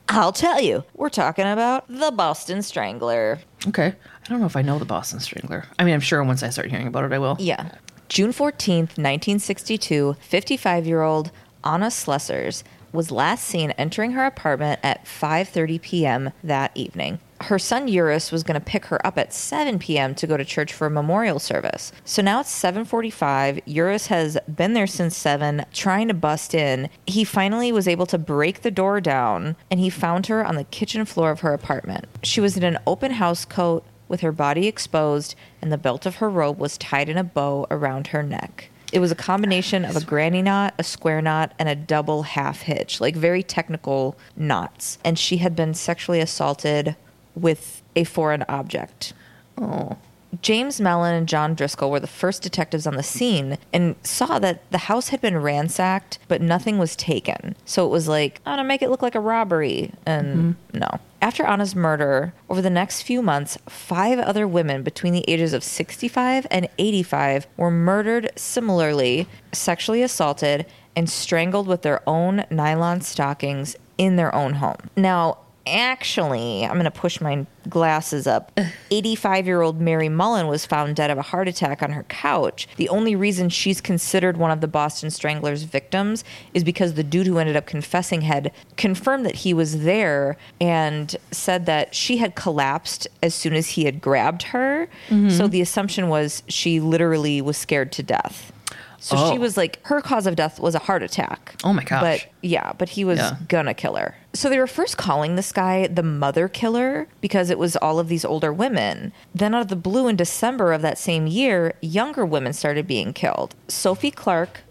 I'll 0.10 0.32
tell 0.32 0.62
you. 0.62 0.84
We're 0.94 1.10
talking 1.10 1.46
about 1.48 1.86
the 1.88 2.12
Boston 2.12 2.62
Strangler. 2.62 3.40
okay. 3.68 3.88
I 3.96 4.30
don't 4.30 4.40
know 4.40 4.46
if 4.46 4.56
I 4.56 4.62
know 4.62 4.78
the 4.78 4.86
Boston 4.86 5.20
Strangler. 5.20 5.66
I 5.80 5.84
mean, 5.84 5.94
I'm 5.94 6.00
sure 6.02 6.24
once 6.24 6.44
I 6.44 6.50
start 6.50 6.70
hearing 6.70 6.88
about 6.88 7.06
it, 7.06 7.14
I 7.14 7.18
will. 7.20 7.38
Yeah. 7.40 7.72
June 8.10 8.32
14th, 8.32 8.98
1962, 8.98 10.16
55 10.20 10.86
year 10.88 11.02
old 11.02 11.32
Anna 11.64 11.88
Slesers 11.88 12.64
was 12.94 13.12
last 13.12 13.44
seen 13.46 13.72
entering 13.72 14.12
her 14.12 14.26
apartment 14.26 14.80
at 14.84 15.06
5:30 15.06 15.82
p.m. 15.82 16.32
that 16.44 16.72
evening. 16.76 17.20
Her 17.42 17.60
son 17.60 17.88
Juris 17.88 18.32
was 18.32 18.44
going 18.44 18.60
to 18.60 18.66
pick 18.66 18.86
her 18.86 19.06
up 19.06 19.18
at 19.18 19.34
7 19.34 19.80
p.m. 19.80 20.16
to 20.16 20.28
go 20.28 20.38
to 20.38 20.46
church 20.46 20.74
for 20.74 20.88
a 20.88 20.92
memorial 20.92 21.40
service. 21.40 21.92
So 22.04 22.22
now 22.22 22.40
it's 22.40 22.62
7:45. 22.62 23.62
Juris 23.68 24.08
has 24.08 24.38
been 24.54 24.74
there 24.74 24.88
since 24.88 25.16
7 25.16 25.66
trying 25.72 26.08
to 26.08 26.14
bust 26.14 26.54
in. 26.54 26.90
He 27.06 27.24
finally 27.24 27.72
was 27.72 27.88
able 27.88 28.06
to 28.08 28.18
break 28.18 28.62
the 28.62 28.72
door 28.72 29.00
down 29.02 29.56
and 29.70 29.80
he 29.80 29.90
found 29.90 30.28
her 30.28 30.46
on 30.46 30.56
the 30.56 30.64
kitchen 30.64 31.06
floor 31.06 31.32
of 31.32 31.42
her 31.42 31.54
apartment. 31.54 32.06
She 32.24 32.42
was 32.42 32.58
in 32.58 32.64
an 32.64 32.80
open 32.88 33.12
house 33.12 33.46
coat 33.46 33.84
with 34.08 34.22
her 34.22 34.32
body 34.32 34.68
exposed 34.68 35.36
and 35.62 35.72
the 35.72 35.78
belt 35.78 36.06
of 36.06 36.16
her 36.16 36.30
robe 36.30 36.60
was 36.60 36.78
tied 36.78 37.10
in 37.10 37.18
a 37.18 37.24
bow 37.24 37.68
around 37.70 38.08
her 38.08 38.24
neck. 38.24 38.70
It 38.94 39.00
was 39.00 39.12
a 39.12 39.16
combination 39.16 39.84
of 39.84 39.98
a 39.98 40.02
granny 40.02 40.42
knot, 40.42 40.74
a 40.80 40.84
square 40.84 41.22
knot, 41.22 41.54
and 41.60 41.68
a 41.68 41.76
double 41.76 42.24
half 42.24 42.62
hitch, 42.62 43.02
like 43.02 43.18
very 43.18 43.44
technical 43.44 44.18
knots. 44.38 44.98
And 45.04 45.20
she 45.20 45.38
had 45.38 45.58
been 45.58 45.74
sexually 45.74 46.22
assaulted 46.22 46.96
with 47.38 47.82
a 47.96 48.04
foreign 48.04 48.44
object. 48.50 49.14
Oh. 49.58 49.98
James 50.42 50.82
Mellon 50.82 51.14
and 51.14 51.28
John 51.28 51.56
Driscoll 51.56 51.90
were 51.90 52.00
the 52.00 52.08
first 52.08 52.44
detectives 52.44 52.86
on 52.86 52.96
the 52.96 53.04
scene 53.04 53.58
and 53.72 53.96
saw 54.04 54.40
that 54.40 54.70
the 54.72 54.78
house 54.78 55.10
had 55.10 55.22
been 55.22 55.42
ransacked, 55.42 56.20
but 56.28 56.42
nothing 56.42 56.78
was 56.78 56.96
taken. 56.96 57.56
So 57.66 57.86
it 57.86 57.90
was 57.90 58.08
like, 58.08 58.42
I'm 58.46 58.58
gonna 58.58 58.68
make 58.68 58.82
it 58.82 58.90
look 58.90 59.02
like 59.02 59.16
a 59.16 59.22
robbery. 59.22 59.92
And 60.06 60.56
mm-hmm. 60.56 60.80
no. 60.80 61.00
After 61.22 61.44
Anna's 61.44 61.76
murder, 61.76 62.34
over 62.50 62.62
the 62.62 62.70
next 62.70 63.02
few 63.02 63.22
months, 63.22 63.58
five 63.68 64.20
other 64.20 64.48
women 64.48 64.84
between 64.84 65.14
the 65.14 65.26
ages 65.28 65.54
of 65.54 65.64
65 65.64 66.46
and 66.52 66.70
85 66.78 67.48
were 67.56 67.72
murdered 67.72 68.30
similarly, 68.36 69.28
sexually 69.52 70.04
assaulted, 70.04 70.66
and 70.96 71.10
strangled 71.10 71.68
with 71.68 71.82
their 71.82 72.08
own 72.08 72.46
nylon 72.52 73.02
stockings 73.02 73.76
in 73.98 74.16
their 74.16 74.34
own 74.36 74.56
home. 74.56 74.90
Now, 74.96 75.40
actually, 75.68 76.64
I'm 76.66 76.74
going 76.74 76.86
to 76.86 76.92
push 76.92 77.22
my 77.22 77.46
glasses 77.70 78.28
up. 78.28 78.58
85 78.92 79.46
year 79.46 79.62
old 79.62 79.82
Mary 79.82 80.10
Mullen 80.10 80.48
was 80.48 80.66
found 80.66 80.96
dead 80.96 81.10
of 81.10 81.18
a 81.18 81.22
heart 81.22 81.48
attack 81.48 81.84
on 81.84 81.92
her 81.92 82.04
couch. 82.04 82.68
The 82.78 82.90
only 82.90 83.16
reason 83.16 83.50
she's 83.50 83.82
considered 83.82 84.38
one 84.38 84.52
of 84.52 84.62
the 84.62 84.68
Boston 84.68 85.10
Strangler's 85.10 85.64
victims 85.64 86.24
is 86.54 86.64
because 86.64 86.94
the 86.94 87.04
dude 87.04 87.28
who 87.28 87.38
ended 87.38 87.56
up 87.56 87.66
confessing 87.66 88.22
had 88.22 88.52
confirmed 88.76 89.26
that 89.26 89.36
he 89.36 89.54
was 89.54 89.84
there 89.84 90.38
and 90.60 91.16
said 91.32 91.66
that 91.66 91.94
she 91.94 92.18
had 92.18 92.36
collapsed 92.36 93.08
as 93.22 93.36
soon 93.36 93.54
as 93.54 93.70
he 93.70 93.86
had 93.86 94.02
grabbed 94.02 94.44
her. 94.44 94.88
Mm-hmm. 95.10 95.30
So 95.30 95.48
the 95.48 95.62
assumption 95.62 96.10
was 96.10 96.44
she 96.48 96.80
literally 96.80 97.42
was 97.42 97.58
scared 97.58 97.92
to 97.94 98.04
death. 98.04 98.52
So 99.00 99.16
she 99.16 99.38
Oh. 99.38 99.40
was 99.40 99.58
like, 99.58 99.80
her 99.86 100.02
cause 100.02 100.26
of 100.28 100.36
death 100.36 100.60
was 100.60 100.74
a 100.76 100.80
heart 100.80 101.04
attack. 101.04 101.56
Oh 101.64 101.72
my 101.74 101.84
gosh. 101.84 102.02
But 102.02 102.26
yeah, 102.42 102.74
but 102.78 102.90
he 102.90 103.06
was 103.06 103.20
Yeah. 103.20 103.36
gonna 103.48 103.74
kill 103.74 103.96
her. 103.96 104.16
So 104.34 104.50
they 104.50 104.58
were 104.60 104.68
first 104.68 104.98
calling 104.98 105.36
this 105.36 105.52
guy 105.52 105.88
the 105.88 106.04
mother 106.04 106.48
killer 106.48 107.08
because 107.22 107.50
it 107.50 107.60
was 107.60 107.76
all 107.78 108.00
of 108.00 108.08
these 108.08 108.26
older 108.26 108.52
women. 108.52 109.14
Then 109.36 109.54
out 109.56 109.62
of 109.62 109.68
the 109.68 109.76
blue 109.76 110.08
in 110.08 110.16
December 110.16 110.74
of 110.74 110.82
that 110.82 110.98
same 110.98 111.28
year, 111.28 111.74
younger 111.82 112.26
women 112.26 112.54
started 112.54 112.88
being 112.88 113.14
killed. 113.14 113.56
Sophie 113.68 114.12
Clark 114.12 114.62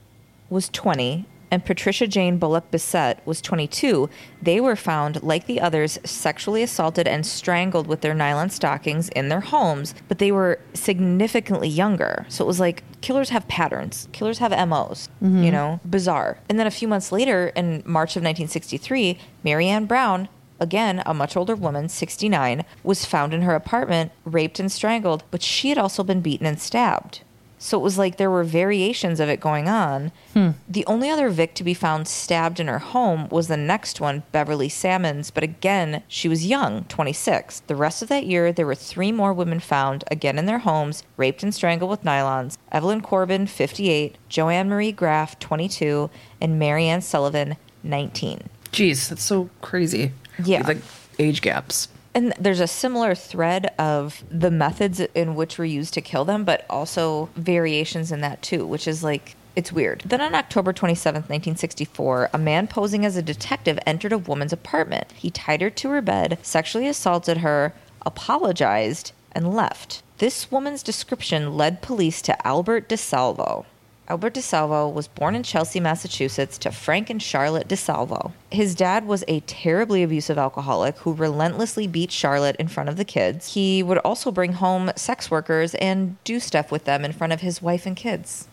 was 0.51 0.69
20 0.69 1.25
and 1.51 1.65
Patricia 1.65 2.07
Jane 2.07 2.39
Bullock 2.39 2.71
Bissette 2.71 3.19
was 3.25 3.41
22. 3.41 4.09
They 4.43 4.61
were 4.61 4.77
found, 4.77 5.23
like 5.23 5.47
the 5.47 5.61
others, 5.61 5.99
sexually 6.05 6.63
assaulted 6.63 7.07
and 7.07 7.25
strangled 7.25 7.87
with 7.87 8.01
their 8.01 8.15
nylon 8.15 8.51
stockings 8.51 9.09
in 9.11 9.29
their 9.29 9.41
homes, 9.41 9.95
but 10.09 10.19
they 10.19 10.33
were 10.33 10.61
significantly 10.75 11.69
younger. 11.69 12.27
So 12.29 12.45
it 12.45 12.49
was 12.49 12.61
like 12.61 12.83
killers 13.01 13.31
have 13.31 13.47
patterns, 13.49 14.09
killers 14.13 14.39
have 14.39 14.51
MOs, 14.69 15.09
mm-hmm. 15.23 15.43
you 15.45 15.51
know, 15.51 15.81
bizarre. 15.89 16.39
And 16.49 16.59
then 16.59 16.67
a 16.67 16.71
few 16.71 16.89
months 16.89 17.13
later, 17.13 17.49
in 17.49 17.83
March 17.85 18.17
of 18.17 18.23
1963, 18.23 19.19
Marianne 19.45 19.87
Brown 19.87 20.29
again, 20.59 21.03
a 21.05 21.15
much 21.15 21.37
older 21.37 21.55
woman, 21.55 21.89
69, 21.89 22.65
was 22.83 23.05
found 23.05 23.35
in 23.35 23.43
her 23.43 23.55
apartment, 23.55 24.13
raped 24.25 24.59
and 24.59 24.71
strangled, 24.71 25.25
but 25.31 25.43
she 25.43 25.69
had 25.69 25.79
also 25.79 26.03
been 26.03 26.21
beaten 26.21 26.47
and 26.47 26.61
stabbed. 26.61 27.21
So 27.59 27.79
it 27.79 27.83
was 27.83 27.99
like 27.99 28.17
there 28.17 28.31
were 28.31 28.45
variations 28.45 29.21
of 29.21 29.29
it 29.29 29.41
going 29.41 29.69
on. 29.69 30.13
Hmm. 30.35 30.51
The 30.69 30.85
only 30.87 31.09
other 31.09 31.29
Vic 31.31 31.55
to 31.55 31.65
be 31.65 31.75
found 31.75 32.07
stabbed 32.07 32.61
in 32.61 32.69
her 32.69 32.79
home 32.79 33.29
was 33.31 33.49
the 33.49 33.57
next 33.57 34.01
one, 34.01 34.23
Beverly 34.33 34.69
Samans, 34.69 35.31
but 35.33 35.43
again, 35.43 36.03
she 36.09 36.29
was 36.29 36.47
young, 36.47 36.85
26. 36.85 37.61
The 37.61 37.77
rest 37.77 38.03
of 38.03 38.09
that 38.09 38.27
year, 38.27 38.53
there 38.53 38.67
were 38.67 38.75
three 38.75 39.13
more 39.13 39.33
women 39.33 39.61
found, 39.61 40.05
again 40.11 40.39
in 40.39 40.47
their 40.47 40.59
homes, 40.59 41.03
raped 41.17 41.43
and 41.43 41.55
strangled 41.55 41.91
with 41.91 42.03
nylons 42.03 42.59
Evelyn 42.73 43.01
Corbin, 43.01 43.47
58, 43.47 44.17
Joanne 44.29 44.69
Marie 44.69 44.93
Graff, 44.93 45.39
22, 45.39 46.11
and 46.41 46.59
Marianne 46.59 47.01
Sullivan, 47.01 47.57
19. 47.83 48.49
Jeez, 48.73 49.09
that's 49.09 49.23
so 49.23 49.49
crazy. 49.63 50.13
Yeah. 50.45 50.63
Like 50.67 50.79
age 51.19 51.41
gaps. 51.41 51.89
And 52.17 52.33
there's 52.41 52.61
a 52.61 52.67
similar 52.67 53.15
thread 53.15 53.75
of 53.79 54.25
the 54.31 54.51
methods 54.51 55.01
in 55.01 55.35
which 55.35 55.59
were 55.59 55.67
used 55.67 55.93
to 55.93 56.01
kill 56.01 56.25
them, 56.25 56.45
but 56.45 56.65
also 56.71 57.29
variations 57.37 58.11
in 58.11 58.23
that 58.23 58.41
too, 58.41 58.67
which 58.67 58.89
is 58.89 59.05
like, 59.05 59.37
it's 59.55 59.71
weird. 59.71 60.03
Then 60.07 60.23
on 60.23 60.35
October 60.35 60.73
27th, 60.73 61.29
1964, 61.29 62.31
a 62.33 62.39
man 62.39 62.69
posing 62.69 63.05
as 63.05 63.17
a 63.17 63.23
detective 63.23 63.79
entered 63.85 64.15
a 64.15 64.19
woman's 64.19 64.55
apartment. 64.55 65.13
He 65.13 65.29
tied 65.29 65.61
her 65.61 65.69
to 65.69 65.91
her 65.91 66.01
bed, 66.01 66.39
sexually 66.41 66.89
assaulted 66.89 67.39
her, 67.39 67.75
apologized, 68.07 69.13
and 69.33 69.53
left. 69.53 70.03
This 70.17 70.51
woman's 70.51 70.83
description 70.83 71.55
led 71.55 71.83
police 71.83 72.23
to 72.23 72.47
Albert 72.47 72.89
DeSalvo. 72.89 73.67
Albert 74.09 74.35
DeSalvo 74.35 74.93
was 74.93 75.09
born 75.09 75.35
in 75.35 75.43
Chelsea, 75.43 75.81
Massachusetts, 75.81 76.59
to 76.59 76.71
Frank 76.71 77.11
and 77.11 77.21
Charlotte 77.21 77.67
DeSalvo. 77.67 78.33
His 78.51 78.77
dad 78.77 79.05
was 79.07 79.25
a 79.27 79.41
terribly 79.41 80.05
abusive 80.05 80.39
alcoholic 80.39 80.97
who 80.99 81.13
relentlessly 81.13 81.89
beat 81.89 82.13
Charlotte 82.13 82.57
in 82.57 82.69
front 82.69 82.89
of 82.89 82.97
the 82.97 83.05
kids. 83.05 83.55
He 83.55 83.83
would 83.83 83.99
also 83.99 84.31
bring 84.31 84.53
home 84.55 84.93
sex 84.95 85.31
workers 85.31 85.75
and 85.77 86.23
do 86.23 86.39
stuff 86.39 86.71
with 86.71 86.85
them 86.85 87.05
in 87.05 87.13
front 87.13 87.33
of 87.33 87.41
his 87.41 87.61
wife 87.61 87.85
and 87.85 87.97
kids. 87.97 88.47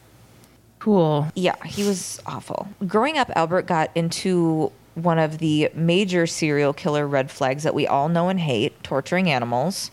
Cool. 0.80 1.28
Yeah, 1.36 1.56
he 1.64 1.88
was 1.88 2.20
awful. 2.26 2.68
Growing 2.88 3.18
up, 3.18 3.32
Albert 3.36 3.68
got 3.68 3.92
into 3.96 4.72
one 4.96 5.20
of 5.20 5.40
the 5.40 5.70
major 5.74 6.28
serial 6.28 6.74
killer 6.74 7.08
red 7.08 7.32
flags 7.32 7.64
that 7.64 7.74
we 7.74 7.88
all 7.88 8.10
know 8.10 8.30
and 8.30 8.40
hate 8.40 8.82
torturing 8.84 9.30
animals. 9.30 9.92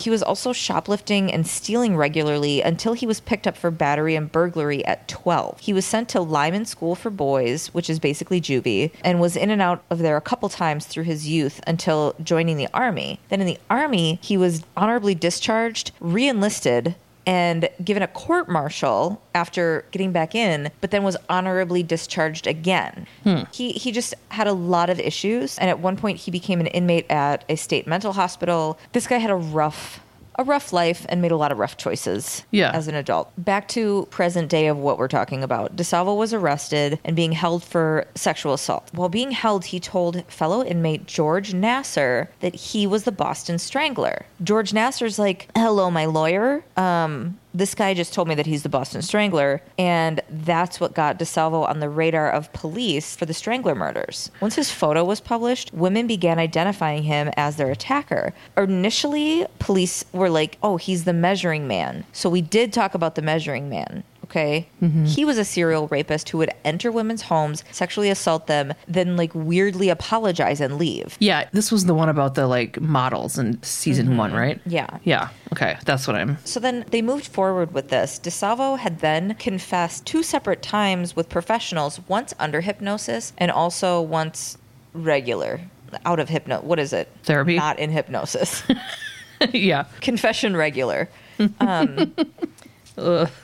He 0.00 0.10
was 0.10 0.22
also 0.22 0.52
shoplifting 0.52 1.32
and 1.32 1.46
stealing 1.46 1.96
regularly 1.96 2.62
until 2.62 2.94
he 2.94 3.06
was 3.06 3.20
picked 3.20 3.46
up 3.46 3.56
for 3.56 3.70
battery 3.70 4.14
and 4.14 4.30
burglary 4.30 4.84
at 4.84 5.08
12. 5.08 5.60
He 5.60 5.72
was 5.72 5.84
sent 5.84 6.08
to 6.10 6.20
Lyman 6.20 6.64
School 6.64 6.94
for 6.94 7.10
Boys, 7.10 7.68
which 7.68 7.90
is 7.90 7.98
basically 7.98 8.40
juvie, 8.40 8.92
and 9.04 9.20
was 9.20 9.36
in 9.36 9.50
and 9.50 9.62
out 9.62 9.82
of 9.90 9.98
there 9.98 10.16
a 10.16 10.22
couple 10.22 10.48
times 10.48 10.86
through 10.86 11.04
his 11.04 11.28
youth 11.28 11.60
until 11.66 12.14
joining 12.22 12.56
the 12.56 12.68
army. 12.72 13.20
Then 13.28 13.40
in 13.40 13.46
the 13.46 13.58
army, 13.68 14.18
he 14.22 14.36
was 14.36 14.62
honorably 14.76 15.14
discharged, 15.14 15.92
re 16.00 16.28
enlisted, 16.28 16.94
and 17.26 17.68
given 17.84 18.02
a 18.02 18.08
court 18.08 18.48
martial 18.48 19.20
after 19.34 19.84
getting 19.90 20.12
back 20.12 20.34
in, 20.34 20.70
but 20.80 20.90
then 20.90 21.02
was 21.02 21.16
honorably 21.28 21.82
discharged 21.82 22.46
again. 22.46 23.06
Hmm. 23.24 23.42
He 23.52 23.72
he 23.72 23.92
just 23.92 24.14
had 24.28 24.46
a 24.46 24.52
lot 24.52 24.90
of 24.90 24.98
issues, 24.98 25.58
and 25.58 25.68
at 25.70 25.80
one 25.80 25.96
point 25.96 26.18
he 26.18 26.30
became 26.30 26.60
an 26.60 26.66
inmate 26.68 27.10
at 27.10 27.44
a 27.48 27.56
state 27.56 27.86
mental 27.86 28.12
hospital. 28.12 28.78
This 28.92 29.06
guy 29.06 29.18
had 29.18 29.30
a 29.30 29.36
rough 29.36 30.00
a 30.36 30.44
rough 30.44 30.72
life 30.72 31.04
and 31.08 31.20
made 31.20 31.32
a 31.32 31.36
lot 31.36 31.52
of 31.52 31.58
rough 31.58 31.76
choices 31.76 32.44
Yeah. 32.50 32.70
as 32.72 32.88
an 32.88 32.94
adult. 32.94 33.30
Back 33.36 33.68
to 33.68 34.06
present 34.10 34.48
day 34.48 34.66
of 34.68 34.78
what 34.78 34.98
we're 34.98 35.08
talking 35.08 35.42
about. 35.42 35.76
DeSalvo 35.76 36.16
was 36.16 36.32
arrested 36.32 36.98
and 37.04 37.14
being 37.14 37.32
held 37.32 37.62
for 37.62 38.06
sexual 38.14 38.54
assault. 38.54 38.88
While 38.92 39.08
being 39.08 39.32
held, 39.32 39.66
he 39.66 39.80
told 39.80 40.24
fellow 40.28 40.64
inmate 40.64 41.06
George 41.06 41.52
Nassar 41.52 42.28
that 42.40 42.54
he 42.54 42.86
was 42.86 43.04
the 43.04 43.12
Boston 43.12 43.58
Strangler. 43.58 44.24
George 44.42 44.72
Nassar's 44.72 45.18
like, 45.18 45.48
"Hello, 45.56 45.90
my 45.90 46.06
lawyer. 46.06 46.64
Um, 46.76 47.38
this 47.52 47.74
guy 47.74 47.94
just 47.94 48.12
told 48.12 48.28
me 48.28 48.34
that 48.36 48.46
he's 48.46 48.62
the 48.62 48.68
Boston 48.68 49.02
Strangler, 49.02 49.62
and 49.78 50.20
that's 50.30 50.80
what 50.80 50.94
got 50.94 51.18
DeSalvo 51.18 51.68
on 51.68 51.80
the 51.80 51.88
radar 51.88 52.30
of 52.30 52.52
police 52.52 53.16
for 53.16 53.26
the 53.26 53.34
Strangler 53.34 53.74
murders. 53.74 54.30
Once 54.40 54.54
his 54.54 54.70
photo 54.70 55.04
was 55.04 55.20
published, 55.20 55.72
women 55.74 56.06
began 56.06 56.38
identifying 56.38 57.02
him 57.02 57.30
as 57.36 57.56
their 57.56 57.70
attacker. 57.70 58.32
Initially, 58.56 59.46
police 59.58 60.04
were 60.12 60.30
like, 60.30 60.58
"Oh, 60.62 60.76
he's 60.76 61.04
the 61.04 61.12
measuring 61.12 61.66
man." 61.66 62.04
So 62.12 62.30
we 62.30 62.40
did 62.40 62.72
talk 62.72 62.94
about 62.94 63.14
the 63.14 63.22
measuring 63.22 63.68
man. 63.68 64.04
Okay. 64.30 64.68
He 65.06 65.24
was 65.24 65.38
a 65.38 65.44
serial 65.44 65.88
rapist 65.88 66.28
who 66.28 66.38
would 66.38 66.52
enter 66.64 66.92
women's 66.92 67.22
homes, 67.22 67.64
sexually 67.72 68.10
assault 68.10 68.46
them, 68.46 68.72
then 68.86 69.16
like 69.16 69.34
weirdly 69.34 69.88
apologize 69.88 70.60
and 70.60 70.78
leave. 70.78 71.16
Yeah, 71.18 71.48
this 71.52 71.72
was 71.72 71.86
the 71.86 71.94
one 71.94 72.08
about 72.08 72.36
the 72.36 72.46
like 72.46 72.80
models 72.80 73.38
in 73.38 73.60
season 73.62 74.16
one, 74.16 74.32
right? 74.32 74.60
Yeah. 74.66 74.98
Yeah. 75.02 75.30
Okay, 75.52 75.76
that's 75.84 76.06
what 76.06 76.14
I'm. 76.14 76.38
So 76.44 76.60
then 76.60 76.84
they 76.90 77.02
moved 77.02 77.26
forward 77.26 77.74
with 77.74 77.88
this. 77.88 78.20
DeSalvo 78.22 78.78
had 78.78 79.00
then 79.00 79.34
confessed 79.34 80.06
two 80.06 80.22
separate 80.22 80.62
times 80.62 81.16
with 81.16 81.28
professionals, 81.28 82.00
once 82.06 82.32
under 82.38 82.60
hypnosis 82.60 83.32
and 83.36 83.50
also 83.50 84.00
once 84.00 84.56
regular, 84.92 85.60
out 86.04 86.20
of 86.20 86.28
hypno. 86.28 86.60
What 86.60 86.78
is 86.78 86.92
it? 86.92 87.08
Therapy? 87.24 87.56
Not 87.56 87.80
in 87.80 87.90
hypnosis. 87.90 88.62
yeah. 89.52 89.84
Confession 90.00 90.56
regular. 90.56 91.08
Um, 91.60 92.14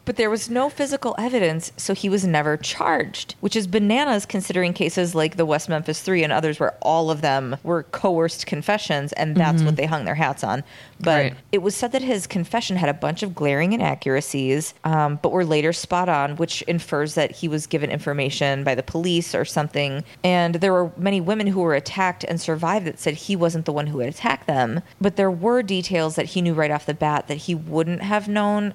but 0.05 0.17
there 0.17 0.31
was 0.31 0.51
no 0.51 0.69
physical 0.69 1.15
evidence, 1.19 1.73
so 1.77 1.95
he 1.95 2.09
was 2.09 2.25
never 2.25 2.57
charged, 2.57 3.35
which 3.41 3.57
is 3.57 3.67
bananas 3.67 4.27
considering 4.27 4.73
cases 4.73 5.15
like 5.15 5.37
the 5.37 5.47
West 5.47 5.69
Memphis 5.69 6.01
Three 6.01 6.23
and 6.23 6.33
others 6.33 6.61
where 6.61 6.75
all 6.83 7.11
of 7.11 7.21
them 7.23 7.57
were 7.63 7.85
coerced 7.85 8.47
confessions 8.47 9.13
and 9.15 9.37
that's 9.37 9.59
mm-hmm. 9.59 9.67
what 9.67 9.77
they 9.77 9.87
hung 9.87 10.05
their 10.05 10.15
hats 10.15 10.45
on. 10.45 10.63
But 11.01 11.23
Right. 11.23 11.35
it 11.53 11.59
was 11.63 11.75
said 11.75 11.93
that 11.93 12.03
his 12.03 12.27
confession 12.27 12.77
had 12.77 12.89
a 12.89 12.95
bunch 12.95 13.23
of 13.23 13.35
glaring 13.35 13.73
inaccuracies, 13.73 14.75
um, 14.85 15.19
but 15.23 15.31
were 15.33 15.45
later 15.45 15.73
spot 15.73 16.09
on, 16.09 16.37
which 16.37 16.63
infers 16.63 17.15
that 17.15 17.31
he 17.33 17.49
was 17.49 17.67
given 17.67 17.91
information 17.91 18.65
by 18.65 18.75
the 18.75 18.83
police 18.83 19.35
or 19.35 19.45
something. 19.45 20.05
And 20.25 20.57
there 20.57 20.73
were 20.73 20.91
many 20.97 21.21
women 21.21 21.49
who 21.49 21.61
were 21.61 21.75
attacked 21.75 22.25
and 22.25 22.41
survived 22.41 22.87
that 22.87 22.99
said 22.99 23.15
he 23.15 23.37
wasn't 23.37 23.67
the 23.67 23.73
one 23.73 23.89
who 23.89 23.99
had 23.99 24.09
attacked 24.09 24.47
them. 24.47 24.81
But 25.01 25.17
there 25.17 25.31
were 25.31 25.63
details 25.63 26.15
that 26.17 26.27
he 26.27 26.41
knew 26.43 26.55
right 26.55 26.71
off 26.71 26.87
the 26.87 26.95
bat 26.95 27.29
that 27.29 27.37
he 27.39 27.55
wouldn't 27.55 28.03
have 28.03 28.29
known, 28.29 28.75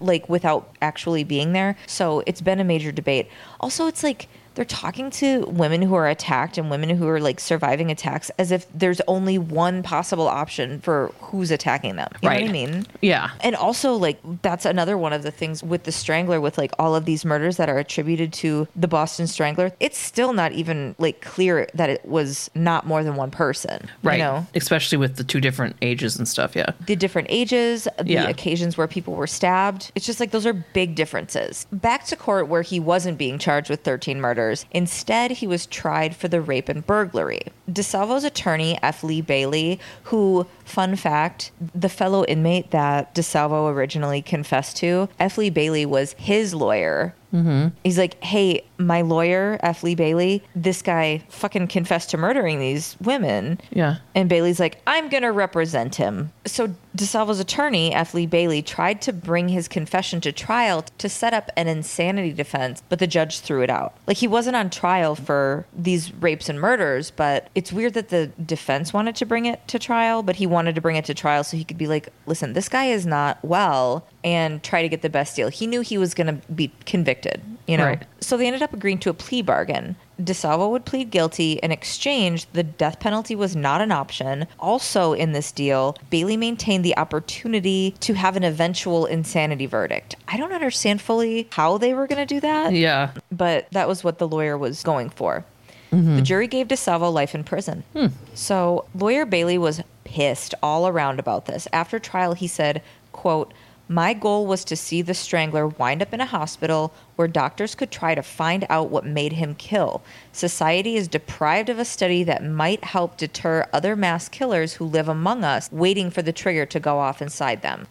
like 0.00 0.28
without 0.28 0.68
actually 0.82 1.24
being 1.24 1.52
there. 1.52 1.76
So 1.86 2.22
it's 2.26 2.40
been 2.40 2.60
a 2.60 2.64
major 2.64 2.92
debate. 2.92 3.28
Also, 3.60 3.86
it's 3.86 4.02
like, 4.02 4.28
they're 4.54 4.64
talking 4.64 5.10
to 5.10 5.44
women 5.46 5.82
who 5.82 5.94
are 5.94 6.08
attacked 6.08 6.58
and 6.58 6.70
women 6.70 6.90
who 6.90 7.08
are 7.08 7.20
like 7.20 7.40
surviving 7.40 7.90
attacks 7.90 8.30
as 8.38 8.50
if 8.52 8.66
there's 8.72 9.00
only 9.08 9.38
one 9.38 9.82
possible 9.82 10.26
option 10.28 10.80
for 10.80 11.12
who's 11.20 11.50
attacking 11.50 11.96
them. 11.96 12.08
You 12.22 12.28
know 12.28 12.34
Right. 12.34 12.42
what 12.42 12.48
I 12.50 12.52
mean? 12.52 12.86
Yeah. 13.00 13.30
And 13.40 13.56
also, 13.56 13.94
like, 13.94 14.18
that's 14.42 14.64
another 14.64 14.96
one 14.96 15.12
of 15.12 15.22
the 15.22 15.30
things 15.30 15.62
with 15.62 15.84
the 15.84 15.92
Strangler, 15.92 16.40
with 16.40 16.56
like 16.58 16.72
all 16.78 16.94
of 16.94 17.04
these 17.04 17.24
murders 17.24 17.56
that 17.56 17.68
are 17.68 17.78
attributed 17.78 18.32
to 18.34 18.68
the 18.76 18.88
Boston 18.88 19.26
Strangler. 19.26 19.72
It's 19.80 19.98
still 19.98 20.32
not 20.32 20.52
even 20.52 20.94
like 20.98 21.20
clear 21.20 21.68
that 21.74 21.90
it 21.90 22.04
was 22.06 22.50
not 22.54 22.86
more 22.86 23.02
than 23.02 23.16
one 23.16 23.30
person. 23.30 23.88
Right. 24.02 24.14
You 24.18 24.24
know? 24.24 24.46
Especially 24.54 24.98
with 24.98 25.16
the 25.16 25.24
two 25.24 25.40
different 25.40 25.76
ages 25.82 26.16
and 26.16 26.28
stuff. 26.28 26.54
Yeah. 26.54 26.70
the 26.86 26.96
different 26.96 27.28
ages, 27.30 27.88
the 27.98 28.12
Yeah. 28.12 28.28
occasions 28.28 28.76
where 28.76 28.86
people 28.86 29.14
were 29.14 29.26
stabbed. 29.26 29.90
It's 29.94 30.06
just 30.06 30.20
like 30.20 30.30
those 30.30 30.46
are 30.46 30.52
big 30.52 30.94
differences. 30.94 31.66
Back 31.72 32.04
to 32.06 32.16
court 32.16 32.48
where 32.48 32.62
he 32.62 32.78
wasn't 32.78 33.18
being 33.18 33.38
charged 33.38 33.70
with 33.70 33.80
13 33.82 34.20
murders. 34.20 34.43
Instead, 34.70 35.30
he 35.32 35.46
was 35.46 35.66
tried 35.66 36.14
for 36.16 36.28
the 36.28 36.40
rape 36.40 36.68
and 36.68 36.86
burglary. 36.86 37.42
DeSalvo's 37.70 38.24
attorney, 38.24 38.78
F. 38.82 39.02
Lee 39.02 39.20
Bailey, 39.20 39.80
who, 40.04 40.46
fun 40.64 40.96
fact, 40.96 41.50
the 41.74 41.88
fellow 41.88 42.24
inmate 42.24 42.70
that 42.70 43.14
DeSalvo 43.14 43.70
originally 43.72 44.22
confessed 44.22 44.76
to, 44.78 45.08
F. 45.18 45.38
Lee 45.38 45.50
Bailey 45.50 45.86
was 45.86 46.14
his 46.18 46.54
lawyer. 46.54 47.14
Mm-hmm. 47.34 47.68
He's 47.82 47.98
like, 47.98 48.22
hey, 48.22 48.64
my 48.78 49.02
lawyer, 49.02 49.58
F. 49.60 49.82
Lee 49.82 49.96
Bailey, 49.96 50.42
this 50.54 50.82
guy 50.82 51.24
fucking 51.28 51.66
confessed 51.66 52.10
to 52.10 52.16
murdering 52.16 52.60
these 52.60 52.96
women. 53.00 53.60
Yeah. 53.70 53.96
And 54.14 54.28
Bailey's 54.28 54.60
like, 54.60 54.80
I'm 54.86 55.08
going 55.08 55.24
to 55.24 55.32
represent 55.32 55.96
him. 55.96 56.32
So 56.46 56.74
DeSalvo's 56.96 57.40
attorney, 57.40 57.92
F. 57.92 58.14
Lee 58.14 58.26
Bailey, 58.26 58.62
tried 58.62 59.02
to 59.02 59.12
bring 59.12 59.48
his 59.48 59.66
confession 59.66 60.20
to 60.22 60.32
trial 60.32 60.82
to 60.98 61.08
set 61.08 61.34
up 61.34 61.50
an 61.56 61.66
insanity 61.66 62.32
defense, 62.32 62.82
but 62.88 63.00
the 63.00 63.06
judge 63.06 63.40
threw 63.40 63.62
it 63.62 63.70
out. 63.70 63.94
Like, 64.06 64.18
he 64.18 64.28
wasn't 64.28 64.56
on 64.56 64.70
trial 64.70 65.16
for 65.16 65.66
these 65.76 66.14
rapes 66.14 66.48
and 66.48 66.60
murders, 66.60 67.10
but 67.10 67.50
it's 67.54 67.72
weird 67.72 67.94
that 67.94 68.10
the 68.10 68.28
defense 68.44 68.92
wanted 68.92 69.16
to 69.16 69.26
bring 69.26 69.46
it 69.46 69.66
to 69.68 69.78
trial, 69.80 70.22
but 70.22 70.36
he 70.36 70.46
wanted 70.46 70.76
to 70.76 70.80
bring 70.80 70.96
it 70.96 71.04
to 71.06 71.14
trial 71.14 71.42
so 71.42 71.56
he 71.56 71.64
could 71.64 71.78
be 71.78 71.88
like, 71.88 72.10
listen, 72.26 72.52
this 72.52 72.68
guy 72.68 72.86
is 72.86 73.04
not 73.06 73.38
well 73.42 74.06
and 74.24 74.62
try 74.62 74.82
to 74.82 74.88
get 74.88 75.02
the 75.02 75.10
best 75.10 75.36
deal. 75.36 75.48
He 75.48 75.66
knew 75.66 75.82
he 75.82 75.98
was 75.98 76.14
going 76.14 76.26
to 76.26 76.52
be 76.52 76.72
convicted 76.86 77.40
you 77.66 77.76
know? 77.76 77.86
Right. 77.86 78.02
So 78.20 78.36
they 78.36 78.46
ended 78.46 78.62
up 78.62 78.72
agreeing 78.72 78.98
to 78.98 79.10
a 79.10 79.14
plea 79.14 79.42
bargain. 79.42 79.96
DeSalvo 80.20 80.70
would 80.70 80.84
plead 80.84 81.10
guilty. 81.10 81.54
In 81.54 81.72
exchange, 81.72 82.46
the 82.52 82.62
death 82.62 83.00
penalty 83.00 83.34
was 83.34 83.56
not 83.56 83.80
an 83.80 83.90
option. 83.90 84.46
Also, 84.60 85.12
in 85.12 85.32
this 85.32 85.50
deal, 85.50 85.96
Bailey 86.10 86.36
maintained 86.36 86.84
the 86.84 86.96
opportunity 86.96 87.94
to 88.00 88.14
have 88.14 88.36
an 88.36 88.44
eventual 88.44 89.06
insanity 89.06 89.66
verdict. 89.66 90.14
I 90.28 90.36
don't 90.36 90.52
understand 90.52 91.00
fully 91.00 91.48
how 91.52 91.78
they 91.78 91.94
were 91.94 92.06
going 92.06 92.26
to 92.26 92.34
do 92.34 92.40
that 92.40 92.72
Yeah. 92.74 93.10
but 93.32 93.68
that 93.72 93.88
was 93.88 94.04
what 94.04 94.18
the 94.18 94.28
lawyer 94.28 94.56
was 94.56 94.82
going 94.82 95.10
for. 95.10 95.44
Mm-hmm. 95.90 96.16
The 96.16 96.22
jury 96.22 96.46
gave 96.46 96.68
DeSalvo 96.68 97.12
life 97.12 97.34
in 97.34 97.44
prison. 97.44 97.84
Hmm. 97.92 98.06
So 98.34 98.84
lawyer 98.94 99.24
Bailey 99.26 99.58
was 99.58 99.80
pissed 100.04 100.54
all 100.62 100.86
around 100.88 101.18
about 101.18 101.46
this. 101.46 101.68
After 101.72 101.98
trial, 101.98 102.34
he 102.34 102.48
said, 102.48 102.82
quote, 103.12 103.54
my 103.88 104.14
goal 104.14 104.46
was 104.46 104.64
to 104.64 104.76
see 104.76 105.02
the 105.02 105.14
strangler 105.14 105.66
wind 105.66 106.02
up 106.02 106.12
in 106.12 106.20
a 106.20 106.26
hospital 106.26 106.92
where 107.16 107.28
doctors 107.28 107.74
could 107.74 107.90
try 107.90 108.14
to 108.14 108.22
find 108.22 108.66
out 108.68 108.90
what 108.90 109.04
made 109.06 109.32
him 109.32 109.54
kill. 109.54 110.02
Society 110.32 110.96
is 110.96 111.08
deprived 111.08 111.68
of 111.68 111.78
a 111.78 111.84
study 111.84 112.24
that 112.24 112.44
might 112.44 112.82
help 112.84 113.16
deter 113.16 113.66
other 113.72 113.94
mass 113.96 114.28
killers 114.28 114.74
who 114.74 114.84
live 114.84 115.08
among 115.08 115.44
us, 115.44 115.70
waiting 115.70 116.10
for 116.10 116.22
the 116.22 116.32
trigger 116.32 116.66
to 116.66 116.80
go 116.80 116.98
off 116.98 117.22
inside 117.22 117.62
them. 117.62 117.86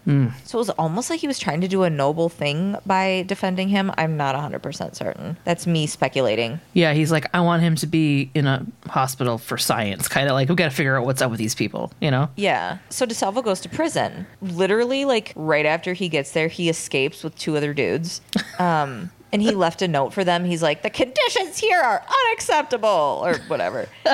So 0.46 0.58
it 0.58 0.60
was 0.60 0.70
almost 0.72 1.10
like 1.10 1.20
he 1.20 1.28
was 1.28 1.40
trying 1.40 1.62
to 1.62 1.68
do 1.68 1.84
a 1.84 1.90
noble 1.90 2.30
thing 2.30 2.76
by 2.86 3.24
defending 3.28 3.70
him. 3.70 3.92
I'm 3.98 4.18
not 4.18 4.36
100% 4.36 4.96
certain. 4.96 5.38
That's 5.46 5.66
me 5.66 5.88
speculating. 5.88 6.60
Yeah, 6.74 6.94
he's 6.94 7.12
like, 7.12 7.28
I 7.34 7.42
want 7.42 7.64
him 7.64 7.76
to 7.76 7.88
be 7.88 8.30
in 8.34 8.46
a 8.48 8.66
hospital 8.88 9.38
for 9.38 9.58
science. 9.58 10.08
Kind 10.08 10.28
of 10.28 10.34
like, 10.34 10.50
we 10.50 10.56
got 10.56 10.70
to 10.70 10.76
figure 10.76 10.98
out 10.98 11.06
what's 11.06 11.22
up 11.22 11.32
with 11.32 11.40
these 11.40 11.56
people, 11.56 11.92
you 12.02 12.12
know? 12.12 12.30
Yeah. 12.36 12.80
So 12.90 13.06
DeSalvo 13.06 13.44
goes 13.44 13.62
to 13.62 13.70
prison. 13.70 14.28
Literally, 14.42 15.06
like 15.06 15.32
right 15.36 15.66
after 15.66 15.94
he 15.94 16.10
gets 16.10 16.32
there, 16.32 16.48
he 16.48 16.70
escapes 16.70 17.24
with 17.24 17.38
two 17.38 17.56
other 17.58 17.74
dudes. 17.74 18.22
Um, 18.60 19.10
and 19.34 19.42
he 19.42 19.52
left 19.52 19.82
a 19.82 19.88
note 19.88 20.14
for 20.14 20.24
them. 20.24 20.46
He's 20.46 20.62
like, 20.62 20.84
the 20.84 20.90
conditions 20.90 21.58
here 21.58 21.82
are 21.82 22.06
unacceptable, 22.28 23.22
or 23.24 23.36
whatever. 23.48 23.90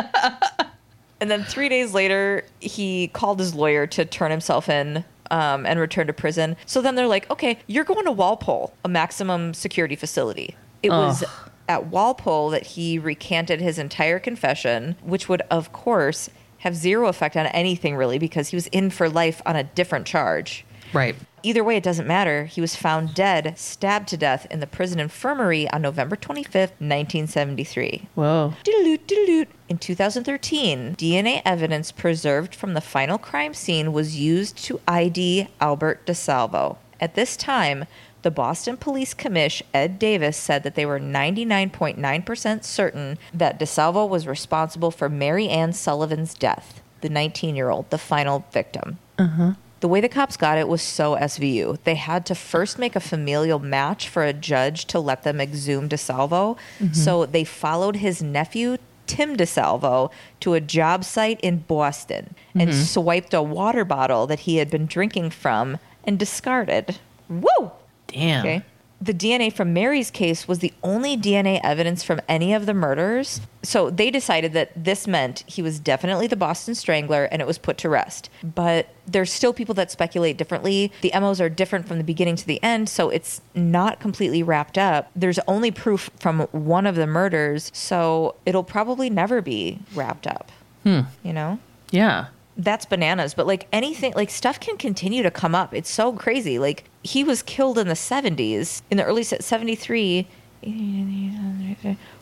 and 1.19 1.29
then 1.29 1.43
three 1.43 1.67
days 1.69 1.93
later, 1.93 2.45
he 2.61 3.09
called 3.09 3.39
his 3.39 3.53
lawyer 3.53 3.85
to 3.87 4.05
turn 4.05 4.31
himself 4.31 4.69
in. 4.69 5.03
Um, 5.31 5.67
and 5.67 5.79
return 5.79 6.07
to 6.07 6.13
prison. 6.13 6.57
So 6.65 6.81
then 6.81 6.95
they're 6.95 7.05
like, 7.05 7.29
okay, 7.29 7.59
you're 7.67 7.83
going 7.83 8.05
to 8.05 8.11
Walpole, 8.11 8.73
a 8.83 8.89
maximum 8.89 9.53
security 9.53 9.95
facility. 9.95 10.55
It 10.81 10.89
was 10.89 11.23
at 11.67 11.85
Walpole 11.85 12.49
that 12.49 12.65
he 12.65 12.97
recanted 12.97 13.61
his 13.61 13.77
entire 13.77 14.17
confession, 14.17 14.95
which 15.03 15.29
would, 15.29 15.43
of 15.51 15.71
course, 15.71 16.31
have 16.59 16.75
zero 16.75 17.07
effect 17.09 17.37
on 17.37 17.45
anything 17.45 17.95
really 17.95 18.17
because 18.17 18.49
he 18.49 18.55
was 18.55 18.65
in 18.67 18.89
for 18.89 19.07
life 19.07 19.39
on 19.45 19.55
a 19.55 19.63
different 19.63 20.07
charge. 20.07 20.65
Right. 20.93 21.15
Either 21.41 21.63
way, 21.63 21.77
it 21.77 21.83
doesn't 21.83 22.07
matter. 22.07 22.45
He 22.45 22.61
was 22.61 22.75
found 22.75 23.13
dead, 23.13 23.57
stabbed 23.57 24.09
to 24.09 24.17
death 24.17 24.45
in 24.51 24.59
the 24.59 24.67
prison 24.67 24.99
infirmary 24.99 25.69
on 25.69 25.81
November 25.81 26.15
25th, 26.15 26.75
1973. 26.79 28.07
Whoa. 28.15 28.53
Doodaloot, 28.63 29.05
doodaloot. 29.07 29.47
In 29.69 29.77
2013, 29.77 30.95
DNA 30.95 31.41
evidence 31.45 31.91
preserved 31.91 32.53
from 32.53 32.73
the 32.73 32.81
final 32.81 33.17
crime 33.17 33.53
scene 33.53 33.93
was 33.93 34.17
used 34.17 34.57
to 34.65 34.81
ID 34.87 35.47
Albert 35.61 36.05
DeSalvo. 36.05 36.77
At 36.99 37.15
this 37.15 37.37
time, 37.37 37.85
the 38.21 38.31
Boston 38.31 38.75
Police 38.75 39.13
Commish 39.13 39.61
Ed 39.73 39.97
Davis 39.97 40.35
said 40.35 40.63
that 40.63 40.75
they 40.75 40.85
were 40.85 40.99
99.9% 40.99 42.63
certain 42.65 43.17
that 43.33 43.59
DeSalvo 43.59 44.09
was 44.09 44.27
responsible 44.27 44.91
for 44.91 45.07
Mary 45.07 45.47
Ann 45.47 45.71
Sullivan's 45.71 46.33
death, 46.33 46.81
the 46.99 47.07
19 47.07 47.55
year 47.55 47.69
old, 47.69 47.89
the 47.91 47.97
final 47.97 48.45
victim. 48.51 48.99
Uh-huh. 49.17 49.53
The 49.79 49.87
way 49.87 50.01
the 50.01 50.09
cops 50.09 50.35
got 50.35 50.57
it 50.57 50.67
was 50.67 50.81
so 50.81 51.15
SVU. 51.15 51.77
They 51.83 51.95
had 51.95 52.25
to 52.27 52.35
first 52.35 52.77
make 52.77 52.95
a 52.95 52.99
familial 52.99 53.59
match 53.59 54.09
for 54.09 54.23
a 54.23 54.33
judge 54.33 54.85
to 54.85 54.99
let 54.99 55.23
them 55.23 55.39
exhume 55.39 55.87
DeSalvo. 55.87 56.57
Mm-hmm. 56.79 56.93
So 56.93 57.25
they 57.25 57.43
followed 57.43 57.97
his 57.97 58.21
nephew, 58.21 58.77
Tim 59.07 59.37
DeSalvo, 59.37 60.11
to 60.41 60.53
a 60.53 60.61
job 60.61 61.05
site 61.05 61.39
in 61.41 61.59
Boston 61.59 62.35
and 62.53 62.69
mm-hmm. 62.69 62.81
swiped 62.81 63.33
a 63.33 63.41
water 63.41 63.85
bottle 63.85 64.27
that 64.27 64.41
he 64.41 64.57
had 64.57 64.69
been 64.69 64.85
drinking 64.85 65.29
from 65.29 65.77
and 66.03 66.19
discarded. 66.19 66.97
Woo! 67.29 67.71
Damn. 68.07 68.41
Okay. 68.41 68.63
The 69.01 69.13
DNA 69.13 69.51
from 69.51 69.73
Mary's 69.73 70.11
case 70.11 70.47
was 70.47 70.59
the 70.59 70.73
only 70.83 71.15
DNA 71.15 71.61
evidence 71.63 72.03
from 72.03 72.19
any 72.27 72.53
of 72.53 72.65
the 72.65 72.73
murders. 72.73 73.39
So 73.63 73.89
they 73.89 74.11
decided 74.11 74.51
that 74.53 74.71
this 74.75 75.07
meant 75.07 75.43
he 75.47 75.61
was 75.61 75.79
definitely 75.79 76.27
the 76.27 76.35
Boston 76.35 76.75
Strangler 76.75 77.25
and 77.25 77.41
it 77.41 77.47
was 77.47 77.57
put 77.57 77.77
to 77.79 77.89
rest. 77.89 78.29
But 78.43 78.89
there's 79.07 79.31
still 79.31 79.53
people 79.53 79.73
that 79.75 79.89
speculate 79.89 80.37
differently. 80.37 80.91
The 81.01 81.11
MOs 81.17 81.39
are 81.39 81.49
different 81.49 81.87
from 81.87 81.97
the 81.97 82.03
beginning 82.03 82.35
to 82.37 82.45
the 82.45 82.61
end, 82.61 82.89
so 82.89 83.09
it's 83.09 83.41
not 83.55 83.99
completely 83.99 84.43
wrapped 84.43 84.77
up. 84.77 85.09
There's 85.15 85.39
only 85.47 85.71
proof 85.71 86.09
from 86.19 86.41
one 86.51 86.85
of 86.85 86.95
the 86.95 87.07
murders, 87.07 87.71
so 87.73 88.35
it'll 88.45 88.63
probably 88.63 89.09
never 89.09 89.41
be 89.41 89.79
wrapped 89.95 90.27
up. 90.27 90.51
Hmm. 90.83 91.01
You 91.23 91.33
know? 91.33 91.59
Yeah. 91.91 92.27
That's 92.59 92.85
bananas 92.85 93.33
but 93.33 93.47
like 93.47 93.67
anything 93.71 94.13
like 94.15 94.29
stuff 94.29 94.59
can 94.59 94.77
continue 94.77 95.23
to 95.23 95.31
come 95.31 95.55
up. 95.55 95.73
It's 95.73 95.89
so 95.89 96.13
crazy. 96.13 96.59
Like 96.59 96.83
he 97.03 97.23
was 97.23 97.41
killed 97.41 97.77
in 97.77 97.87
the 97.87 97.93
70s 97.93 98.81
in 98.91 98.97
the 98.97 99.03
early 99.05 99.23
73 99.23 100.27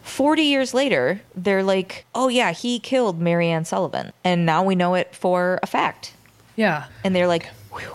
40 0.03 0.41
years 0.43 0.73
later 0.73 1.21
they're 1.35 1.63
like 1.63 2.05
oh 2.13 2.27
yeah 2.27 2.51
he 2.51 2.79
killed 2.79 3.19
marianne 3.19 3.65
sullivan 3.65 4.13
and 4.23 4.45
now 4.45 4.63
we 4.63 4.75
know 4.75 4.93
it 4.93 5.15
for 5.15 5.59
a 5.63 5.67
fact. 5.67 6.13
Yeah. 6.55 6.85
and 7.03 7.15
they're 7.15 7.27
like 7.27 7.49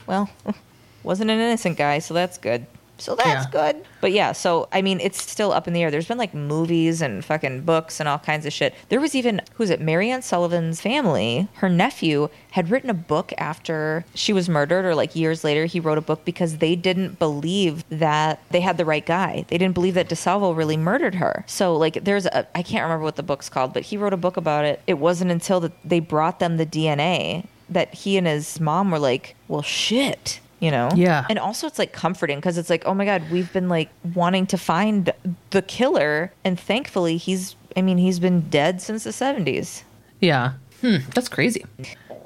well 0.06 0.28
wasn't 1.04 1.30
an 1.30 1.38
innocent 1.38 1.78
guy 1.78 2.00
so 2.00 2.12
that's 2.12 2.38
good 2.38 2.66
so 3.02 3.14
that's 3.14 3.46
Yeah. 3.46 3.50
good. 3.72 3.84
But 4.00 4.12
yeah 4.12 4.32
so 4.32 4.68
i 4.72 4.80
mean 4.82 4.98
it's 5.00 5.20
still 5.22 5.52
up 5.52 5.66
in 5.68 5.74
the 5.74 5.82
air. 5.82 5.90
There's 5.90 6.06
been 6.08 6.18
like 6.18 6.34
movies 6.34 7.02
and 7.02 7.24
fucking 7.24 7.62
books 7.62 8.00
and 8.00 8.08
all 8.08 8.18
kinds 8.18 8.46
of 8.46 8.52
shit. 8.52 8.74
There 8.88 9.00
was 9.00 9.14
even 9.14 9.40
who's 9.54 9.70
it 9.70 9.80
marianne 9.80 10.22
sullivan's 10.22 10.80
family 10.80 11.48
her 11.54 11.68
nephew 11.68 12.28
had 12.52 12.70
written 12.70 12.90
a 12.90 12.94
book 12.94 13.32
after 13.38 14.04
she 14.14 14.32
was 14.32 14.48
murdered 14.48 14.84
or 14.84 14.94
like 14.94 15.16
years 15.16 15.42
later 15.44 15.64
he 15.64 15.80
wrote 15.80 15.98
a 15.98 16.02
book 16.02 16.24
because 16.24 16.58
they 16.58 16.76
didn't 16.76 17.18
believe 17.18 17.84
that 17.88 18.40
they 18.50 18.60
had 18.60 18.76
the 18.76 18.84
right 18.84 19.06
guy. 19.06 19.44
They 19.48 19.56
didn't 19.58 19.74
believe 19.74 19.94
that 19.94 20.08
desalvo 20.08 20.54
really 20.56 20.76
murdered 20.76 21.14
her. 21.16 21.44
So 21.46 21.76
like 21.76 22.04
there's 22.04 22.26
a 22.26 22.46
i 22.56 22.62
can't 22.62 22.82
remember 22.84 23.04
what 23.04 23.16
the 23.16 23.22
book's 23.22 23.48
called 23.48 23.72
but 23.72 23.82
he 23.84 23.96
wrote 23.96 24.12
a 24.12 24.16
book 24.18 24.36
about 24.36 24.64
it. 24.64 24.80
It 24.86 24.98
wasn't 24.98 25.30
until 25.30 25.60
that 25.60 25.72
they 25.84 26.00
brought 26.00 26.38
them 26.38 26.56
the 26.56 26.66
dna 26.66 27.46
that 27.70 27.94
he 27.94 28.16
and 28.18 28.26
his 28.26 28.60
mom 28.60 28.90
were 28.90 28.98
like 28.98 29.34
well 29.48 29.62
shit 29.62 30.40
you 30.62 30.70
know 30.70 30.88
Yeah. 30.94 31.26
and 31.28 31.38
also 31.38 31.66
it's 31.66 31.78
like 31.78 31.92
comforting 31.92 32.38
because 32.38 32.56
it's 32.56 32.70
like 32.70 32.84
oh 32.86 32.94
my 32.94 33.04
god 33.04 33.22
we've 33.30 33.52
been 33.52 33.68
like 33.68 33.90
wanting 34.14 34.46
to 34.46 34.56
find 34.56 35.12
the 35.50 35.60
killer 35.62 36.32
and 36.44 36.58
thankfully 36.58 37.16
he's 37.18 37.56
i 37.76 37.82
mean 37.82 37.98
he's 37.98 38.18
been 38.20 38.48
dead 38.48 38.80
since 38.80 39.04
the 39.04 39.10
70s 39.10 39.82
Yeah. 40.20 40.52
Hmm. 40.80 40.96
That's 41.14 41.28
crazy. 41.28 41.64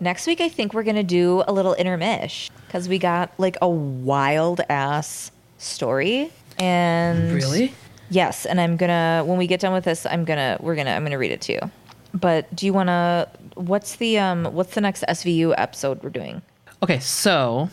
next 0.00 0.26
week 0.26 0.40
i 0.42 0.48
think 0.50 0.74
we're 0.74 0.82
gonna 0.84 1.02
do 1.02 1.42
a 1.48 1.52
little 1.52 1.74
intermish 1.78 2.50
because 2.66 2.88
we 2.88 2.98
got 2.98 3.32
like 3.38 3.56
a 3.62 3.68
wild 3.68 4.60
ass 4.68 5.30
story 5.58 6.30
and 6.58 7.32
Really? 7.32 7.72
yes 8.10 8.44
and 8.46 8.60
i'm 8.60 8.76
gonna 8.76 9.22
when 9.26 9.38
we 9.38 9.46
get 9.46 9.60
done 9.60 9.72
with 9.72 9.84
this 9.84 10.04
i'm 10.06 10.24
gonna 10.26 10.58
we're 10.60 10.74
gonna 10.76 10.90
i'm 10.90 11.02
gonna 11.04 11.18
read 11.18 11.32
it 11.32 11.40
to 11.42 11.52
you 11.54 11.60
but 12.12 12.54
do 12.54 12.66
you 12.66 12.72
want 12.74 12.88
to 12.88 13.28
what's 13.54 13.96
the 13.96 14.18
um 14.18 14.44
what's 14.52 14.74
the 14.74 14.80
next 14.82 15.02
svu 15.08 15.54
episode 15.56 16.02
we're 16.02 16.10
doing 16.10 16.42
Okay, 16.82 16.98
so 17.00 17.70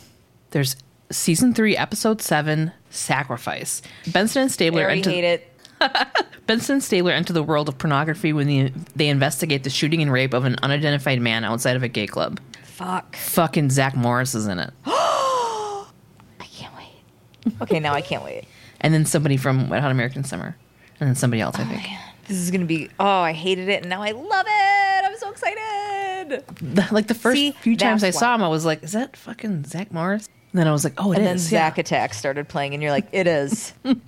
there's 0.54 0.76
season 1.12 1.54
three, 1.54 1.76
episode 1.76 2.22
seven, 2.22 2.72
Sacrifice. 2.90 3.82
Benson 4.08 4.44
and 4.44 4.52
Stabler 4.52 4.88
enter, 4.88 5.10
hate 5.10 5.24
it 5.24 5.54
Benson 6.48 6.76
and 6.76 6.84
Stabler 6.84 7.12
enter 7.12 7.34
the 7.34 7.44
world 7.44 7.70
of 7.70 7.78
pornography 7.78 8.34
when 8.34 8.48
the, 8.48 8.72
they 8.96 9.08
investigate 9.08 9.64
the 9.64 9.70
shooting 9.70 10.02
and 10.02 10.12
rape 10.12 10.34
of 10.34 10.46
an 10.46 10.56
unidentified 10.62 11.22
man 11.22 11.44
outside 11.44 11.76
of 11.76 11.84
a 11.84 11.88
gay 11.88 12.08
club. 12.08 12.40
fuck 12.64 13.16
Fucking 13.16 13.70
Zack 13.70 13.96
Morris 13.96 14.36
is 14.36 14.48
in 14.48 14.60
it. 14.60 14.72
I 14.86 15.86
can't 16.40 16.74
wait. 16.76 17.54
Okay, 17.62 17.80
now 17.80 17.94
I 17.94 18.02
can't 18.02 18.24
wait. 18.24 18.46
And 18.82 18.94
then 18.94 19.06
somebody 19.06 19.38
from 19.38 19.70
Wet 19.70 19.82
Hot 19.82 19.92
American 19.92 20.24
Summer. 20.24 20.56
And 21.00 21.10
then 21.10 21.16
somebody 21.16 21.42
else, 21.42 21.58
I 21.58 21.64
oh, 21.64 21.66
think. 21.66 21.88
This 22.28 22.38
is 22.38 22.52
gonna 22.52 22.66
be. 22.66 22.90
Oh, 23.00 23.06
I 23.06 23.34
hated 23.34 23.68
it, 23.68 23.82
and 23.82 23.90
now 23.90 24.02
I 24.02 24.12
love 24.12 24.46
it. 24.48 25.06
I'm 25.06 25.18
so 25.18 25.30
excited. 25.30 26.44
The- 26.62 26.88
like 26.92 27.08
the 27.08 27.14
first 27.14 27.36
See, 27.36 27.52
few 27.52 27.76
times 27.76 28.04
I 28.04 28.08
that's 28.08 28.20
saw 28.20 28.36
him, 28.36 28.44
I 28.44 28.48
was 28.48 28.64
like, 28.64 28.84
is 28.84 28.94
that 28.94 29.18
fucking 29.18 29.66
Zack 29.66 29.92
Morris? 29.92 30.30
And 30.54 30.60
then 30.60 30.68
I 30.68 30.72
was 30.72 30.84
like, 30.84 30.94
oh, 30.98 31.12
it 31.12 31.16
is. 31.16 31.18
And 31.18 31.26
then 31.28 31.36
yeah. 31.36 31.38
Zack 31.38 31.78
Attack 31.80 32.14
started 32.14 32.48
playing, 32.48 32.74
and 32.76 32.84
you're 32.84 32.92
like, 32.92 33.08
it 33.12 33.26
is. 33.28 33.74
and 33.84 34.00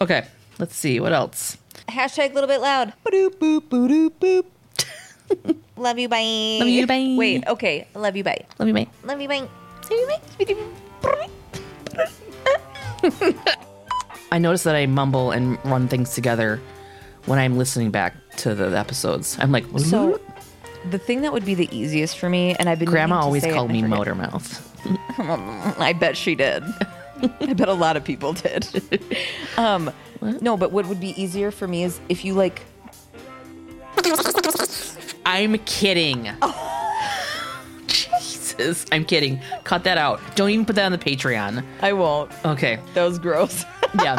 Okay, 0.00 0.26
let's 0.58 0.74
see 0.76 0.98
what 1.00 1.12
else. 1.12 1.56
Hashtag 1.88 2.32
a 2.32 2.34
little 2.34 2.48
bit 2.48 2.60
loud. 2.60 2.92
Ba-doop, 3.04 3.34
boop, 3.36 3.60
boop, 3.68 4.10
boop. 4.20 5.56
Love 5.76 5.98
you, 5.98 6.08
bye. 6.08 6.58
Love 6.60 6.68
you, 6.68 6.86
bye. 6.86 7.14
Wait, 7.16 7.46
okay. 7.46 7.86
Love 7.94 8.16
you, 8.16 8.24
bye. 8.24 8.44
Love 8.58 8.68
you, 8.68 8.74
mate. 8.74 8.88
Love 9.04 9.20
you, 9.20 9.28
bye. 9.28 9.48
Love 9.90 10.48
you, 10.48 10.54
bye. 11.02 11.28
I 14.32 14.38
notice 14.38 14.64
that 14.64 14.74
I 14.74 14.86
mumble 14.86 15.30
and 15.30 15.64
run 15.64 15.86
things 15.88 16.14
together 16.14 16.60
when 17.26 17.38
I'm 17.38 17.56
listening 17.56 17.90
back 17.90 18.14
to 18.38 18.54
the 18.54 18.76
episodes. 18.76 19.38
I'm 19.40 19.52
like, 19.52 19.64
So, 19.78 20.20
the 20.90 20.98
thing 20.98 21.22
that 21.22 21.32
would 21.32 21.44
be 21.44 21.54
the 21.54 21.68
easiest 21.76 22.18
for 22.18 22.28
me, 22.28 22.54
and 22.58 22.68
I've 22.68 22.78
been 22.80 22.88
Grandma 22.88 23.20
always 23.20 23.44
called 23.44 23.70
me 23.70 23.82
motor 23.82 24.14
mouth. 24.14 24.60
I 25.18 25.92
bet 25.92 26.16
she 26.16 26.34
did. 26.34 26.64
I 27.40 27.52
bet 27.52 27.68
a 27.68 27.74
lot 27.74 27.96
of 27.96 28.04
people 28.04 28.32
did. 28.32 28.82
um, 29.56 29.90
no, 30.20 30.56
but 30.56 30.72
what 30.72 30.86
would 30.86 31.00
be 31.00 31.20
easier 31.20 31.50
for 31.50 31.66
me 31.68 31.84
is 31.84 32.00
if 32.08 32.24
you 32.24 32.34
like. 32.34 32.62
I'm 35.26 35.56
kidding. 35.58 36.30
Jesus, 37.86 38.84
I'm 38.92 39.04
kidding. 39.04 39.40
Cut 39.64 39.84
that 39.84 39.98
out. 39.98 40.20
Don't 40.34 40.50
even 40.50 40.66
put 40.66 40.76
that 40.76 40.84
on 40.84 40.92
the 40.92 40.98
Patreon. 40.98 41.64
I 41.80 41.92
won't. 41.92 42.30
Okay. 42.44 42.78
That 42.94 43.04
was 43.04 43.18
gross. 43.18 43.64
Yeah. 44.02 44.18